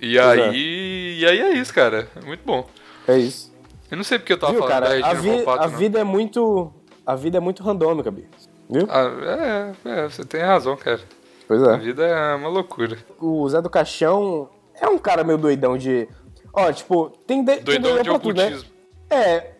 E 0.00 0.16
Pois 0.16 0.38
é. 0.38 0.48
aí. 0.48 1.18
E 1.20 1.26
aí 1.26 1.40
é 1.40 1.54
isso, 1.54 1.74
cara. 1.74 2.08
É 2.14 2.20
muito 2.24 2.42
bom. 2.44 2.68
É 3.08 3.18
isso. 3.18 3.52
Eu 3.90 3.96
não 3.96 4.04
sei 4.04 4.18
porque 4.18 4.32
eu 4.32 4.38
tava 4.38 4.52
Viu, 4.52 4.62
falando 4.62 4.74
da 4.74 4.80
cara? 4.80 4.94
Regina 4.94 5.10
A, 5.10 5.14
vi- 5.14 5.30
Volpato. 5.44 5.62
a 5.62 5.66
vida 5.66 5.98
é 6.00 6.04
muito. 6.04 6.72
A 7.04 7.14
vida 7.14 7.36
é 7.38 7.40
muito 7.40 7.62
randômica, 7.62 8.10
Bia. 8.10 8.26
Viu? 8.68 8.86
Ah, 8.90 9.74
é, 9.84 9.90
é, 9.90 10.08
você 10.08 10.24
tem 10.24 10.40
razão, 10.42 10.76
cara. 10.76 11.00
Pois 11.46 11.62
A 11.62 11.74
é. 11.74 11.76
vida 11.78 12.04
é 12.04 12.34
uma 12.34 12.48
loucura. 12.48 12.98
O 13.20 13.48
Zé 13.48 13.62
do 13.62 13.70
Caixão 13.70 14.48
é 14.80 14.88
um 14.88 14.98
cara 14.98 15.22
meio 15.22 15.38
doidão 15.38 15.78
de. 15.78 16.08
Ó, 16.52 16.72
tipo, 16.72 17.10
tem, 17.26 17.44
de... 17.44 17.56
tem 17.58 17.80
Doidão 17.80 18.02
de 18.02 18.10
pra 18.10 18.18
tudo, 18.18 18.36
né? 18.36 18.46
ocultismo. 18.46 18.70
É. 19.08 19.50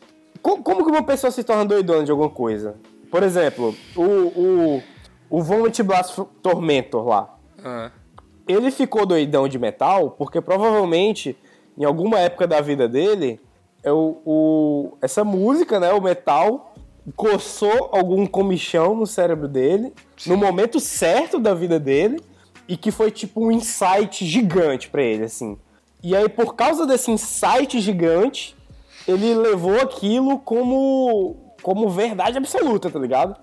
co- 0.42 0.62
Como 0.62 0.84
que 0.84 0.90
uma 0.90 1.04
pessoa 1.04 1.30
se 1.30 1.44
torna 1.44 1.64
doidona 1.64 2.02
de 2.04 2.10
alguma 2.10 2.30
coisa? 2.30 2.74
Por 3.10 3.22
exemplo, 3.22 3.74
o. 3.94 4.02
O, 4.02 4.82
o 5.30 5.42
Vomit 5.42 5.80
Blast 5.84 6.20
Tormentor 6.42 7.06
lá. 7.06 7.36
Ah, 7.64 7.90
Ele 8.48 8.70
ficou 8.72 9.06
doidão 9.06 9.46
de 9.46 9.58
metal 9.58 10.10
porque 10.10 10.40
provavelmente, 10.40 11.36
em 11.78 11.84
alguma 11.84 12.18
época 12.18 12.46
da 12.46 12.60
vida 12.60 12.88
dele, 12.88 13.40
o, 13.92 14.20
o- 14.24 14.98
essa 15.02 15.22
música, 15.24 15.78
né, 15.80 15.92
o 15.92 16.00
metal, 16.00 16.74
coçou 17.14 17.90
algum 17.92 18.26
comichão 18.26 18.94
no 18.96 19.06
cérebro 19.06 19.46
dele, 19.48 19.92
no 20.26 20.36
momento 20.36 20.80
certo 20.80 21.38
da 21.38 21.54
vida 21.54 21.78
dele, 21.78 22.20
e 22.68 22.76
que 22.76 22.90
foi 22.90 23.10
tipo 23.10 23.44
um 23.46 23.50
insight 23.52 24.24
gigante 24.26 24.88
pra 24.88 25.02
ele, 25.02 25.24
assim. 25.24 25.56
E 26.02 26.14
aí, 26.16 26.28
por 26.28 26.54
causa 26.54 26.84
desse 26.86 27.10
insight 27.10 27.80
gigante, 27.80 28.56
ele 29.06 29.34
levou 29.34 29.80
aquilo 29.80 30.38
como, 30.40 31.36
como 31.62 31.88
verdade 31.88 32.38
absoluta, 32.38 32.90
tá 32.90 32.98
ligado? 32.98 33.36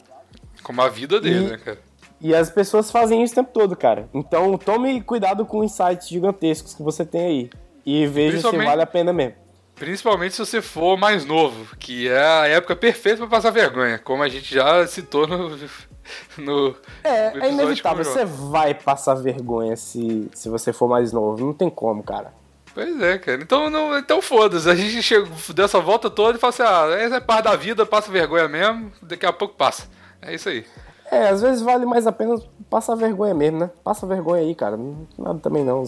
como 0.62 0.82
a 0.82 0.88
vida 0.88 1.20
dele, 1.20 1.46
E- 1.48 1.50
né, 1.52 1.58
cara? 1.58 1.80
E 2.22 2.34
as 2.34 2.50
pessoas 2.50 2.90
fazem 2.90 3.22
isso 3.22 3.34
o 3.34 3.36
tempo 3.36 3.50
todo, 3.52 3.76
cara. 3.76 4.08
Então 4.14 4.58
tome 4.58 5.02
cuidado 5.02 5.46
com 5.46 5.62
insights 5.62 6.08
gigantescos 6.08 6.74
que 6.74 6.82
você 6.82 7.04
tem 7.06 7.22
aí. 7.26 7.50
E 7.86 8.08
veja 8.08 8.38
se 8.38 8.56
vale 8.66 8.82
a 8.82 8.86
pena 8.86 9.12
mesmo. 9.12 9.36
Principalmente 9.76 10.36
se 10.36 10.40
você 10.40 10.62
for 10.62 10.98
mais 10.98 11.26
novo, 11.26 11.76
que 11.78 12.08
é 12.08 12.24
a 12.26 12.48
época 12.48 12.76
perfeita 12.76 13.18
pra 13.20 13.28
passar 13.28 13.50
vergonha, 13.52 13.98
como 13.98 14.22
a 14.24 14.30
gente 14.30 14.54
já 14.54 14.86
citou 14.88 15.28
no. 15.28 15.58
no 16.38 16.76
É, 17.04 17.34
no 17.34 17.44
é 17.44 17.52
inevitável. 17.52 18.04
Você 18.06 18.26
vai 18.26 18.74
passar 18.74 19.16
vergonha 19.16 19.76
se, 19.76 20.30
se 20.34 20.50
você 20.50 20.72
for 20.72 20.88
mais 20.88 21.12
novo. 21.12 21.44
Não 21.46 21.54
tem 21.54 21.70
como, 21.70 22.04
cara. 22.04 22.32
Pois 22.74 23.00
é, 23.02 23.18
cara. 23.18 23.42
Então, 23.42 23.70
não, 23.70 23.98
então 23.98 24.22
foda-se. 24.22 24.70
A 24.70 24.76
gente 24.76 25.02
chegou, 25.02 25.30
deu 25.54 25.66
essa 25.66 25.80
volta 25.80 26.10
toda 26.10 26.38
e 26.38 26.42
fala 26.42 26.50
assim: 26.50 26.64
ah, 26.64 26.96
essa 27.00 27.16
é 27.18 27.20
parte 27.20 27.46
da 27.46 27.56
vida, 27.56 27.86
passa 27.86 28.12
vergonha 28.12 28.48
mesmo, 28.48 28.92
daqui 29.02 29.26
a 29.26 29.34
pouco 29.34 29.56
passa. 29.56 29.88
É 30.22 30.34
isso 30.34 30.50
aí. 30.50 30.66
É, 31.12 31.30
às 31.30 31.42
vezes 31.42 31.62
vale 31.62 31.86
mais 31.86 32.08
a 32.08 32.12
pena 32.12 32.36
passar 32.70 32.96
vergonha 32.96 33.34
mesmo, 33.36 33.60
né? 33.60 33.70
Passa 33.84 34.08
vergonha 34.08 34.42
aí, 34.42 34.56
cara. 34.56 34.76
Não- 34.78 35.08
Nada 35.18 35.40
também 35.40 35.64
não. 35.64 35.84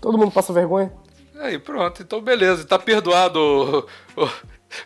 Todo 0.00 0.16
mundo 0.16 0.30
passa 0.32 0.52
vergonha. 0.52 0.90
Aí, 1.40 1.58
pronto. 1.58 2.02
Então, 2.02 2.20
beleza. 2.20 2.64
Tá 2.64 2.78
perdoado 2.78 3.38
o, 3.38 3.78
o, 4.22 4.28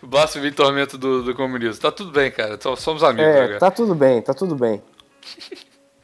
o 0.03 0.07
blasfemia 0.07 0.48
e 0.48 0.53
tormento 0.53 0.98
do, 0.98 1.22
do 1.22 1.34
comunismo. 1.34 1.80
Tá 1.80 1.90
tudo 1.90 2.11
bem, 2.11 2.30
cara. 2.30 2.59
Somos 2.76 3.03
amigos 3.03 3.30
É, 3.32 3.42
agora. 3.44 3.59
tá 3.59 3.70
tudo 3.70 3.94
bem, 3.94 4.20
tá 4.22 4.34
tudo 4.34 4.55
bem. 4.55 4.82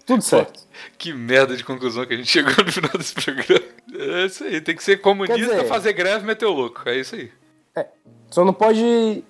Tudo 0.07 0.22
certo. 0.22 0.61
Que 0.96 1.12
merda 1.12 1.55
de 1.57 1.62
conclusão 1.64 2.07
que 2.07 2.14
a 2.14 2.16
gente 2.16 2.30
chegou 2.30 2.53
no 2.64 2.72
final 2.72 2.90
desse 2.96 3.14
programa. 3.14 3.64
É 3.94 4.24
isso 4.26 4.44
aí. 4.44 4.61
Tem 4.61 4.74
que 4.74 4.82
ser 4.82 4.99
comunista, 5.03 5.36
dizer- 5.38 5.66
fazer 5.66 5.92
greve 5.92 6.24
e 6.24 6.26
meter 6.26 6.46
o 6.46 6.53
louco. 6.53 6.88
É 6.88 6.96
isso 6.96 7.14
aí. 7.14 7.30
É, 7.76 7.86
só 8.30 8.42
não 8.44 8.55
pode 8.55 9.22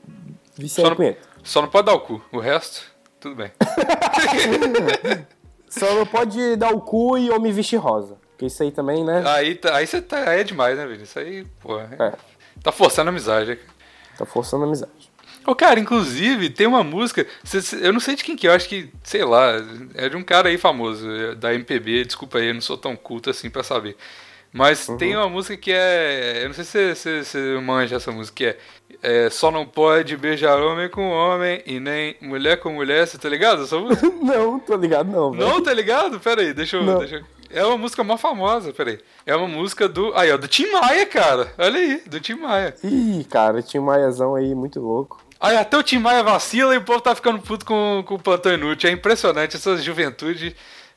viciar 0.56 0.84
Só 0.84 0.90
não, 0.90 0.96
punheta. 0.96 1.28
só 1.42 1.62
não 1.62 1.68
pode 1.68 1.86
dar 1.86 1.94
o 1.94 2.00
cu. 2.00 2.22
O 2.32 2.38
resto, 2.38 2.82
tudo 3.18 3.34
bem. 3.34 3.50
Só 5.68 5.94
não 5.94 6.06
pode 6.06 6.56
dar 6.56 6.72
o 6.72 6.80
cu 6.80 7.18
e 7.18 7.30
homem 7.30 7.52
vestir 7.52 7.76
rosa. 7.76 8.16
Porque 8.38 8.46
isso 8.46 8.62
aí 8.62 8.70
também, 8.70 9.02
né? 9.04 9.20
Aí, 9.26 9.56
tá, 9.56 9.74
aí 9.74 9.84
você 9.84 10.00
tá. 10.00 10.30
Aí 10.30 10.40
é 10.40 10.44
demais, 10.44 10.78
né, 10.78 10.86
Vini? 10.86 11.02
Isso 11.02 11.18
aí, 11.18 11.44
pô. 11.60 11.76
é- 11.80 11.88
É, 11.98 12.12
Tá 12.62 12.70
forçando 12.70 13.08
a 13.08 13.12
amizade. 13.12 13.58
tá 14.16 14.24
forçando 14.24 14.62
a 14.62 14.66
amizade. 14.68 14.92
Ô, 15.44 15.56
cara, 15.56 15.80
inclusive, 15.80 16.48
tem 16.48 16.66
uma 16.68 16.84
música. 16.84 17.26
eu 17.82 17.92
não 17.92 17.98
sei 17.98 18.14
de 18.14 18.22
quem 18.22 18.36
que 18.36 18.46
é, 18.46 18.50
eu 18.50 18.54
acho 18.54 18.68
que, 18.68 18.90
sei 19.02 19.24
lá, 19.24 19.54
é 19.94 20.08
de 20.08 20.16
um 20.16 20.22
cara 20.22 20.50
aí 20.50 20.56
famoso, 20.56 21.10
é 21.10 21.34
da 21.34 21.52
MPB, 21.52 22.04
desculpa 22.04 22.38
aí, 22.38 22.46
eu 22.48 22.54
não 22.54 22.60
sou 22.60 22.76
tão 22.78 22.94
culto 22.94 23.28
assim 23.28 23.50
pra 23.50 23.64
saber. 23.64 23.96
Mas 24.52 24.86
tem 24.98 25.16
uma 25.16 25.28
música 25.28 25.56
que 25.56 25.72
é. 25.72 26.40
Eu 26.44 26.48
não 26.48 26.54
sei 26.54 26.64
se 26.64 26.94
você 26.94 27.24
se, 27.24 27.38
manja 27.60 27.96
essa 27.96 28.12
música, 28.12 28.36
que 28.36 28.46
é, 28.46 28.58
é, 29.26 29.30
Só 29.30 29.50
não 29.50 29.66
pode 29.66 30.16
beijar 30.16 30.56
homem 30.62 30.88
com 30.88 31.10
homem 31.10 31.60
e 31.66 31.78
nem 31.80 32.16
mulher 32.20 32.58
com 32.58 32.72
mulher, 32.72 33.06
você 33.06 33.18
tá 33.18 33.28
ligado 33.28 33.64
essa 33.64 33.76
música? 33.78 34.08
Não, 34.22 34.58
tô 34.60 34.76
ligado 34.76 35.10
não, 35.10 35.32
velho. 35.32 35.44
não, 35.46 35.62
tá 35.62 35.72
ligado? 35.74 36.18
Pera 36.20 36.40
aí, 36.40 36.52
deixa 36.54 36.76
eu. 36.76 36.98
Deixa 36.98 37.16
eu... 37.16 37.37
É 37.50 37.64
uma 37.64 37.78
música 37.78 38.04
mó 38.04 38.16
famosa, 38.16 38.72
pera 38.72 38.90
aí. 38.90 38.98
É 39.24 39.34
uma 39.34 39.48
música 39.48 39.88
do. 39.88 40.12
Aí, 40.14 40.30
ó, 40.30 40.36
do 40.36 40.46
Tim 40.48 40.70
Maia, 40.70 41.06
cara. 41.06 41.52
Olha 41.58 41.78
aí, 41.78 42.02
do 42.06 42.20
Tim 42.20 42.34
Maia. 42.34 42.74
Ih, 42.84 43.24
cara, 43.30 43.62
um 43.76 43.80
maiazão 43.82 44.34
aí 44.34 44.54
muito 44.54 44.80
louco. 44.80 45.22
Aí 45.40 45.56
até 45.56 45.76
o 45.78 45.82
Tim 45.82 45.98
Maia 45.98 46.22
vacila 46.22 46.74
e 46.74 46.78
o 46.78 46.82
povo 46.84 47.00
tá 47.00 47.14
ficando 47.14 47.40
puto 47.40 47.64
com, 47.64 48.02
com 48.06 48.14
o 48.16 48.18
plantão 48.18 48.52
inútil. 48.52 48.90
É 48.90 48.92
impressionante 48.92 49.56
essa 49.56 49.76
juventude. 49.78 50.54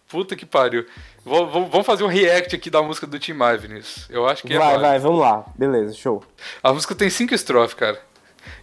Puta 0.10 0.36
que 0.36 0.46
pariu. 0.46 0.86
Vou- 1.24 1.48
vou- 1.48 1.68
Vamos 1.70 1.86
fazer 1.88 2.04
um 2.04 2.08
react 2.08 2.54
aqui 2.54 2.70
da 2.70 2.82
música 2.82 3.08
do 3.08 3.18
Tim 3.18 3.32
Maia, 3.34 3.58
Vinícius. 3.58 4.08
Eu 4.10 4.28
acho 4.28 4.44
que 4.44 4.54
é 4.54 4.58
vai, 4.58 4.78
vai, 4.78 5.00
vamos 5.00 5.22
lá. 5.22 5.46
Beleza, 5.56 5.94
show. 5.94 6.22
A 6.62 6.74
música 6.74 6.94
tem 6.94 7.10
cinco 7.10 7.34
estrofes, 7.34 7.76
cara. 7.76 7.98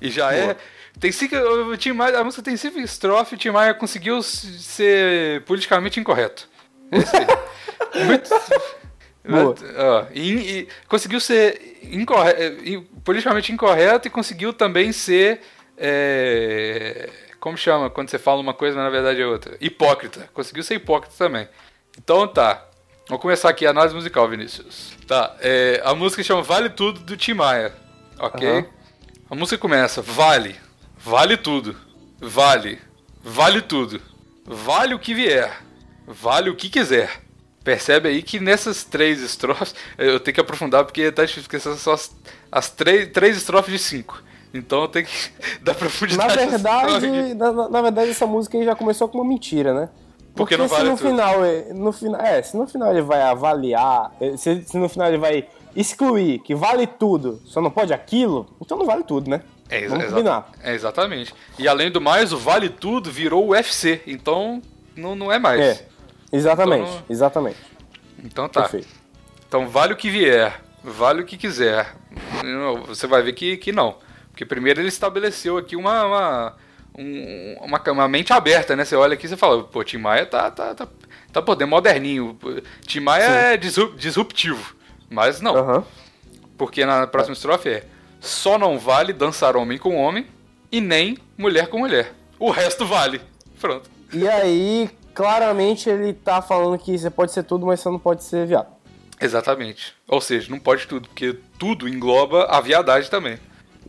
E 0.03 0.11
já 0.11 0.35
é. 0.35 0.57
Tem 1.01 1.11
cinco. 1.13 1.37
O 1.37 1.77
Tim 1.77 1.93
Maia, 1.93 2.19
a 2.19 2.25
música 2.25 2.43
tem 2.43 2.57
cinco 2.57 2.79
estrofes 2.81 3.33
e 3.33 3.35
o 3.37 3.39
Tim 3.39 3.51
Maia 3.51 3.73
conseguiu 3.73 4.21
ser 4.23 5.43
politicamente 5.45 5.99
incorreto. 6.01 6.49
Aí. 6.93 8.05
Muito. 8.05 8.31
Boa. 9.29 9.55
Ó, 9.77 10.07
e, 10.15 10.33
e 10.61 10.69
conseguiu 10.89 11.21
ser 11.21 11.79
incorre- 11.83 12.83
politicamente 13.05 13.53
incorreto 13.53 14.09
e 14.09 14.11
conseguiu 14.11 14.53
também 14.53 14.93
ser. 14.93 15.41
é, 15.77 17.11
como 17.41 17.57
chama 17.57 17.89
quando 17.91 18.09
você 18.11 18.19
fala 18.19 18.41
uma 18.41 18.55
coisa, 18.55 18.75
mas 18.77 18.85
na 18.85 18.91
verdade 18.91 19.21
é 19.21 19.27
outra? 19.27 19.57
Hipócrita. 19.61 20.29
Conseguiu 20.33 20.63
ser 20.63 20.75
hipócrita 20.77 21.15
também. 21.19 21.49
Então 21.97 22.27
tá. 22.27 22.65
Vamos 23.09 23.23
começar 23.23 23.49
aqui 23.49 23.67
a 23.67 23.71
análise 23.71 23.95
musical, 23.95 24.29
Vinícius. 24.29 24.93
Tá, 25.07 25.35
é, 25.41 25.81
a 25.85 25.95
música 25.95 26.23
chama 26.23 26.43
Vale 26.43 26.69
Tudo 26.69 27.01
do 27.01 27.17
Tim 27.17 27.35
Maia. 27.35 27.73
Ok? 28.19 28.47
Aham. 28.49 28.67
A 29.31 29.35
música 29.35 29.57
começa: 29.59 30.03
Vale, 30.03 30.57
vale 30.99 31.37
tudo, 31.37 31.77
vale, 32.21 32.79
vale 33.23 33.61
tudo, 33.63 34.01
vale 34.45 34.95
o 34.95 34.99
que 34.99 35.15
vier, 35.15 35.51
vale 36.09 36.51
o 36.51 36.57
que 36.57 36.69
quiser. 36.69 37.21
Percebe 37.65 38.09
aí 38.09 38.23
que 38.23 38.41
nessas 38.41 38.83
três 38.85 39.21
estrofes, 39.21 39.75
eu 39.99 40.19
tenho 40.19 40.35
que 40.35 40.41
aprofundar 40.41 40.85
porque 40.85 41.13
tá 41.13 41.23
difícil, 41.25 41.43
porque 41.43 41.59
são 41.61 41.77
só 41.77 41.93
as, 41.93 42.11
as 42.51 42.71
três, 42.71 43.09
três 43.13 43.37
estrofes 43.37 43.73
de 43.73 43.79
cinco. 43.79 44.23
Então 44.55 44.83
eu 44.83 44.89
tenho 44.89 45.05
que 45.07 45.31
dar 45.61 45.73
Na 45.73 45.79
profundidade. 45.79 46.39
aqui. 46.39 46.51
verdade, 46.51 47.35
na, 47.35 47.53
na- 47.53 47.69
na 47.69 47.83
verdade, 47.83 48.11
essa 48.11 48.27
música 48.27 48.57
aí 48.57 48.65
já 48.65 48.75
começou 48.75 49.09
com 49.09 49.19
uma 49.19 49.25
mentira, 49.29 49.75
né? 49.75 49.89
Porque 50.35 50.57
não 50.57 50.69
se 50.69 50.75
vale 50.75 50.89
no 50.91 50.97
tudo. 50.97 51.09
final, 51.11 51.35
no 51.75 51.93
final, 51.93 52.21
é, 52.21 52.41
se 52.43 52.57
no 52.57 52.67
final 52.67 52.91
ele 52.93 53.03
vai 53.03 53.21
avaliar, 53.21 54.13
é, 54.21 54.37
se, 54.37 54.63
se 54.63 54.77
no 54.79 54.89
final 54.89 55.09
ele 55.09 55.19
vai 55.19 55.47
excluir 55.77 56.39
que 56.39 56.55
vale 56.55 56.87
tudo, 56.87 57.43
só 57.45 57.61
não 57.61 57.71
pode 57.71 57.93
aquilo, 57.93 58.47
então 58.61 58.79
não 58.79 58.87
vale 58.87 59.03
tudo, 59.03 59.29
né? 59.29 59.43
É, 59.69 59.83
exa- 59.85 59.97
Vamos 59.99 60.15
exa- 60.21 60.45
é, 60.63 60.75
exatamente. 60.75 61.35
E 61.59 61.69
além 61.69 61.91
do 61.91 62.01
mais, 62.01 62.33
o 62.33 62.39
Vale 62.39 62.71
Tudo 62.71 63.11
virou 63.11 63.45
o 63.47 63.51
UFC. 63.51 64.01
Então 64.07 64.63
não, 64.97 65.15
não 65.15 65.31
é 65.31 65.39
mais. 65.39 65.61
É, 65.61 65.87
exatamente, 66.33 66.89
Então- 66.91 67.03
exatamente. 67.09 67.59
Então 68.25 68.49
tá. 68.49 68.63
Perfeito. 68.63 68.89
Então 69.47 69.69
vale 69.69 69.93
o 69.93 69.97
que 69.97 70.11
vier, 70.11 70.61
vale 70.83 71.23
o 71.23 71.25
que 71.25 71.37
quiser. 71.37 71.95
Você 72.87 73.07
vai 73.07 73.23
ver 73.23 73.33
que, 73.33 73.57
que 73.57 73.73
não. 73.73 73.97
Porque 74.31 74.45
primeiro 74.45 74.81
ele 74.81 74.89
estabeleceu 74.89 75.57
aqui 75.59 75.75
uma, 75.77 76.05
uma, 76.05 76.57
um- 76.97 77.57
uma, 77.63 77.83
uma 77.93 78.09
mente 78.09 78.33
aberta, 78.33 78.77
né? 78.77 78.85
Você 78.85 78.95
olha 78.97 79.15
aqui 79.15 79.27
e 79.27 79.29
você 79.29 79.37
fala, 79.37 79.63
pô, 79.65 79.83
Tim 79.83 79.99
Maia 79.99 80.27
tá, 80.27 80.51
tá, 80.51 80.75
tá, 80.75 80.89
tá 81.33 81.43
pô, 81.43 81.57
moderninho. 81.67 82.39
Tim 82.87 83.01
Maia 83.01 83.25
é 83.25 83.57
disru- 83.57 83.95
disruptivo. 83.97 84.75
Mas 85.11 85.41
não, 85.41 85.57
Aham. 85.57 85.85
porque 86.59 86.85
na 86.85 87.07
próxima 87.07 87.33
estrofe 87.33 87.69
é 87.71 87.85
só 88.21 88.59
não 88.59 88.79
vale 88.79 89.13
dançar 89.13 89.57
homem 89.57 89.79
com 89.79 89.97
homem 89.97 90.27
e 90.71 90.81
nem 90.81 91.17
mulher 91.37 91.69
com 91.69 91.79
mulher. 91.79 92.13
O 92.39 92.51
resto 92.51 92.85
vale. 92.85 93.21
Pronto. 93.61 93.89
E 94.13 94.29
aí, 94.29 94.91
claramente 95.19 95.91
ele 95.91 96.13
tá 96.13 96.41
falando 96.41 96.79
que 96.79 96.97
você 96.97 97.11
pode 97.11 97.33
ser 97.33 97.43
tudo, 97.43 97.67
mas 97.67 97.81
você 97.81 97.89
não 97.89 97.99
pode 97.99 98.23
ser 98.23 98.47
viado. 98.47 98.69
Exatamente. 99.21 99.93
Ou 100.07 100.21
seja, 100.21 100.49
não 100.49 100.61
pode 100.61 100.87
tudo, 100.87 101.09
porque 101.09 101.37
tudo 101.59 101.89
engloba 101.89 102.45
a 102.45 102.61
viadagem 102.61 103.11
também. 103.11 103.37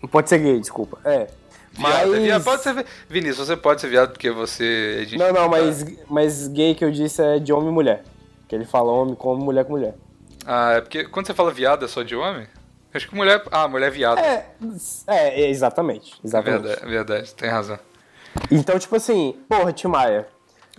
Não 0.01 0.09
pode 0.09 0.27
ser 0.27 0.39
gay, 0.39 0.59
desculpa. 0.59 0.97
É. 1.05 1.27
Viado, 1.71 2.09
Mas... 2.09 2.23
viado, 2.23 2.43
pode 2.43 2.63
ser. 2.63 2.73
vi- 2.73 2.85
Vinícius, 3.07 3.47
você 3.47 3.55
pode 3.55 3.79
ser 3.79 3.89
viado 3.89 4.09
porque 4.09 4.31
você 4.31 5.01
é 5.01 5.05
de. 5.05 5.17
Não, 5.19 5.31
não, 5.31 5.47
mas, 5.47 5.85
mas 6.09 6.47
gay 6.47 6.73
que 6.73 6.83
eu 6.83 6.89
disse 6.89 7.21
é 7.21 7.37
de 7.37 7.53
homem 7.53 7.69
e 7.69 7.71
mulher. 7.71 8.03
Que 8.47 8.55
ele 8.55 8.65
fala 8.65 8.91
homem 8.91 9.13
com 9.13 9.29
homem, 9.29 9.45
mulher 9.45 9.65
com 9.65 9.73
mulher. 9.73 9.93
Ah, 10.47 10.71
é 10.77 10.81
porque 10.81 11.03
quando 11.03 11.27
você 11.27 11.33
fala 11.35 11.51
viado 11.51 11.85
é 11.85 11.87
só 11.87 12.01
de 12.01 12.15
homem? 12.15 12.47
Acho 12.91 13.07
que 13.07 13.15
mulher. 13.15 13.43
Ah, 13.51 13.67
mulher 13.67 13.89
é 13.89 13.91
viado. 13.91 14.17
É, 14.17 14.47
é, 15.05 15.41
é, 15.43 15.49
exatamente. 15.51 16.19
Exatamente. 16.25 16.63
Verdade, 16.63 16.89
verdade, 16.89 17.35
tem 17.35 17.49
razão. 17.49 17.77
Então, 18.49 18.79
tipo 18.79 18.95
assim, 18.95 19.37
porra, 19.47 19.71
Tim 19.71 19.89
Maia. 19.89 20.27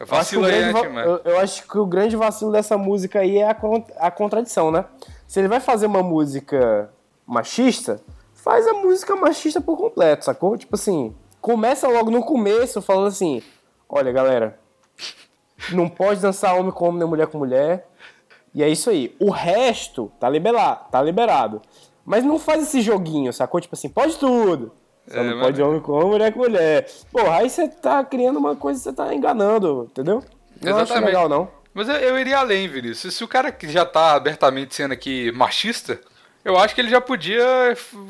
Eu 0.01 0.17
acho, 0.17 0.31
que 0.31 0.37
o 0.39 0.41
Vacila 0.41 0.49
aí, 0.49 0.73
grande 0.73 0.99
eu, 0.99 1.21
eu 1.25 1.39
acho 1.41 1.69
que 1.69 1.79
o 1.79 1.85
grande 1.85 2.17
vacilo 2.17 2.51
dessa 2.51 2.79
música 2.79 3.21
aí 3.21 3.37
é 3.37 3.51
a, 3.51 3.57
a 3.99 4.11
contradição, 4.11 4.71
né? 4.71 4.87
Se 5.29 5.39
ele 5.39 5.49
vai 5.49 5.61
fazer 5.61 5.85
uma 5.85 6.03
música 6.03 6.91
machista, 7.27 8.01
faz 8.33 8.67
a 8.67 8.73
música 8.73 9.15
machista 9.15 9.61
por 9.61 9.77
completo, 9.77 10.25
sacou? 10.25 10.57
Tipo 10.57 10.75
assim, 10.75 11.15
começa 11.39 11.87
logo 11.87 12.11
no 12.11 12.25
começo 12.25 12.81
falando 12.81 13.09
assim: 13.09 13.43
olha, 13.87 14.11
galera, 14.11 14.59
não 15.71 15.87
pode 15.87 16.23
dançar 16.23 16.59
homem 16.59 16.73
com 16.73 16.87
homem 16.87 17.01
nem 17.01 17.09
mulher 17.09 17.27
com 17.27 17.37
mulher. 17.37 17.87
E 18.55 18.63
é 18.63 18.69
isso 18.69 18.89
aí. 18.89 19.15
O 19.21 19.31
resto 19.31 20.11
tá 20.19 20.29
liberado, 20.29 20.91
tá 20.91 21.03
liberado. 21.03 21.61
Mas 22.05 22.25
não 22.25 22.39
faz 22.39 22.63
esse 22.63 22.81
joguinho, 22.81 23.33
sacou? 23.33 23.61
Tipo 23.61 23.75
assim, 23.75 23.89
pode 23.91 24.17
tudo. 24.17 24.73
Só 25.11 25.19
É, 25.19 25.23
não 25.25 25.37
mas- 25.37 25.47
pode 25.47 25.63
homem 25.63 25.81
com 25.81 26.07
mulher 26.07 26.33
com 26.33 26.39
mulher. 26.41 26.89
Porra, 27.13 27.37
aí 27.39 27.51
você 27.51 27.69
tá 27.69 28.05
criando 28.05 28.39
uma 28.39 28.55
coisa, 28.57 28.79
você 28.81 28.93
tá 28.93 29.13
enganando, 29.15 29.89
entendeu? 29.91 30.23
Não 30.63 30.73
acho 30.73 30.83
Exatamente. 30.85 31.07
legal, 31.07 31.29
não. 31.29 31.51
Mas 31.75 31.89
eu, 31.89 31.95
eu 31.97 32.19
iria 32.19 32.39
além, 32.39 32.69
Vinícius. 32.69 33.15
Se 33.15 33.25
o 33.25 33.29
cara 33.29 33.51
que 33.53 33.69
já 33.69 33.85
tá 33.87 34.15
abertamente 34.15 34.75
sendo 34.75 34.93
aqui 34.93 35.31
machista, 35.33 36.01
eu 36.45 36.59
acho 36.59 36.75
que 36.75 36.81
ele 36.81 36.91
já 36.91 37.01
podia 37.01 37.45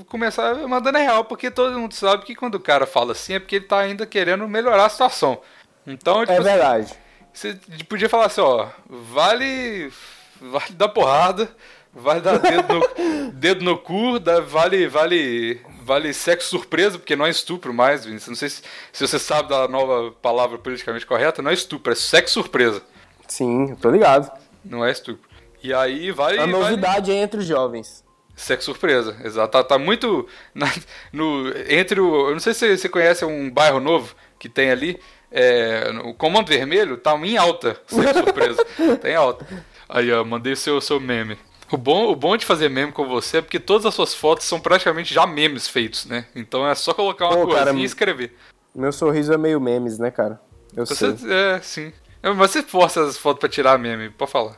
começar 0.08 0.54
mandando 0.68 0.98
real, 0.98 1.24
porque 1.24 1.50
todo 1.50 1.78
mundo 1.78 1.94
sabe 1.94 2.24
que 2.24 2.34
quando 2.34 2.54
o 2.56 2.60
cara 2.60 2.86
fala 2.86 3.12
assim 3.12 3.34
é 3.34 3.38
porque 3.38 3.56
ele 3.56 3.64
tá 3.66 3.78
ainda 3.78 4.06
querendo 4.06 4.46
melhorar 4.48 4.86
a 4.86 4.88
situação. 4.88 5.38
Então, 5.86 6.20
tipo, 6.20 6.32
É 6.32 6.40
verdade. 6.40 6.92
você 7.32 7.58
podia 7.88 8.08
falar 8.08 8.26
assim, 8.26 8.40
ó, 8.40 8.66
vale, 8.88 9.92
vale 10.40 10.72
dar 10.74 10.88
porrada, 10.88 11.48
vale 11.92 12.20
dar 12.20 12.38
dedo 12.38 12.74
no, 12.74 13.30
dedo 13.32 13.64
no 13.64 13.78
cu, 13.78 14.18
dá- 14.18 14.40
vale, 14.40 14.86
vale, 14.88 15.60
vale 15.90 16.14
sexo 16.14 16.48
surpresa, 16.50 16.98
porque 16.98 17.16
não 17.16 17.26
é 17.26 17.30
estupro 17.30 17.74
mais, 17.74 18.04
Vinícius. 18.04 18.28
Não 18.28 18.36
sei 18.36 18.48
se, 18.48 18.62
se 18.92 19.06
você 19.08 19.18
sabe 19.18 19.48
da 19.48 19.66
nova 19.66 20.12
palavra 20.22 20.56
politicamente 20.56 21.04
correta, 21.04 21.42
não 21.42 21.50
é 21.50 21.54
estupro, 21.54 21.92
é 21.92 21.96
sexo 21.96 22.34
surpresa. 22.34 22.80
Sim, 23.26 23.74
tô 23.80 23.90
ligado. 23.90 24.30
Não 24.64 24.84
é 24.84 24.92
estupro. 24.92 25.28
E 25.60 25.74
aí 25.74 26.12
vale. 26.12 26.38
A 26.38 26.42
vale 26.42 26.52
novidade 26.52 27.10
é 27.10 27.14
entre 27.16 27.40
os 27.40 27.46
jovens. 27.46 28.04
sexo 28.36 28.66
surpresa, 28.66 29.16
exato. 29.24 29.50
Tá, 29.50 29.64
tá 29.64 29.78
muito. 29.78 30.26
na- 30.54 30.72
no, 31.12 31.48
entre 31.68 32.00
o. 32.00 32.28
Eu 32.28 32.32
não 32.34 32.40
sei 32.40 32.54
se 32.54 32.76
você 32.78 32.88
conhece 32.88 33.24
um 33.24 33.50
bairro 33.50 33.80
novo 33.80 34.14
que 34.38 34.48
tem 34.48 34.70
ali. 34.70 34.96
É, 35.32 35.90
o 36.04 36.14
Comando 36.14 36.48
Vermelho 36.48 36.96
tá 36.96 37.14
em 37.16 37.36
alta. 37.36 37.80
Sexo 37.88 38.14
surpresa. 38.24 38.64
tá 39.02 39.08
em 39.10 39.14
alta. 39.16 39.44
Aí, 39.88 40.10
ó, 40.12 40.24
mandei 40.24 40.54
seu, 40.54 40.80
seu 40.80 41.00
meme. 41.00 41.36
O 41.72 41.76
bom, 41.76 42.10
o 42.10 42.16
bom 42.16 42.36
de 42.36 42.44
fazer 42.44 42.68
meme 42.68 42.90
com 42.90 43.06
você 43.06 43.38
é 43.38 43.42
porque 43.42 43.60
todas 43.60 43.86
as 43.86 43.94
suas 43.94 44.12
fotos 44.12 44.44
são 44.46 44.58
praticamente 44.60 45.14
já 45.14 45.26
memes 45.26 45.68
feitos, 45.68 46.04
né? 46.06 46.26
Então 46.34 46.66
é 46.68 46.74
só 46.74 46.92
colocar 46.92 47.26
uma 47.26 47.36
Pô, 47.36 47.42
coisinha 47.44 47.64
cara, 47.66 47.76
e 47.78 47.84
escrever. 47.84 48.36
Meu 48.74 48.92
sorriso 48.92 49.32
é 49.32 49.38
meio 49.38 49.60
memes, 49.60 49.98
né, 49.98 50.10
cara? 50.10 50.40
Eu 50.76 50.84
Você, 50.84 51.16
sei. 51.16 51.32
é, 51.32 51.60
sim. 51.62 51.92
É, 52.22 52.30
Mas 52.32 52.50
você 52.50 52.62
força 52.62 53.02
as 53.04 53.16
fotos 53.16 53.40
pra 53.40 53.48
tirar 53.48 53.78
meme, 53.78 54.10
pode 54.10 54.30
falar. 54.30 54.56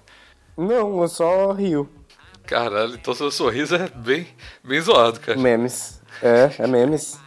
Não, 0.57 1.01
eu 1.03 1.09
só 1.09 1.53
rio. 1.53 1.89
Caralho, 2.47 2.95
então 2.95 3.15
seu 3.15 3.31
sorriso 3.31 3.75
é 3.77 3.89
bem, 3.89 4.27
bem 4.65 4.81
zoado, 4.81 5.21
cara. 5.21 5.39
Memes. 5.39 6.01
É, 6.23 6.51
é 6.59 6.67
memes. 6.67 7.19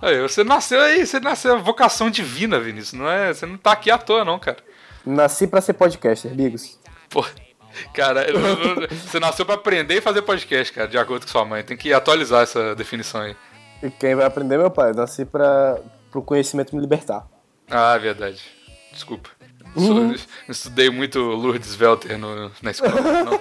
Aí, 0.00 0.20
você 0.20 0.44
nasceu 0.44 0.80
aí, 0.80 1.06
você 1.06 1.18
nasceu 1.18 1.62
vocação 1.62 2.10
divina, 2.10 2.60
Vinícius. 2.60 2.92
Não 2.92 3.08
é, 3.08 3.32
você 3.32 3.46
não 3.46 3.56
tá 3.56 3.72
aqui 3.72 3.90
à 3.90 3.96
toa, 3.98 4.24
não, 4.24 4.38
cara. 4.38 4.58
Nasci 5.04 5.46
pra 5.46 5.60
ser 5.60 5.74
podcaster, 5.74 6.32
Bigos. 6.32 6.78
Pô, 7.10 7.24
cara, 7.92 8.26
você 8.90 9.18
nasceu 9.20 9.44
pra 9.44 9.54
aprender 9.54 9.96
e 9.96 10.00
fazer 10.00 10.22
podcast, 10.22 10.72
cara, 10.72 10.88
de 10.88 10.98
acordo 10.98 11.24
com 11.26 11.32
sua 11.32 11.44
mãe. 11.44 11.62
Tem 11.62 11.76
que 11.76 11.92
atualizar 11.92 12.42
essa 12.42 12.74
definição 12.74 13.20
aí. 13.22 13.36
E 13.82 13.90
quem 13.90 14.14
vai 14.14 14.24
aprender 14.26 14.54
é 14.54 14.58
meu 14.58 14.70
pai. 14.70 14.90
Eu 14.90 14.94
nasci 14.94 15.24
pra, 15.24 15.78
pro 16.10 16.22
conhecimento 16.22 16.74
me 16.74 16.80
libertar. 16.80 17.26
Ah, 17.70 17.96
verdade. 17.98 18.40
Desculpa. 18.92 19.28
Eu 19.76 20.14
estudei 20.48 20.88
muito 20.90 21.18
Lourdes 21.20 21.78
Welter 21.80 22.16
no- 22.18 22.50
na 22.62 22.70
escola. 22.70 23.00
Não. 23.00 23.40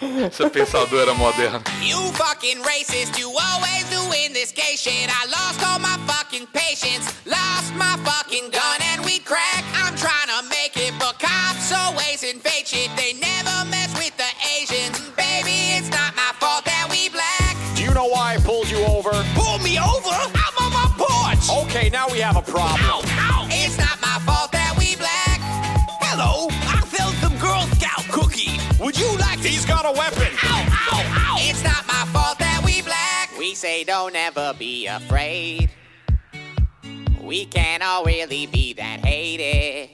Essa 0.00 0.50
pensadora 0.50 1.14
moderna. 1.14 1.62
You 1.82 1.98
fucking 2.12 2.62
racist, 2.62 3.18
you 3.18 3.28
always 3.28 3.84
doing 3.90 4.32
this 4.32 4.50
gay 4.50 4.76
shit. 4.76 5.08
I 5.08 5.26
lost 5.26 5.62
all 5.64 5.78
my 5.78 5.96
fucking 6.06 6.48
patience, 6.52 7.06
lost 7.26 7.74
my 7.76 7.96
fucking 8.04 8.50
gun, 8.50 8.78
and 8.92 9.04
we 9.04 9.20
crack. 9.20 9.64
I'm 9.74 9.94
trying 9.96 10.28
to 10.28 10.48
make 10.50 10.76
it, 10.76 10.92
but 10.98 11.18
cops 11.20 11.72
always 11.72 12.22
invade 12.24 12.66
shit. 12.66 12.90
They 12.96 13.14
never 13.14 13.64
mess 13.70 13.94
with 13.94 14.16
the 14.16 14.30
Asians. 14.58 14.98
Baby, 15.16 15.78
it's 15.78 15.90
not 15.90 16.14
my 16.16 16.32
fault 16.40 16.64
that 16.64 16.88
we 16.90 17.08
black. 17.08 17.54
Do 17.76 17.84
you 17.84 17.94
know 17.94 18.06
why 18.06 18.34
I 18.34 18.38
pulled 18.38 18.68
you 18.68 18.82
over? 18.84 19.12
Pull 19.34 19.58
me 19.60 19.78
over, 19.78 20.10
I'm 20.10 20.54
on 20.58 20.72
my 20.74 20.88
porch. 20.98 21.46
Okay, 21.66 21.88
now 21.88 22.08
we 22.10 22.18
have 22.18 22.36
a 22.36 22.42
problem. 22.42 22.82
Ow, 22.82 23.02
ow. 23.06 23.46
It's 23.50 23.78
not 23.78 24.00
my 24.02 24.18
fault 24.26 24.50
that 24.52 24.74
we 24.76 24.96
black. 24.96 25.38
Hello, 26.02 26.48
I 26.66 26.82
found 26.82 27.14
some 27.22 27.38
Girl 27.38 27.62
Scout 27.78 28.04
cookie. 28.10 28.58
Would 28.82 28.98
you 28.98 29.10
like 29.18 29.23
to? 29.84 29.90
A 29.90 29.98
weapon. 29.98 30.32
Ow, 30.42 30.68
ow, 30.70 31.14
ow. 31.16 31.36
It's 31.40 31.62
not 31.62 31.86
my 31.86 32.06
fault 32.12 32.38
that 32.38 32.62
we 32.64 32.82
black. 32.82 33.30
We 33.38 33.54
say 33.54 33.84
don't 33.84 34.16
ever 34.16 34.54
be 34.58 34.86
afraid. 34.86 35.70
We 37.22 37.46
can't 37.46 37.82
all 37.82 38.04
really 38.04 38.46
be 38.46 38.72
that 38.74 39.04
hated. 39.04 39.90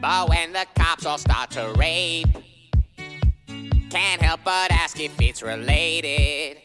But 0.00 0.28
when 0.28 0.52
the 0.52 0.66
cops 0.74 1.06
all 1.06 1.18
start 1.18 1.50
to 1.52 1.72
rape, 1.76 2.26
can't 3.90 4.20
help 4.20 4.40
but 4.44 4.72
ask 4.72 4.98
if 4.98 5.20
it's 5.20 5.42
related. 5.42 6.58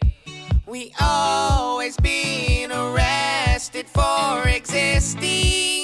We 0.66 0.94
always 1.00 1.98
been 1.98 2.72
arrested 2.72 3.88
for 3.88 4.48
existing. 4.48 5.77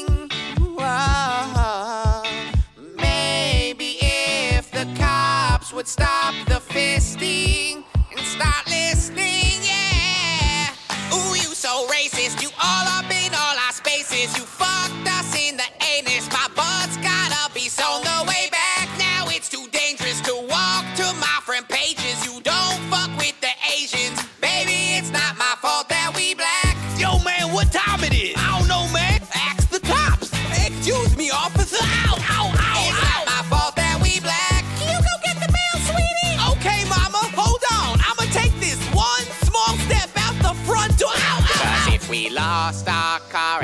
Would 5.84 5.88
stop 5.90 6.34
the 6.46 6.62
fisting 6.72 7.84
and 8.10 8.20
start 8.22 8.66
listening, 8.68 9.60
yeah. 9.68 10.72
Ooh, 11.12 11.36
you 11.36 11.52
so 11.52 11.86
racist. 11.88 12.42
You 12.42 12.48
all 12.56 12.88
up 12.88 13.12
in 13.12 13.34
all 13.36 13.58
our 13.66 13.74
spaces. 13.74 14.32
You 14.38 14.44
fucked 14.46 15.06
us 15.10 15.36
in 15.36 15.58
the 15.58 15.68
anus. 15.92 16.32
My 16.32 16.48
butt's 16.56 16.96
gotta 17.04 17.54
be 17.54 17.68
sewn 17.68 18.02
the 18.02 18.24
way 18.30 18.48
back. 18.50 18.88
Now 18.98 19.28
it's 19.28 19.50
too 19.50 19.68
dangerous 19.74 20.22
to 20.22 20.36
walk 20.48 20.86
to 21.04 21.08
my 21.20 21.40
friend 21.44 21.68
pages. 21.68 22.16
You 22.26 22.33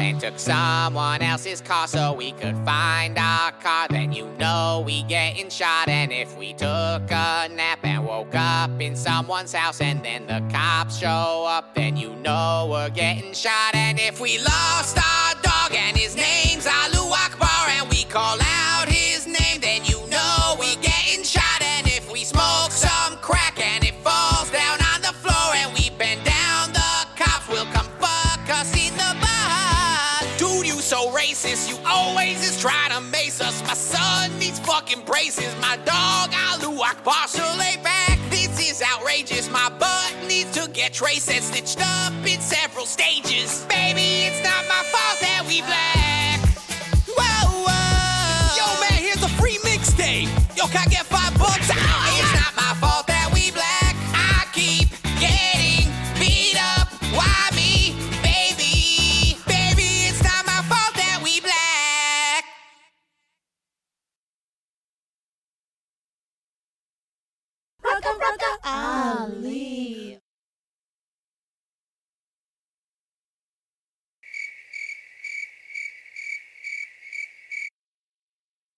and 0.09 0.19
took 0.19 0.39
someone 0.39 1.21
else's 1.21 1.61
car 1.61 1.87
so 1.87 2.13
we 2.13 2.31
could 2.31 2.57
find 2.65 3.15
our 3.19 3.51
car, 3.51 3.87
then 3.89 4.11
you 4.11 4.27
know 4.39 4.81
we 4.83 5.03
getting 5.03 5.49
shot. 5.49 5.87
And 5.87 6.11
if 6.11 6.35
we 6.35 6.53
took 6.53 7.11
a 7.11 7.47
nap 7.49 7.79
and 7.83 8.03
woke 8.05 8.33
up 8.33 8.71
in 8.81 8.95
someone's 8.95 9.53
house 9.53 9.81
and 9.81 10.03
then 10.03 10.25
the 10.25 10.41
cops 10.51 10.97
show 10.97 11.45
up, 11.47 11.75
then 11.75 11.95
you 11.95 12.15
know 12.15 12.67
we're 12.71 12.89
getting 12.89 13.33
shot. 13.33 13.75
And 13.75 13.99
if 13.99 14.19
we 14.19 14.39
lost 14.39 14.97
our 14.97 15.35
dog 15.43 15.75
and 15.75 15.95
his 15.95 16.15
name's 16.15 16.65
Alu 16.65 17.11
Akbar 17.25 17.67
and 17.77 17.87
we 17.89 18.03
call 18.05 18.39
out 18.41 18.89
his 18.89 19.27
name, 19.27 19.48
always 31.89 32.47
is 32.47 32.59
trying 32.59 32.91
to 32.91 33.01
mace 33.01 33.41
us. 33.41 33.61
My 33.63 33.73
son 33.73 34.37
needs 34.39 34.59
fucking 34.59 35.03
braces. 35.05 35.53
My 35.59 35.77
dog, 35.77 36.33
Alu 36.33 36.81
Akbar, 36.81 37.27
so 37.27 37.43
lay 37.57 37.77
back. 37.83 38.19
This 38.29 38.59
is 38.59 38.81
outrageous. 38.81 39.49
My 39.49 39.69
butt 39.79 40.15
needs 40.27 40.51
to 40.51 40.69
get 40.69 40.93
traced 40.93 41.29
and 41.31 41.43
stitched 41.43 41.81
up 41.81 42.13
in 42.25 42.39
several 42.39 42.85
stages. 42.85 43.65
Baby, 43.65 44.27
it's 44.27 44.43
not 44.43 44.63
my 44.67 44.83
fault 44.93 45.17
that 45.21 45.43
we 45.47 45.61
black. 45.61 46.39
Whoa, 47.17 47.65
whoa. 47.65 48.57
Yo, 48.57 48.65
man, 48.81 48.99
here's 49.01 49.23
a 49.23 49.29
free 49.41 49.57
mixtape. 49.65 50.29
Yo, 50.55 50.65
can 50.67 50.81
I 50.85 50.89
get 50.89 51.09
oh, 51.11 52.18
Baraka, 67.99 68.15
Baraka, 68.15 68.49
Ali. 68.63 70.18